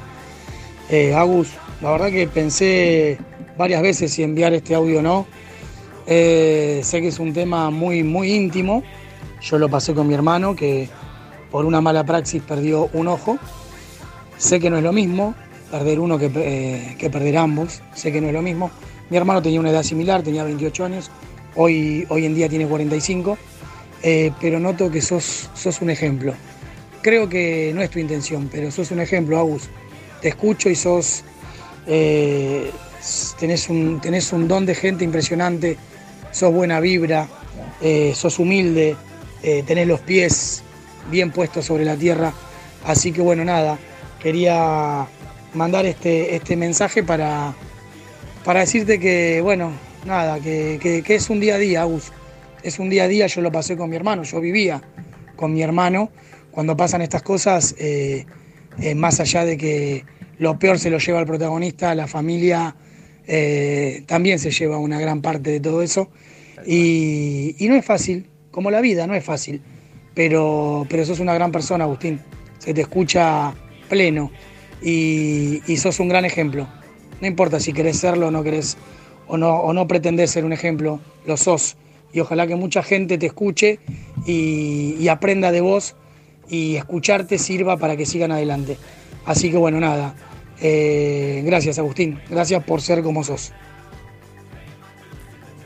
Eh, 0.87 1.15
Agus, 1.15 1.47
la 1.81 1.89
verdad 1.93 2.11
que 2.11 2.27
pensé 2.27 3.17
varias 3.57 3.81
veces 3.81 4.13
si 4.13 4.21
enviar 4.21 4.53
este 4.53 4.75
audio 4.75 4.99
o 4.99 5.01
no. 5.01 5.25
Eh, 6.05 6.81
sé 6.83 7.01
que 7.01 7.07
es 7.07 7.17
un 7.17 7.33
tema 7.33 7.71
muy, 7.71 8.03
muy 8.03 8.33
íntimo. 8.33 8.83
Yo 9.41 9.57
lo 9.57 9.67
pasé 9.67 9.95
con 9.95 10.07
mi 10.07 10.13
hermano 10.13 10.55
que 10.55 10.89
por 11.49 11.65
una 11.65 11.81
mala 11.81 12.03
praxis 12.03 12.43
perdió 12.43 12.91
un 12.93 13.07
ojo. 13.07 13.39
Sé 14.37 14.59
que 14.59 14.69
no 14.69 14.77
es 14.77 14.83
lo 14.83 14.93
mismo 14.93 15.33
perder 15.71 15.99
uno 15.99 16.19
que, 16.19 16.29
eh, 16.35 16.95
que 16.99 17.09
perder 17.09 17.35
ambos. 17.35 17.81
Sé 17.95 18.11
que 18.11 18.21
no 18.21 18.27
es 18.27 18.33
lo 18.33 18.43
mismo. 18.43 18.69
Mi 19.09 19.17
hermano 19.17 19.41
tenía 19.41 19.59
una 19.59 19.71
edad 19.71 19.81
similar, 19.81 20.21
tenía 20.21 20.43
28 20.43 20.85
años. 20.85 21.09
Hoy, 21.55 22.05
hoy 22.09 22.27
en 22.27 22.35
día 22.35 22.47
tiene 22.47 22.67
45. 22.67 23.39
Eh, 24.03 24.31
pero 24.41 24.59
noto 24.59 24.91
que 24.91 25.01
sos, 25.01 25.49
sos 25.53 25.81
un 25.81 25.89
ejemplo. 25.89 26.33
creo 27.01 27.27
que 27.27 27.71
no 27.75 27.81
es 27.81 27.89
tu 27.89 27.99
intención, 27.99 28.47
pero 28.51 28.69
sos 28.71 28.91
un 28.91 28.99
ejemplo, 29.01 29.37
Agus. 29.39 29.69
Te 30.21 30.29
escucho 30.29 30.69
y 30.69 30.75
sos. 30.75 31.23
eh, 31.87 32.71
tenés, 33.39 33.67
un, 33.69 33.99
tenés 33.99 34.31
un 34.31 34.47
don 34.47 34.65
de 34.65 34.73
gente 34.75 35.03
impresionante, 35.03 35.77
sos 36.31 36.53
buena 36.53 36.79
vibra, 36.79 37.27
eh, 37.81 38.13
sos 38.15 38.39
humilde, 38.39 38.95
eh, 39.41 39.63
tenés 39.67 39.85
los 39.87 39.99
pies 39.99 40.63
bien 41.11 41.31
puestos 41.31 41.65
sobre 41.65 41.83
la 41.83 41.97
tierra. 41.97 42.31
Así 42.85 43.11
que 43.11 43.21
bueno, 43.21 43.43
nada, 43.43 43.77
quería 44.21 45.05
mandar 45.53 45.85
este, 45.85 46.35
este 46.35 46.55
mensaje 46.55 47.03
para, 47.03 47.53
para 48.45 48.61
decirte 48.61 48.97
que, 48.99 49.41
bueno, 49.41 49.71
nada, 50.05 50.39
que, 50.39 50.79
que- 50.81 51.03
que 51.03 51.15
es 51.15 51.29
un 51.29 51.39
día 51.41 51.55
a 51.55 51.57
día, 51.57 51.81
Agus. 51.81 52.11
Es 52.63 52.79
un 52.79 52.89
día 52.89 53.03
a 53.03 53.07
día, 53.09 53.27
yo 53.27 53.41
lo 53.41 53.51
pasé 53.51 53.75
con 53.75 53.89
mi 53.89 53.97
hermano, 53.97 54.23
yo 54.23 54.39
vivía 54.39 54.81
con 55.35 55.53
mi 55.53 55.61
hermano. 55.61 56.11
Cuando 56.51 56.77
pasan 56.77 57.01
estas 57.01 57.21
cosas, 57.21 57.75
eh, 57.77 58.25
eh, 58.79 58.95
más 58.95 59.19
allá 59.19 59.43
de 59.43 59.57
que 59.57 60.05
lo 60.37 60.57
peor 60.57 60.79
se 60.79 60.89
lo 60.89 60.97
lleva 60.97 61.19
el 61.19 61.25
protagonista, 61.25 61.93
la 61.93 62.07
familia 62.07 62.75
eh, 63.27 64.03
también 64.07 64.39
se 64.39 64.51
lleva 64.51 64.77
una 64.77 64.97
gran 64.99 65.21
parte 65.21 65.51
de 65.51 65.59
todo 65.59 65.81
eso. 65.81 66.09
Y, 66.65 67.55
no 67.67 67.75
es 67.75 67.83
fácil, 67.83 68.29
como 68.49 68.71
la 68.71 68.79
vida, 68.79 69.07
no 69.07 69.13
es 69.13 69.25
fácil. 69.25 69.61
Pero, 70.13 70.85
pero 70.89 71.05
sos 71.05 71.19
una 71.19 71.33
gran 71.33 71.51
persona, 71.51 71.83
Agustín. 71.83 72.21
Se 72.59 72.73
te 72.73 72.81
escucha 72.81 73.53
pleno 73.89 74.31
y, 74.81 75.61
y 75.67 75.75
sos 75.75 75.99
un 75.99 76.07
gran 76.07 76.23
ejemplo. 76.23 76.69
No 77.19 77.27
importa 77.27 77.59
si 77.59 77.73
querés 77.73 77.97
serlo 77.97 78.27
o 78.27 78.31
no 78.31 78.41
querés 78.41 78.77
o 79.27 79.37
no, 79.37 79.55
o 79.55 79.73
no 79.73 79.85
pretendés 79.85 80.31
ser 80.31 80.45
un 80.45 80.53
ejemplo, 80.53 81.01
lo 81.25 81.35
sos. 81.35 81.75
Y 82.13 82.19
ojalá 82.19 82.47
que 82.47 82.55
mucha 82.55 82.83
gente 82.83 83.17
te 83.17 83.25
escuche 83.25 83.79
y, 84.25 84.95
y 84.99 85.07
aprenda 85.07 85.51
de 85.51 85.61
vos 85.61 85.95
y 86.47 86.75
escucharte 86.75 87.37
sirva 87.37 87.77
para 87.77 87.97
que 87.97 88.05
sigan 88.05 88.31
adelante. 88.31 88.77
Así 89.25 89.51
que 89.51 89.57
bueno, 89.57 89.79
nada. 89.79 90.15
Eh, 90.61 91.41
gracias 91.45 91.79
Agustín, 91.79 92.19
gracias 92.29 92.63
por 92.63 92.81
ser 92.81 93.01
como 93.01 93.23
sos. 93.23 93.51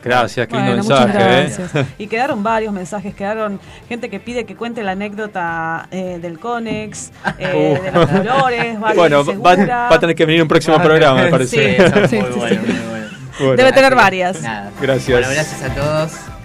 Gracias, 0.02 0.46
qué 0.46 0.54
lindo 0.54 0.70
Bueno, 0.70 0.82
muchas 0.84 1.06
mensaje. 1.06 1.24
¿eh? 1.24 1.54
gracias. 1.56 1.86
Y 1.98 2.06
quedaron 2.06 2.42
varios 2.42 2.72
mensajes, 2.72 3.14
quedaron 3.14 3.60
gente 3.88 4.08
que 4.08 4.20
pide 4.20 4.44
que 4.44 4.54
cuente 4.54 4.82
la 4.82 4.92
anécdota 4.92 5.88
eh, 5.90 6.18
del 6.22 6.38
Conex, 6.38 7.10
eh, 7.38 7.80
de 7.82 7.92
los 7.92 8.08
colores, 8.08 8.80
Vale 8.80 8.96
Bueno, 8.96 9.24
va, 9.40 9.88
a 9.88 9.98
tener 9.98 10.14
que 10.14 10.24
venir 10.24 10.40
un 10.42 10.48
próximo 10.48 10.80
programa, 10.80 11.24
me 11.24 11.30
parece. 11.30 11.76
Sí, 11.76 11.82
muy 11.98 12.08
sí, 12.08 12.16
bueno, 12.16 12.32
sí. 12.32 12.72
muy 12.72 12.88
bueno. 12.88 13.08
Bueno. 13.38 13.56
Debe 13.56 13.72
tener 13.72 13.94
varias. 13.94 14.40
Nada. 14.40 14.72
Gracias. 14.80 15.18
Bueno, 15.18 15.28
gracias 15.32 15.62
a 15.62 15.74
todos. 15.74 16.37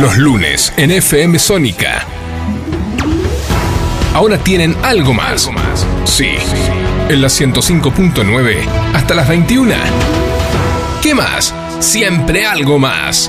Los 0.00 0.16
lunes 0.16 0.72
en 0.76 0.92
FM 0.92 1.40
Sónica. 1.40 2.06
Ahora 4.14 4.38
tienen 4.38 4.76
algo 4.82 5.12
más. 5.12 5.50
Sí, 6.04 6.36
en 7.08 7.20
la 7.20 7.26
105.9 7.26 8.64
hasta 8.94 9.14
las 9.16 9.28
21. 9.28 9.74
¿Qué 11.02 11.16
más? 11.16 11.52
Siempre 11.80 12.46
algo 12.46 12.78
más. 12.78 13.28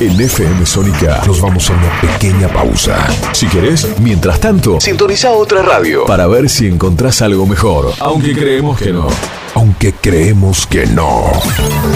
En 0.00 0.20
FM 0.20 0.64
Sónica 0.64 1.20
nos 1.26 1.40
vamos 1.40 1.68
a 1.68 1.72
una 1.72 2.00
pequeña 2.00 2.46
pausa. 2.46 3.04
Si 3.32 3.48
querés, 3.48 3.88
mientras 4.00 4.38
tanto, 4.38 4.80
sintoniza 4.80 5.32
otra 5.32 5.62
radio 5.62 6.04
para 6.04 6.28
ver 6.28 6.48
si 6.48 6.68
encontrás 6.68 7.22
algo 7.22 7.44
mejor. 7.44 7.92
Aunque 7.98 8.34
creemos 8.34 8.78
que 8.78 8.92
no. 8.92 9.08
Aunque 9.54 9.92
creemos 9.92 10.66
que 10.66 10.86
no. 10.86 11.30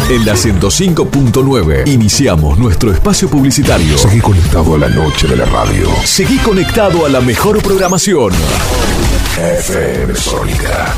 En 0.08 0.24
la 0.24 0.34
105.9 0.34 1.88
iniciamos 1.88 2.58
nuestro 2.58 2.92
espacio 2.92 3.28
publicitario. 3.28 3.98
Seguí 3.98 4.20
conectado 4.20 4.76
a 4.76 4.78
la 4.78 4.88
noche 4.88 5.26
de 5.26 5.36
la 5.36 5.44
radio. 5.44 5.88
Seguí 6.04 6.38
conectado 6.38 7.04
a 7.04 7.08
la 7.08 7.20
mejor 7.20 7.60
programación. 7.62 8.32
FM 9.36 10.14
Sónica. 10.14 10.94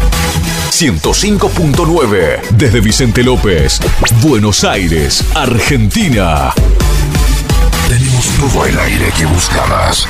105.9 0.71 2.41
desde 2.53 2.81
Vicente 2.81 3.23
López, 3.23 3.81
Buenos 4.23 4.65
Aires, 4.65 5.25
Argentina. 5.35 6.53
Tenemos 7.89 8.27
todo 8.39 8.67
el 8.67 8.79
aire 8.79 9.13
que 9.17 9.27
buscabas. 9.27 10.07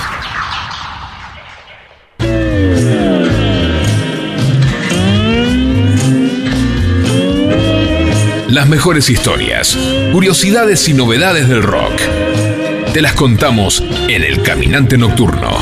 Las 8.50 8.68
mejores 8.68 9.08
historias, 9.10 9.78
curiosidades 10.12 10.88
y 10.88 10.92
novedades 10.92 11.48
del 11.48 11.62
rock. 11.62 11.92
Te 12.92 13.00
las 13.00 13.12
contamos 13.12 13.80
en 14.08 14.24
El 14.24 14.42
Caminante 14.42 14.98
Nocturno. 14.98 15.56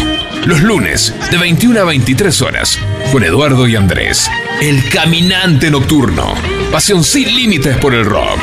Los 0.46 0.62
lunes, 0.62 1.14
de 1.30 1.36
21 1.36 1.80
a 1.80 1.84
23 1.84 2.40
horas, 2.40 2.78
con 3.12 3.24
Eduardo 3.24 3.68
y 3.68 3.76
Andrés. 3.76 4.30
El 4.62 4.88
Caminante 4.88 5.70
Nocturno. 5.70 6.32
Pasión 6.72 7.04
sin 7.04 7.26
límites 7.36 7.76
por 7.76 7.92
el 7.92 8.06
rock. 8.06 8.40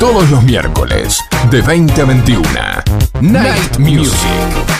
Todos 0.00 0.28
los 0.30 0.42
miércoles, 0.42 1.20
de 1.52 1.62
20 1.62 2.00
a 2.00 2.04
21. 2.06 2.48
Night 3.20 3.78
Music. 3.78 4.79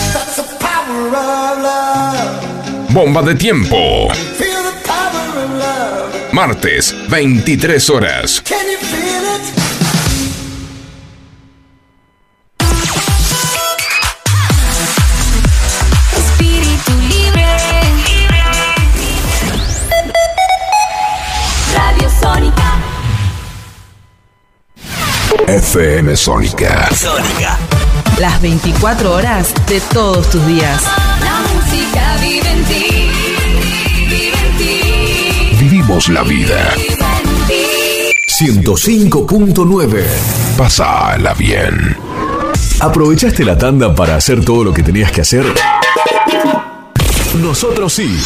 Bomba 2.89 3.21
de 3.21 3.35
tiempo. 3.35 4.09
Martes, 6.33 6.93
23 7.09 7.89
horas. 7.89 8.43
Espíritu 16.17 16.91
libre. 17.09 17.45
Radio 21.75 22.09
Sónica. 22.21 22.79
FM 25.47 26.15
Sónica. 26.15 26.89
Sónica. 26.93 27.57
Las 28.19 28.41
24 28.41 29.13
horas 29.13 29.53
de 29.67 29.79
todos 29.79 30.29
tus 30.29 30.45
días. 30.47 30.81
La 36.09 36.23
vida. 36.23 36.73
Vive 36.75 37.05
en 37.19 37.47
ti. 37.47 38.13
105.9. 38.27 40.03
Pásala 40.57 41.33
bien. 41.33 41.97
¿Aprovechaste 42.79 43.43
la 43.43 43.57
tanda 43.57 43.93
para 43.93 44.15
hacer 44.15 44.43
todo 44.43 44.63
lo 44.63 44.73
que 44.73 44.83
tenías 44.83 45.11
que 45.11 45.21
hacer? 45.21 45.45
Nosotros 47.41 47.93
sí. 47.93 48.17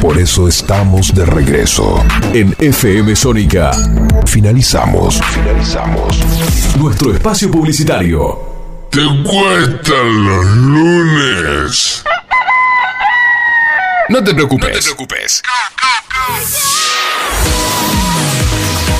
Por 0.00 0.18
eso 0.18 0.48
estamos 0.48 1.14
de 1.14 1.24
regreso. 1.24 2.04
En 2.32 2.54
FM 2.58 3.14
Sónica 3.14 3.70
Finalizamos. 4.26 5.20
Finalizamos. 5.22 6.18
nuestro 6.76 7.14
espacio 7.14 7.48
publicitario. 7.50 8.40
¿Te 8.90 9.02
cuestan 9.22 10.24
los 10.24 10.46
lunes? 10.56 12.04
No 14.08 14.22
te 14.22 14.34
preocupes. 14.34 14.68
No 14.68 14.74
te 14.74 14.82
preocupes. 14.82 15.42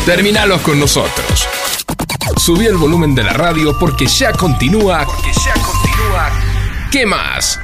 Terminalos 0.06 0.60
con 0.62 0.80
nosotros. 0.80 1.46
Subí 2.36 2.66
el 2.66 2.76
volumen 2.76 3.14
de 3.14 3.22
la 3.22 3.32
radio 3.32 3.78
porque 3.78 4.06
ya 4.06 4.32
continúa. 4.32 5.04
Porque 5.06 5.30
ya 5.32 5.52
continúa. 5.54 6.30
¿Qué 6.90 7.06
más? 7.06 7.60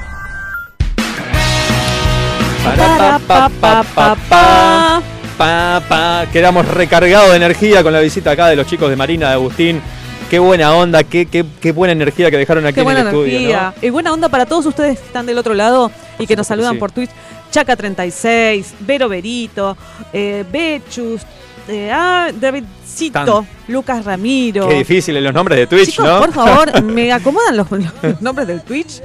Para, 2.62 3.18
pa, 3.18 3.18
pa, 3.18 3.50
pa, 3.60 4.14
pa, 4.28 5.02
pa, 5.36 5.82
pa. 5.88 6.26
Quedamos 6.32 6.68
recargados 6.68 7.30
de 7.30 7.36
energía 7.36 7.82
con 7.82 7.92
la 7.92 7.98
visita 7.98 8.30
acá 8.30 8.46
de 8.46 8.54
los 8.54 8.68
chicos 8.68 8.88
de 8.88 8.94
Marina 8.94 9.28
de 9.28 9.34
Agustín. 9.34 9.82
Qué 10.30 10.38
buena 10.38 10.72
onda, 10.74 11.02
qué, 11.02 11.26
qué, 11.26 11.44
qué 11.60 11.72
buena 11.72 11.92
energía 11.92 12.30
que 12.30 12.36
dejaron 12.36 12.64
aquí 12.66 12.74
Qué 12.74 12.80
en 12.82 12.84
buena 12.84 13.00
el 13.00 13.06
estudio. 13.08 13.32
energía. 13.36 13.74
Y 13.82 13.90
buena 13.90 14.12
onda 14.12 14.28
para 14.28 14.46
todos 14.46 14.64
ustedes 14.66 15.00
que 15.00 15.06
están 15.06 15.26
del 15.26 15.38
otro 15.38 15.54
lado 15.54 15.90
y 16.20 16.26
que 16.28 16.36
nos 16.36 16.46
saludan 16.46 16.74
sí. 16.74 16.78
por 16.78 16.92
Twitch. 16.92 17.10
Chaca36, 17.50 18.64
Vero 18.80 19.08
Berito, 19.08 19.74
eh, 20.12 20.44
Bechus, 20.52 21.22
eh, 21.68 21.90
ah, 21.92 22.30
Davidcito. 22.34 23.46
Lucas 23.68 24.04
Ramiro. 24.04 24.68
Qué 24.68 24.74
difíciles 24.76 25.22
los 25.22 25.32
nombres 25.34 25.58
de 25.58 25.66
Twitch, 25.66 25.90
Chicos, 25.90 26.06
¿no? 26.06 26.18
por 26.20 26.32
favor, 26.32 26.82
¿me 26.82 27.12
acomodan 27.12 27.56
los, 27.56 27.70
los 27.70 28.20
nombres 28.22 28.48
del 28.48 28.62
Twitch? 28.62 29.00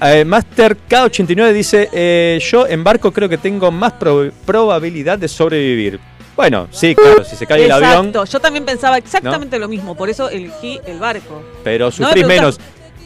Eh, 0.00 0.24
Master 0.24 0.76
K89 0.88 1.52
dice: 1.52 1.88
eh, 1.92 2.38
Yo 2.50 2.66
en 2.68 2.84
barco 2.84 3.10
creo 3.12 3.28
que 3.28 3.38
tengo 3.38 3.70
más 3.72 3.92
pro- 3.94 4.30
probabilidad 4.44 5.18
de 5.18 5.26
sobrevivir. 5.28 5.98
Bueno, 6.36 6.68
sí, 6.70 6.94
claro, 6.94 7.24
si 7.24 7.36
se 7.36 7.46
cae 7.46 7.64
el 7.64 7.70
Exacto, 7.70 7.86
avión, 7.98 8.26
yo 8.26 8.40
también 8.40 8.64
pensaba 8.64 8.96
exactamente 8.96 9.58
lo 9.58 9.68
mismo, 9.68 9.94
por 9.94 10.08
eso 10.08 10.30
elegí 10.30 10.80
el 10.86 10.98
barco. 10.98 11.42
pero 11.62 11.86
No 11.86 11.90
me 11.90 12.06
sufrís 12.06 12.26
menos. 12.26 12.60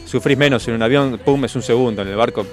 Sufrís 0.05 0.37
menos 0.37 0.65
en 0.69 0.75
un 0.75 0.81
avión, 0.83 1.19
pum, 1.25 1.43
es 1.43 1.53
un 1.55 1.61
segundo. 1.61 2.01
En 2.01 2.07
el 2.07 2.15
barco, 2.15 2.45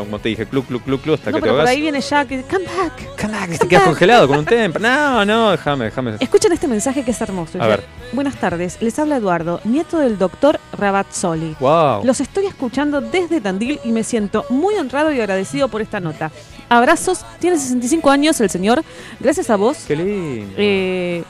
como 0.00 0.18
te 0.18 0.28
dije, 0.30 0.46
cluc, 0.46 0.66
cluc, 0.66 0.82
cluc, 0.84 1.02
cluc, 1.02 1.14
hasta 1.18 1.30
No, 1.30 1.36
que 1.38 1.42
te 1.42 1.48
por 1.50 1.66
ahí 1.66 1.80
viene 1.80 2.00
Jack 2.00 2.30
y 2.32 2.42
come 2.42 2.64
back. 2.64 3.20
Come 3.20 3.32
back, 3.32 3.58
te 3.58 3.68
quedas 3.68 3.82
congelado 3.84 4.26
con 4.28 4.38
un 4.38 4.44
tempo. 4.46 4.78
No, 4.78 5.24
no, 5.24 5.50
déjame, 5.50 5.86
déjame. 5.86 6.16
Escuchen 6.20 6.52
este 6.52 6.66
mensaje 6.68 7.02
que 7.04 7.10
es 7.10 7.20
hermoso. 7.20 7.62
A 7.62 7.66
ver. 7.66 7.84
Buenas 8.12 8.36
tardes, 8.36 8.78
les 8.80 8.98
habla 8.98 9.16
Eduardo, 9.16 9.60
nieto 9.64 9.98
del 9.98 10.18
doctor 10.18 10.58
Rabazzoli. 10.72 11.56
Wow. 11.60 12.04
Los 12.04 12.20
estoy 12.20 12.46
escuchando 12.46 13.00
desde 13.00 13.40
Tandil 13.40 13.80
y 13.84 13.92
me 13.92 14.02
siento 14.04 14.44
muy 14.50 14.74
honrado 14.76 15.12
y 15.12 15.20
agradecido 15.20 15.68
por 15.68 15.82
esta 15.82 16.00
nota. 16.00 16.30
Abrazos, 16.70 17.24
tiene 17.38 17.58
65 17.58 18.10
años 18.10 18.40
el 18.40 18.50
señor. 18.50 18.82
Gracias 19.20 19.50
a 19.50 19.56
vos. 19.56 19.84
Qué 19.86 19.96
lindo. 19.96 20.54
Eh, 20.56 21.22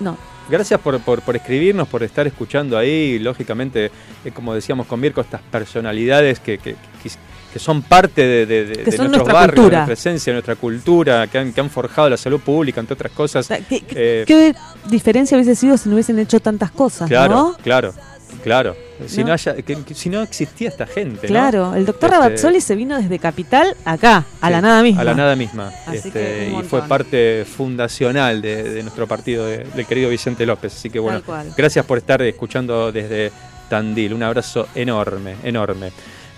no, 0.00 0.16
Gracias 0.48 0.80
por, 0.80 0.98
por, 1.00 1.22
por 1.22 1.36
escribirnos, 1.36 1.86
por 1.86 2.02
estar 2.02 2.26
escuchando 2.26 2.76
ahí. 2.76 3.20
Lógicamente, 3.20 3.90
eh, 4.24 4.30
como 4.32 4.52
decíamos 4.52 4.86
con 4.88 4.98
Mirko, 4.98 5.20
estas 5.20 5.40
personalidades 5.42 6.40
que, 6.40 6.58
que, 6.58 6.72
que- 7.02 7.10
que 7.52 7.58
son 7.58 7.82
parte 7.82 8.22
de, 8.22 8.46
de- 8.46 8.64
de- 8.66 8.72
Que 8.76 8.84
de 8.84 8.92
son 8.92 9.06
nuestros 9.06 9.10
nuestra 9.10 9.32
barrios, 9.34 9.54
de 9.54 9.60
cultura. 9.62 9.76
nuestra 9.86 9.92
esencia, 9.94 10.30
de 10.32 10.34
nuestra 10.34 10.56
cultura, 10.56 11.26
que 11.26 11.38
han, 11.38 11.52
que 11.52 11.60
han 11.60 11.70
forjado 11.70 12.08
la 12.10 12.16
salud 12.16 12.40
pública, 12.40 12.80
entre 12.80 12.94
otras 12.94 13.12
cosas. 13.12 13.50
Eh, 13.50 14.24
¿qué 14.26 14.54
diferencia 14.88 15.36
hubiese 15.36 15.54
sido 15.54 15.76
si 15.76 15.88
no 15.88 15.94
hubiesen 15.96 16.18
hecho 16.18 16.40
tantas 16.40 16.70
cosas, 16.70 17.08
claro, 17.08 17.34
no? 17.34 17.56
claro, 17.62 17.92
claro. 18.44 18.76
Si 19.06 19.22
no, 19.22 19.28
¿No? 19.28 19.32
haya, 19.32 19.54
que- 19.56 19.82
que- 19.82 19.94
si 19.94 20.10
no 20.10 20.20
existía 20.20 20.68
esta 20.68 20.86
gente. 20.86 21.22
¿no? 21.26 21.28
Claro, 21.28 21.74
el 21.74 21.86
doctor 21.86 22.10
Este, 22.12 22.20
Rabazzoli 22.22 22.60
se 22.60 22.76
vino 22.76 22.98
desde 23.00 23.18
Capital 23.18 23.74
acá, 23.86 24.26
a 24.42 24.46
Sí, 24.48 24.52
la 24.52 24.60
nada 24.60 24.82
misma. 24.82 25.00
A 25.00 25.04
la 25.04 25.14
nada 25.14 25.36
misma. 25.36 25.72
Así 25.86 26.08
Este, 26.08 26.52
y 26.56 26.62
fue 26.64 26.82
parte 26.82 27.46
fundacional 27.46 28.42
de, 28.42 28.62
de 28.74 28.82
nuestro 28.82 29.06
partido, 29.08 29.46
de- 29.46 29.64
del 29.64 29.86
querido 29.86 30.10
Vicente 30.10 30.44
López. 30.44 30.74
Así 30.76 30.90
que 30.90 30.98
bueno, 30.98 31.22
gracias 31.56 31.84
por 31.86 31.96
estar 31.96 32.20
escuchando 32.22 32.92
desde 32.92 33.32
Tandil. 33.70 34.12
Un 34.12 34.22
abrazo 34.22 34.68
enorme, 34.74 35.36
enorme. 35.42 35.90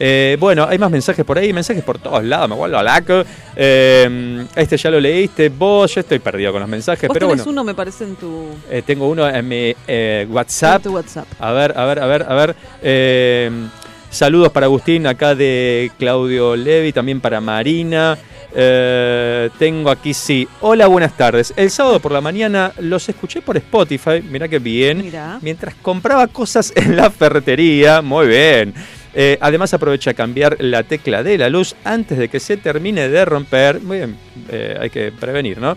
Eh, 0.04 0.36
bueno, 0.40 0.66
hay 0.68 0.78
más 0.78 0.90
mensajes 0.90 1.24
por 1.24 1.38
ahí, 1.38 1.52
mensajes 1.52 1.84
por 1.84 1.96
todos 1.96 2.24
lados, 2.24 2.48
me 2.48 2.56
vuelvo 2.56 2.82
laco. 2.82 3.22
Eh, 3.54 4.44
este 4.56 4.76
ya 4.76 4.90
lo 4.90 4.98
leíste, 4.98 5.48
vos, 5.48 5.94
yo 5.94 6.00
estoy 6.00 6.18
perdido 6.18 6.50
con 6.50 6.60
los 6.60 6.68
mensajes, 6.68 7.06
Vos 7.06 7.14
pero 7.14 7.28
tenés 7.28 7.44
bueno. 7.44 7.60
uno, 7.60 7.64
me 7.64 7.72
parece, 7.72 8.02
en 8.02 8.16
tu, 8.16 8.48
Eh, 8.68 8.82
tengo 8.84 9.06
uno 9.06 9.28
en 9.28 9.46
mi 9.46 9.72
eh, 9.86 10.26
WhatsApp. 10.28 10.78
en 10.78 10.82
tu 10.82 10.94
WhatsApp. 10.96 11.26
A 11.38 11.52
ver, 11.52 11.78
a 11.78 11.84
ver, 11.84 12.00
a 12.00 12.06
ver, 12.06 12.26
a 12.28 12.34
ver. 12.34 12.56
Saludos 14.10 14.50
para 14.50 14.66
Agustín, 14.66 15.06
acá 15.06 15.36
de 15.36 15.92
Claudio 15.98 16.56
Levi, 16.56 16.92
también 16.92 17.20
para 17.20 17.40
Marina. 17.40 18.18
Eh, 18.54 19.48
tengo 19.58 19.88
aquí, 19.88 20.12
sí. 20.12 20.46
Hola, 20.62 20.88
buenas 20.88 21.16
tardes. 21.16 21.54
El 21.56 21.70
sábado 21.70 22.00
por 22.00 22.10
la 22.10 22.20
mañana 22.20 22.72
los 22.80 23.08
escuché 23.08 23.40
por 23.40 23.56
Spotify, 23.56 24.20
mirá 24.20 24.48
que 24.48 24.58
bien. 24.58 24.98
Mirá. 24.98 25.38
Mientras 25.40 25.74
compraba 25.76 26.26
cosas 26.26 26.72
en 26.74 26.96
la 26.96 27.08
ferretería, 27.10 28.02
muy 28.02 28.26
bien. 28.26 28.74
Eh, 29.14 29.36
además 29.40 29.74
aprovecha 29.74 30.12
a 30.12 30.14
cambiar 30.14 30.56
la 30.60 30.82
tecla 30.84 31.22
de 31.22 31.36
la 31.38 31.48
luz 31.50 31.74
antes 31.84 32.16
de 32.18 32.28
que 32.28 32.40
se 32.40 32.56
termine 32.56 33.08
de 33.08 33.24
romper. 33.24 33.80
Muy 33.80 33.98
bien, 33.98 34.16
eh, 34.50 34.76
hay 34.80 34.90
que 34.90 35.12
prevenir, 35.12 35.58
¿no? 35.58 35.76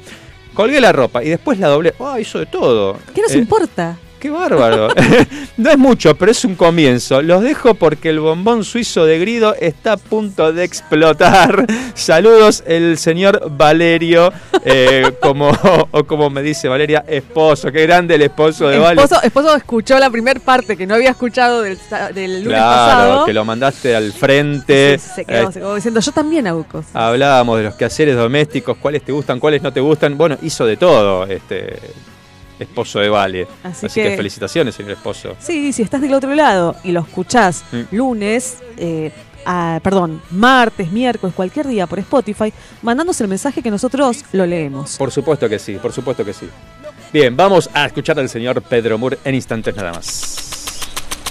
Colgué 0.54 0.80
la 0.80 0.94
ropa 0.94 1.22
y 1.24 1.30
después 1.30 1.60
la 1.60 1.68
doblé. 1.68 1.94
¡Ah, 2.00 2.18
hizo 2.20 2.40
de 2.40 2.46
todo! 2.46 2.98
¿Qué 3.14 3.22
nos 3.22 3.34
Eh, 3.36 3.40
importa? 3.40 3.98
¡Qué 4.26 4.32
bárbaro! 4.32 4.88
no 5.58 5.70
es 5.70 5.78
mucho, 5.78 6.16
pero 6.16 6.32
es 6.32 6.44
un 6.46 6.56
comienzo. 6.56 7.22
Los 7.22 7.44
dejo 7.44 7.76
porque 7.76 8.10
el 8.10 8.20
bombón 8.20 8.64
suizo 8.64 9.06
de 9.06 9.20
Grido 9.20 9.54
está 9.60 9.94
a 9.94 9.98
punto 9.98 10.52
de 10.52 10.64
explotar. 10.64 11.68
Saludos, 11.94 12.64
el 12.66 12.98
señor 12.98 13.52
Valerio, 13.52 14.34
eh, 14.64 15.12
como, 15.22 15.52
o 15.92 16.04
como 16.06 16.32
me 16.32 16.42
dice 16.42 16.68
Valeria, 16.68 17.06
esposo. 17.08 17.72
Qué 17.72 17.84
grande 17.84 18.16
el 18.16 18.24
esposo 18.24 18.68
de 18.68 18.80
Valerio. 18.80 19.04
Esposo, 19.04 19.22
esposo 19.22 19.56
escuchó 19.56 20.00
la 20.00 20.10
primera 20.10 20.40
parte 20.40 20.76
que 20.76 20.88
no 20.88 20.96
había 20.96 21.12
escuchado 21.12 21.62
del, 21.62 21.78
del 22.16 22.44
lunes 22.46 22.58
Claro, 22.58 22.76
pasado. 23.10 23.26
que 23.26 23.34
lo 23.34 23.46
mandaste 23.46 23.96
al 23.96 24.12
frente. 24.12 24.98
Se 24.98 25.24
quedó, 25.24 25.50
Eh, 25.50 25.54
se 25.54 25.60
quedó 25.60 25.76
diciendo, 25.76 26.00
yo 26.00 26.12
también 26.12 26.48
hago 26.48 26.64
cosas. 26.64 26.90
Hablábamos 26.96 27.60
de 27.60 27.66
los 27.66 27.76
quehaceres 27.76 28.16
domésticos, 28.16 28.76
cuáles 28.78 29.04
te 29.04 29.12
gustan, 29.12 29.40
cuáles 29.40 29.62
no 29.62 29.72
te 29.72 29.82
gustan. 29.82 30.18
Bueno, 30.18 30.36
hizo 30.42 30.66
de 30.66 30.78
todo 30.78 31.26
este 31.28 31.78
esposo 32.60 33.00
de 33.00 33.10
Vale. 33.10 33.48
Así 33.64 33.86
Así, 33.86 34.02
que... 34.02 34.10
que- 34.10 34.18
felicitaciones, 34.18 34.76
señor 34.76 34.92
esposo. 34.94 35.36
Sí, 35.40 35.72
si 35.74 35.82
estás 35.82 36.02
del 36.02 36.14
otro 36.14 36.34
lado 36.36 36.76
y 36.84 36.92
lo 36.92 37.02
escuchás 37.02 37.64
Mm. 37.72 37.96
lunes, 37.96 38.58
eh, 38.78 39.12
ah, 39.46 39.80
perdón, 39.84 40.22
martes, 40.32 40.92
miércoles, 40.92 41.36
cualquier 41.36 41.68
día 41.68 41.88
por 41.88 42.00
Spotify, 42.00 42.52
mandándose 42.82 43.24
el 43.24 43.30
mensaje 43.30 43.62
que 43.62 43.70
nosotros 43.72 44.24
lo 44.32 44.46
leemos. 44.46 44.98
Por 44.98 45.12
supuesto 45.12 45.48
que 45.50 45.60
sí, 45.60 45.74
por 45.82 45.92
supuesto 45.94 46.24
que 46.26 46.34
sí. 46.34 46.48
Bien, 47.14 47.36
vamos 47.36 47.70
a 47.74 47.86
escuchar 47.86 48.20
al 48.20 48.28
señor 48.30 48.62
Pedro 48.62 48.98
Moore 48.98 49.20
en 49.24 49.36
instantes 49.36 49.76
nada 49.76 49.94
más. 49.94 50.36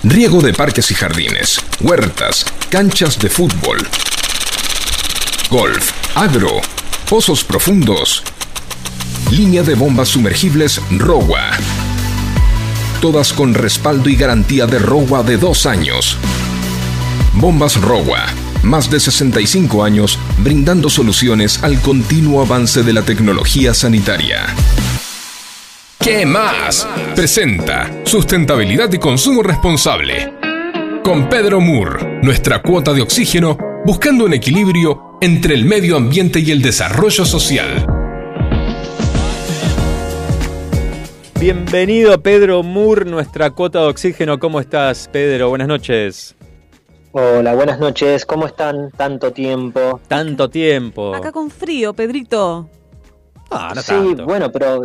Riego 0.03 0.41
de 0.43 0.53
parques 0.53 0.91
y 0.91 0.95
jardines, 0.95 1.59
huertas, 1.81 2.45
canchas 2.71 3.19
de 3.19 3.29
fútbol, 3.31 3.79
golf, 5.51 5.93
agro, 6.17 6.61
pozos 7.09 7.45
profundos, 7.45 8.23
línea 9.31 9.63
de 9.63 9.75
bombas 9.75 10.09
sumergibles 10.09 10.81
ROWA. 10.91 11.51
Todas 13.01 13.33
con 13.33 13.55
respaldo 13.55 14.09
y 14.09 14.17
garantía 14.17 14.67
de 14.67 14.79
ROWA 14.79 15.23
de 15.23 15.37
dos 15.37 15.67
años. 15.67 16.17
Bombas 17.35 17.81
ROWA. 17.81 18.27
Más 18.63 18.91
de 18.91 18.99
65 18.99 19.85
años 19.85 20.19
brindando 20.39 20.89
soluciones 20.89 21.63
al 21.63 21.81
continuo 21.81 22.41
avance 22.41 22.83
de 22.83 22.93
la 22.93 23.03
tecnología 23.03 23.75
sanitaria. 23.75 24.47
¿Qué 25.99 26.25
más? 26.25 26.87
Presenta 27.15 27.91
Sustentabilidad 28.05 28.93
y 28.93 28.99
Consumo 28.99 29.43
Responsable. 29.43 30.33
Con 31.03 31.29
Pedro 31.29 31.61
Moore, 31.61 32.21
nuestra 32.23 32.63
cuota 32.63 32.95
de 32.95 33.03
oxígeno, 33.03 33.59
buscando 33.85 34.25
un 34.25 34.33
equilibrio 34.33 35.19
entre 35.21 35.55
el 35.55 35.67
medio 35.67 35.97
ambiente 35.97 36.41
y 36.41 36.51
el 36.51 36.63
desarrollo 36.63 37.27
social. 37.27 37.94
Bienvenido 41.45 42.23
Pedro 42.23 42.63
Moore, 42.63 43.05
nuestra 43.05 43.51
cuota 43.51 43.83
de 43.83 43.89
oxígeno. 43.89 44.39
¿Cómo 44.39 44.61
estás, 44.61 45.11
Pedro? 45.13 45.51
Buenas 45.51 45.69
noches. 45.69 46.35
Hola, 47.13 47.55
buenas 47.55 47.79
noches. 47.79 48.25
¿Cómo 48.25 48.47
están? 48.47 48.91
Tanto 48.93 49.31
tiempo. 49.31 50.01
Tanto 50.09 50.49
tiempo. 50.49 51.15
Acá 51.15 51.33
con 51.33 51.51
frío, 51.51 51.93
Pedrito. 51.93 52.71
Ah, 53.51 53.73
no 53.75 53.83
sí, 53.83 53.93
tanto. 53.93 54.25
bueno, 54.25 54.51
pero 54.51 54.85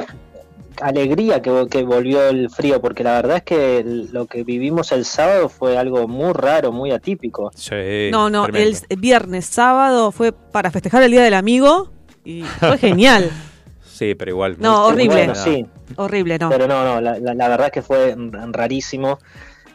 alegría 0.82 1.42
que, 1.42 1.66
que 1.72 1.84
volvió 1.84 2.28
el 2.28 2.50
frío, 2.50 2.82
porque 2.82 3.06
la 3.06 3.14
verdad 3.14 3.38
es 3.38 3.44
que 3.44 3.82
lo 4.12 4.26
que 4.26 4.44
vivimos 4.44 4.92
el 4.92 5.06
sábado 5.06 5.48
fue 5.48 5.78
algo 5.78 6.10
muy 6.10 6.34
raro, 6.34 6.74
muy 6.74 6.92
atípico. 6.92 7.52
Sí. 7.56 8.10
no, 8.12 8.30
no, 8.30 8.48
el 8.48 8.76
viernes, 8.98 9.46
sábado 9.46 10.12
fue 10.12 10.34
para 10.34 10.72
festejar 10.72 11.04
el 11.04 11.12
Día 11.12 11.24
del 11.24 11.36
Amigo 11.36 11.90
y 12.26 12.42
fue 12.42 12.78
genial. 12.80 13.32
Sí, 14.00 14.16
pero 14.16 14.32
igual. 14.32 14.56
No, 14.60 14.86
horrible. 14.86 15.14
Bueno, 15.18 15.36
sí, 15.36 15.66
Horrible, 15.98 16.38
no. 16.40 16.48
pero 16.50 16.68
no, 16.70 16.86
no, 16.86 17.02
la, 17.02 17.20
la- 17.20 17.34
la 17.34 17.48
verdad 17.50 17.66
es 17.68 17.74
que 17.74 17.82
fue 17.82 18.16
rarísimo. 18.50 19.20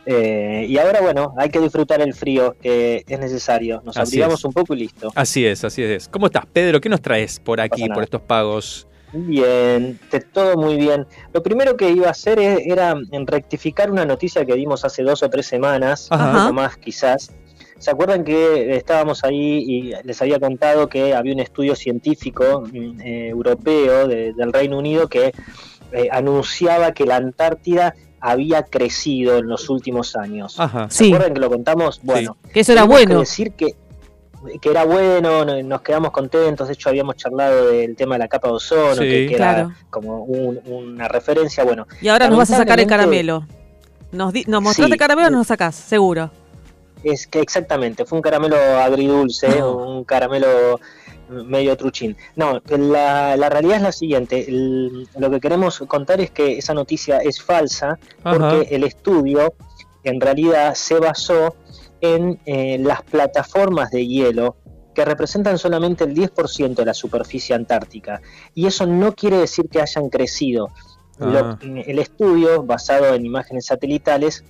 Eh, 0.06 0.64
y 0.66 0.78
ahora, 0.78 1.02
bueno, 1.02 1.34
hay 1.36 1.50
que 1.50 1.60
disfrutar 1.60 2.00
el 2.00 2.14
frío, 2.14 2.56
que 2.58 3.04
es 3.06 3.18
necesario. 3.20 3.82
Nos 3.84 3.98
Así 3.98 4.16
abrigamos 4.16 4.40
es. 4.40 4.44
un 4.46 4.52
poco 4.54 4.72
y 4.72 4.78
listo. 4.78 5.12
Así 5.14 5.44
es, 5.44 5.62
así 5.62 5.82
es. 5.82 6.08
¿Cómo 6.08 6.24
estás, 6.26 6.46
Pedro? 6.46 6.80
¿Qué 6.80 6.88
nos 6.88 7.02
traes 7.02 7.38
por 7.38 7.60
aquí, 7.60 7.86
por 7.90 8.02
estos 8.02 8.22
pagos? 8.22 8.86
Bien, 9.12 9.98
te- 10.10 10.20
todo 10.20 10.56
muy 10.56 10.76
bien. 10.76 11.06
Lo 11.34 11.42
primero 11.42 11.76
que 11.76 11.90
iba 11.90 12.08
a 12.08 12.12
hacer 12.12 12.38
era 12.38 12.94
rectificar 13.26 13.90
una 13.90 14.06
noticia 14.06 14.44
que 14.46 14.54
dimos 14.54 14.86
hace 14.86 15.02
dos 15.02 15.22
o 15.22 15.28
tres 15.28 15.46
semanas, 15.46 16.08
Ajá. 16.10 16.30
un 16.30 16.36
poco 16.44 16.52
más 16.54 16.76
quizás. 16.78 17.30
¿Se 17.84 17.90
acuerdan 17.90 18.24
que 18.24 18.74
estábamos 18.76 19.24
ahí 19.24 19.62
y 19.68 19.92
les 20.04 20.22
había 20.22 20.40
contado 20.40 20.88
que 20.88 21.12
había 21.14 21.34
un 21.34 21.40
estudio 21.40 21.76
científico 21.76 22.62
mm, 22.72 23.00
eh, 23.02 23.28
europeo 23.28 24.08
de- 24.08 24.32
del 24.32 24.54
Reino 24.54 24.78
Unido 24.78 25.06
que 25.06 25.34
eh, 25.92 26.08
anunciaba 26.10 26.92
que 26.92 27.04
la 27.04 27.16
Antártida 27.16 27.94
había 28.20 28.62
crecido 28.62 29.36
en 29.36 29.48
los 29.48 29.68
últimos 29.68 30.16
años? 30.16 30.58
Ajá. 30.58 30.88
¿Se 30.88 31.04
Sí. 31.04 31.12
acuerdan 31.12 31.34
que 31.34 31.40
lo 31.40 31.50
contamos? 31.50 32.00
Bueno, 32.02 32.38
Que 32.54 32.60
eso 32.60 32.72
era 32.72 32.80
tuvimos 32.84 33.00
que 33.00 33.06
bueno. 33.06 33.20
decir 33.20 33.52
que 33.52 33.74
que 34.62 34.68
era 34.70 34.84
bueno, 34.84 35.44
no- 35.44 35.62
nos 35.62 35.80
quedamos 35.82 36.10
contentos, 36.10 36.66
de 36.68 36.72
hecho 36.74 36.88
habíamos 36.88 37.16
charlado 37.16 37.68
del 37.68 37.94
tema 37.96 38.14
de 38.14 38.20
la 38.20 38.28
capa 38.28 38.48
de 38.48 38.54
ozono, 38.54 38.94
Sí. 38.94 39.00
que, 39.02 39.26
que 39.28 39.36
Claro. 39.36 39.58
era 39.68 39.76
como 39.90 40.22
un- 40.24 40.58
una 40.66 41.06
referencia, 41.08 41.64
bueno. 41.64 41.86
Y 42.00 42.08
ahora 42.08 42.28
nos 42.28 42.38
vas 42.38 42.50
a 42.50 42.56
sacar 42.56 42.80
el 42.80 42.86
caramelo. 42.86 43.46
Nos, 44.12 44.32
di- 44.32 44.44
nos 44.46 44.62
mostraste 44.62 44.94
Sí. 44.94 44.98
caramelo 44.98 45.28
o 45.28 45.30
nos 45.30 45.46
sacás, 45.48 45.74
seguro. 45.74 46.30
Es 47.04 47.26
que 47.26 47.40
exactamente, 47.40 48.04
fue 48.06 48.16
un 48.18 48.22
caramelo 48.22 48.56
agridulce, 48.56 49.62
un 49.62 50.04
caramelo 50.04 50.80
medio 51.28 51.76
truchín. 51.76 52.16
No, 52.36 52.60
la, 52.68 53.36
la 53.36 53.48
realidad 53.48 53.76
es 53.76 53.82
la 53.82 53.92
siguiente, 53.92 54.44
el- 54.48 55.08
lo 55.18 55.30
que 55.30 55.40
queremos 55.40 55.78
contar 55.86 56.20
es 56.20 56.30
que 56.30 56.58
esa 56.58 56.74
noticia 56.74 57.18
es 57.18 57.40
falsa 57.42 57.98
porque 58.22 58.74
el 58.74 58.84
estudio 58.84 59.54
en 60.02 60.20
realidad 60.20 60.74
se 60.74 60.98
basó 60.98 61.54
en 62.00 62.38
eh, 62.44 62.78
las 62.78 63.02
plataformas 63.02 63.90
de 63.90 64.06
hielo 64.06 64.56
que 64.94 65.04
representan 65.04 65.58
solamente 65.58 66.04
el 66.04 66.14
10% 66.14 66.74
de 66.74 66.84
la 66.84 66.94
superficie 66.94 67.54
antártica. 67.54 68.20
Y 68.54 68.66
eso 68.66 68.86
no 68.86 69.12
quiere 69.14 69.38
decir 69.38 69.68
que 69.68 69.80
hayan 69.80 70.08
crecido. 70.10 70.68
Lo- 71.18 71.38
Ah. 71.38 71.58
el 71.62 71.98
estudio, 71.98 72.62
basado 72.64 73.14
en 73.14 73.24
imágenes 73.24 73.66
satelitales, 73.66 74.44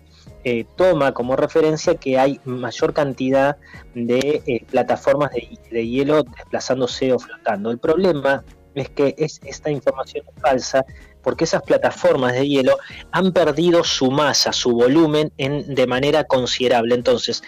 eh, 0.44 0.64
toma 0.76 1.12
como 1.12 1.36
referencia 1.36 1.94
que 1.94 2.18
hay 2.18 2.40
mayor 2.44 2.92
cantidad 2.92 3.56
de 3.94 4.42
eh, 4.46 4.64
plataformas 4.70 5.30
de, 5.32 5.58
de 5.70 5.86
hielo 5.88 6.22
desplazándose 6.22 7.12
o 7.12 7.18
flotando. 7.18 7.70
El 7.70 7.78
problema 7.78 8.44
es 8.74 8.88
que 8.90 9.14
es, 9.18 9.40
esta 9.44 9.70
información 9.70 10.24
es 10.34 10.42
falsa 10.42 10.84
porque 11.22 11.44
esas 11.44 11.62
plataformas 11.62 12.34
de 12.34 12.46
hielo 12.46 12.76
han 13.10 13.32
perdido 13.32 13.82
su 13.84 14.10
masa, 14.10 14.52
su 14.52 14.72
volumen 14.72 15.32
en, 15.38 15.74
de 15.74 15.86
manera 15.86 16.24
considerable. 16.24 16.94
Entonces, 16.94 17.42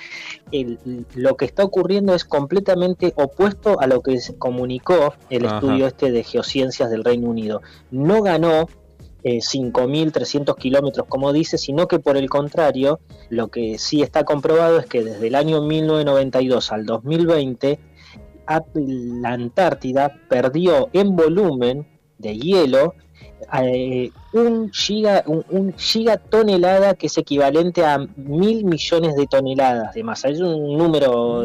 el- 0.50 0.78
lo 1.14 1.36
que 1.36 1.44
está 1.44 1.64
ocurriendo 1.64 2.14
es 2.14 2.24
completamente 2.24 3.12
opuesto 3.16 3.78
a 3.78 3.86
lo 3.86 4.00
que 4.00 4.18
se 4.20 4.38
comunicó 4.38 5.12
el 5.28 5.44
Ajá. 5.44 5.56
estudio 5.56 5.86
este 5.88 6.10
de 6.10 6.22
geociencias 6.24 6.88
del 6.90 7.04
Reino 7.04 7.28
Unido. 7.28 7.60
No 7.90 8.22
ganó 8.22 8.66
eh, 9.28 9.40
5.300 9.40 10.54
kilómetros, 10.56 11.06
como 11.08 11.32
dice, 11.32 11.58
sino 11.58 11.88
que 11.88 11.98
por 11.98 12.16
el 12.16 12.28
contrario, 12.30 13.00
lo 13.28 13.48
que 13.48 13.76
sí 13.78 14.00
está 14.02 14.22
comprobado 14.24 14.78
es 14.78 14.86
que 14.86 15.02
desde 15.02 15.26
el 15.26 15.34
año 15.34 15.62
1992 15.62 16.70
al 16.70 16.86
2020, 16.86 17.80
a- 18.46 18.62
la 18.74 19.30
Antártida 19.32 20.12
perdió 20.28 20.90
en 20.92 21.16
volumen 21.16 21.86
de 22.18 22.36
hielo 22.38 22.94
eh, 23.62 24.10
un, 24.32 24.70
giga, 24.72 25.22
un, 25.26 25.44
un 25.50 25.74
gigatonelada 25.76 26.94
que 26.94 27.06
es 27.06 27.16
equivalente 27.18 27.84
a 27.84 27.98
mil 28.16 28.64
millones 28.64 29.14
de 29.14 29.26
toneladas 29.26 29.94
de 29.94 30.02
masa. 30.02 30.28
Es 30.28 30.40
un 30.40 30.76
número 30.76 31.44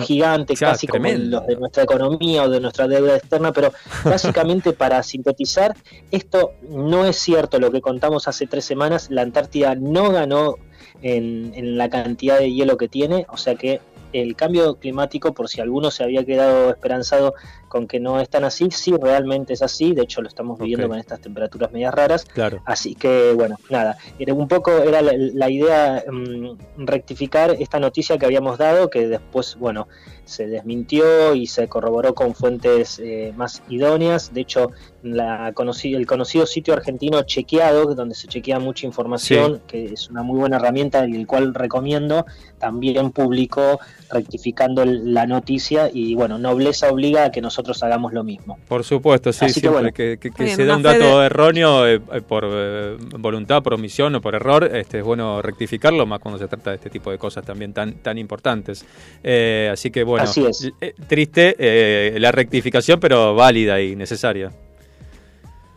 gigante, 0.00 0.54
casi 0.54 0.86
como 0.86 1.08
los 1.08 1.46
de 1.46 1.56
nuestra 1.56 1.84
economía 1.84 2.42
o 2.44 2.50
de 2.50 2.60
nuestra 2.60 2.86
deuda 2.86 3.16
externa, 3.16 3.52
pero 3.52 3.72
básicamente 4.04 4.72
para 4.72 5.02
sintetizar, 5.02 5.74
esto 6.10 6.52
no 6.68 7.06
es 7.06 7.16
cierto 7.16 7.58
lo 7.58 7.70
que 7.70 7.80
contamos 7.80 8.28
hace 8.28 8.46
tres 8.46 8.64
semanas, 8.64 9.08
la 9.10 9.22
Antártida 9.22 9.74
no 9.74 10.10
ganó 10.10 10.56
en, 11.02 11.52
en 11.54 11.78
la 11.78 11.88
cantidad 11.88 12.38
de 12.38 12.52
hielo 12.52 12.76
que 12.76 12.88
tiene, 12.88 13.26
o 13.30 13.36
sea 13.36 13.54
que 13.54 13.80
el 14.12 14.36
cambio 14.36 14.76
climático, 14.76 15.34
por 15.34 15.48
si 15.48 15.60
alguno 15.60 15.90
se 15.90 16.02
había 16.02 16.24
quedado 16.24 16.70
esperanzado 16.70 17.34
con 17.68 17.86
que 17.86 18.00
no 18.00 18.20
es 18.20 18.28
tan 18.28 18.44
así, 18.44 18.68
sí 18.70 18.94
realmente 19.00 19.52
es 19.52 19.62
así, 19.62 19.92
de 19.92 20.02
hecho 20.02 20.22
lo 20.22 20.28
estamos 20.28 20.58
viviendo 20.58 20.88
con 20.88 20.98
estas 20.98 21.20
temperaturas 21.20 21.70
medias 21.72 21.94
raras, 21.94 22.24
Claro. 22.24 22.60
Así 22.64 22.94
que 22.94 23.32
bueno, 23.34 23.56
nada, 23.70 23.96
era 24.18 24.34
un 24.34 24.48
poco 24.48 24.70
era 24.72 25.02
la, 25.02 25.12
la 25.16 25.50
idea 25.50 26.04
mm, 26.10 26.56
rectificar 26.78 27.50
esta 27.58 27.78
noticia 27.78 28.16
que 28.18 28.26
habíamos 28.26 28.58
dado, 28.58 28.88
que 28.90 29.06
después, 29.08 29.56
bueno, 29.58 29.88
se 30.24 30.46
desmintió 30.46 31.34
y 31.34 31.46
se 31.46 31.68
corroboró 31.68 32.14
con 32.14 32.34
fuentes 32.34 32.98
eh, 32.98 33.32
más 33.34 33.62
idóneas. 33.70 34.34
De 34.34 34.42
hecho, 34.42 34.72
la 35.02 35.52
conocí- 35.54 35.96
el 35.96 36.06
conocido 36.06 36.44
sitio 36.44 36.74
argentino 36.74 37.22
Chequeado, 37.22 37.94
donde 37.94 38.14
se 38.14 38.28
chequea 38.28 38.58
mucha 38.58 38.84
información, 38.86 39.62
que 39.66 39.86
es 39.86 40.10
una 40.10 40.22
muy 40.22 40.38
buena 40.38 40.56
herramienta 40.56 41.06
y 41.08 41.14
el 41.14 41.26
cual 41.26 41.54
recomiendo, 41.54 42.26
también 42.58 43.10
publicó 43.12 43.78
rectificando 44.10 44.84
la 44.84 45.26
noticia 45.26 45.90
y 45.92 46.14
bueno, 46.14 46.38
nobleza 46.38 46.90
obliga 46.90 47.24
a 47.24 47.30
que 47.30 47.40
nosotros 47.40 47.57
hagamos 47.82 48.12
lo 48.12 48.24
mismo. 48.24 48.58
Por 48.68 48.84
supuesto, 48.84 49.32
sí, 49.32 49.44
Así 49.44 49.54
que 49.54 49.60
siempre 49.60 49.80
bueno. 49.82 49.94
que, 49.94 50.18
que- 50.18 50.30
que 50.30 50.44
Bien, 50.44 50.56
se 50.56 50.64
da 50.64 50.76
un 50.76 50.82
dato 50.82 51.20
de- 51.20 51.26
erróneo 51.26 51.86
eh, 51.86 52.00
eh, 52.12 52.20
por 52.20 52.44
eh, 52.48 52.96
voluntad, 53.18 53.62
por 53.62 53.74
omisión 53.74 54.14
o 54.14 54.20
por 54.20 54.34
error, 54.34 54.64
este, 54.64 54.98
es 54.98 55.04
bueno 55.04 55.42
rectificarlo, 55.42 56.06
más 56.06 56.20
cuando 56.20 56.38
se 56.38 56.48
trata 56.48 56.70
de 56.70 56.76
este 56.76 56.90
tipo 56.90 57.10
de 57.10 57.18
cosas 57.18 57.44
también 57.44 57.72
tan, 57.72 57.94
tan 57.94 58.18
importantes. 58.18 58.84
Eh, 59.22 59.68
así 59.72 59.90
que 59.90 60.02
bueno, 60.04 60.24
Así 60.24 60.44
es. 60.46 60.70
triste 61.06 61.56
eh, 61.58 62.18
la 62.18 62.32
rectificación, 62.32 63.00
pero 63.00 63.34
válida 63.34 63.80
y 63.80 63.96
necesaria. 63.96 64.50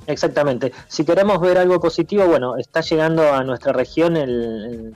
Exactamente. 0.07 0.71
Si 0.87 1.05
queremos 1.05 1.39
ver 1.39 1.57
algo 1.57 1.79
positivo, 1.79 2.25
bueno, 2.25 2.57
está 2.57 2.81
llegando 2.81 3.31
a 3.33 3.43
nuestra 3.43 3.71
región 3.71 4.17
el, 4.17 4.29
el- 4.31 4.95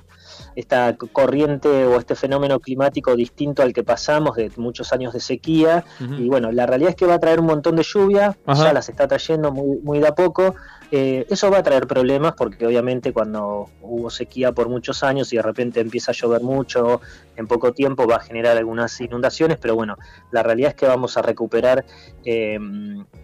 esta 0.55 0.95
corriente 0.95 1.85
o 1.85 1.97
este 1.97 2.15
fenómeno 2.15 2.59
climático 2.59 3.15
distinto 3.15 3.61
al 3.61 3.73
que 3.73 3.83
pasamos 3.83 4.35
de 4.35 4.51
muchos 4.57 4.93
años 4.93 5.13
de 5.13 5.19
sequía. 5.19 5.83
Y 5.99 6.29
bueno, 6.29 6.51
la 6.51 6.65
realidad 6.65 6.91
es 6.91 6.95
que 6.95 7.05
va 7.05 7.15
a 7.15 7.19
traer 7.19 7.39
un 7.39 7.47
montón 7.47 7.75
de 7.75 7.83
lluvia, 7.83 8.37
Ajá. 8.45 8.63
ya 8.63 8.73
las 8.73 8.89
está 8.89 9.07
trayendo 9.07 9.51
muy, 9.51 9.79
muy 9.83 9.99
de 9.99 10.07
a 10.07 10.15
poco. 10.15 10.55
Eh, 10.97 11.27
eso 11.29 11.51
va 11.51 11.57
a 11.57 11.63
traer 11.63 11.87
problemas 11.87 12.35
porque 12.37 12.65
obviamente 12.65 13.11
cuando 13.11 13.69
hubo 13.81 14.09
sequía 14.09 14.53
por 14.53 14.69
muchos 14.69 15.03
años 15.03 15.33
y 15.33 15.35
de 15.35 15.41
repente 15.41 15.81
empieza 15.81 16.11
a 16.11 16.13
llover 16.13 16.41
mucho 16.41 17.01
en 17.35 17.47
poco 17.47 17.73
tiempo 17.73 18.07
va 18.07 18.15
a 18.15 18.19
generar 18.21 18.55
algunas 18.55 19.01
inundaciones, 19.01 19.57
pero 19.59 19.75
bueno, 19.75 19.97
la 20.31 20.41
realidad 20.41 20.69
es 20.69 20.75
que 20.75 20.85
vamos 20.85 21.17
a 21.17 21.21
recuperar 21.21 21.83
eh, 22.23 22.57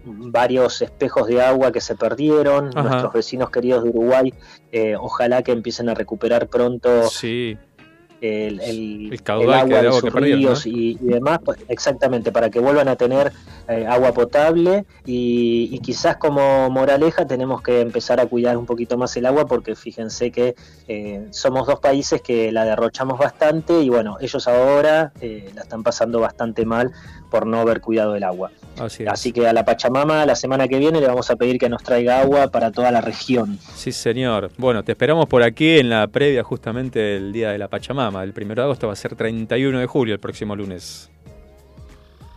varios 0.03 0.81
espejos 0.81 1.27
de 1.27 1.41
agua 1.41 1.71
que 1.71 1.79
se 1.79 1.95
perdieron, 1.95 2.77
Ajá. 2.77 2.89
nuestros 2.89 3.13
vecinos 3.13 3.49
queridos 3.51 3.85
de 3.85 3.89
Uruguay, 3.91 4.33
eh, 4.73 4.97
ojalá 4.99 5.41
que 5.41 5.53
empiecen 5.53 5.87
a 5.87 5.93
recuperar 5.93 6.49
pronto 6.49 7.07
Sí. 7.07 7.57
El, 8.21 8.59
el- 8.61 9.09
El 9.13 9.23
caudal 9.23 9.41
el 9.41 9.65
que- 9.65 9.69
de 9.69 9.75
agua 9.75 9.81
de 9.81 9.87
agua 9.87 9.99
sus 10.01 10.13
que 10.13 10.19
ríos 10.19 10.65
¿no? 10.65 10.71
y, 10.71 10.97
y 11.01 11.05
demás, 11.05 11.39
pues, 11.43 11.57
exactamente, 11.67 12.31
para 12.31 12.49
que 12.49 12.59
vuelvan 12.59 12.87
a 12.87 12.95
tener 12.95 13.31
eh, 13.67 13.85
agua 13.87 14.11
potable 14.13 14.85
y, 15.05 15.69
y 15.71 15.79
quizás 15.79 16.17
como 16.17 16.69
moraleja 16.69 17.25
tenemos 17.25 17.61
que 17.61 17.81
empezar 17.81 18.19
a 18.19 18.25
cuidar 18.27 18.57
un 18.57 18.65
poquito 18.65 18.97
más 18.97 19.15
el 19.17 19.25
agua 19.25 19.45
porque 19.47 19.75
fíjense 19.75 20.31
que 20.31 20.55
eh, 20.87 21.27
somos 21.31 21.65
dos 21.67 21.79
países 21.79 22.21
que 22.21 22.51
la 22.51 22.63
derrochamos 22.65 23.17
bastante 23.17 23.81
y 23.81 23.89
bueno, 23.89 24.17
ellos 24.21 24.47
ahora 24.47 25.11
eh, 25.19 25.49
la 25.55 25.61
están 25.63 25.83
pasando 25.83 26.19
bastante 26.19 26.65
mal 26.65 26.91
por 27.31 27.47
no 27.47 27.59
haber 27.61 27.81
cuidado 27.81 28.15
el 28.15 28.23
agua. 28.23 28.51
Así 29.07 29.31
que 29.31 29.47
a 29.47 29.53
la 29.53 29.65
Pachamama 29.65 30.25
la 30.25 30.35
semana 30.35 30.67
que 30.67 30.77
viene 30.77 30.99
le 31.01 31.07
vamos 31.07 31.29
a 31.31 31.35
pedir 31.35 31.57
que 31.57 31.69
nos 31.69 31.81
traiga 31.83 32.19
agua 32.21 32.49
para 32.49 32.71
toda 32.71 32.91
la 32.91 33.01
región. 33.01 33.57
Sí, 33.75 33.91
señor. 33.91 34.51
Bueno, 34.57 34.83
te 34.83 34.91
esperamos 34.91 35.25
por 35.27 35.41
aquí 35.43 35.79
en 35.79 35.89
la 35.89 36.07
previa 36.07 36.43
justamente 36.43 36.99
del 36.99 37.31
Día 37.33 37.49
de 37.51 37.57
la 37.57 37.67
Pachamama. 37.67 38.23
El 38.23 38.33
1 38.35 38.53
de 38.55 38.61
agosto 38.61 38.87
va 38.87 38.93
a 38.93 38.95
ser 38.95 39.15
31 39.15 39.79
de 39.79 39.85
julio, 39.87 40.13
el 40.13 40.19
próximo 40.19 40.55
lunes. 40.55 41.09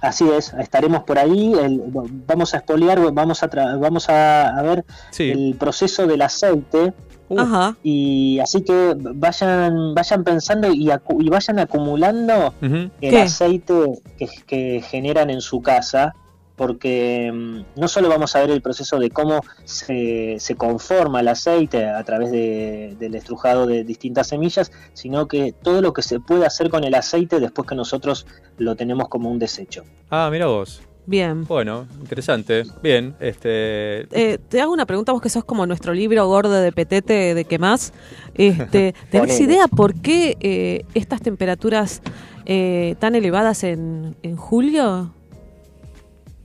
Así 0.01 0.29
es, 0.29 0.53
estaremos 0.55 1.03
por 1.05 1.19
ahí. 1.19 1.55
el- 1.55 1.81
vamos 2.27 2.53
a 2.53 2.59
espolear, 2.59 3.01
vamos 3.13 3.43
a, 3.43 3.49
tra- 3.49 3.81
vamos 3.81 4.09
a, 4.11 4.49
a 4.59 4.63
ver 4.63 4.85
el 5.19 5.57
proceso 5.59 6.07
del 6.07 6.21
aceite. 6.21 6.93
Ajá. 7.37 7.77
Y 7.83 8.39
así 8.41 8.63
que 8.63 8.95
vayan, 8.97 9.95
vayan 9.95 10.25
pensando 10.25 10.69
y, 10.73 10.87
acu- 10.87 11.25
y 11.25 11.29
vayan 11.29 11.59
acumulando 11.59 12.53
el 12.61 12.91
¿Qué? 13.01 13.19
aceite 13.23 13.75
que, 14.19 14.27
que 14.47 14.83
generan 14.83 15.31
en 15.31 15.41
su 15.41 15.63
casa, 15.63 16.15
porque 16.57 17.33
mm, 17.33 17.81
no 17.81 17.89
solo 17.89 18.09
vamos 18.09 18.37
a 18.37 18.41
ver 18.41 18.51
el 18.51 18.63
proceso 18.63 18.99
de 18.99 19.11
cómo 19.11 19.41
se, 19.65 20.37
se 20.39 20.55
conforma 20.55 21.21
el 21.21 21.29
aceite 21.29 21.87
a 21.89 22.03
través 22.05 22.31
de- 22.31 22.95
del 22.99 23.15
estrujado 23.15 23.67
de 23.67 23.83
distintas 23.85 24.29
semillas, 24.29 24.71
sino 24.93 25.27
que 25.27 25.53
todo 25.53 25.81
lo 25.81 25.93
que 25.93 26.03
se 26.03 26.21
puede 26.21 26.47
hacer 26.47 26.69
con 26.71 26.85
el 26.85 26.95
aceite 26.95 27.41
después 27.41 27.67
que 27.67 27.75
nosotros 27.75 28.27
lo 28.59 28.77
tenemos 28.77 29.09
como 29.09 29.31
un 29.31 29.39
desecho. 29.39 29.83
Ah, 30.11 30.29
mira 30.31 30.47
vos. 30.47 30.81
Bien. 31.07 31.45
Bueno, 31.45 31.87
interesante. 32.01 32.63
Bien, 32.83 33.15
este. 33.21 34.03
Eh, 34.11 34.39
te 34.49 34.61
hago 34.61 34.73
una 34.73 34.87
pregunta, 34.87 35.13
vos 35.13 35.21
que 35.21 35.29
sos 35.29 35.45
como 35.45 35.67
nuestro 35.67 35.93
libro 35.93 36.27
gordo 36.27 36.53
de 36.53 36.73
petete 36.73 37.35
de 37.35 37.45
qué 37.45 37.59
más. 37.59 37.93
Este, 38.35 38.95
¿Tenés 39.11 39.39
idea 39.41 39.67
por 39.69 39.95
qué 40.01 40.37
eh, 40.41 40.85
estas 40.95 41.21
temperaturas 41.21 42.01
eh, 42.47 42.97
tan 43.01 43.15
elevadas 43.15 43.65
en, 43.65 44.17
en 44.23 44.37
julio? 44.37 45.13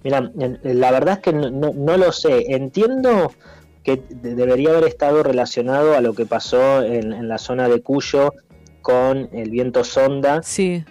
Mira, 0.03 0.29
la 0.63 0.91
verdad 0.91 1.15
es 1.15 1.19
que 1.19 1.33
no, 1.33 1.49
no- 1.49 1.73
no 1.73 1.97
lo 1.97 2.11
sé. 2.11 2.53
Entiendo 2.53 3.31
que 3.83 4.01
de- 4.09 4.35
debería 4.35 4.71
haber 4.71 4.83
estado 4.85 5.23
relacionado 5.23 5.93
a 5.95 6.01
lo 6.01 6.13
que 6.13 6.25
pasó 6.25 6.81
en, 6.83 7.13
en 7.13 7.27
la 7.29 7.37
zona 7.37 7.69
de 7.69 7.81
Cuyo 7.81 8.33
con 8.81 9.29
el 9.31 9.49
viento 9.49 9.83
sonda, 9.83 10.41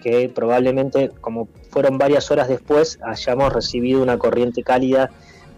que 0.01 0.29
probablemente, 0.33 1.09
como 1.21 1.47
fueron 1.69 1.97
varias 1.97 2.29
horas 2.31 2.47
después, 2.47 2.99
hayamos 3.03 3.51
recibido 3.53 4.01
una 4.01 4.17
corriente 4.17 4.63
cálida 4.63 5.09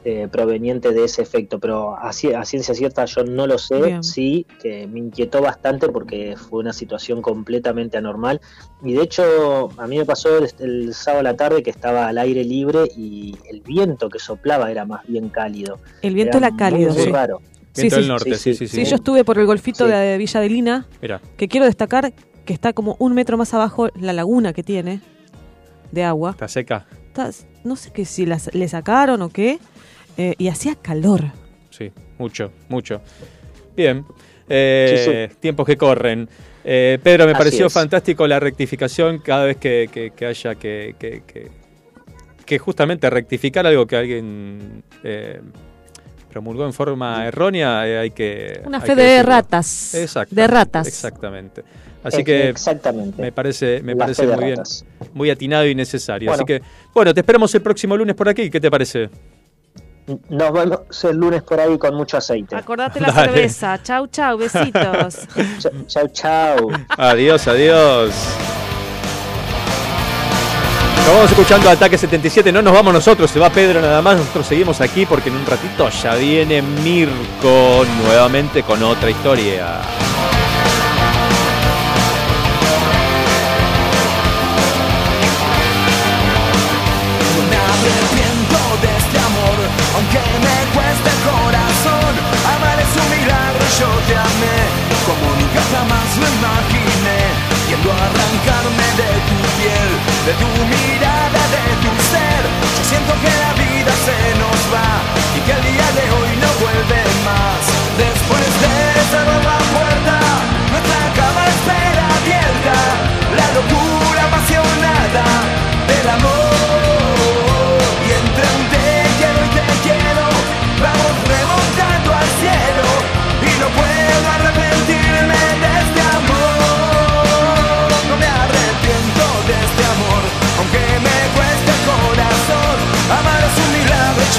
eh, 0.04 0.28
proveniente 0.32 0.94
de 0.94 1.04
ese 1.06 1.22
efecto. 1.22 1.60
Pero 1.60 1.96
a, 1.96 2.10
ci- 2.10 2.36
a 2.36 2.44
ciencia 2.44 2.74
cierta 2.74 3.06
yo 3.06 3.24
no 3.24 3.46
lo 3.46 3.58
sé. 3.60 3.82
Bien. 3.82 4.04
Sí, 4.04 4.48
que 4.62 4.88
me 4.88 4.98
inquietó 5.00 5.42
bastante 5.42 5.90
porque 5.90 6.36
fue 6.36 6.60
una 6.60 6.74
situación 6.74 7.22
completamente 7.22 7.98
anormal. 7.98 8.42
Y 8.84 8.94
de 8.94 9.04
hecho, 9.04 9.70
a 9.78 9.86
mí 9.86 9.98
me 10.00 10.06
pasó 10.06 10.40
el, 10.40 10.50
el 10.60 10.94
sábado 10.96 11.20
a 11.20 11.24
la 11.24 11.36
tarde 11.36 11.62
que 11.62 11.70
estaba 11.70 12.08
al 12.08 12.18
aire 12.18 12.44
libre 12.44 12.86
y 12.98 13.36
el 13.50 13.62
viento 13.62 14.10
que 14.10 14.18
soplaba 14.18 14.72
era 14.72 14.86
más 14.86 15.06
bien 15.06 15.30
cálido. 15.30 15.78
El 16.02 16.16
viento 16.16 16.38
Era 16.40 16.48
era 16.48 16.58
cálido. 16.58 16.90
Muy, 16.90 16.98
muy 16.98 17.06
sí. 17.06 17.12
raro. 17.12 17.42
Viento 17.76 17.96
del 17.98 18.08
norte, 18.08 18.36
sí, 18.36 18.54
sí, 18.54 18.68
sí. 18.68 18.84
yo 18.86 18.96
estuve 18.96 19.24
por 19.24 19.38
el 19.40 19.46
golfito 19.46 19.86
Sí. 19.86 19.92
de 19.92 20.18
Villa 20.18 20.40
de 20.42 20.50
Lina, 20.50 20.88
Mira. 21.02 21.22
que 21.38 21.48
quiero 21.48 21.66
destacar 21.66 22.14
que 22.46 22.54
está 22.54 22.74
como 22.74 22.96
un 23.00 23.14
metro 23.14 23.38
más 23.38 23.54
abajo 23.54 23.90
la 24.00 24.14
laguna 24.14 24.52
que 24.54 24.64
tiene 24.64 25.00
de 25.92 26.04
agua. 26.04 26.32
Está 26.32 26.48
seca. 26.48 26.86
Está- 27.08 27.30
no 27.64 27.76
sé 27.76 27.92
qué 27.94 28.06
si 28.06 28.26
las- 28.26 28.54
le 28.54 28.68
sacaron 28.68 29.22
o 29.22 29.30
qué, 29.30 29.60
eh, 30.18 30.36
y 30.38 30.48
hacía 30.50 30.76
calor. 30.76 31.26
Sí, 31.70 31.92
mucho, 32.18 32.52
mucho. 32.70 33.02
Bien. 33.76 34.06
Eh, 34.50 35.30
Tiempos 35.40 35.66
que 35.66 35.78
corren. 35.78 36.28
Eh, 36.64 37.00
Pedro, 37.02 37.26
me 37.26 37.32
Así 37.32 37.38
pareció 37.38 37.68
es. 37.68 37.74
fantástico 37.74 38.28
la 38.28 38.40
rectificación 38.40 39.20
cada 39.20 39.46
vez 39.46 39.58
que, 39.58 39.90
que- 39.92 40.12
que 40.12 40.26
haya 40.26 40.56
que, 40.56 40.96
que, 41.00 41.24
que- 41.26 41.50
que 42.46 42.60
justamente 42.60 43.10
rectificar 43.10 43.66
algo 43.66 43.88
que 43.88 43.96
alguien 43.96 44.84
eh, 45.04 45.40
promulgó 46.32 46.66
en 46.66 46.74
forma 46.74 47.28
errónea, 47.28 47.88
eh, 47.88 48.00
hay 48.00 48.12
que... 48.12 48.62
Una 48.66 48.78
hay 48.78 48.82
fe 48.82 48.88
que 48.96 48.96
de 49.02 49.08
decirlo. 49.08 49.30
ratas. 49.32 49.94
Exacto. 49.96 50.34
De 50.36 50.48
ratas. 50.48 50.88
Exactamente. 50.88 51.64
Así 52.04 52.22
Eh, 52.22 52.24
que 52.24 52.50
exactamente. 52.50 53.22
me 53.22 53.32
parece, 53.32 53.82
me 53.84 53.94
La 53.94 54.00
parece 54.06 54.26
muy 54.26 54.44
bien, 54.46 54.58
ratas. 54.58 54.86
muy 55.14 55.30
atinado 55.30 55.68
y 55.68 55.76
necesario. 55.76 56.32
Así 56.32 56.44
que, 56.46 56.62
bueno, 56.94 57.14
te 57.14 57.20
esperamos 57.20 57.54
el 57.54 57.62
próximo 57.62 57.96
lunes 57.96 58.16
por 58.16 58.28
aquí. 58.28 58.50
¿Qué 58.50 58.60
te 58.60 58.72
parece? 58.72 59.10
Nos 60.30 60.52
vemos 60.52 61.04
el 61.04 61.16
lunes 61.18 61.44
por 61.44 61.60
ahí 61.60 61.78
con 61.78 61.94
mucho 61.96 62.18
aceite. 62.18 62.56
Acordate 62.56 63.00
la 63.00 63.08
Dale. 63.12 63.28
cerveza. 63.34 63.82
Chau, 63.84 64.08
chau, 64.08 64.38
besitos. 64.38 65.28
Chau, 65.88 66.08
chau. 66.08 66.70
Adiós, 66.98 67.48
adiós. 67.48 68.61
Nos 71.06 71.16
vamos 71.16 71.32
escuchando 71.32 71.70
Ataque 71.70 71.98
77. 71.98 72.52
No 72.52 72.62
nos 72.62 72.74
vamos 72.74 72.94
nosotros, 72.94 73.30
se 73.30 73.40
va 73.40 73.50
Pedro 73.50 73.82
nada 73.82 74.02
más. 74.02 74.18
Nosotros 74.18 74.48
seguimos 74.48 74.82
aquí 74.82 75.06
porque 75.06 75.30
en 75.30 75.36
un 75.36 75.46
ratito 75.46 75.90
ya 75.90 76.16
viene 76.16 76.62
Mirko 76.62 77.86
nuevamente 78.04 78.64
con 78.64 78.82
otra 78.84 79.10
historia. 79.10 79.82
Arrancarme 97.92 98.88
de 98.98 99.10
tu 99.28 99.36
piel, 99.58 99.90
de 100.26 100.34
tu 100.40 100.50
mirada, 100.70 100.91
siento 102.92 103.14
que 103.24 103.32
la 103.46 103.54
vida 103.54 103.94
se 104.08 104.20
nos 104.42 104.60
va 104.74 104.90
y 105.38 105.40
que 105.46 105.54
el 105.58 105.64
día 105.72 105.88
de 106.00 106.06
hoy 106.16 106.32
no 106.44 106.50
vuelve 106.64 107.02
más. 107.30 107.60
Después 108.06 108.50
de 108.64 108.76
cerrar 109.12 109.44
la 109.52 109.60
puerta, 109.76 110.16
nuestra 110.72 111.02
cama 111.20 111.42
espera 111.56 112.04
abierta. 112.20 112.76
La 113.40 113.48
locura 113.58 114.22
apasionada 114.28 115.26
del 115.88 116.10
amor. 116.18 116.41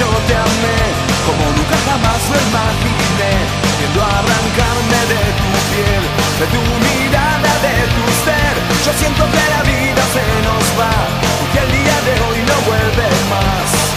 Yo 0.03 0.11
te 0.27 0.35
amé, 0.35 0.79
como 1.27 1.43
nunca 1.55 1.77
jamás 1.87 2.21
lo 2.31 2.37
imaginé. 2.49 3.33
Quiero 3.77 4.01
arrancarme 4.03 4.99
de 5.11 5.21
tu 5.39 5.49
piel, 5.69 6.03
de 6.39 6.45
tu 6.53 6.61
mirada, 6.85 7.51
de 7.67 7.77
tu 7.95 8.05
ser. 8.25 8.53
Yo 8.85 8.91
siento 8.99 9.23
que 9.33 9.43
la 9.55 9.61
vida 9.63 10.03
se 10.15 10.25
nos 10.47 10.65
va 10.79 10.95
y 11.43 11.45
que 11.51 11.59
el 11.65 11.69
día 11.71 11.97
de 12.07 12.13
hoy 12.25 12.39
no 12.49 12.57
vuelve 12.67 13.07
más. 13.31 13.92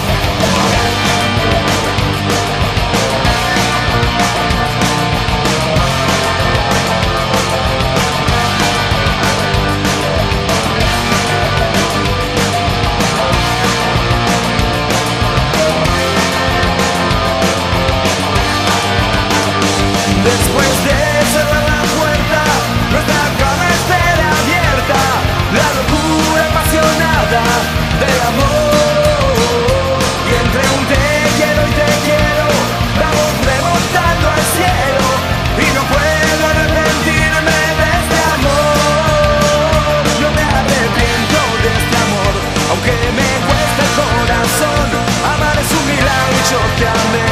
Yo 46.50 46.60
te 46.78 46.86
amé 46.86 47.28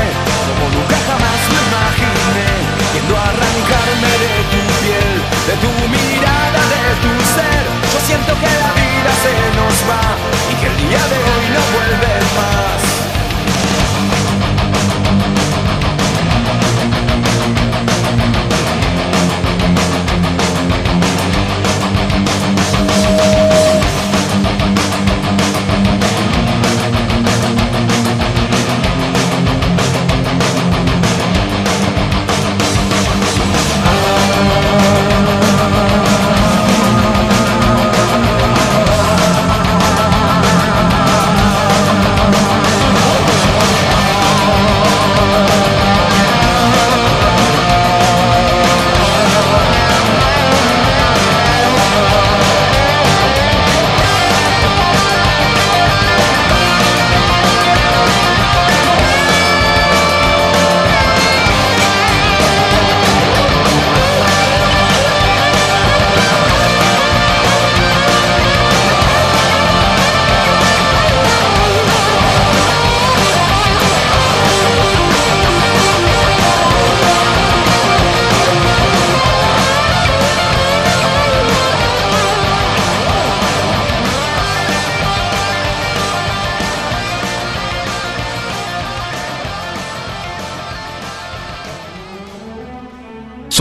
como 0.46 0.64
nunca 0.74 0.96
jamás 1.06 1.40
me 1.52 1.60
imaginé 1.68 2.50
Tiendo 2.92 3.16
a 3.16 3.22
arrancarme 3.22 4.12
de 4.24 4.34
tu 4.50 4.60
piel, 4.82 5.12
de 5.48 5.54
tu 5.62 5.70
mirada, 5.94 6.60
de 6.74 6.84
tu 7.02 7.12
ser. 7.34 7.62
Yo 7.92 7.98
siento 8.06 8.32
que 8.34 8.50
la 8.62 8.70
vida 8.80 9.12
se 9.24 9.34
nos 9.58 9.76
va 9.90 10.04
y 10.50 10.54
que 10.60 10.66
el 10.66 10.76
día 10.76 11.02
de 11.12 11.18
hoy 11.30 11.46
no 11.54 11.62
vuelve. 11.74 12.13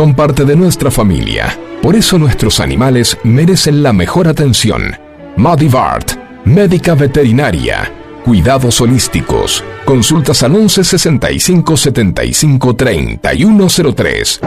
Son 0.04 0.16
parte 0.16 0.44
de 0.44 0.58
nuestra 0.58 0.92
familia. 0.92 1.58
Por 1.82 1.96
eso 1.96 2.20
nuestros 2.20 2.60
animales 2.60 3.18
merecen 3.24 3.82
la 3.82 3.94
mejor 3.94 4.28
atención. 4.28 4.98
Madivart, 5.38 6.18
médica 6.44 6.94
veterinaria. 6.94 7.90
Cuidados 8.26 8.82
holísticos. 8.82 9.64
Consultas 9.86 10.44
al 10.44 10.56
11 10.56 10.84
65 10.84 11.78
75 11.78 12.76
3103. 12.76 14.42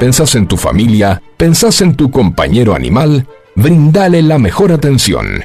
¿Pensás 0.00 0.34
en 0.34 0.46
tu 0.46 0.56
familia? 0.56 1.20
¿Pensás 1.36 1.82
en 1.82 1.94
tu 1.94 2.10
compañero 2.10 2.74
animal? 2.74 3.26
Brindale 3.54 4.22
la 4.22 4.38
mejor 4.38 4.72
atención. 4.72 5.44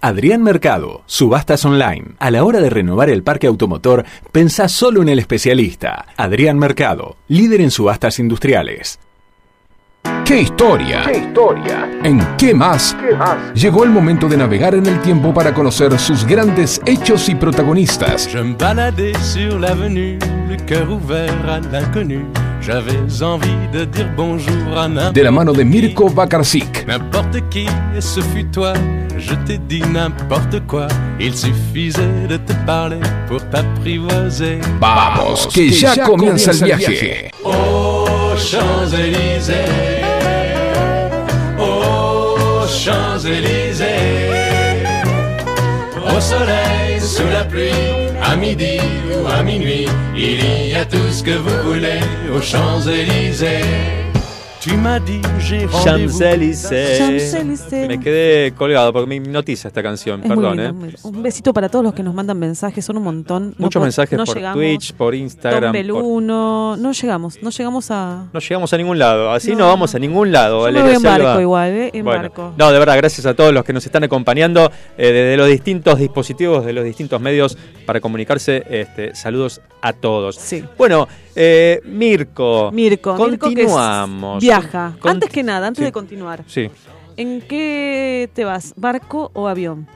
Adrián 0.00 0.44
Mercado, 0.44 1.02
Subastas 1.06 1.64
Online. 1.64 2.12
A 2.20 2.30
la 2.30 2.44
hora 2.44 2.60
de 2.60 2.70
renovar 2.70 3.10
el 3.10 3.24
parque 3.24 3.48
automotor, 3.48 4.04
pensá 4.30 4.68
solo 4.68 5.02
en 5.02 5.08
el 5.08 5.18
especialista. 5.18 6.06
Adrián 6.16 6.56
Mercado, 6.56 7.16
líder 7.26 7.60
en 7.62 7.72
subastas 7.72 8.20
industriales. 8.20 9.00
¡Qué 10.24 10.42
historia! 10.42 11.02
¡Qué 11.04 11.18
historia! 11.18 11.90
¿En 12.04 12.20
qué 12.36 12.54
más? 12.54 12.96
Llegó 13.54 13.82
el 13.82 13.90
momento 13.90 14.28
de 14.28 14.36
navegar 14.36 14.76
en 14.76 14.86
el 14.86 15.02
tiempo 15.02 15.34
para 15.34 15.52
conocer 15.52 15.98
sus 15.98 16.24
grandes 16.24 16.80
hechos 16.86 17.28
y 17.28 17.34
protagonistas. 17.34 18.28
Je 18.28 18.38
me 18.38 18.54
baladais 18.54 19.18
sur 19.20 19.58
l'avenue, 19.58 20.16
le 20.48 20.56
cœur 20.64 20.88
ouvert 20.92 21.44
à 21.48 21.58
l'inconnu. 21.58 22.24
J'avais 22.60 23.22
envie 23.22 23.68
de 23.72 23.84
dire 23.84 24.08
bonjour 24.16 24.76
à 24.76 24.88
n'importe 24.88 25.14
De 25.14 25.22
la 25.22 25.30
mano 25.30 25.52
de 25.52 25.62
Mirko 25.62 26.08
Bakarczyk. 26.10 26.86
N'importe 26.86 27.38
qui, 27.50 27.66
et 27.96 28.00
ce 28.00 28.20
fut 28.20 28.44
toi, 28.46 28.72
je 29.16 29.34
t'ai 29.46 29.58
dit 29.58 29.82
n'importe 29.82 30.60
quoi. 30.66 30.88
Il 31.18 31.34
suffisait 31.34 32.26
de 32.28 32.36
te 32.36 32.52
parler 32.66 33.00
pour 33.26 33.40
t'apprivoiser. 33.48 34.60
Vamos, 34.80 35.46
que 35.54 35.60
ya 35.60 36.04
comienza 36.04 36.50
el 36.50 36.64
viaje. 36.64 37.30
Aux 37.44 38.36
Champs-Élysées, 38.36 39.54
aux 41.58 42.66
Champs-Élysées, 42.68 43.84
au 46.06 46.20
soleil, 46.20 47.00
sous 47.00 47.28
la 47.32 47.44
pluie, 47.44 47.70
à 48.22 48.36
midi 48.36 48.77
à 49.26 49.42
minuit, 49.42 49.86
il 50.16 50.70
y 50.70 50.74
a 50.74 50.84
tout 50.84 51.10
ce 51.10 51.22
que 51.22 51.36
vous 51.36 51.72
voulez 51.72 52.00
aux 52.34 52.40
Champs-Élysées. 52.40 54.07
Tu 54.68 54.76
m'as 54.76 55.00
dit 55.00 55.22
j'ai. 55.40 55.66
Me 57.88 57.98
quedé 58.00 58.52
colgado 58.52 58.92
porque 58.92 59.06
me 59.08 59.14
hipnotiza 59.16 59.68
esta 59.68 59.82
canción, 59.82 60.20
Es 60.22 60.28
perdón, 60.28 60.56
lindo, 60.58 60.86
¿eh? 60.88 60.94
Un 61.04 61.22
besito 61.22 61.54
para 61.54 61.68
todos 61.68 61.84
los 61.84 61.94
que 61.94 62.02
nos 62.02 62.14
mandan 62.14 62.38
mensajes, 62.38 62.84
son 62.84 62.98
un 62.98 63.04
montón. 63.04 63.54
Muchos 63.58 63.82
mensajes 63.82 64.18
no 64.18 64.24
por 64.24 64.36
llegamos. 64.36 64.58
Twitch, 64.58 64.92
por 64.94 65.14
Instagram. 65.14 65.60
Don 65.62 65.70
por- 65.72 65.78
Beluno, 65.78 66.76
no 66.76 66.92
llegamos, 66.92 67.42
no 67.42 67.50
llegamos 67.50 67.90
a... 67.90 68.26
No 68.32 68.40
llegamos 68.40 68.72
a 68.72 68.76
ningún 68.76 68.98
lado, 68.98 69.32
así 69.32 69.52
no, 69.52 69.58
No. 69.60 69.66
vamos 69.68 69.94
a 69.94 69.98
ningún 69.98 70.32
lado. 70.32 70.58
Yo 70.58 70.72
me 70.72 70.78
Valeria 70.80 70.82
voy 70.84 70.94
en 70.94 71.00
Selva. 71.00 71.28
barco 71.28 71.40
igual, 71.40 71.70
¿eh? 71.72 71.90
En 71.94 72.04
Bueno, 72.04 72.20
barco. 72.22 72.54
No, 72.58 72.70
de 72.70 72.78
verdad, 72.78 72.96
gracias 72.98 73.24
a 73.26 73.34
todos 73.34 73.54
los 73.54 73.64
que 73.64 73.72
nos 73.72 73.86
están 73.86 74.04
acompañando 74.04 74.70
eh, 74.98 75.12
desde 75.12 75.36
los 75.36 75.48
distintos 75.48 75.98
dispositivos, 75.98 76.66
de 76.66 76.72
los 76.74 76.84
distintos 76.84 77.20
medios 77.20 77.56
para 77.86 78.00
comunicarse. 78.00 78.62
Este, 78.68 79.14
saludos 79.14 79.60
a 79.80 79.92
todos. 79.94 80.36
Sí. 80.36 80.62
Bueno, 80.76 81.08
eh, 81.40 81.80
Mirko. 81.84 82.70
Mirko, 82.72 83.12
Mirko 83.14 83.26
que 83.28 83.30
es- 83.30 83.38
continuamos. 83.68 84.42
viaja. 84.42 84.94
Con- 84.98 85.12
antes 85.12 85.30
que 85.30 85.42
nada, 85.42 85.68
antes 85.68 85.78
sí. 85.82 85.84
de 85.84 85.92
continuar, 85.92 86.42
Sí. 86.46 86.68
¿en 87.16 87.40
qué 87.42 88.28
te 88.34 88.44
vas? 88.44 88.74
¿Barco 88.76 89.30
o 89.34 89.46
avión? 89.48 89.86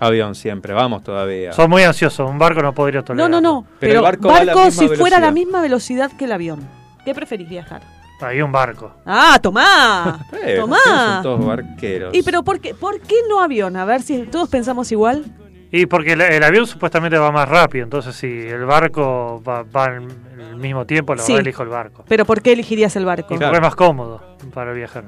Avión 0.00 0.34
siempre, 0.34 0.72
vamos 0.74 1.02
todavía. 1.02 1.52
Son 1.52 1.70
muy 1.70 1.82
ansiosos, 1.82 2.28
un 2.28 2.38
barco 2.38 2.60
no 2.60 2.74
podría 2.74 3.00
No, 3.00 3.04
tolerar. 3.04 3.30
no, 3.30 3.40
no. 3.40 3.66
Pero 3.80 3.92
el 3.92 3.96
Pero, 3.96 4.02
barco 4.02 4.28
barco, 4.28 4.46
va 4.46 4.52
a 4.52 4.56
la 4.56 4.64
misma 4.66 4.70
si 4.70 4.88
fuera 4.88 5.20
la 5.20 5.26
velocidad. 5.26 5.32
misma 5.32 5.62
velocidad 5.62 6.12
que 6.12 6.24
el 6.26 6.32
avión. 6.32 6.68
¿Qué 7.04 7.14
preferís 7.14 7.48
viajar? 7.48 7.82
Ahí 8.20 8.40
un 8.40 8.52
barco. 8.52 8.90
Ah, 9.04 9.38
tomá. 9.42 10.26
Eh, 10.44 10.56
tomá. 10.58 10.76
Son 10.84 11.22
todos 11.22 11.46
barqueros. 11.46 12.14
¿Y 12.14 12.22
pero 12.22 12.42
por 12.42 12.60
qué, 12.60 12.74
por 12.74 13.00
qué 13.00 13.16
no 13.28 13.40
avión? 13.40 13.76
A 13.76 13.84
ver 13.84 14.02
si 14.02 14.18
todos 14.22 14.48
pensamos 14.48 14.90
igual. 14.92 15.24
Y 15.76 15.86
porque 15.86 16.12
el, 16.12 16.20
el 16.20 16.42
avión 16.44 16.66
supuestamente 16.68 17.18
va 17.18 17.32
más 17.32 17.48
rápido, 17.48 17.82
entonces 17.84 18.14
si 18.14 18.26
el 18.28 18.64
barco 18.64 19.42
va, 19.46 19.64
va 19.64 19.96
en 19.96 20.08
el 20.38 20.56
mismo 20.56 20.84
tiempo, 20.86 21.14
la 21.16 21.22
Sí. 21.22 21.32
verdad 21.32 21.46
elijo 21.48 21.62
el 21.64 21.68
barco. 21.68 22.04
Pero 22.06 22.24
¿por 22.24 22.42
qué 22.42 22.52
elegirías 22.52 22.94
el 22.94 23.04
barco? 23.04 23.28
Porque 23.30 23.44
es 23.44 23.60
más 23.60 23.74
cómodo 23.74 24.36
para 24.52 24.72
viajar. 24.72 25.04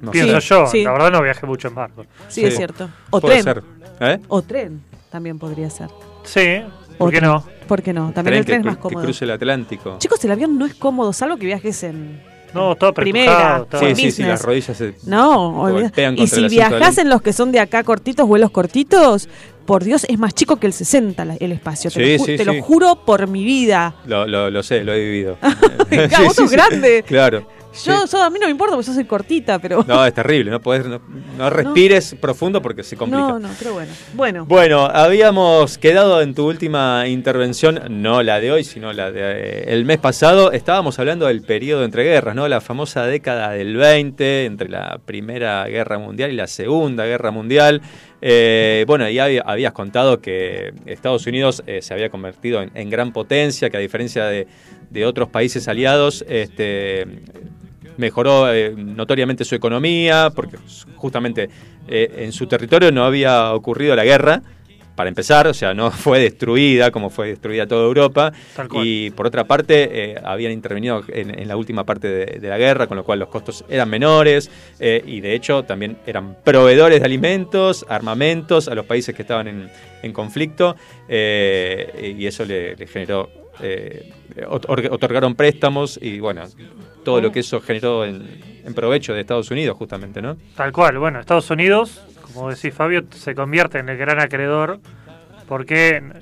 No 0.00 0.10
Pienso 0.10 0.38
yo, 0.40 0.66
Sí. 0.66 0.82
la 0.82 0.92
verdad 0.92 1.12
no 1.12 1.22
viajé 1.22 1.46
mucho 1.46 1.68
en 1.68 1.74
barco. 1.76 2.04
Sí, 2.28 2.44
es 2.44 2.56
cierto. 2.56 2.88
O 3.10 3.20
Puede 3.20 3.42
tren. 3.42 3.44
ser. 3.44 3.62
¿Eh? 4.00 4.18
O 4.28 4.42
tren 4.42 4.82
también 5.10 5.38
podría 5.38 5.70
ser. 5.70 5.88
Sí, 6.24 6.62
¿por 6.98 7.08
O 7.08 7.10
qué 7.12 7.18
tren. 7.18 7.30
no? 7.30 7.44
¿Por 7.68 7.82
qué 7.82 7.92
no? 7.92 8.10
También 8.12 8.38
el 8.38 8.44
que 8.44 8.46
tren 8.52 8.60
es 8.62 8.66
más 8.66 8.76
que 8.76 8.82
cómodo. 8.82 9.04
cruce 9.04 9.24
el 9.26 9.30
Atlántico. 9.30 9.96
Chicos, 9.98 10.24
el 10.24 10.32
avión 10.32 10.58
no 10.58 10.66
es 10.66 10.74
cómodo, 10.74 11.12
salvo 11.12 11.36
que 11.36 11.46
viajes 11.46 11.84
en 11.84 12.20
No, 12.54 12.74
todo 12.76 12.94
primera. 12.94 13.64
todo. 13.70 13.80
Sí, 13.80 13.94
sí, 13.94 14.10
sí, 14.10 14.22
las 14.22 14.42
rodillas 14.42 14.76
se 14.76 14.94
No, 15.04 15.52
golpean 15.52 16.18
y 16.18 16.26
si 16.26 16.46
viajás 16.48 16.98
en 16.98 17.08
los 17.10 17.20
que 17.22 17.32
son 17.32 17.52
de 17.52 17.60
acá 17.60 17.82
cortitos, 17.84 18.26
vuelos 18.26 18.50
cortitos, 18.50 19.28
por 19.66 19.84
Dios, 19.84 20.06
es 20.08 20.18
más 20.18 20.32
chico 20.34 20.56
que 20.56 20.66
el 20.66 20.72
60 20.72 21.24
la- 21.26 21.36
el 21.38 21.52
espacio. 21.52 21.90
Te, 21.90 22.00
Sí, 22.02 22.16
lo, 22.18 22.24
ju- 22.24 22.26
sí, 22.26 22.36
te 22.38 22.44
lo 22.46 22.62
juro 22.62 23.04
por 23.04 23.26
mi 23.28 23.44
vida. 23.44 23.94
Lo, 24.06 24.26
lo, 24.26 24.50
lo 24.50 24.62
sé, 24.62 24.82
lo 24.82 24.94
he 24.94 24.98
vivido. 25.00 25.36
Claro, 26.08 26.24
vos 26.24 26.34
sos 26.36 26.50
grande. 26.50 27.04
Claro. 27.06 27.46
Yo, 27.84 28.06
yo- 28.06 28.22
a 28.22 28.30
mí 28.30 28.38
no 28.40 28.46
me 28.46 28.50
importa 28.50 28.74
porque 28.74 28.86
yo 28.88 28.94
soy 28.94 29.04
cortita, 29.04 29.58
pero. 29.58 29.84
No, 29.86 30.04
es 30.04 30.12
terrible, 30.14 30.50
no 30.50 30.60
podés, 30.60 30.84
no, 30.86 31.00
no 31.36 31.50
respires 31.50 32.16
profundo 32.20 32.60
porque 32.62 32.82
se 32.82 32.96
complica. 32.96 33.22
no, 33.28 33.38
no, 33.38 33.48
pero 33.58 33.72
bueno. 33.74 33.92
Bueno, 34.14 34.44
Bueno, 34.46 34.84
habíamos 34.86 35.78
quedado 35.78 36.20
en 36.22 36.34
tu 36.34 36.46
última 36.48 37.06
intervención, 37.08 37.80
no 38.02 38.22
la 38.22 38.40
de 38.40 38.52
hoy, 38.52 38.64
sino 38.64 38.92
la 38.92 39.10
del 39.10 39.68
el 39.68 39.84
mes 39.84 39.98
pasado. 39.98 40.52
Estábamos 40.52 40.98
hablando 40.98 41.26
del 41.26 41.42
periodo 41.42 41.84
entre 41.84 42.04
guerras, 42.04 42.34
¿no? 42.34 42.48
La 42.48 42.60
famosa 42.60 43.06
década 43.06 43.50
del 43.50 43.76
20, 43.76 44.44
entre 44.44 44.68
la 44.68 44.98
Primera 45.04 45.66
Guerra 45.66 45.98
Mundial 45.98 46.32
y 46.32 46.36
la 46.36 46.46
Segunda 46.46 47.04
Guerra 47.06 47.30
Mundial. 47.30 47.80
Eh, 48.20 48.84
bueno, 48.88 49.08
ya 49.08 49.24
había- 49.24 49.42
habías 49.42 49.72
contado 49.72 50.20
que 50.20 50.72
Estados 50.86 51.26
Unidos 51.26 51.62
eh, 51.66 51.82
se 51.82 51.94
había 51.94 52.10
convertido 52.10 52.62
en, 52.62 52.70
en 52.74 52.90
gran 52.90 53.12
potencia, 53.12 53.70
que 53.70 53.76
a 53.76 53.80
diferencia 53.80 54.24
de, 54.24 54.48
de 54.90 55.06
otros 55.06 55.28
países 55.28 55.68
aliados, 55.68 56.24
este, 56.28 57.06
mejoró 57.98 58.50
eh, 58.52 58.72
notoriamente 58.76 59.44
su 59.44 59.54
economía, 59.54 60.30
porque 60.34 60.56
justamente 60.96 61.50
eh, 61.86 62.14
en 62.18 62.32
su 62.32 62.46
territorio 62.46 62.90
no 62.90 63.04
había 63.04 63.52
ocurrido 63.52 63.94
la 63.94 64.04
guerra, 64.04 64.40
para 64.94 65.08
empezar, 65.10 65.46
o 65.46 65.54
sea, 65.54 65.74
no 65.74 65.90
fue 66.04 66.18
destruida 66.18 66.90
como 66.90 67.08
fue 67.08 67.28
destruida 67.28 67.68
toda 67.68 67.84
Europa, 67.86 68.32
y 68.84 69.10
por 69.10 69.26
otra 69.28 69.44
parte 69.44 69.88
eh, 69.92 70.14
habían 70.24 70.50
intervenido 70.50 71.04
en, 71.06 71.38
en 71.38 71.46
la 71.46 71.56
última 71.56 71.84
parte 71.84 72.08
de, 72.08 72.26
de 72.40 72.48
la 72.48 72.58
guerra, 72.58 72.88
con 72.88 72.96
lo 72.96 73.04
cual 73.04 73.20
los 73.20 73.28
costos 73.28 73.64
eran 73.68 73.88
menores, 73.88 74.50
eh, 74.80 75.00
y 75.06 75.20
de 75.20 75.34
hecho 75.34 75.62
también 75.62 75.98
eran 76.04 76.36
proveedores 76.42 76.98
de 76.98 77.06
alimentos, 77.06 77.86
armamentos 77.88 78.66
a 78.66 78.74
los 78.74 78.86
países 78.86 79.14
que 79.14 79.22
estaban 79.22 79.46
en, 79.46 79.70
en 80.02 80.12
conflicto, 80.12 80.74
eh, 81.08 82.14
y 82.18 82.26
eso 82.26 82.44
le, 82.44 82.74
le 82.74 82.86
generó... 82.88 83.30
otor- 84.50 84.88
otorgaron 84.90 85.34
préstamos 85.34 85.98
y 86.02 86.20
bueno, 86.20 86.42
todo 87.12 87.20
lo 87.20 87.32
que 87.32 87.40
eso 87.40 87.60
generó 87.60 88.04
en, 88.04 88.26
en 88.64 88.74
provecho 88.74 89.14
de 89.14 89.20
Estados 89.20 89.50
Unidos 89.50 89.76
justamente, 89.76 90.20
¿no? 90.22 90.36
Tal 90.56 90.72
cual, 90.72 90.98
bueno, 90.98 91.20
Estados 91.20 91.50
Unidos, 91.50 92.02
como 92.22 92.50
decís 92.50 92.74
Fabio, 92.74 93.04
se 93.10 93.34
convierte 93.34 93.78
en 93.78 93.88
el 93.88 93.96
gran 93.96 94.20
acreedor 94.20 94.80
porque 95.46 95.96
en 95.96 96.12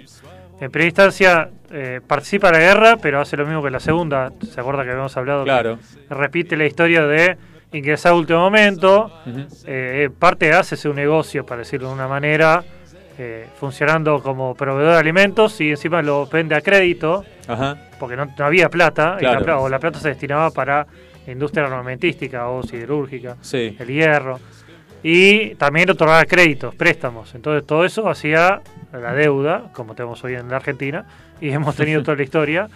en 0.58 0.70
primera 0.70 0.88
instancia 0.88 1.50
eh, 1.70 2.00
participa 2.06 2.48
en 2.48 2.54
la 2.54 2.60
guerra, 2.60 2.96
pero 2.96 3.20
hace 3.20 3.36
lo 3.36 3.44
mismo 3.44 3.60
que 3.60 3.66
en 3.66 3.74
la 3.74 3.80
segunda. 3.80 4.32
¿Se 4.50 4.58
acuerda 4.58 4.84
que 4.84 4.90
habíamos 4.90 5.14
hablado? 5.16 5.44
Claro. 5.44 5.78
repite 6.08 6.56
la 6.56 6.64
historia 6.64 7.06
de 7.06 7.36
ingresa 7.72 8.08
a 8.10 8.14
último 8.14 8.38
momento, 8.38 9.12
Ujú. 9.26 9.46
eh, 9.66 10.08
parte 10.18 10.52
hace 10.54 10.78
su 10.78 10.94
negocio, 10.94 11.44
para 11.44 11.58
decirlo 11.58 11.88
de 11.88 11.94
una 11.94 12.08
manera, 12.08 12.64
eh, 13.18 13.46
funcionando 13.58 14.22
como 14.22 14.54
proveedor 14.54 14.92
de 14.94 14.98
alimentos 14.98 15.60
y 15.60 15.70
encima 15.70 16.02
lo 16.02 16.26
vende 16.26 16.54
a 16.54 16.60
crédito, 16.60 17.24
Ajá. 17.48 17.76
porque 17.98 18.16
no, 18.16 18.26
no 18.26 18.44
había 18.44 18.68
plata, 18.68 19.16
la 19.20 19.58
o 19.58 19.68
la 19.68 19.78
plata 19.78 19.98
se 19.98 20.08
destinaba 20.08 20.50
para 20.50 20.86
industria 21.26 21.64
armamentística 21.66 22.48
o 22.48 22.62
siderúrgica, 22.62 23.36
Sí. 23.40 23.76
el 23.78 23.88
hierro, 23.88 24.38
y 25.02 25.54
también 25.56 25.90
otorgaba 25.90 26.24
créditos, 26.24 26.74
préstamos. 26.74 27.34
Entonces 27.34 27.66
todo 27.66 27.84
eso 27.84 28.08
hacía 28.08 28.60
la 28.92 29.12
deuda, 29.14 29.70
como 29.72 29.94
tenemos 29.94 30.22
hoy 30.24 30.34
en 30.34 30.48
la 30.48 30.56
Argentina, 30.56 31.04
y 31.40 31.50
hemos 31.50 31.74
tenido 31.76 32.02
toda 32.02 32.16
la 32.16 32.22
historia. 32.22 32.68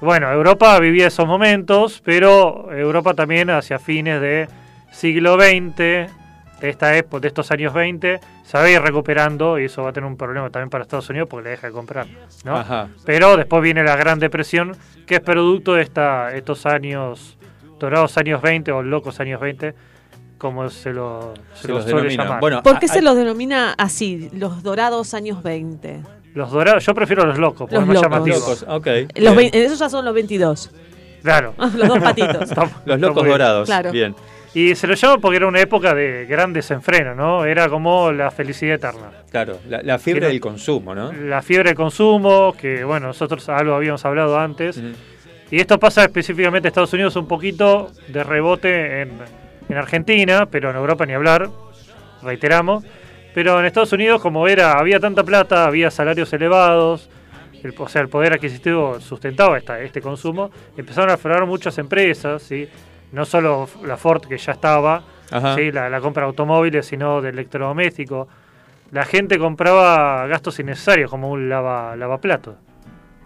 Bueno, 0.00 0.30
Europa 0.32 0.78
vivía 0.78 1.08
esos 1.08 1.26
momentos, 1.26 2.00
pero 2.04 2.72
Europa 2.72 3.14
también 3.14 3.50
hacia 3.50 3.78
fines 3.78 4.20
de 4.20 4.48
siglo 4.90 5.36
XX, 5.38 6.10
de 6.60 6.68
esta 6.68 6.96
época, 6.96 7.20
de 7.20 7.28
estos 7.28 7.50
años 7.50 7.72
20, 7.72 8.20
se 8.44 8.58
va 8.58 8.64
a 8.64 8.70
ir 8.70 8.80
recuperando 8.80 9.58
y 9.58 9.64
eso 9.64 9.82
va 9.82 9.90
a 9.90 9.92
tener 9.92 10.06
un 10.08 10.16
problema 10.16 10.50
también 10.50 10.70
para 10.70 10.82
Estados 10.82 11.08
Unidos 11.10 11.28
porque 11.30 11.44
le 11.44 11.50
deja 11.50 11.66
de 11.68 11.72
comprar, 11.72 12.06
¿no? 12.44 12.56
Ajá. 12.56 12.88
Pero 13.04 13.36
después 13.36 13.62
viene 13.62 13.82
la 13.82 13.96
Gran 13.96 14.18
Depresión, 14.18 14.76
que 15.06 15.16
es 15.16 15.20
producto 15.20 15.74
de 15.74 15.82
esta, 15.82 16.34
estos 16.36 16.66
años, 16.66 17.36
dorados 17.78 18.16
años 18.18 18.42
20 18.42 18.70
o 18.72 18.82
locos 18.82 19.18
años 19.20 19.40
20, 19.40 19.74
como 20.38 20.68
se 20.70 20.92
lo, 20.92 21.34
se 21.54 21.62
Se 21.62 21.68
lo 21.68 21.74
los 21.74 21.84
suele 21.84 21.96
denomina. 22.02 22.24
llamar. 22.24 22.40
Bueno, 22.40 22.62
¿Por 22.62 22.78
qué 22.78 22.88
se 22.88 23.02
los 23.02 23.16
denomina 23.16 23.74
así, 23.76 24.30
los 24.32 24.62
dorados 24.62 25.12
años 25.14 25.42
20? 25.42 26.00
Los 26.34 26.50
dorados, 26.52 26.86
yo 26.86 26.94
prefiero 26.94 27.26
los 27.26 27.38
locos, 27.38 27.68
porque 27.68 27.74
Los 27.74 27.82
es 27.82 27.88
más 27.88 27.94
locos. 27.96 28.10
llamativo. 28.12 28.36
Locos, 28.38 28.64
ok. 28.68 28.86
Los 29.16 29.36
bien. 29.36 29.50
vein- 29.50 29.54
esos 29.54 29.78
ya 29.78 29.88
son 29.88 30.04
los 30.04 30.14
22. 30.14 30.70
Claro. 31.22 31.52
Los 31.58 31.88
dos 31.88 31.98
patitos. 31.98 32.50
Los 32.86 32.98
locos 33.00 33.26
dorados. 33.26 33.66
Claro. 33.66 33.90
Bien. 33.92 34.14
Y 34.52 34.74
se 34.74 34.86
lo 34.88 34.94
llama 34.94 35.18
porque 35.18 35.36
era 35.36 35.46
una 35.46 35.60
época 35.60 35.94
de 35.94 36.26
gran 36.26 36.52
desenfreno, 36.52 37.14
¿no? 37.14 37.44
Era 37.44 37.68
como 37.68 38.10
la 38.10 38.30
felicidad 38.32 38.74
eterna. 38.74 39.10
Claro, 39.30 39.58
la, 39.68 39.80
la 39.82 39.98
fiebre 39.98 40.22
no- 40.22 40.28
del 40.28 40.40
consumo, 40.40 40.94
¿no? 40.94 41.12
La 41.12 41.40
fiebre 41.42 41.70
de 41.70 41.74
consumo, 41.76 42.52
que 42.60 42.82
bueno, 42.82 43.06
nosotros 43.08 43.48
algo 43.48 43.74
habíamos 43.74 44.04
hablado 44.04 44.38
antes. 44.38 44.82
Y 45.52 45.60
esto 45.60 45.78
pasa 45.78 46.02
específicamente 46.04 46.66
en 46.66 46.70
Estados 46.70 46.92
Unidos 46.92 47.14
un 47.16 47.28
poquito 47.28 47.90
de 48.08 48.24
rebote 48.24 49.02
en, 49.02 49.12
en 49.68 49.76
Argentina, 49.76 50.46
pero 50.46 50.70
en 50.70 50.76
Europa 50.76 51.06
ni 51.06 51.12
hablar, 51.12 51.48
reiteramos. 52.22 52.84
Pero 53.34 53.60
en 53.60 53.66
Estados 53.66 53.92
Unidos, 53.92 54.20
como 54.20 54.48
era, 54.48 54.72
había 54.72 54.98
tanta 54.98 55.22
plata, 55.22 55.64
había 55.66 55.90
salarios 55.92 56.32
elevados, 56.32 57.08
el, 57.62 57.72
o 57.78 57.88
sea, 57.88 58.02
el 58.02 58.08
poder 58.08 58.32
adquisitivo 58.32 58.98
sustentaba 59.00 59.56
esta, 59.58 59.80
este 59.80 60.00
consumo, 60.00 60.50
empezaron 60.76 61.10
a 61.10 61.14
aflorar 61.14 61.46
muchas 61.46 61.78
empresas, 61.78 62.42
¿sí? 62.42 62.68
No 63.12 63.24
solo 63.24 63.68
la 63.84 63.96
Ford 63.96 64.22
que 64.26 64.38
ya 64.38 64.52
estaba, 64.52 65.02
Ajá. 65.30 65.54
¿sí? 65.54 65.70
la, 65.72 65.88
la 65.88 66.00
compra 66.00 66.22
de 66.24 66.28
automóviles, 66.28 66.86
sino 66.86 67.20
de 67.20 67.30
electrodomésticos. 67.30 68.28
La 68.92 69.04
gente 69.04 69.38
compraba 69.38 70.26
gastos 70.26 70.58
innecesarios 70.58 71.10
como 71.10 71.30
un 71.30 71.48
lava, 71.48 71.94
lavaplatos. 71.96 72.56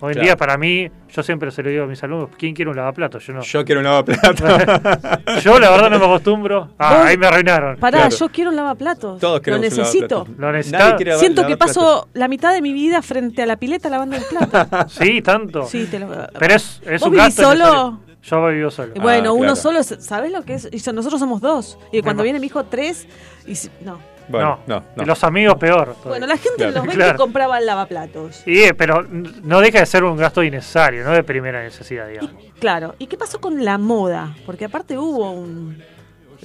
Hoy 0.00 0.08
en 0.10 0.14
Claro. 0.14 0.24
día, 0.26 0.36
para 0.36 0.58
mí, 0.58 0.90
yo 1.08 1.22
siempre 1.22 1.50
se 1.50 1.62
lo 1.62 1.70
digo 1.70 1.84
a 1.84 1.86
mis 1.86 2.02
alumnos, 2.02 2.28
¿quién 2.36 2.52
quiere 2.54 2.70
un 2.70 2.76
lavaplatos? 2.76 3.24
Yo 3.26 3.32
no. 3.32 3.40
Yo 3.40 3.64
quiero 3.64 3.80
un 3.80 3.84
lavaplatos. 3.84 4.34
yo 5.42 5.58
la 5.58 5.70
verdad 5.70 5.88
no 5.88 5.98
me 5.98 6.04
acostumbro. 6.04 6.70
Ah, 6.78 6.96
Vos- 6.98 7.06
ahí 7.06 7.16
me 7.16 7.26
arruinaron. 7.26 7.78
Pará, 7.78 8.00
Claro. 8.00 8.16
yo 8.16 8.28
quiero 8.28 8.50
un 8.50 8.56
lavaplatos. 8.56 9.20
Todos 9.20 9.40
Lo 9.46 9.54
un 9.54 9.60
necesito. 9.62 10.26
Lo 10.36 10.52
quiere 10.96 11.16
Siento 11.16 11.46
que 11.46 11.56
paso 11.56 12.08
la 12.12 12.28
mitad 12.28 12.52
de 12.52 12.60
mi 12.60 12.74
vida 12.74 13.00
frente 13.00 13.42
a 13.42 13.46
la 13.46 13.56
pileta 13.56 13.88
lavando 13.88 14.16
el 14.16 14.22
plato. 14.24 14.88
Sí, 14.88 15.22
tanto. 15.22 15.62
Sí, 15.64 15.86
te 15.90 15.98
lo- 16.00 16.08
Pero 16.38 16.54
es, 16.54 16.82
es 16.84 17.00
¿Vos 17.00 17.08
un 17.08 17.10
vivís 17.12 17.36
gasto 17.36 17.42
solo? 17.42 18.00
Yo 18.24 18.46
vivo 18.48 18.70
solo. 18.70 18.92
Y 18.94 19.00
bueno, 19.00 19.30
Ah, 19.30 19.32
uno 19.32 19.40
claro. 19.54 19.56
solo, 19.56 19.82
¿sabes 19.82 20.32
lo 20.32 20.42
que 20.42 20.54
es? 20.54 20.68
Y 20.72 20.78
so- 20.78 20.92
nosotros 20.92 21.20
somos 21.20 21.40
dos. 21.40 21.78
Y 21.92 22.00
cuando 22.02 22.22
viene 22.22 22.40
mi 22.40 22.46
hijo, 22.46 22.64
tres. 22.64 23.06
Y 23.46 23.54
si- 23.54 23.70
no. 23.82 23.98
Bueno, 24.26 24.60
no, 24.66 24.76
no, 24.80 24.84
no. 24.96 25.02
Y 25.02 25.06
los 25.06 25.22
amigos 25.22 25.56
peor. 25.56 25.88
todavía. 25.88 26.08
Bueno, 26.08 26.26
la 26.26 26.36
gente 26.38 26.48
en 26.52 26.56
Claro. 26.56 26.72
los 26.76 26.82
20 26.86 26.94
Claro. 27.04 27.18
compraba 27.18 27.58
el 27.58 27.66
lavaplatos. 27.66 28.36
Sí, 28.36 28.62
eh, 28.64 28.72
pero 28.72 29.00
n- 29.04 29.30
no 29.42 29.60
deja 29.60 29.80
de 29.80 29.86
ser 29.86 30.02
un 30.04 30.16
gasto 30.16 30.42
innecesario, 30.42 31.04
no 31.04 31.10
de 31.12 31.22
primera 31.22 31.62
necesidad, 31.62 32.08
digamos. 32.08 32.32
Claro. 32.58 32.94
¿Y 32.98 33.06
qué 33.06 33.18
pasó 33.18 33.38
con 33.38 33.62
la 33.62 33.76
moda? 33.76 34.34
Porque 34.46 34.64
aparte 34.64 34.96
hubo 34.96 35.30
un. 35.32 35.82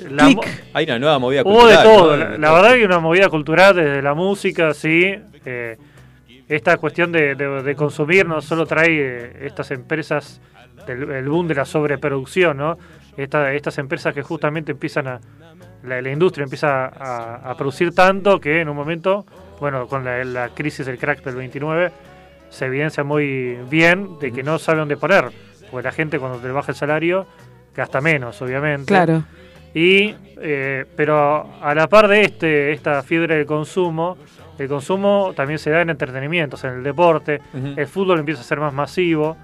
La 0.10 0.26
clic. 0.26 0.40
Hay 0.74 0.86
una 0.86 1.00
nueva 1.00 1.20
movida 1.20 1.42
Hubo 1.44 1.68
de 1.68 1.76
cultural. 1.76 1.84
todo. 1.84 2.18
¿no? 2.18 2.24
La, 2.32 2.38
la 2.38 2.52
verdad 2.54 2.74
que 2.76 2.86
una 2.86 3.00
movida 3.00 3.30
cultural 3.30 3.76
desde 3.76 4.02
la 4.02 4.14
música, 4.14 4.74
sí. 4.74 5.16
eh, 5.46 5.78
esta 6.50 6.76
cuestión 6.78 7.12
de, 7.14 7.36
de- 7.36 7.64
de 7.64 7.76
consumir 7.76 8.26
no 8.26 8.42
solo 8.42 8.66
trae 8.66 8.88
eh, 8.90 9.46
estas 9.46 9.72
empresas 9.72 10.42
el 10.94 11.28
boom 11.30 11.48
de 11.48 11.56
la 11.56 11.66
sobreproducción, 11.66 12.58
¿no? 12.58 12.78
Esta- 13.18 13.54
estas 13.54 13.78
empresas 13.78 14.14
que 14.14 14.22
justamente 14.22 14.72
empiezan 14.72 15.08
a. 15.08 15.20
La, 15.84 16.02
la 16.02 16.12
industria 16.12 16.44
empieza 16.44 16.88
a, 16.88 17.36
a 17.52 17.56
producir 17.56 17.94
tanto 17.96 18.40
que 18.40 18.60
en 18.62 18.68
un 18.70 18.76
momento, 18.76 19.26
bueno, 19.62 19.88
con 19.88 20.04
la, 20.04 20.24
la 20.26 20.50
crisis 20.50 20.86
del 20.86 20.98
crack 20.98 21.24
del 21.24 21.36
29, 21.36 21.92
se 22.50 22.66
evidencia 22.66 23.04
muy 23.04 23.58
bien 23.70 24.20
de 24.20 24.32
que 24.34 24.44
no 24.44 24.60
sabe 24.60 24.80
dónde 24.80 24.98
poner. 24.98 25.26
Porque 25.72 25.86
la 25.88 25.92
gente 25.94 26.20
cuando 26.20 26.40
te 26.40 26.50
baja 26.52 26.72
el 26.72 26.78
salario 26.78 27.26
gasta 27.76 28.02
menos, 28.02 28.42
obviamente. 28.42 28.88
Claro. 28.88 29.24
Y, 29.74 30.16
eh, 30.42 30.86
pero 30.98 31.50
a 31.62 31.74
la 31.76 31.88
par 31.88 32.08
de 32.08 32.22
este, 32.24 32.72
esta 32.74 33.02
fiebre 33.04 33.36
del 33.38 33.46
consumo, 33.46 34.18
el 34.58 34.68
consumo 34.68 35.32
también 35.36 35.60
se 35.60 35.70
da 35.70 35.82
en 35.82 35.92
entretenimiento, 35.92 36.56
o 36.56 36.60
sea, 36.60 36.72
en 36.72 36.78
el 36.80 36.84
deporte. 36.84 37.40
El 37.54 37.88
fútbol 37.88 38.20
empieza 38.20 38.42
a 38.42 38.44
ser 38.44 38.60
más 38.60 38.74
masivo. 38.74 39.38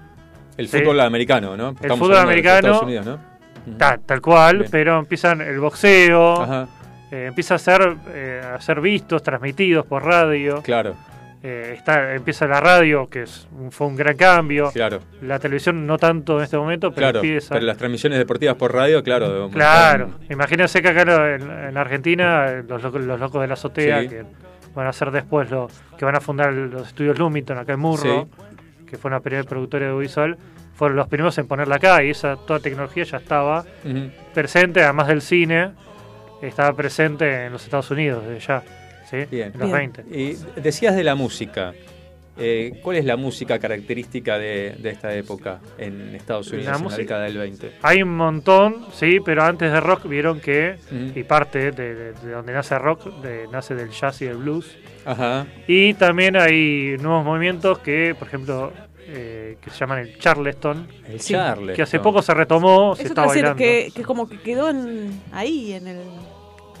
El 0.56 0.68
Sí. 0.68 0.78
fútbol 0.78 1.00
americano, 1.00 1.56
¿no? 1.56 1.68
El 1.70 1.74
Estamos 1.76 1.98
fútbol 1.98 2.14
de 2.16 2.20
americano, 2.22 2.56
Estados 2.58 2.82
Unidos, 2.82 3.06
¿no? 3.06 3.14
Ujú. 3.14 3.76
ta- 3.78 3.98
tal 4.04 4.20
cual, 4.20 4.58
Bien. 4.58 4.70
pero 4.70 4.98
empiezan 4.98 5.40
el 5.40 5.58
boxeo, 5.60 6.42
Ajá, 6.42 6.68
eh, 7.10 7.26
empieza 7.28 7.56
a 7.56 7.58
ser, 7.58 7.96
eh, 8.14 8.40
a 8.56 8.60
ser 8.60 8.80
vistos, 8.80 9.22
transmitidos 9.22 9.84
por 9.86 10.04
radio. 10.04 10.62
claro, 10.62 10.94
Eh, 11.42 11.74
está, 11.76 12.14
empieza 12.14 12.46
la 12.48 12.58
radio, 12.60 13.06
que 13.08 13.22
es 13.22 13.46
fue 13.70 13.86
un 13.86 13.94
gran 13.94 14.16
cambio. 14.16 14.70
claro. 14.72 15.00
La 15.22 15.38
televisión 15.38 15.86
no 15.86 15.96
tanto 15.96 16.38
en 16.38 16.44
este 16.44 16.56
momento, 16.56 16.90
pero 16.90 17.04
Claro, 17.04 17.18
empieza. 17.20 17.54
pero 17.54 17.66
las 17.66 17.76
transmisiones 17.76 18.18
deportivas 18.18 18.56
por 18.56 18.74
radio, 18.74 19.00
claro. 19.04 19.48
Claro, 19.52 20.06
están- 20.06 20.32
imagínense 20.32 20.82
que 20.82 20.88
acá 20.88 21.02
en, 21.36 21.48
en 21.68 21.76
Argentina 21.76 22.46
eh, 22.48 22.64
los, 22.66 22.82
los 22.82 23.20
locos 23.20 23.40
de 23.42 23.46
la 23.46 23.54
azotea 23.54 24.00
Sí. 24.02 24.08
que 24.08 24.24
van 24.74 24.88
a 24.88 24.92
ser 24.92 25.10
después 25.12 25.48
lo 25.50 25.68
que 25.96 26.04
van 26.04 26.16
a 26.16 26.20
fundar 26.20 26.52
los 26.52 26.88
estudios 26.88 27.16
Lumiton 27.18 27.58
acá 27.58 27.74
en 27.74 27.80
Murro, 27.80 28.28
que 28.86 28.96
fue 28.96 29.08
una 29.08 29.20
primera 29.20 29.44
productora 29.44 29.88
audiovisual, 29.88 30.38
fueron 30.74 30.96
los 30.96 31.08
primeros 31.08 31.36
en 31.38 31.46
ponerla 31.46 31.76
acá 31.76 32.02
y 32.04 32.10
esa 32.10 32.36
toda 32.36 32.60
tecnología 32.60 33.04
ya 33.04 33.16
estaba 33.18 33.64
presente, 34.34 34.82
además 34.82 35.08
del 35.08 35.22
cine, 35.22 35.72
estaba 36.42 36.74
presente 36.74 37.46
en 37.46 37.52
los 37.52 37.64
Estados 37.64 37.90
Unidos 37.90 38.24
desde 38.26 38.46
ya, 38.46 38.62
¿sí? 39.10 39.24
Bien. 39.30 39.52
En 39.54 39.60
los 39.60 39.70
20. 39.70 40.04
Y 40.10 40.36
decías 40.60 40.94
de 40.94 41.04
la 41.04 41.14
música. 41.14 41.72
Eh, 42.38 42.80
¿Cuál 42.82 42.96
es 42.98 43.04
la 43.04 43.16
música 43.16 43.58
característica 43.58 44.38
de, 44.38 44.76
de 44.78 44.90
esta 44.90 45.14
época 45.14 45.60
en 45.78 46.14
Estados 46.14 46.48
Unidos, 46.48 46.66
en 46.66 46.72
la 46.72 46.78
música- 46.78 47.02
década 47.02 47.24
del 47.24 47.38
20? 47.38 47.72
Hay 47.82 48.02
un 48.02 48.14
montón, 48.16 48.86
sí, 48.92 49.20
pero 49.24 49.42
antes 49.42 49.72
de 49.72 49.80
rock 49.80 50.06
vieron 50.06 50.40
que, 50.40 50.76
y 51.14 51.22
parte 51.24 51.70
de, 51.72 51.94
de- 51.94 52.12
de 52.12 52.30
donde 52.30 52.52
nace 52.52 52.78
rock, 52.78 53.06
de- 53.22 53.48
nace 53.48 53.74
del 53.74 53.90
jazz 53.90 54.20
y 54.22 54.26
del 54.26 54.36
blues. 54.36 54.76
Ajá. 55.04 55.46
Y 55.66 55.94
también 55.94 56.36
hay 56.36 56.96
nuevos 57.00 57.24
movimientos 57.24 57.78
que, 57.78 58.14
por 58.18 58.28
ejemplo, 58.28 58.72
eh, 59.08 59.56
que 59.62 59.70
se 59.70 59.78
llaman 59.78 60.00
el 60.00 60.18
Charleston. 60.18 60.88
El 61.08 61.20
Sí. 61.20 61.32
Charleston. 61.32 61.74
Que 61.76 61.82
hace 61.82 62.00
poco 62.00 62.20
se 62.22 62.34
retomó, 62.34 62.94
se 62.96 63.02
Eso 63.04 63.12
está 63.12 63.24
bailando. 63.24 63.56
que, 63.56 63.90
que 63.94 64.02
como 64.02 64.28
que 64.28 64.40
quedó 64.40 64.68
en, 64.68 65.22
ahí, 65.32 65.72
en 65.72 65.86
el 65.86 66.00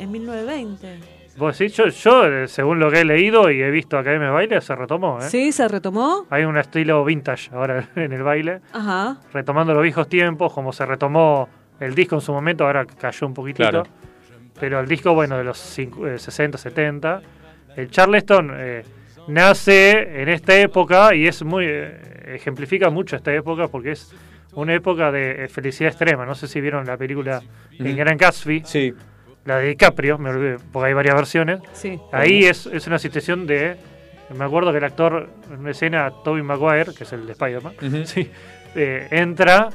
en 0.00 0.10
1920. 0.10 1.15
Vos 1.36 1.58
decís, 1.58 1.76
yo, 1.76 1.86
yo, 1.88 2.26
eh, 2.26 2.48
según 2.48 2.78
lo 2.80 2.90
que 2.90 3.00
he 3.00 3.04
leído 3.04 3.50
y 3.50 3.62
he 3.62 3.70
visto 3.70 3.98
Academia 3.98 4.28
de 4.28 4.32
Baile, 4.32 4.60
se 4.60 4.74
retomó. 4.74 5.18
¿eh? 5.18 5.22
Sí, 5.22 5.52
se 5.52 5.68
retomó. 5.68 6.26
Hay 6.30 6.44
un 6.44 6.56
estilo 6.56 7.04
vintage 7.04 7.50
ahora 7.54 7.88
en 7.96 8.12
el 8.12 8.22
baile, 8.22 8.60
Ajá. 8.72 9.18
retomando 9.32 9.74
los 9.74 9.82
viejos 9.82 10.08
tiempos, 10.08 10.52
como 10.52 10.72
se 10.72 10.86
retomó 10.86 11.48
el 11.78 11.94
disco 11.94 12.14
en 12.14 12.20
su 12.22 12.32
momento, 12.32 12.64
ahora 12.64 12.86
cayó 12.86 13.26
un 13.26 13.34
poquitito. 13.34 13.68
Claro. 13.68 13.82
Pero 14.58 14.80
el 14.80 14.86
disco, 14.88 15.12
bueno, 15.14 15.36
de 15.36 15.44
los 15.44 15.58
cincu- 15.78 16.08
eh, 16.08 16.18
60, 16.18 16.56
70. 16.56 17.20
El 17.76 17.90
Charleston 17.90 18.52
eh, 18.56 18.84
nace 19.28 20.22
en 20.22 20.28
esta 20.30 20.56
época 20.58 21.14
y 21.14 21.26
es 21.26 21.42
muy 21.44 21.66
eh, 21.68 22.32
ejemplifica 22.36 22.88
mucho 22.88 23.16
esta 23.16 23.34
época 23.34 23.68
porque 23.68 23.90
es 23.92 24.14
una 24.54 24.72
época 24.72 25.12
de 25.12 25.48
felicidad 25.52 25.90
extrema. 25.90 26.24
No 26.24 26.34
sé 26.34 26.48
si 26.48 26.60
vieron 26.62 26.86
la 26.86 26.96
película 26.96 27.42
El 27.78 27.88
Ujú. 27.88 27.96
Gran 27.96 28.16
Gatsby. 28.16 28.62
Sí. 28.64 28.94
La 29.46 29.58
de 29.58 29.68
DiCaprio, 29.68 30.18
me 30.18 30.30
olvidé, 30.30 30.56
porque 30.72 30.88
hay 30.88 30.94
varias 30.94 31.14
versiones. 31.14 31.60
Sí. 31.72 31.98
Ahí 32.12 32.44
es, 32.44 32.66
es 32.66 32.86
una 32.86 32.98
situación 32.98 33.46
de. 33.46 33.76
Me 34.36 34.44
acuerdo 34.44 34.72
que 34.72 34.78
el 34.78 34.84
actor 34.84 35.28
en 35.52 35.60
una 35.60 35.70
escena, 35.70 36.10
Tobey 36.24 36.42
Maguire, 36.42 36.92
que 36.92 37.04
es 37.04 37.12
el 37.12 37.26
de 37.26 37.32
Spider-Man, 37.32 37.74
sí, 38.06 38.28
eh, 38.74 39.06
entra 39.12 39.68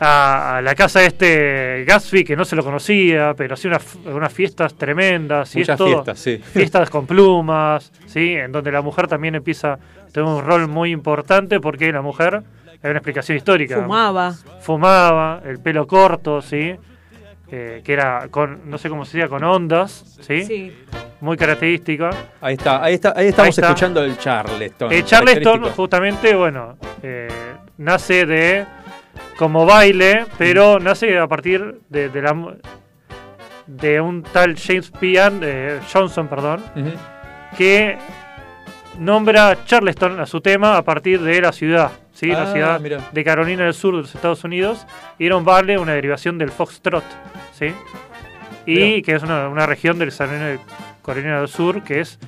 a, 0.00 0.56
a 0.56 0.62
la 0.62 0.74
casa 0.74 1.00
de 1.00 1.06
este 1.06 1.84
Gatsby 1.86 2.24
que 2.24 2.36
no 2.36 2.44
se 2.44 2.56
lo 2.56 2.64
conocía, 2.64 3.34
pero 3.36 3.54
hacía 3.54 3.70
unas, 3.70 3.94
unas 4.06 4.32
fiestas 4.32 4.74
tremendas. 4.74 5.54
Y 5.54 5.58
Muchas 5.60 5.74
es 5.74 5.78
todo- 5.78 5.88
fiestas, 5.88 6.18
sí. 6.18 6.38
Fiestas 6.42 6.90
con 6.90 7.06
plumas, 7.06 7.92
¿sí? 8.06 8.34
en 8.34 8.50
donde 8.50 8.72
la 8.72 8.82
mujer 8.82 9.06
también 9.08 9.34
empieza 9.34 9.74
a 9.74 9.78
tener 10.12 10.28
un 10.28 10.42
rol 10.42 10.68
muy 10.68 10.90
importante 10.90 11.60
porque 11.60 11.92
la 11.92 12.02
mujer, 12.02 12.42
hay 12.82 12.90
una 12.90 12.98
explicación 12.98 13.36
histórica. 13.36 13.76
Fumaba. 13.82 14.32
Fumaba, 14.60 15.42
el 15.44 15.60
pelo 15.60 15.86
corto, 15.86 16.40
¿sí? 16.42 16.74
Eh, 17.50 17.82
que 17.84 17.92
era 17.92 18.28
con, 18.30 18.68
no 18.70 18.78
sé 18.78 18.88
cómo 18.88 19.04
se 19.04 19.18
diga, 19.18 19.28
con 19.28 19.44
ondas, 19.44 20.18
¿sí? 20.20 20.44
Sí. 20.44 20.72
Muy 21.20 21.36
característica. 21.36 22.10
Ahí 22.40 22.54
está, 22.54 22.82
ahí 22.82 22.94
está, 22.94 23.12
ahí 23.16 23.28
estamos 23.28 23.56
está. 23.56 23.68
escuchando 23.68 24.02
el 24.02 24.18
Charleston. 24.18 24.92
Eh, 24.92 25.02
Charleston, 25.04 25.64
justamente, 25.70 26.34
bueno, 26.34 26.76
eh, 27.02 27.28
nace 27.78 28.26
de 28.26 28.66
como 29.38 29.64
baile, 29.64 30.26
pero 30.38 30.78
nace 30.78 31.18
a 31.18 31.26
partir 31.26 31.80
de, 31.88 32.08
de 32.08 32.22
la 32.22 32.56
de 33.66 34.00
un 34.00 34.22
tal 34.22 34.56
James 34.56 34.90
Pian, 34.90 35.40
eh, 35.42 35.80
Johnson, 35.90 36.28
perdón, 36.28 36.62
que 37.56 37.96
nombra 38.98 39.64
Charleston 39.64 40.20
a 40.20 40.26
su 40.26 40.40
tema 40.40 40.76
a 40.76 40.82
partir 40.82 41.20
de 41.22 41.40
la 41.40 41.52
ciudad, 41.52 41.90
¿sí? 42.12 42.30
Ah, 42.30 42.44
la 42.44 42.52
ciudad 42.52 42.80
mira. 42.80 42.98
de 43.10 43.24
Carolina 43.24 43.64
del 43.64 43.74
Sur 43.74 43.96
de 43.96 44.02
los 44.02 44.14
Estados 44.14 44.44
Unidos, 44.44 44.86
y 45.18 45.26
era 45.26 45.36
un 45.36 45.44
baile, 45.44 45.78
una 45.78 45.92
derivación 45.92 46.38
del 46.38 46.50
Foxtrot, 46.50 47.04
¿sí? 47.58 47.74
Y 48.66 48.74
Mira. 48.74 49.02
que 49.02 49.14
es 49.16 49.22
una, 49.22 49.48
una 49.48 49.66
región 49.66 49.98
del 49.98 50.14
Carolina, 50.16 50.46
de 50.48 50.58
Carolina 51.04 51.38
del 51.40 51.48
Sur 51.48 51.82
que 51.82 52.00
es 52.00 52.18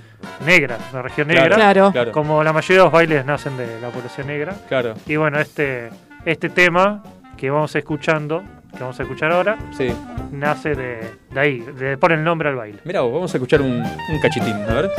negra, 0.45 0.77
una 0.93 1.03
región 1.03 1.29
negra, 1.29 1.49
Claro. 1.55 1.93
claro. 1.93 2.13
como 2.13 2.43
la 2.45 2.53
mayoría 2.53 2.79
de 2.79 2.85
los 2.85 2.93
bailes 2.93 3.25
nacen 3.25 3.57
de 3.57 3.81
la 3.81 3.89
población 3.89 4.27
negra. 4.27 4.55
Claro. 4.69 4.95
Y 5.07 5.17
bueno, 5.17 5.39
este, 5.41 5.91
este 6.25 6.49
tema 6.51 7.03
que 7.37 7.49
vamos 7.51 7.75
escuchando, 7.75 8.43
que 8.73 8.81
vamos 8.81 8.99
a 9.01 9.03
escuchar 9.05 9.33
ahora, 9.33 9.57
Sí. 9.77 9.89
nace 10.33 10.75
de, 10.75 11.01
de 11.31 11.41
ahí, 11.41 11.65
le 11.79 11.97
pone 11.97 12.15
el 12.17 12.25
nombre 12.25 12.49
al 12.51 12.57
baile. 12.57 12.79
Mira, 12.85 13.01
vamos 13.01 13.33
a 13.33 13.37
escuchar 13.39 13.63
un, 13.63 13.83
un 13.83 14.21
cachitín, 14.21 14.55
a 14.69 14.75
ver. 14.75 14.91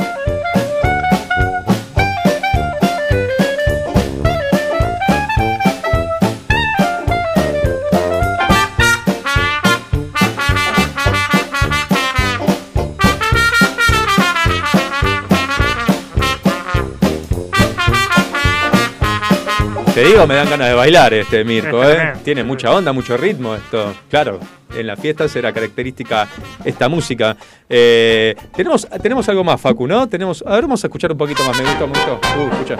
Te 19.98 20.04
digo, 20.04 20.28
me 20.28 20.36
dan 20.36 20.48
ganas 20.48 20.68
de 20.68 20.74
bailar 20.74 21.12
este 21.12 21.42
Mirko, 21.42 21.82
¿eh? 21.82 22.12
Tiene 22.22 22.44
mucha 22.44 22.70
onda, 22.70 22.92
mucho 22.92 23.16
ritmo 23.16 23.56
esto. 23.56 23.92
Claro, 24.08 24.38
en 24.72 24.86
las 24.86 24.96
fiestas 25.00 25.34
era 25.34 25.52
característica 25.52 26.28
esta 26.64 26.88
música. 26.88 27.36
Eh, 27.68 28.36
tenemos, 28.54 28.86
tenemos 29.02 29.28
algo 29.28 29.42
más, 29.42 29.60
Facu, 29.60 29.88
¿no? 29.88 30.08
Tenemos, 30.08 30.44
a 30.46 30.52
ver, 30.52 30.62
vamos 30.62 30.84
a 30.84 30.86
escuchar 30.86 31.10
un 31.10 31.18
poquito 31.18 31.42
más. 31.42 31.60
Me 31.60 31.64
gustó, 31.64 31.88
me 31.88 31.94
gustó. 31.94 32.20
Uh, 32.38 32.48
escucha. 32.52 32.76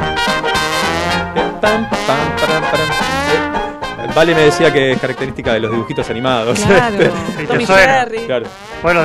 Vale 4.14 4.34
me 4.36 4.42
decía 4.42 4.72
que 4.72 4.92
es 4.92 5.00
característica 5.00 5.52
de 5.54 5.58
los 5.58 5.72
dibujitos 5.72 6.08
animados. 6.10 6.60
Claro, 6.60 6.96
Este, 7.36 7.42
y 7.42 7.46
te 7.48 7.66
suena. 7.66 8.06
Claro. 8.26 8.46
Bueno, 8.80 9.02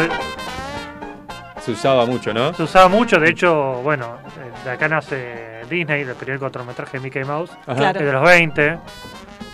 se 1.66 1.72
usaba 1.72 2.06
mucho, 2.06 2.34
¿no? 2.34 2.54
Se 2.54 2.64
usaba 2.64 2.88
mucho, 2.90 3.18
de 3.20 3.30
hecho, 3.30 3.82
bueno, 3.84 4.18
eh, 4.38 4.52
de 4.66 4.72
acá 4.72 4.88
nace 4.88 5.62
Disney, 5.70 6.02
el 6.02 6.16
primer 6.16 6.40
cortometraje 6.40 6.98
de 6.98 7.04
Mickey 7.04 7.24
Mouse, 7.24 7.52
Ajá. 7.66 7.76
Claro. 7.76 8.00
es 8.00 8.06
de 8.06 8.12
los 8.12 8.24
20. 8.24 8.80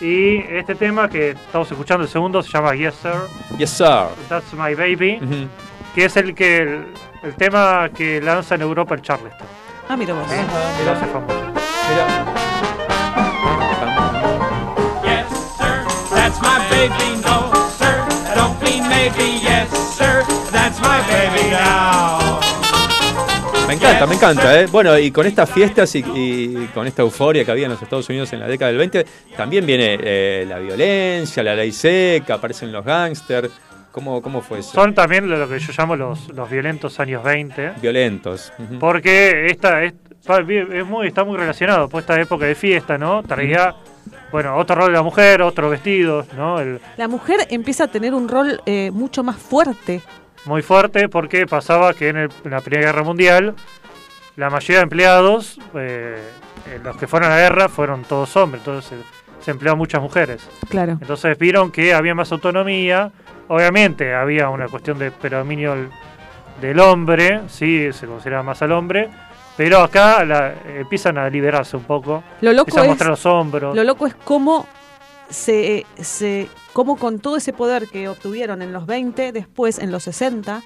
Y 0.01 0.37
este 0.55 0.75
tema 0.75 1.09
que 1.09 1.31
estamos 1.31 1.69
escuchando, 1.69 2.03
el 2.03 2.09
segundo, 2.09 2.41
se 2.41 2.49
llama 2.51 2.73
Yes 2.73 2.95
Sir, 2.95 3.57
Yes, 3.57 3.69
sir. 3.71 4.07
That's 4.29 4.53
My 4.53 4.73
Baby, 4.73 5.49
que 5.93 6.05
es 6.05 6.15
el 6.17 6.33
que 6.33 6.57
el, 6.57 6.93
el 7.23 7.35
tema 7.35 7.89
que 7.95 8.21
lanza 8.21 8.55
en 8.55 8.61
Europa 8.61 8.95
el 8.95 9.01
Charleston. 9.01 9.47
Ah, 9.89 9.97
mira 9.97 10.13
vos. 10.13 10.23
Y 10.31 10.85
lo 10.85 10.91
hace 10.91 11.05
famoso. 11.07 11.35
Yes, 15.03 15.27
sir, 15.57 15.83
that's 16.15 16.39
my 16.41 16.59
baby. 16.69 17.21
No, 17.25 17.51
sir, 17.77 17.95
I 18.31 18.35
don't 18.35 18.61
mean 18.63 18.87
maybe. 18.87 19.39
Yes, 19.41 19.69
sir, 19.97 20.23
that's 20.59 20.79
my 20.81 20.99
baby 21.09 21.51
now. 21.51 22.39
Me 23.67 23.75
encanta, 23.75 24.07
me 24.07 24.15
encanta, 24.15 24.59
¿eh? 24.59 24.65
Bueno, 24.71 24.97
y 24.97 25.11
con 25.11 25.27
estas 25.27 25.49
fiestas 25.49 25.93
y, 25.95 25.99
y 25.99 26.69
con 26.73 26.87
esta 26.87 27.03
euforia 27.03 27.45
que 27.45 27.51
había 27.51 27.65
en 27.65 27.71
los 27.71 27.81
Estados 27.81 28.09
Unidos 28.09 28.33
en 28.33 28.39
la 28.39 28.47
década 28.47 28.71
del 28.71 28.79
20, 28.79 29.05
también 29.37 29.63
viene 29.65 29.97
eh, 30.01 30.45
la 30.47 30.57
violencia, 30.57 31.43
la 31.43 31.53
ley 31.55 31.71
seca, 31.71 32.35
aparecen 32.35 32.71
los 32.71 32.83
gángsters. 32.83 33.51
¿Cómo, 33.91 34.21
¿Cómo 34.21 34.41
fue 34.41 34.59
eso? 34.59 34.71
Son 34.71 34.93
también 34.93 35.29
lo 35.29 35.47
que 35.47 35.59
yo 35.59 35.73
llamo 35.77 35.95
los, 35.95 36.29
los 36.29 36.49
violentos 36.49 36.99
años 36.99 37.23
20. 37.23 37.73
Violentos. 37.81 38.51
Porque 38.79 39.47
esta 39.47 39.83
es, 39.83 39.93
muy, 40.85 41.07
está 41.07 41.23
muy 41.23 41.37
relacionado, 41.37 41.89
pues 41.89 42.03
esta 42.03 42.19
época 42.19 42.45
de 42.45 42.55
fiesta, 42.55 42.97
¿no? 42.97 43.23
Traía, 43.23 43.75
bueno, 44.31 44.57
otro 44.57 44.75
rol 44.75 44.87
de 44.87 44.93
la 44.93 45.03
mujer, 45.03 45.41
otros 45.41 45.71
vestidos, 45.71 46.27
¿no? 46.35 46.59
El, 46.59 46.79
La 46.97 47.07
mujer 47.07 47.47
empieza 47.49 47.85
a 47.85 47.87
tener 47.87 48.13
un 48.15 48.27
rol 48.27 48.61
eh, 48.65 48.89
mucho 48.91 49.23
más 49.23 49.37
fuerte. 49.37 50.01
Muy 50.45 50.61
fuerte 50.61 51.09
porque 51.09 51.45
pasaba 51.45 51.93
que 51.93 52.09
en, 52.09 52.17
el- 52.17 52.31
en 52.43 52.51
la 52.51 52.61
Primera 52.61 52.87
Guerra 52.91 53.03
Mundial 53.03 53.55
la 54.35 54.49
mayoría 54.49 54.77
de 54.77 54.83
empleados, 54.83 55.59
eh, 55.75 56.17
los 56.83 56.95
que 56.97 57.07
fueron 57.07 57.29
a 57.31 57.35
la 57.35 57.41
guerra, 57.41 57.67
fueron 57.69 58.03
todos 58.03 58.35
hombres, 58.37 58.61
entonces 58.65 58.89
se, 59.39 59.43
se 59.45 59.51
empleaban 59.51 59.77
muchas 59.77 60.01
mujeres. 60.01 60.47
Claro. 60.69 60.93
Entonces 60.93 61.37
vieron 61.37 61.71
que 61.71 61.93
había 61.93 62.15
más 62.15 62.31
autonomía, 62.31 63.11
obviamente 63.49 64.13
había 64.15 64.49
una 64.49 64.67
cuestión 64.67 64.97
de 64.97 65.11
predominio 65.11 65.75
del, 66.61 66.79
hombre, 66.79 67.41
sí, 67.47 67.91
se 67.91 68.05
consideraba 68.07 68.43
más 68.43 68.61
al 68.61 68.71
hombre, 68.71 69.09
pero 69.57 69.81
acá 69.81 70.23
la- 70.23 70.53
empiezan 70.77 71.17
a 71.17 71.29
liberarse 71.29 71.75
un 71.75 71.83
poco, 71.83 72.23
Lo 72.39 72.53
loco 72.53 72.69
empiezan 72.69 72.81
a 72.81 72.85
es- 72.85 72.89
mostrar 72.91 73.09
los 73.09 73.25
hombros. 73.25 73.75
Lo 73.75 73.83
loco 73.83 74.07
es 74.07 74.15
cómo 74.15 74.67
se, 75.29 75.85
se 75.97 76.47
cómo 76.73 76.97
con 76.97 77.19
todo 77.19 77.37
ese 77.37 77.53
poder 77.53 77.87
que 77.87 78.07
obtuvieron 78.07 78.61
en 78.61 78.73
los 78.73 78.85
20, 78.85 79.31
después 79.31 79.79
en 79.79 79.91
los 79.91 80.03
60 80.03 80.61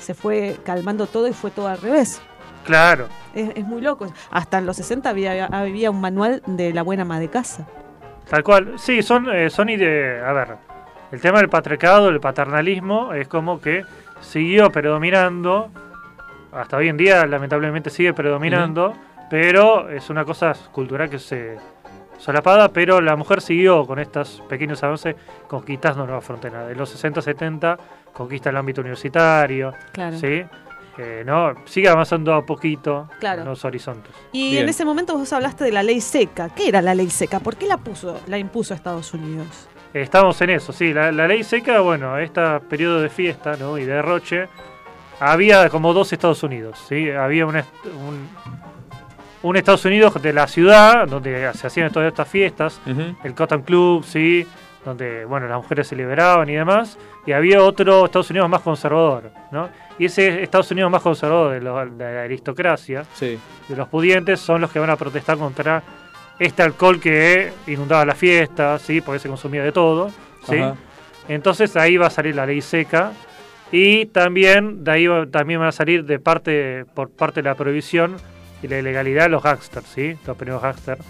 se 0.00 0.14
fue 0.14 0.56
calmando 0.64 1.06
todo 1.06 1.26
y 1.28 1.32
fue 1.32 1.50
todo 1.50 1.68
al 1.68 1.80
revés. 1.80 2.20
Claro. 2.64 3.08
Es, 3.34 3.50
es 3.54 3.64
muy 3.64 3.80
loco. 3.80 4.12
Hasta 4.30 4.58
en 4.58 4.66
los 4.66 4.76
60 4.76 5.08
había, 5.08 5.46
había 5.46 5.90
un 5.90 6.00
manual 6.00 6.42
de 6.46 6.72
la 6.74 6.82
buena 6.82 7.02
ama 7.02 7.20
de 7.20 7.28
casa. 7.28 7.66
Tal 8.28 8.42
cual. 8.42 8.74
Sí, 8.78 9.02
son, 9.02 9.28
eh, 9.34 9.48
son 9.50 9.68
ide- 9.68 10.20
A 10.20 10.32
ver, 10.32 10.56
el 11.12 11.20
tema 11.20 11.38
del 11.38 11.48
patriarcado, 11.48 12.08
el 12.08 12.18
paternalismo, 12.20 13.12
es 13.14 13.28
como 13.28 13.60
que 13.60 13.84
siguió 14.20 14.70
predominando. 14.70 15.70
Hasta 16.52 16.76
hoy 16.78 16.88
en 16.88 16.96
día, 16.96 17.24
lamentablemente, 17.26 17.88
sigue 17.90 18.12
predominando. 18.12 18.94
Pero 19.30 19.88
es 19.88 20.10
una 20.10 20.24
cosa 20.24 20.52
cultural 20.72 21.08
que 21.10 21.18
se 21.18 21.56
solapada. 22.18 22.68
Pero 22.68 23.00
la 23.00 23.16
mujer 23.16 23.40
siguió 23.40 23.86
con 23.86 23.98
estos 23.98 24.42
pequeños 24.48 24.82
avances 24.82 25.16
conquistando 25.48 26.04
nuevas 26.06 26.24
fronteras. 26.24 26.68
De 26.68 26.74
los 26.74 26.88
60, 26.90 27.20
70, 27.22 27.78
conquista 28.12 28.50
el 28.50 28.56
ámbito 28.56 28.80
universitario. 28.80 29.72
Claro. 29.92 30.18
¿sí? 30.18 30.42
Eh, 30.98 31.22
¿no? 31.26 31.54
Sigue 31.66 31.88
avanzando 31.88 32.32
a 32.34 32.46
poquito 32.46 33.08
Claro. 33.20 33.42
en 33.42 33.48
los 33.48 33.64
horizontes. 33.66 34.12
Y 34.32 34.52
Bien. 34.52 34.62
en 34.62 34.68
ese 34.70 34.84
momento 34.84 35.16
vos 35.16 35.30
hablaste 35.32 35.64
de 35.64 35.72
la 35.72 35.82
ley 35.82 36.00
seca. 36.00 36.48
¿Qué 36.48 36.68
era 36.68 36.80
la 36.80 36.94
ley 36.94 37.10
seca? 37.10 37.38
¿Por 37.40 37.56
qué 37.56 37.66
la 37.66 37.76
puso, 37.76 38.18
la 38.26 38.38
impuso 38.38 38.72
Estados 38.72 39.12
Unidos? 39.12 39.68
Estamos 39.92 40.40
en 40.40 40.50
eso, 40.50 40.72
sí. 40.72 40.94
La, 40.94 41.12
la 41.12 41.26
ley 41.28 41.42
seca, 41.44 41.80
bueno, 41.80 42.18
este 42.18 42.40
periodo 42.68 43.00
de 43.00 43.08
fiesta 43.10 43.56
¿no? 43.58 43.76
y 43.78 43.84
de 43.84 43.92
derroche, 43.94 44.48
había 45.20 45.68
como 45.68 45.92
dos 45.92 46.12
Estados 46.12 46.42
Unidos, 46.42 46.78
¿sí? 46.88 47.10
Había 47.10 47.46
un, 47.46 47.56
un, 47.56 48.28
un 49.42 49.56
Estados 49.56 49.84
Unidos 49.84 50.20
de 50.20 50.32
la 50.32 50.46
ciudad, 50.46 51.06
donde 51.06 51.50
se 51.54 51.66
hacían 51.66 51.92
todas 51.92 52.08
estas 52.08 52.28
fiestas, 52.28 52.80
el 53.24 53.34
Cotton 53.34 53.62
Club, 53.62 54.04
¿sí? 54.04 54.46
Donde, 54.84 55.24
bueno, 55.24 55.48
las 55.48 55.56
mujeres 55.58 55.88
se 55.88 55.96
liberaban 55.96 56.48
y 56.48 56.54
demás. 56.54 56.96
Y 57.26 57.32
había 57.32 57.60
otro 57.62 58.04
Estados 58.06 58.30
Unidos 58.30 58.48
más 58.48 58.60
conservador, 58.62 59.30
¿no? 59.50 59.68
Y 59.98 60.04
ese 60.06 60.42
Estados 60.42 60.70
Unidos 60.70 60.90
más 60.90 61.02
conservador 61.02 61.52
de, 61.52 61.58
de 62.04 62.14
la 62.14 62.22
aristocracia, 62.22 63.04
Sí. 63.14 63.38
de 63.68 63.76
los 63.76 63.88
pudientes, 63.88 64.38
son 64.40 64.60
los 64.60 64.70
que 64.70 64.78
van 64.78 64.90
a 64.90 64.96
protestar 64.96 65.36
contra 65.38 65.82
este 66.38 66.62
alcohol 66.62 67.00
que 67.00 67.52
inundaba 67.66 68.04
las 68.04 68.16
fiestas, 68.16 68.80
¿sí? 68.82 69.00
Porque 69.00 69.18
se 69.18 69.28
consumía 69.28 69.62
de 69.64 69.72
todo, 69.72 70.10
¿sí? 70.48 70.58
Ajá. 70.58 70.74
Entonces 71.28 71.76
ahí 71.76 71.96
va 71.96 72.06
a 72.06 72.10
salir 72.10 72.36
la 72.36 72.46
ley 72.46 72.60
seca 72.60 73.10
y 73.72 74.06
también 74.06 74.84
de 74.84 74.90
ahí 74.92 75.06
va- 75.08 75.26
también 75.26 75.58
van 75.58 75.70
a 75.70 75.72
salir 75.72 76.04
de 76.04 76.20
parte 76.20 76.84
por 76.94 77.10
parte 77.10 77.42
de 77.42 77.48
la 77.48 77.56
prohibición 77.56 78.16
y 78.62 78.68
la 78.68 78.78
ilegalidad 78.78 79.28
los 79.30 79.42
gangsters, 79.42 79.86
¿sí? 79.94 80.16
Los 80.26 80.36
primeros 80.36 80.62
gangsters 80.62 81.00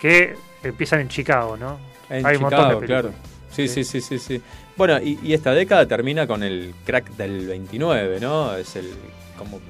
que 0.00 0.34
empiezan 0.62 1.00
en 1.00 1.08
Chicago, 1.08 1.56
¿no? 1.56 1.78
En 2.10 2.24
Hay 2.26 2.36
un 2.36 2.42
montón 2.42 2.60
de 2.68 2.74
Chicago, 2.74 2.80
películas. 2.80 3.02
claro. 3.02 3.28
Sí, 3.50 3.66
sí, 3.68 3.82
sí, 3.84 4.00
sí, 4.00 4.18
sí. 4.18 4.40
Bueno, 4.76 4.98
y, 5.02 5.18
y 5.22 5.32
esta 5.32 5.52
década 5.52 5.86
termina 5.86 6.26
con 6.26 6.42
el 6.42 6.74
crack 6.84 7.10
del 7.16 7.46
29, 7.46 8.20
¿no? 8.20 8.54
Es 8.56 8.76
el 8.76 8.90
como 9.36 9.60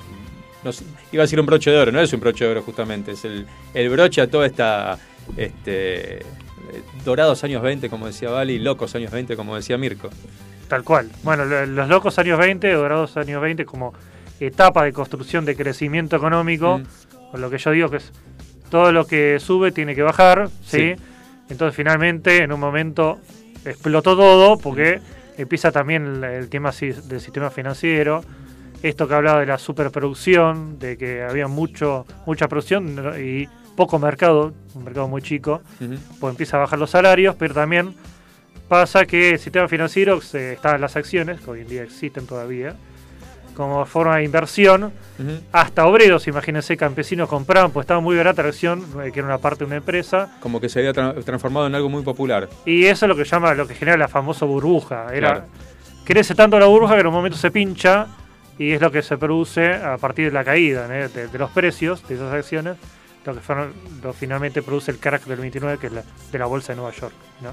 no 0.65 0.73
sé, 0.73 0.85
iba 1.13 1.23
a 1.23 1.27
decir 1.27 1.39
un 1.39 1.47
broche 1.47 1.71
de 1.71 1.79
oro, 1.79 1.93
no 1.93 2.01
es 2.01 2.13
un 2.13 2.19
broche 2.21 2.45
de 2.45 2.51
oro 2.51 2.63
justamente, 2.63 3.13
es 3.13 3.25
el, 3.25 3.47
el 3.75 3.89
broche 3.91 4.21
a 4.21 4.27
toda 4.29 4.45
esta 4.47 4.99
este 5.37 6.21
dorados 7.05 7.45
años 7.45 7.63
20, 7.63 7.89
como 7.89 8.07
decía 8.07 8.31
Vali, 8.31 8.59
locos 8.59 8.95
años 8.95 9.11
20, 9.13 9.37
como 9.37 9.57
decía 9.57 9.79
Mirko. 9.79 10.11
Tal 10.69 10.83
cual. 10.85 11.11
Bueno, 11.23 11.45
lo- 11.45 11.65
los 11.65 11.89
locos 11.89 12.19
años 12.19 12.39
20, 12.39 12.71
dorados 12.73 13.17
años 13.17 13.41
20, 13.41 13.65
como 13.65 13.95
etapa 14.41 14.85
de 14.85 14.93
construcción 14.93 15.45
de 15.45 15.57
crecimiento 15.57 16.17
económico, 16.17 16.81
con 17.31 17.41
lo 17.41 17.51
que 17.51 17.59
yo 17.59 17.71
digo 17.71 17.89
que 17.91 17.99
es 17.99 18.13
todo 18.71 18.93
lo 18.93 19.07
que 19.07 19.39
sube 19.41 19.73
tiene 19.73 19.95
que 19.95 20.03
bajar, 20.03 20.49
¿sí? 20.65 20.95
Sí. 20.97 21.03
Entonces 21.51 21.75
finalmente 21.75 22.43
en 22.43 22.53
un 22.53 22.61
momento 22.61 23.19
explotó 23.65 24.17
todo 24.17 24.59
porque 24.59 25.01
empieza 25.39 25.73
también 25.73 26.07
el, 26.07 26.25
el 26.25 26.49
tema 26.49 26.73
si- 26.73 26.91
del 26.93 27.21
sistema 27.21 27.51
financiero, 27.51 28.23
esto 28.83 29.09
que 29.09 29.15
hablaba 29.15 29.41
de 29.41 29.47
la 29.47 29.59
superproducción, 29.59 30.79
de 30.79 30.97
que 30.97 31.23
había 31.23 31.49
mucho 31.49 32.07
mucha 32.27 32.49
producción 32.49 33.15
y 33.21 33.49
poco 33.77 33.99
mercado, 33.99 34.53
un 34.75 34.85
mercado 34.85 35.09
muy 35.09 35.23
chico, 35.23 35.63
pues 36.21 36.31
empieza 36.33 36.57
a 36.57 36.61
bajar 36.61 36.79
los 36.79 36.91
salarios, 36.91 37.37
pero 37.39 37.55
también 37.55 37.95
pasa 38.69 39.07
que 39.07 39.31
el 39.31 39.39
sistema 39.39 39.69
financiero 39.69 40.21
se, 40.21 40.53
está 40.55 40.75
en 40.75 40.81
las 40.81 40.97
acciones, 40.97 41.41
que 41.41 41.51
hoy 41.51 41.61
en 41.63 41.69
día 41.69 41.83
existen 41.85 42.27
todavía, 42.27 42.75
como 43.59 43.85
forma 43.85 44.17
de 44.17 44.25
inversión, 44.25 44.85
Ujú. 45.19 45.41
hasta 45.53 45.85
obreros, 45.87 46.27
imagínense, 46.29 46.77
campesinos 46.77 47.29
compraban, 47.29 47.73
pues 47.73 47.85
estaba 47.85 48.01
muy 48.01 48.17
barata 48.17 48.43
la 48.43 48.49
acción, 48.51 48.83
eh, 49.05 49.11
que 49.13 49.19
era 49.19 49.27
una 49.29 49.39
parte 49.39 49.59
de 49.59 49.65
una 49.67 49.77
empresa, 49.77 50.31
Como 50.41 50.61
que 50.61 50.69
se 50.71 50.79
había 50.79 50.93
tra- 50.93 51.23
transformado 51.25 51.67
en 51.67 51.75
algo 51.75 51.89
muy 51.91 52.03
popular. 52.03 52.49
y 52.65 52.87
eso 52.87 53.05
es 53.05 53.09
lo 53.09 53.17
que 53.17 53.25
llama, 53.25 53.53
lo 53.55 53.67
que 53.67 53.75
genera 53.75 53.99
la 53.99 54.09
famosa 54.09 54.47
burbuja. 54.47 55.09
Era, 55.13 55.33
Claro. 55.33 55.45
Crece 56.05 56.35
tanto 56.35 56.59
la 56.59 56.67
burbuja 56.67 56.95
que 56.95 57.01
en 57.01 57.07
un 57.09 57.13
momento 57.13 57.37
se 57.37 57.51
pincha 57.51 58.07
y 58.59 58.71
es 58.73 58.81
lo 58.81 58.91
que 58.91 59.03
se 59.03 59.19
produce 59.19 59.75
a 59.75 59.99
partir 59.99 60.27
de 60.27 60.33
la 60.33 60.45
caída 60.45 60.87
¿eh? 60.97 61.09
de, 61.09 61.29
de 61.29 61.39
los 61.39 61.51
precios 61.51 62.07
de 62.09 62.15
esas 62.15 62.33
acciones, 62.33 62.77
lo 63.27 63.35
que 63.35 63.41
fueron- 63.41 63.73
lo 64.03 64.13
finalmente 64.13 64.63
produce 64.63 64.91
el 64.93 64.99
crack 64.99 65.25
del 65.27 65.41
29, 65.41 65.79
que 65.79 65.89
es 65.89 65.93
la, 65.93 66.03
de 66.33 66.39
la 66.39 66.47
bolsa 66.47 66.73
de 66.73 66.77
Nueva 66.77 66.93
York. 66.93 67.13
¿no? 67.43 67.53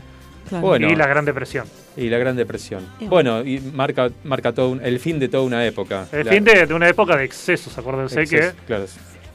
Claro. 0.50 0.66
Bueno. 0.68 0.90
y 0.90 0.96
la 0.96 1.08
Gran 1.08 1.26
Depresión. 1.26 1.66
Y 1.98 2.10
la 2.10 2.18
Gran 2.18 2.36
Depresión. 2.36 2.86
Bueno, 3.02 3.42
y 3.44 3.60
marca, 3.60 4.10
marca 4.24 4.52
todo 4.54 4.70
un- 4.70 4.82
el 4.86 5.00
fin 5.00 5.18
de 5.20 5.28
toda 5.28 5.44
una 5.44 5.66
época. 5.66 6.06
El 6.12 6.26
La- 6.26 6.32
fin 6.32 6.44
de, 6.44 6.66
de 6.68 6.74
una 6.74 6.88
época 6.90 7.16
de 7.18 7.24
excesos, 7.26 7.76
acuérdense 7.78 8.22
Exceso, 8.22 8.54
que 8.56 8.66
claro. 8.68 8.86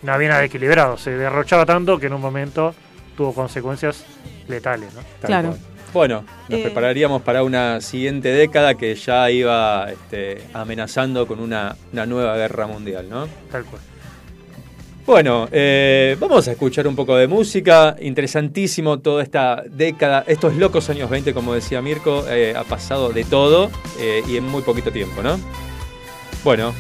no 0.02 0.12
había 0.12 0.28
nada 0.28 0.44
equilibrado, 0.44 0.96
se 0.96 1.10
derrochaba 1.10 1.66
tanto 1.66 1.98
que 1.98 2.06
en 2.06 2.12
un 2.12 2.20
momento 2.20 2.74
tuvo 3.16 3.34
consecuencias 3.34 4.04
letales. 4.48 4.92
¿no? 4.94 5.00
Claro. 5.26 5.48
cual. 5.50 5.60
Bueno, 5.92 6.24
nos 6.48 6.60
Eh. 6.60 6.62
prepararíamos 6.62 7.22
para 7.22 7.42
una 7.42 7.80
siguiente 7.80 8.28
década 8.28 8.74
que 8.76 8.94
ya 8.94 9.28
iba 9.32 9.90
este, 9.90 10.40
amenazando 10.54 11.26
con 11.26 11.40
una, 11.40 11.74
una 11.92 12.06
nueva 12.06 12.36
guerra 12.36 12.68
mundial, 12.68 13.08
¿no? 13.10 13.26
Tal 13.50 13.64
cual. 13.64 13.82
Bueno, 15.10 15.48
eh, 15.50 16.16
vamos 16.20 16.46
a 16.46 16.52
escuchar 16.52 16.86
un 16.86 16.94
poco 16.94 17.16
de 17.16 17.26
música. 17.26 17.96
Interesantísimo 18.00 19.00
toda 19.00 19.24
esta 19.24 19.64
década. 19.68 20.22
Estos 20.24 20.54
locos 20.54 20.88
años 20.88 21.10
20, 21.10 21.34
como 21.34 21.52
decía 21.52 21.82
Mirko, 21.82 22.24
eh, 22.28 22.54
ha 22.56 22.62
pasado 22.62 23.08
de 23.10 23.24
todo 23.24 23.72
eh, 23.98 24.22
y 24.28 24.36
en 24.36 24.46
muy 24.46 24.62
poquito 24.62 24.92
tiempo, 24.92 25.20
¿no? 25.20 25.36
Bueno, 26.44 26.72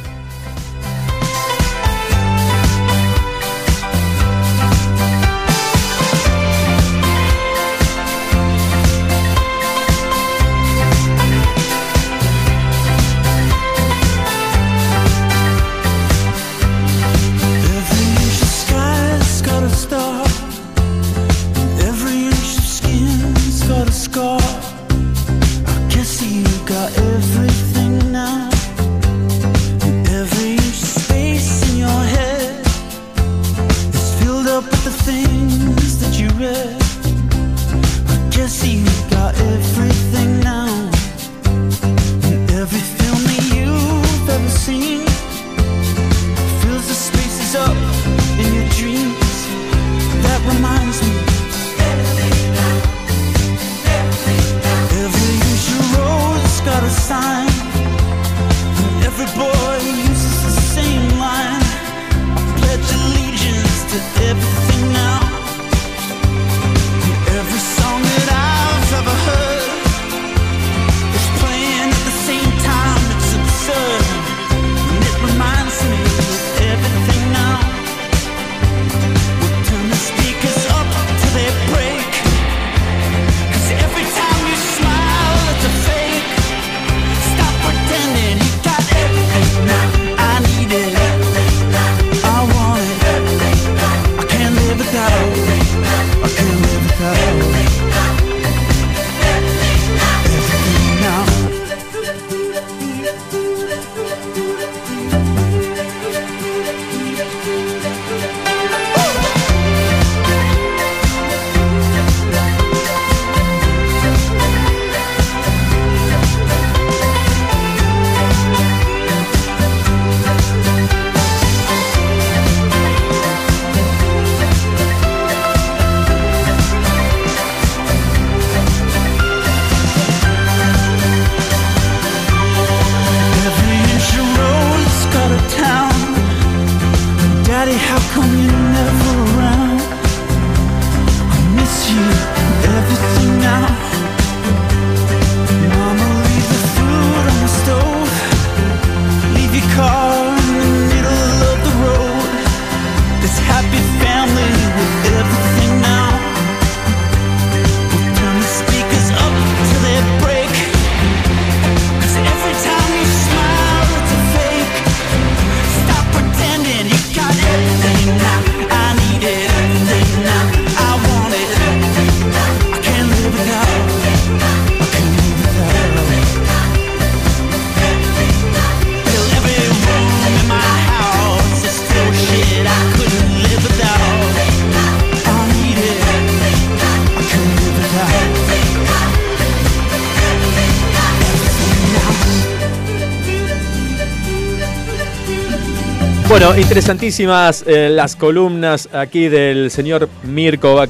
Bueno, 196.30 196.56
interesantísimas 196.56 197.64
eh, 197.66 197.88
las 197.90 198.14
columnas 198.14 198.88
aquí 198.92 199.28
del 199.28 199.68
señor 199.68 200.08
Mirko. 200.22 200.80
Ay, 200.80 200.88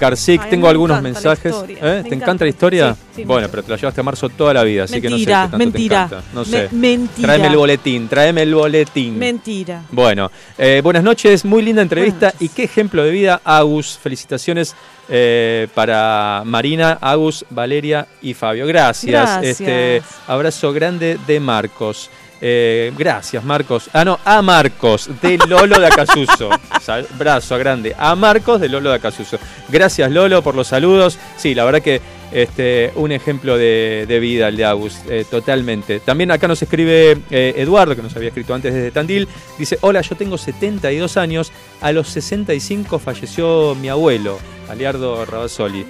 Tengo 0.51 0.67
me 0.67 0.69
algunos 0.69 1.01
mensajes. 1.01 1.55
¿Eh? 1.67 1.71
me 1.71 1.79
¿Te 1.79 1.97
encanta. 2.01 2.15
encanta 2.15 2.45
la 2.45 2.49
historia? 2.51 2.95
Sí, 2.95 3.01
sí, 3.17 3.25
bueno, 3.25 3.49
pero 3.51 3.63
te 3.63 3.71
la 3.71 3.79
llevaste 3.79 4.03
a 4.03 4.05
marzo 4.05 4.29
toda 4.29 4.53
la 4.53 4.63
vida, 4.65 4.85
así 4.85 5.01
que 5.01 5.09
no 5.09 5.17
sé 5.17 5.25
qué 5.25 5.31
tanto 5.31 5.57
mentira. 5.57 6.09
te 6.11 6.15
encanta. 6.17 6.31
No 6.35 6.41
Me- 6.41 6.47
sé. 6.47 6.69
mentira. 6.73 7.27
Tráeme 7.27 7.47
el 7.47 7.57
boletín, 7.57 8.09
tráeme 8.09 8.43
el 8.43 8.55
boletín. 8.55 9.19
Mentira. 9.19 9.83
Bueno, 9.91 10.31
eh, 10.59 10.83
buenas 10.85 11.03
noches, 11.03 11.43
muy 11.47 11.63
linda 11.63 11.81
entrevista 11.81 12.35
y 12.39 12.51
qué 12.51 12.65
ejemplo 12.65 13.03
de 13.03 13.11
vida, 13.11 13.41
Agus. 13.43 13.99
Felicitaciones 14.01 14.75
eh, 15.09 15.69
para 15.75 16.43
Marina, 16.45 16.99
Agus, 17.01 17.47
Valeria 17.49 18.07
y 18.21 18.35
Fabio. 18.35 18.67
Gracias. 18.67 19.11
Gracias. 19.11 19.59
Este 19.61 20.03
abrazo 20.29 20.71
grande 20.75 21.19
de 21.27 21.41
Marcos. 21.41 22.11
Eh, 22.43 22.93
gracias, 22.97 23.45
Marcos. 23.45 23.91
Ah, 23.93 24.05
no, 24.05 24.19
a 24.25 24.41
Marcos, 24.41 25.11
de 25.21 25.37
Lolo 25.47 25.79
de 25.79 25.87
Acasuso. 25.87 26.49
Sal- 26.83 27.07
Abrazo 27.15 27.59
grande. 27.59 27.95
A 27.99 28.15
Marcos 28.15 28.61
de 28.61 28.69
Lolo 28.69 28.91
de 28.91 28.97
Acasuso. 28.97 29.39
Gracias, 29.69 30.11
Lolo, 30.11 30.43
por 30.43 30.55
los 30.55 30.69
saludos. 30.69 31.19
Sí, 31.37 31.55
la 31.55 31.65
verdad 31.65 31.83
que 31.83 32.01
este, 32.33 32.93
un 32.95 33.13
ejemplo 33.13 33.59
de, 33.59 34.07
de 34.09 34.21
vida 34.21 34.49
el 34.49 34.57
de 34.57 34.65
Agus, 34.65 35.01
eh, 35.09 35.25
totalmente. 35.31 36.01
También 36.01 36.31
acá 36.31 36.49
nos 36.49 36.63
escribe 36.63 37.19
eh, 37.31 37.55
Eduardo, 37.57 37.95
que 37.95 38.03
nos 38.03 38.17
había 38.17 38.29
escrito 38.29 38.55
antes 38.55 38.73
desde 38.73 38.91
Tandil. 38.91 39.29
Dice, 39.59 39.77
hola, 39.83 40.01
yo 40.01 40.17
tengo 40.17 40.39
72 40.39 41.17
años. 41.19 41.53
A 41.83 41.93
los 41.93 42.09
65 42.09 42.99
falleció 42.99 43.75
mi 43.75 43.89
abuelo, 43.91 44.39
Aliardo 44.71 45.27
Rabasoli. 45.27 45.85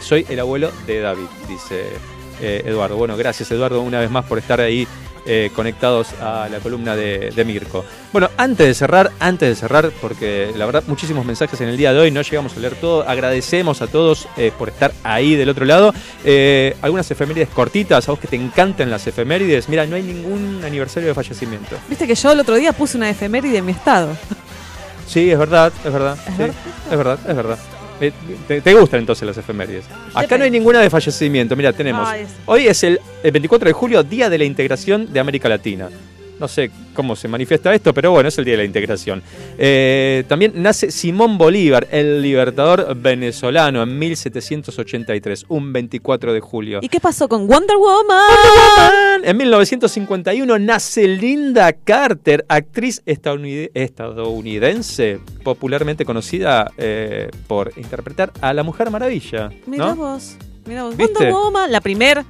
Soy 0.00 0.26
el 0.28 0.38
abuelo 0.40 0.70
de 0.86 1.00
David, 1.00 1.26
dice 1.48 1.86
Eduardo. 2.40 2.96
Bueno, 2.96 3.16
gracias 3.16 3.50
Eduardo 3.52 3.80
una 3.82 4.00
vez 4.00 4.10
más 4.10 4.24
por 4.24 4.38
estar 4.38 4.60
ahí 4.60 4.86
eh, 5.26 5.50
conectados 5.54 6.08
a 6.20 6.48
la 6.50 6.58
columna 6.58 6.96
de, 6.96 7.30
de 7.30 7.44
Mirko. 7.44 7.84
Bueno, 8.12 8.28
antes 8.36 8.66
de 8.66 8.74
cerrar, 8.74 9.10
antes 9.20 9.48
de 9.48 9.54
cerrar, 9.54 9.90
porque 10.00 10.52
la 10.56 10.66
verdad 10.66 10.82
muchísimos 10.86 11.24
mensajes 11.24 11.60
en 11.60 11.68
el 11.68 11.76
día 11.76 11.92
de 11.92 12.00
hoy, 12.00 12.10
no 12.10 12.22
llegamos 12.22 12.56
a 12.56 12.60
leer 12.60 12.74
todo, 12.74 13.08
agradecemos 13.08 13.82
a 13.82 13.86
todos 13.86 14.28
eh, 14.36 14.52
por 14.56 14.68
estar 14.68 14.92
ahí 15.02 15.34
del 15.34 15.48
otro 15.48 15.64
lado. 15.64 15.94
Eh, 16.24 16.76
algunas 16.82 17.10
efemérides 17.10 17.48
cortitas, 17.48 18.08
a 18.08 18.12
vos 18.12 18.20
que 18.20 18.28
te 18.28 18.36
encantan 18.36 18.90
las 18.90 19.06
efemérides, 19.06 19.68
mira, 19.68 19.86
no 19.86 19.96
hay 19.96 20.02
ningún 20.02 20.62
aniversario 20.64 21.08
de 21.08 21.14
fallecimiento. 21.14 21.76
Viste 21.88 22.06
que 22.06 22.14
yo 22.14 22.32
el 22.32 22.40
otro 22.40 22.56
día 22.56 22.72
puse 22.72 22.96
una 22.96 23.08
efeméride 23.08 23.58
en 23.58 23.66
mi 23.66 23.72
estado. 23.72 24.16
Sí, 25.06 25.30
es 25.30 25.38
verdad, 25.38 25.72
es 25.84 25.92
verdad. 25.92 26.16
sí, 26.36 26.44
es 26.90 26.96
verdad, 26.96 27.18
es 27.28 27.36
verdad. 27.36 27.58
Eh, 28.02 28.12
¿Te, 28.48 28.60
te 28.60 28.74
gustan 28.74 29.00
entonces 29.00 29.24
las 29.26 29.36
efemérides? 29.38 29.84
Acá 30.12 30.36
no 30.36 30.42
hay 30.44 30.50
ninguna 30.50 30.80
de 30.80 30.90
fallecimiento. 30.90 31.54
Mira, 31.54 31.72
tenemos. 31.72 32.06
Ah, 32.06 32.16
Hoy 32.46 32.66
es 32.66 32.82
el, 32.82 32.98
el 33.22 33.30
24 33.30 33.68
de 33.68 33.72
julio, 33.72 34.02
Día 34.02 34.28
de 34.28 34.38
la 34.38 34.44
Integración 34.44 35.12
de 35.12 35.20
América 35.20 35.48
Latina. 35.48 35.88
No 36.42 36.48
sé 36.48 36.72
cómo 36.92 37.14
se 37.14 37.28
manifiesta 37.28 37.72
esto, 37.72 37.94
pero 37.94 38.10
bueno, 38.10 38.28
es 38.28 38.36
el 38.36 38.44
Día 38.44 38.54
de 38.54 38.58
la 38.58 38.64
Integración. 38.64 39.22
Eh, 39.56 40.24
también 40.26 40.52
nace 40.56 40.90
Simón 40.90 41.38
Bolívar, 41.38 41.86
el 41.92 42.20
libertador 42.20 42.96
venezolano, 42.96 43.80
en 43.84 43.96
1783, 43.96 45.44
un 45.50 45.72
24 45.72 46.32
de 46.32 46.40
julio. 46.40 46.80
¿Y 46.82 46.88
qué 46.88 46.98
pasó 46.98 47.28
con 47.28 47.46
Wonder 47.46 47.76
Woman? 47.76 49.22
En 49.22 49.36
1951 49.36 50.58
nace 50.58 51.06
Linda 51.06 51.72
Carter, 51.74 52.44
actriz 52.48 53.04
estadounid- 53.06 53.70
estadounidense, 53.72 55.20
popularmente 55.44 56.04
conocida 56.04 56.72
eh, 56.76 57.30
por 57.46 57.72
interpretar 57.76 58.32
a 58.40 58.52
la 58.52 58.64
Mujer 58.64 58.90
Maravilla. 58.90 59.50
Mira 59.68 59.94
vos, 59.94 60.36
mira 60.66 60.82
vos. 60.82 60.96
¿Viste? 60.96 61.12
Wonder 61.14 61.32
Woman, 61.32 61.70
la 61.70 61.80
primer 61.80 62.24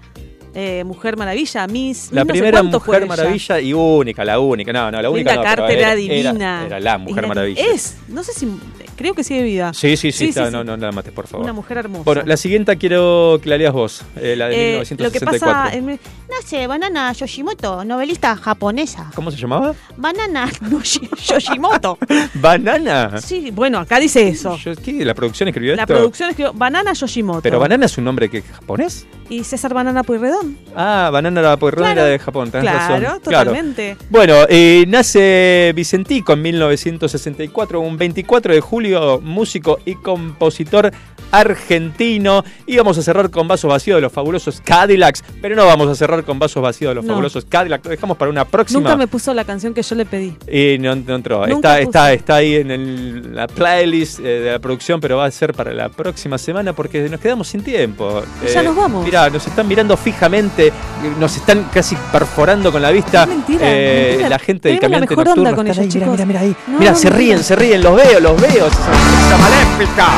eh, 0.55 0.85
Mujer 0.85 1.17
Maravilla, 1.17 1.67
Miss. 1.67 2.11
La 2.13 2.23
no 2.25 2.27
primera 2.29 2.63
Mujer. 2.63 3.07
Maravilla 3.07 3.61
y 3.61 3.73
única, 3.73 4.25
la 4.25 4.39
única. 4.39 4.73
No, 4.73 4.91
no, 4.91 5.01
la 5.03 5.11
única. 5.11 5.33
Linda 5.33 5.51
no, 5.51 5.57
Carter 5.57 5.79
era, 5.79 5.89
era, 5.89 5.95
divina. 5.97 6.65
Era, 6.67 6.81
la 6.81 6.99
Mujer 6.99 7.19
Era- 7.19 7.29
Maravilla. 7.29 7.65
Es, 7.65 7.97
no 8.09 8.23
sé 8.23 8.33
si, 8.35 8.49
creo 8.97 9.15
que 9.15 9.25
sigue 9.25 9.43
vida. 9.43 9.73
Sí, 9.75 9.97
sí, 9.97 10.13
sí, 10.13 10.33
sí, 10.33 10.39
no, 10.41 10.47
sí. 10.47 10.53
no, 10.53 10.65
no 10.65 10.77
la 10.77 10.93
mates, 10.93 11.13
por 11.13 11.27
favor. 11.27 11.45
Una 11.45 11.53
mujer 11.53 11.79
hermosa. 11.79 12.05
Bueno, 12.05 12.23
la 12.25 12.37
siguiente 12.37 12.77
quiero 12.77 13.41
que 13.43 13.49
la 13.49 13.57
leas 13.59 13.73
vos, 13.73 14.03
eh, 14.17 14.35
la 14.37 14.49
de 14.49 14.75
Eh, 14.75 14.79
lo 14.79 14.85
que 14.85 15.21
1964. 15.21 15.81
pasa. 15.81 15.99
Nace 16.31 16.67
Banana 16.67 17.13
Yoshimoto, 17.13 17.85
novelista 17.85 18.35
japonesa. 18.37 19.11
¿Cómo 19.15 19.31
se 19.31 19.37
llamaba? 19.37 19.75
Banana 19.97 20.49
Yoshi- 20.71 21.09
Yoshimoto. 21.27 21.99
Banana. 22.35 23.21
Sí, 23.21 23.51
bueno, 23.51 23.79
acá 23.79 23.99
dice 24.01 24.29
eso. 24.29 24.59
¿Qué? 24.83 25.05
¿La 25.05 25.15
producción 25.15 25.49
escribió 25.49 25.77
La 25.77 25.83
esto? 25.83 25.95
producción 25.95 26.31
escribió 26.31 26.53
Banana 26.53 26.93
Yoshimoto. 26.93 27.43
Pero 27.43 27.59
Banana 27.61 27.87
es 27.87 27.97
un 27.99 28.05
nombre 28.05 28.29
que 28.29 28.43
japonés. 28.43 29.07
Y 29.29 29.45
César 29.45 29.73
Banana 29.73 30.03
Pueyrredón. 30.03 30.42
Ah, 30.75 31.11
Banana 31.13 31.43
la 31.43 31.57
Pueyrredón 31.57 31.87
Claro. 31.93 32.01
era 32.03 32.11
de 32.11 32.19
Japón, 32.19 32.51
tenés 32.51 32.71
Claro, 32.71 33.05
razón. 33.05 33.23
totalmente. 33.23 33.97
Bueno, 34.09 34.35
eh, 34.49 34.85
nace 34.89 35.73
Vicentico 35.75 36.33
en 36.33 36.43
1964, 36.43 37.81
un 37.81 37.97
24 37.97 38.55
de 38.55 38.61
julio, 38.61 39.21
músico 39.23 39.79
y 39.85 39.95
compositor 39.97 40.91
argentino. 41.33 42.45
Y 42.67 42.77
vamos 42.77 42.97
a 42.99 43.03
cerrar 43.03 43.31
con 43.31 43.49
vasos 43.49 43.71
vacíos 43.71 43.97
de 43.97 44.03
los 44.03 44.13
fabulosos 44.13 44.61
Cadillacs, 44.65 45.25
pero 45.41 45.57
no 45.57 45.67
vamos 45.67 45.89
a 45.89 45.95
cerrar 45.95 46.23
con 46.25 46.39
vasos 46.39 46.63
vacíos 46.63 46.91
de 46.91 46.95
los 46.97 47.05
No. 47.05 47.13
fabulosos 47.15 47.45
Cadillacs, 47.47 47.85
lo 47.85 47.91
dejamos 47.91 48.17
para 48.17 48.31
una 48.31 48.45
próxima. 48.45 48.81
Nunca 48.81 48.97
me 48.97 49.07
puso 49.07 49.35
la 49.35 49.45
canción 49.45 49.75
que 49.75 49.83
yo 49.83 49.95
le 49.97 50.05
pedí. 50.07 50.37
Y 50.51 50.79
no, 50.79 50.95
no 50.95 51.15
entró. 51.17 51.45
Está, 51.47 51.81
está, 51.81 52.13
está 52.13 52.37
ahí 52.37 52.57
en 52.57 52.71
el- 52.71 53.35
la 53.35 53.47
playlist 53.47 54.21
eh, 54.21 54.23
de 54.23 54.53
la 54.53 54.59
producción, 54.59 55.01
pero 55.01 55.17
va 55.17 55.25
a 55.27 55.31
ser 55.31 55.55
para 55.55 55.73
la 55.73 55.89
próxima 55.89 56.39
semana 56.39 56.73
porque 56.73 57.01
nos 57.09 57.21
quedamos 57.21 57.49
sin 57.49 57.63
tiempo. 57.63 58.23
Eh, 58.45 58.51
Ya 58.55 58.63
nos 58.63 58.77
vamos. 58.77 59.05
Mirá, 59.05 59.29
nos 59.31 59.47
están 59.47 59.67
mirando 59.67 59.97
fijamente, 59.97 60.69
eh, 60.69 60.73
nos 61.19 61.37
están 61.37 61.65
casi 61.73 61.97
perforando 62.13 62.71
con 62.71 62.83
la 62.83 62.91
vista. 62.91 63.27
mentira, 63.27 63.61
Eh, 63.63 64.07
mentira. 64.11 64.29
La 64.29 64.39
gente 64.39 64.69
del 64.69 64.77
la 64.77 64.81
caminante 64.81 65.11
mejor 65.17 65.27
nocturno. 65.27 65.57
con 65.57 65.67
ellos, 65.67 65.79
ahí. 65.79 65.89
Mira, 66.11 66.27
mira, 66.27 66.41
ahí. 66.41 66.57
No, 66.67 66.79
mira, 66.79 66.95
se 66.95 67.11
ríen, 67.11 67.43
se 67.43 67.57
ríen, 67.57 67.83
los 67.83 67.97
veo, 67.97 68.21
los 68.21 68.41
veo. 68.41 68.67
Esa 68.67 68.77
sonrisa 68.77 69.39
maléfica 69.39 70.09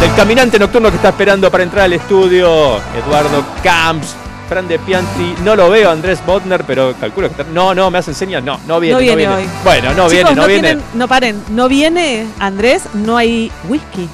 del 0.00 0.14
caminante 0.14 0.43
nocturno 0.58 0.90
que 0.90 0.96
está 0.96 1.08
esperando 1.10 1.50
para 1.50 1.64
entrar 1.64 1.84
al 1.84 1.92
estudio. 1.94 2.76
Eduardo 3.04 3.44
Camps. 3.62 4.14
Fran 4.48 4.68
de 4.68 4.78
Pianti, 4.78 5.34
no 5.42 5.56
lo 5.56 5.70
veo, 5.70 5.90
Andrés 5.90 6.18
Botner, 6.24 6.64
pero 6.64 6.92
calculo 7.00 7.28
que 7.28 7.40
está. 7.40 7.50
No, 7.50 7.74
no, 7.74 7.90
me 7.90 7.96
hacen 7.96 8.14
señas, 8.14 8.44
no, 8.44 8.60
no 8.66 8.78
viene, 8.78 8.92
no 8.94 9.00
viene, 9.00 9.26
hoy. 9.26 9.48
Bueno, 9.64 9.88
no 9.94 10.06
Chicos, 10.06 10.10
viene, 10.12 10.34
no, 10.34 10.46
viene. 10.46 10.62
tienen- 10.68 10.84
no 10.92 11.08
paren, 11.08 11.42
no 11.48 11.66
viene 11.66 12.26
Andrés, 12.38 12.82
no 12.92 13.16
hay 13.16 13.50
whisky. 13.68 14.06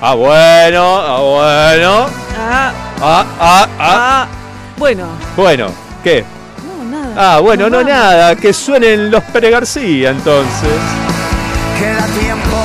Ah, 0.00 0.14
bueno, 0.14 0.96
ah, 0.98 1.20
bueno. 1.20 2.06
Ah, 2.36 2.72
Ah, 3.00 3.24
ah, 3.40 3.68
ah. 3.68 3.68
ah. 3.78 4.26
Bueno, 4.76 5.06
Bueno, 5.36 5.68
¿qué? 6.02 6.24
no, 6.66 6.98
nada. 6.98 7.36
Ah, 7.36 7.38
bueno, 7.40 7.70
no 7.70 7.84
nada, 7.84 8.34
que 8.34 8.52
suenen 8.52 9.08
los 9.08 9.22
Pere 9.22 9.50
García 9.50 10.10
entonces. 10.10 10.68
Queda 11.78 12.04
tiempo, 12.20 12.56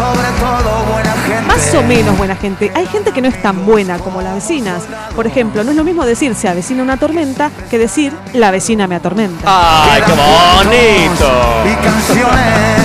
sobre 0.00 0.28
todo 0.38 0.84
buena 0.92 1.12
gente. 1.12 1.42
Más 1.42 1.74
o 1.74 1.82
menos 1.82 2.16
buena 2.16 2.36
gente. 2.36 2.72
Hay 2.74 2.86
gente 2.86 3.12
que 3.12 3.20
no 3.20 3.28
es 3.28 3.40
tan 3.42 3.66
buena 3.66 3.98
como 3.98 4.22
las 4.22 4.34
vecinas. 4.34 4.84
Por 5.14 5.26
ejemplo, 5.26 5.62
no 5.64 5.70
es 5.70 5.76
lo 5.76 5.84
mismo 5.84 6.04
decir 6.04 6.34
se 6.34 6.48
avecina 6.48 6.82
una 6.82 6.96
tormenta 6.96 7.50
que 7.68 7.78
decir 7.78 8.12
la 8.32 8.50
vecina 8.50 8.86
me 8.86 8.94
atormenta. 8.94 9.44
¡Ay, 9.46 10.02
qué 10.06 10.12
bonito! 10.12 11.30
Y 11.66 11.74
canciones 11.84 12.80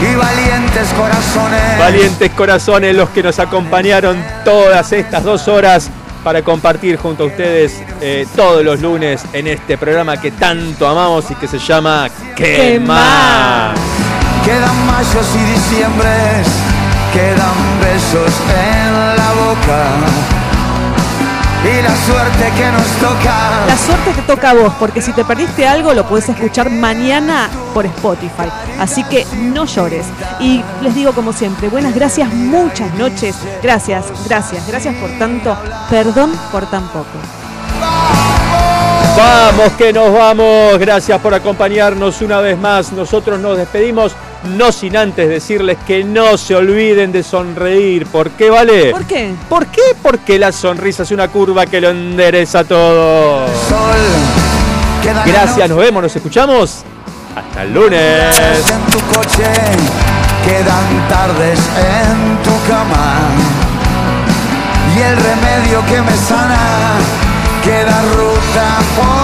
y 0.00 0.14
valientes 0.16 0.88
corazones. 0.94 1.78
Valientes 1.78 2.30
corazones 2.32 2.96
los 2.96 3.08
que 3.10 3.22
nos 3.22 3.38
acompañaron 3.38 4.22
todas 4.44 4.92
estas 4.92 5.24
dos 5.24 5.48
horas 5.48 5.90
para 6.22 6.42
compartir 6.42 6.96
junto 6.96 7.24
a 7.24 7.26
ustedes 7.26 7.82
eh, 8.00 8.26
todos 8.34 8.64
los 8.64 8.80
lunes 8.80 9.22
en 9.32 9.46
este 9.46 9.76
programa 9.76 10.18
que 10.18 10.30
tanto 10.30 10.86
amamos 10.86 11.30
y 11.30 11.34
que 11.34 11.46
se 11.46 11.58
llama 11.58 12.08
¿Qué 12.34 12.80
más? 12.80 13.78
Quedan 14.44 14.86
mayos 14.86 15.26
y 15.34 15.52
diciembres, 15.52 16.46
quedan 17.14 17.80
besos 17.80 18.32
en 18.50 19.16
la 19.16 19.32
boca. 19.32 20.34
Y 21.64 21.80
la 21.80 21.96
suerte 21.96 22.52
que 22.54 22.70
nos 22.70 22.86
toca. 23.00 23.64
La 23.66 23.76
suerte 23.78 24.12
te 24.12 24.20
toca 24.22 24.50
a 24.50 24.54
vos, 24.54 24.74
porque 24.78 25.00
si 25.00 25.14
te 25.14 25.24
perdiste 25.24 25.66
algo 25.66 25.94
lo 25.94 26.06
puedes 26.06 26.28
escuchar 26.28 26.68
mañana 26.68 27.48
por 27.72 27.86
Spotify. 27.86 28.50
Así 28.78 29.02
que 29.04 29.26
no 29.34 29.64
llores. 29.64 30.04
Y 30.40 30.62
les 30.82 30.94
digo 30.94 31.12
como 31.12 31.32
siempre, 31.32 31.70
buenas 31.70 31.94
gracias, 31.94 32.28
muchas 32.28 32.92
noches. 32.94 33.36
Gracias, 33.62 34.04
gracias, 34.26 34.66
gracias 34.68 34.94
por 34.96 35.10
tanto. 35.18 35.56
Perdón 35.88 36.32
por 36.52 36.66
tan 36.66 36.86
poco. 36.88 37.06
Vamos 39.16 39.72
que 39.78 39.92
nos 39.92 40.12
vamos. 40.12 40.78
Gracias 40.78 41.18
por 41.20 41.32
acompañarnos 41.32 42.20
una 42.20 42.40
vez 42.40 42.58
más. 42.58 42.92
Nosotros 42.92 43.38
nos 43.38 43.56
despedimos, 43.56 44.14
no 44.44 44.72
sin 44.72 44.96
antes 44.96 45.28
decirles 45.28 45.78
que 45.86 46.04
no 46.04 46.36
se 46.36 46.54
olviden 46.54 47.12
de 47.12 47.22
sonreír. 47.22 48.06
¿Por 48.06 48.30
qué 48.30 48.50
vale? 48.50 48.90
¿Por 48.90 49.04
qué? 49.04 49.34
¿Por 49.48 49.66
qué? 49.66 49.82
Porque 50.02 50.38
la 50.38 50.52
sonrisa 50.52 51.02
es 51.02 51.10
una 51.10 51.28
curva 51.28 51.66
que 51.66 51.80
lo 51.80 51.90
endereza 51.90 52.64
todo. 52.64 53.46
Gracias, 55.26 55.68
nos 55.68 55.78
vemos, 55.78 56.02
nos 56.02 56.16
escuchamos. 56.16 56.84
Hasta 57.36 57.62
el 57.62 57.74
lunes. 57.74 58.38
en 58.38 58.92
tu 58.92 58.98
coche, 59.14 59.50
quedan 60.44 61.08
tardes 61.08 61.58
en 61.58 62.42
tu 62.42 62.68
cama. 62.68 63.18
Y 64.96 65.00
el 65.00 65.16
remedio 65.16 65.84
que 65.86 66.00
me 66.02 66.16
sana, 66.16 66.98
queda 67.64 68.02
ruta 68.16 68.78
por. 68.96 69.23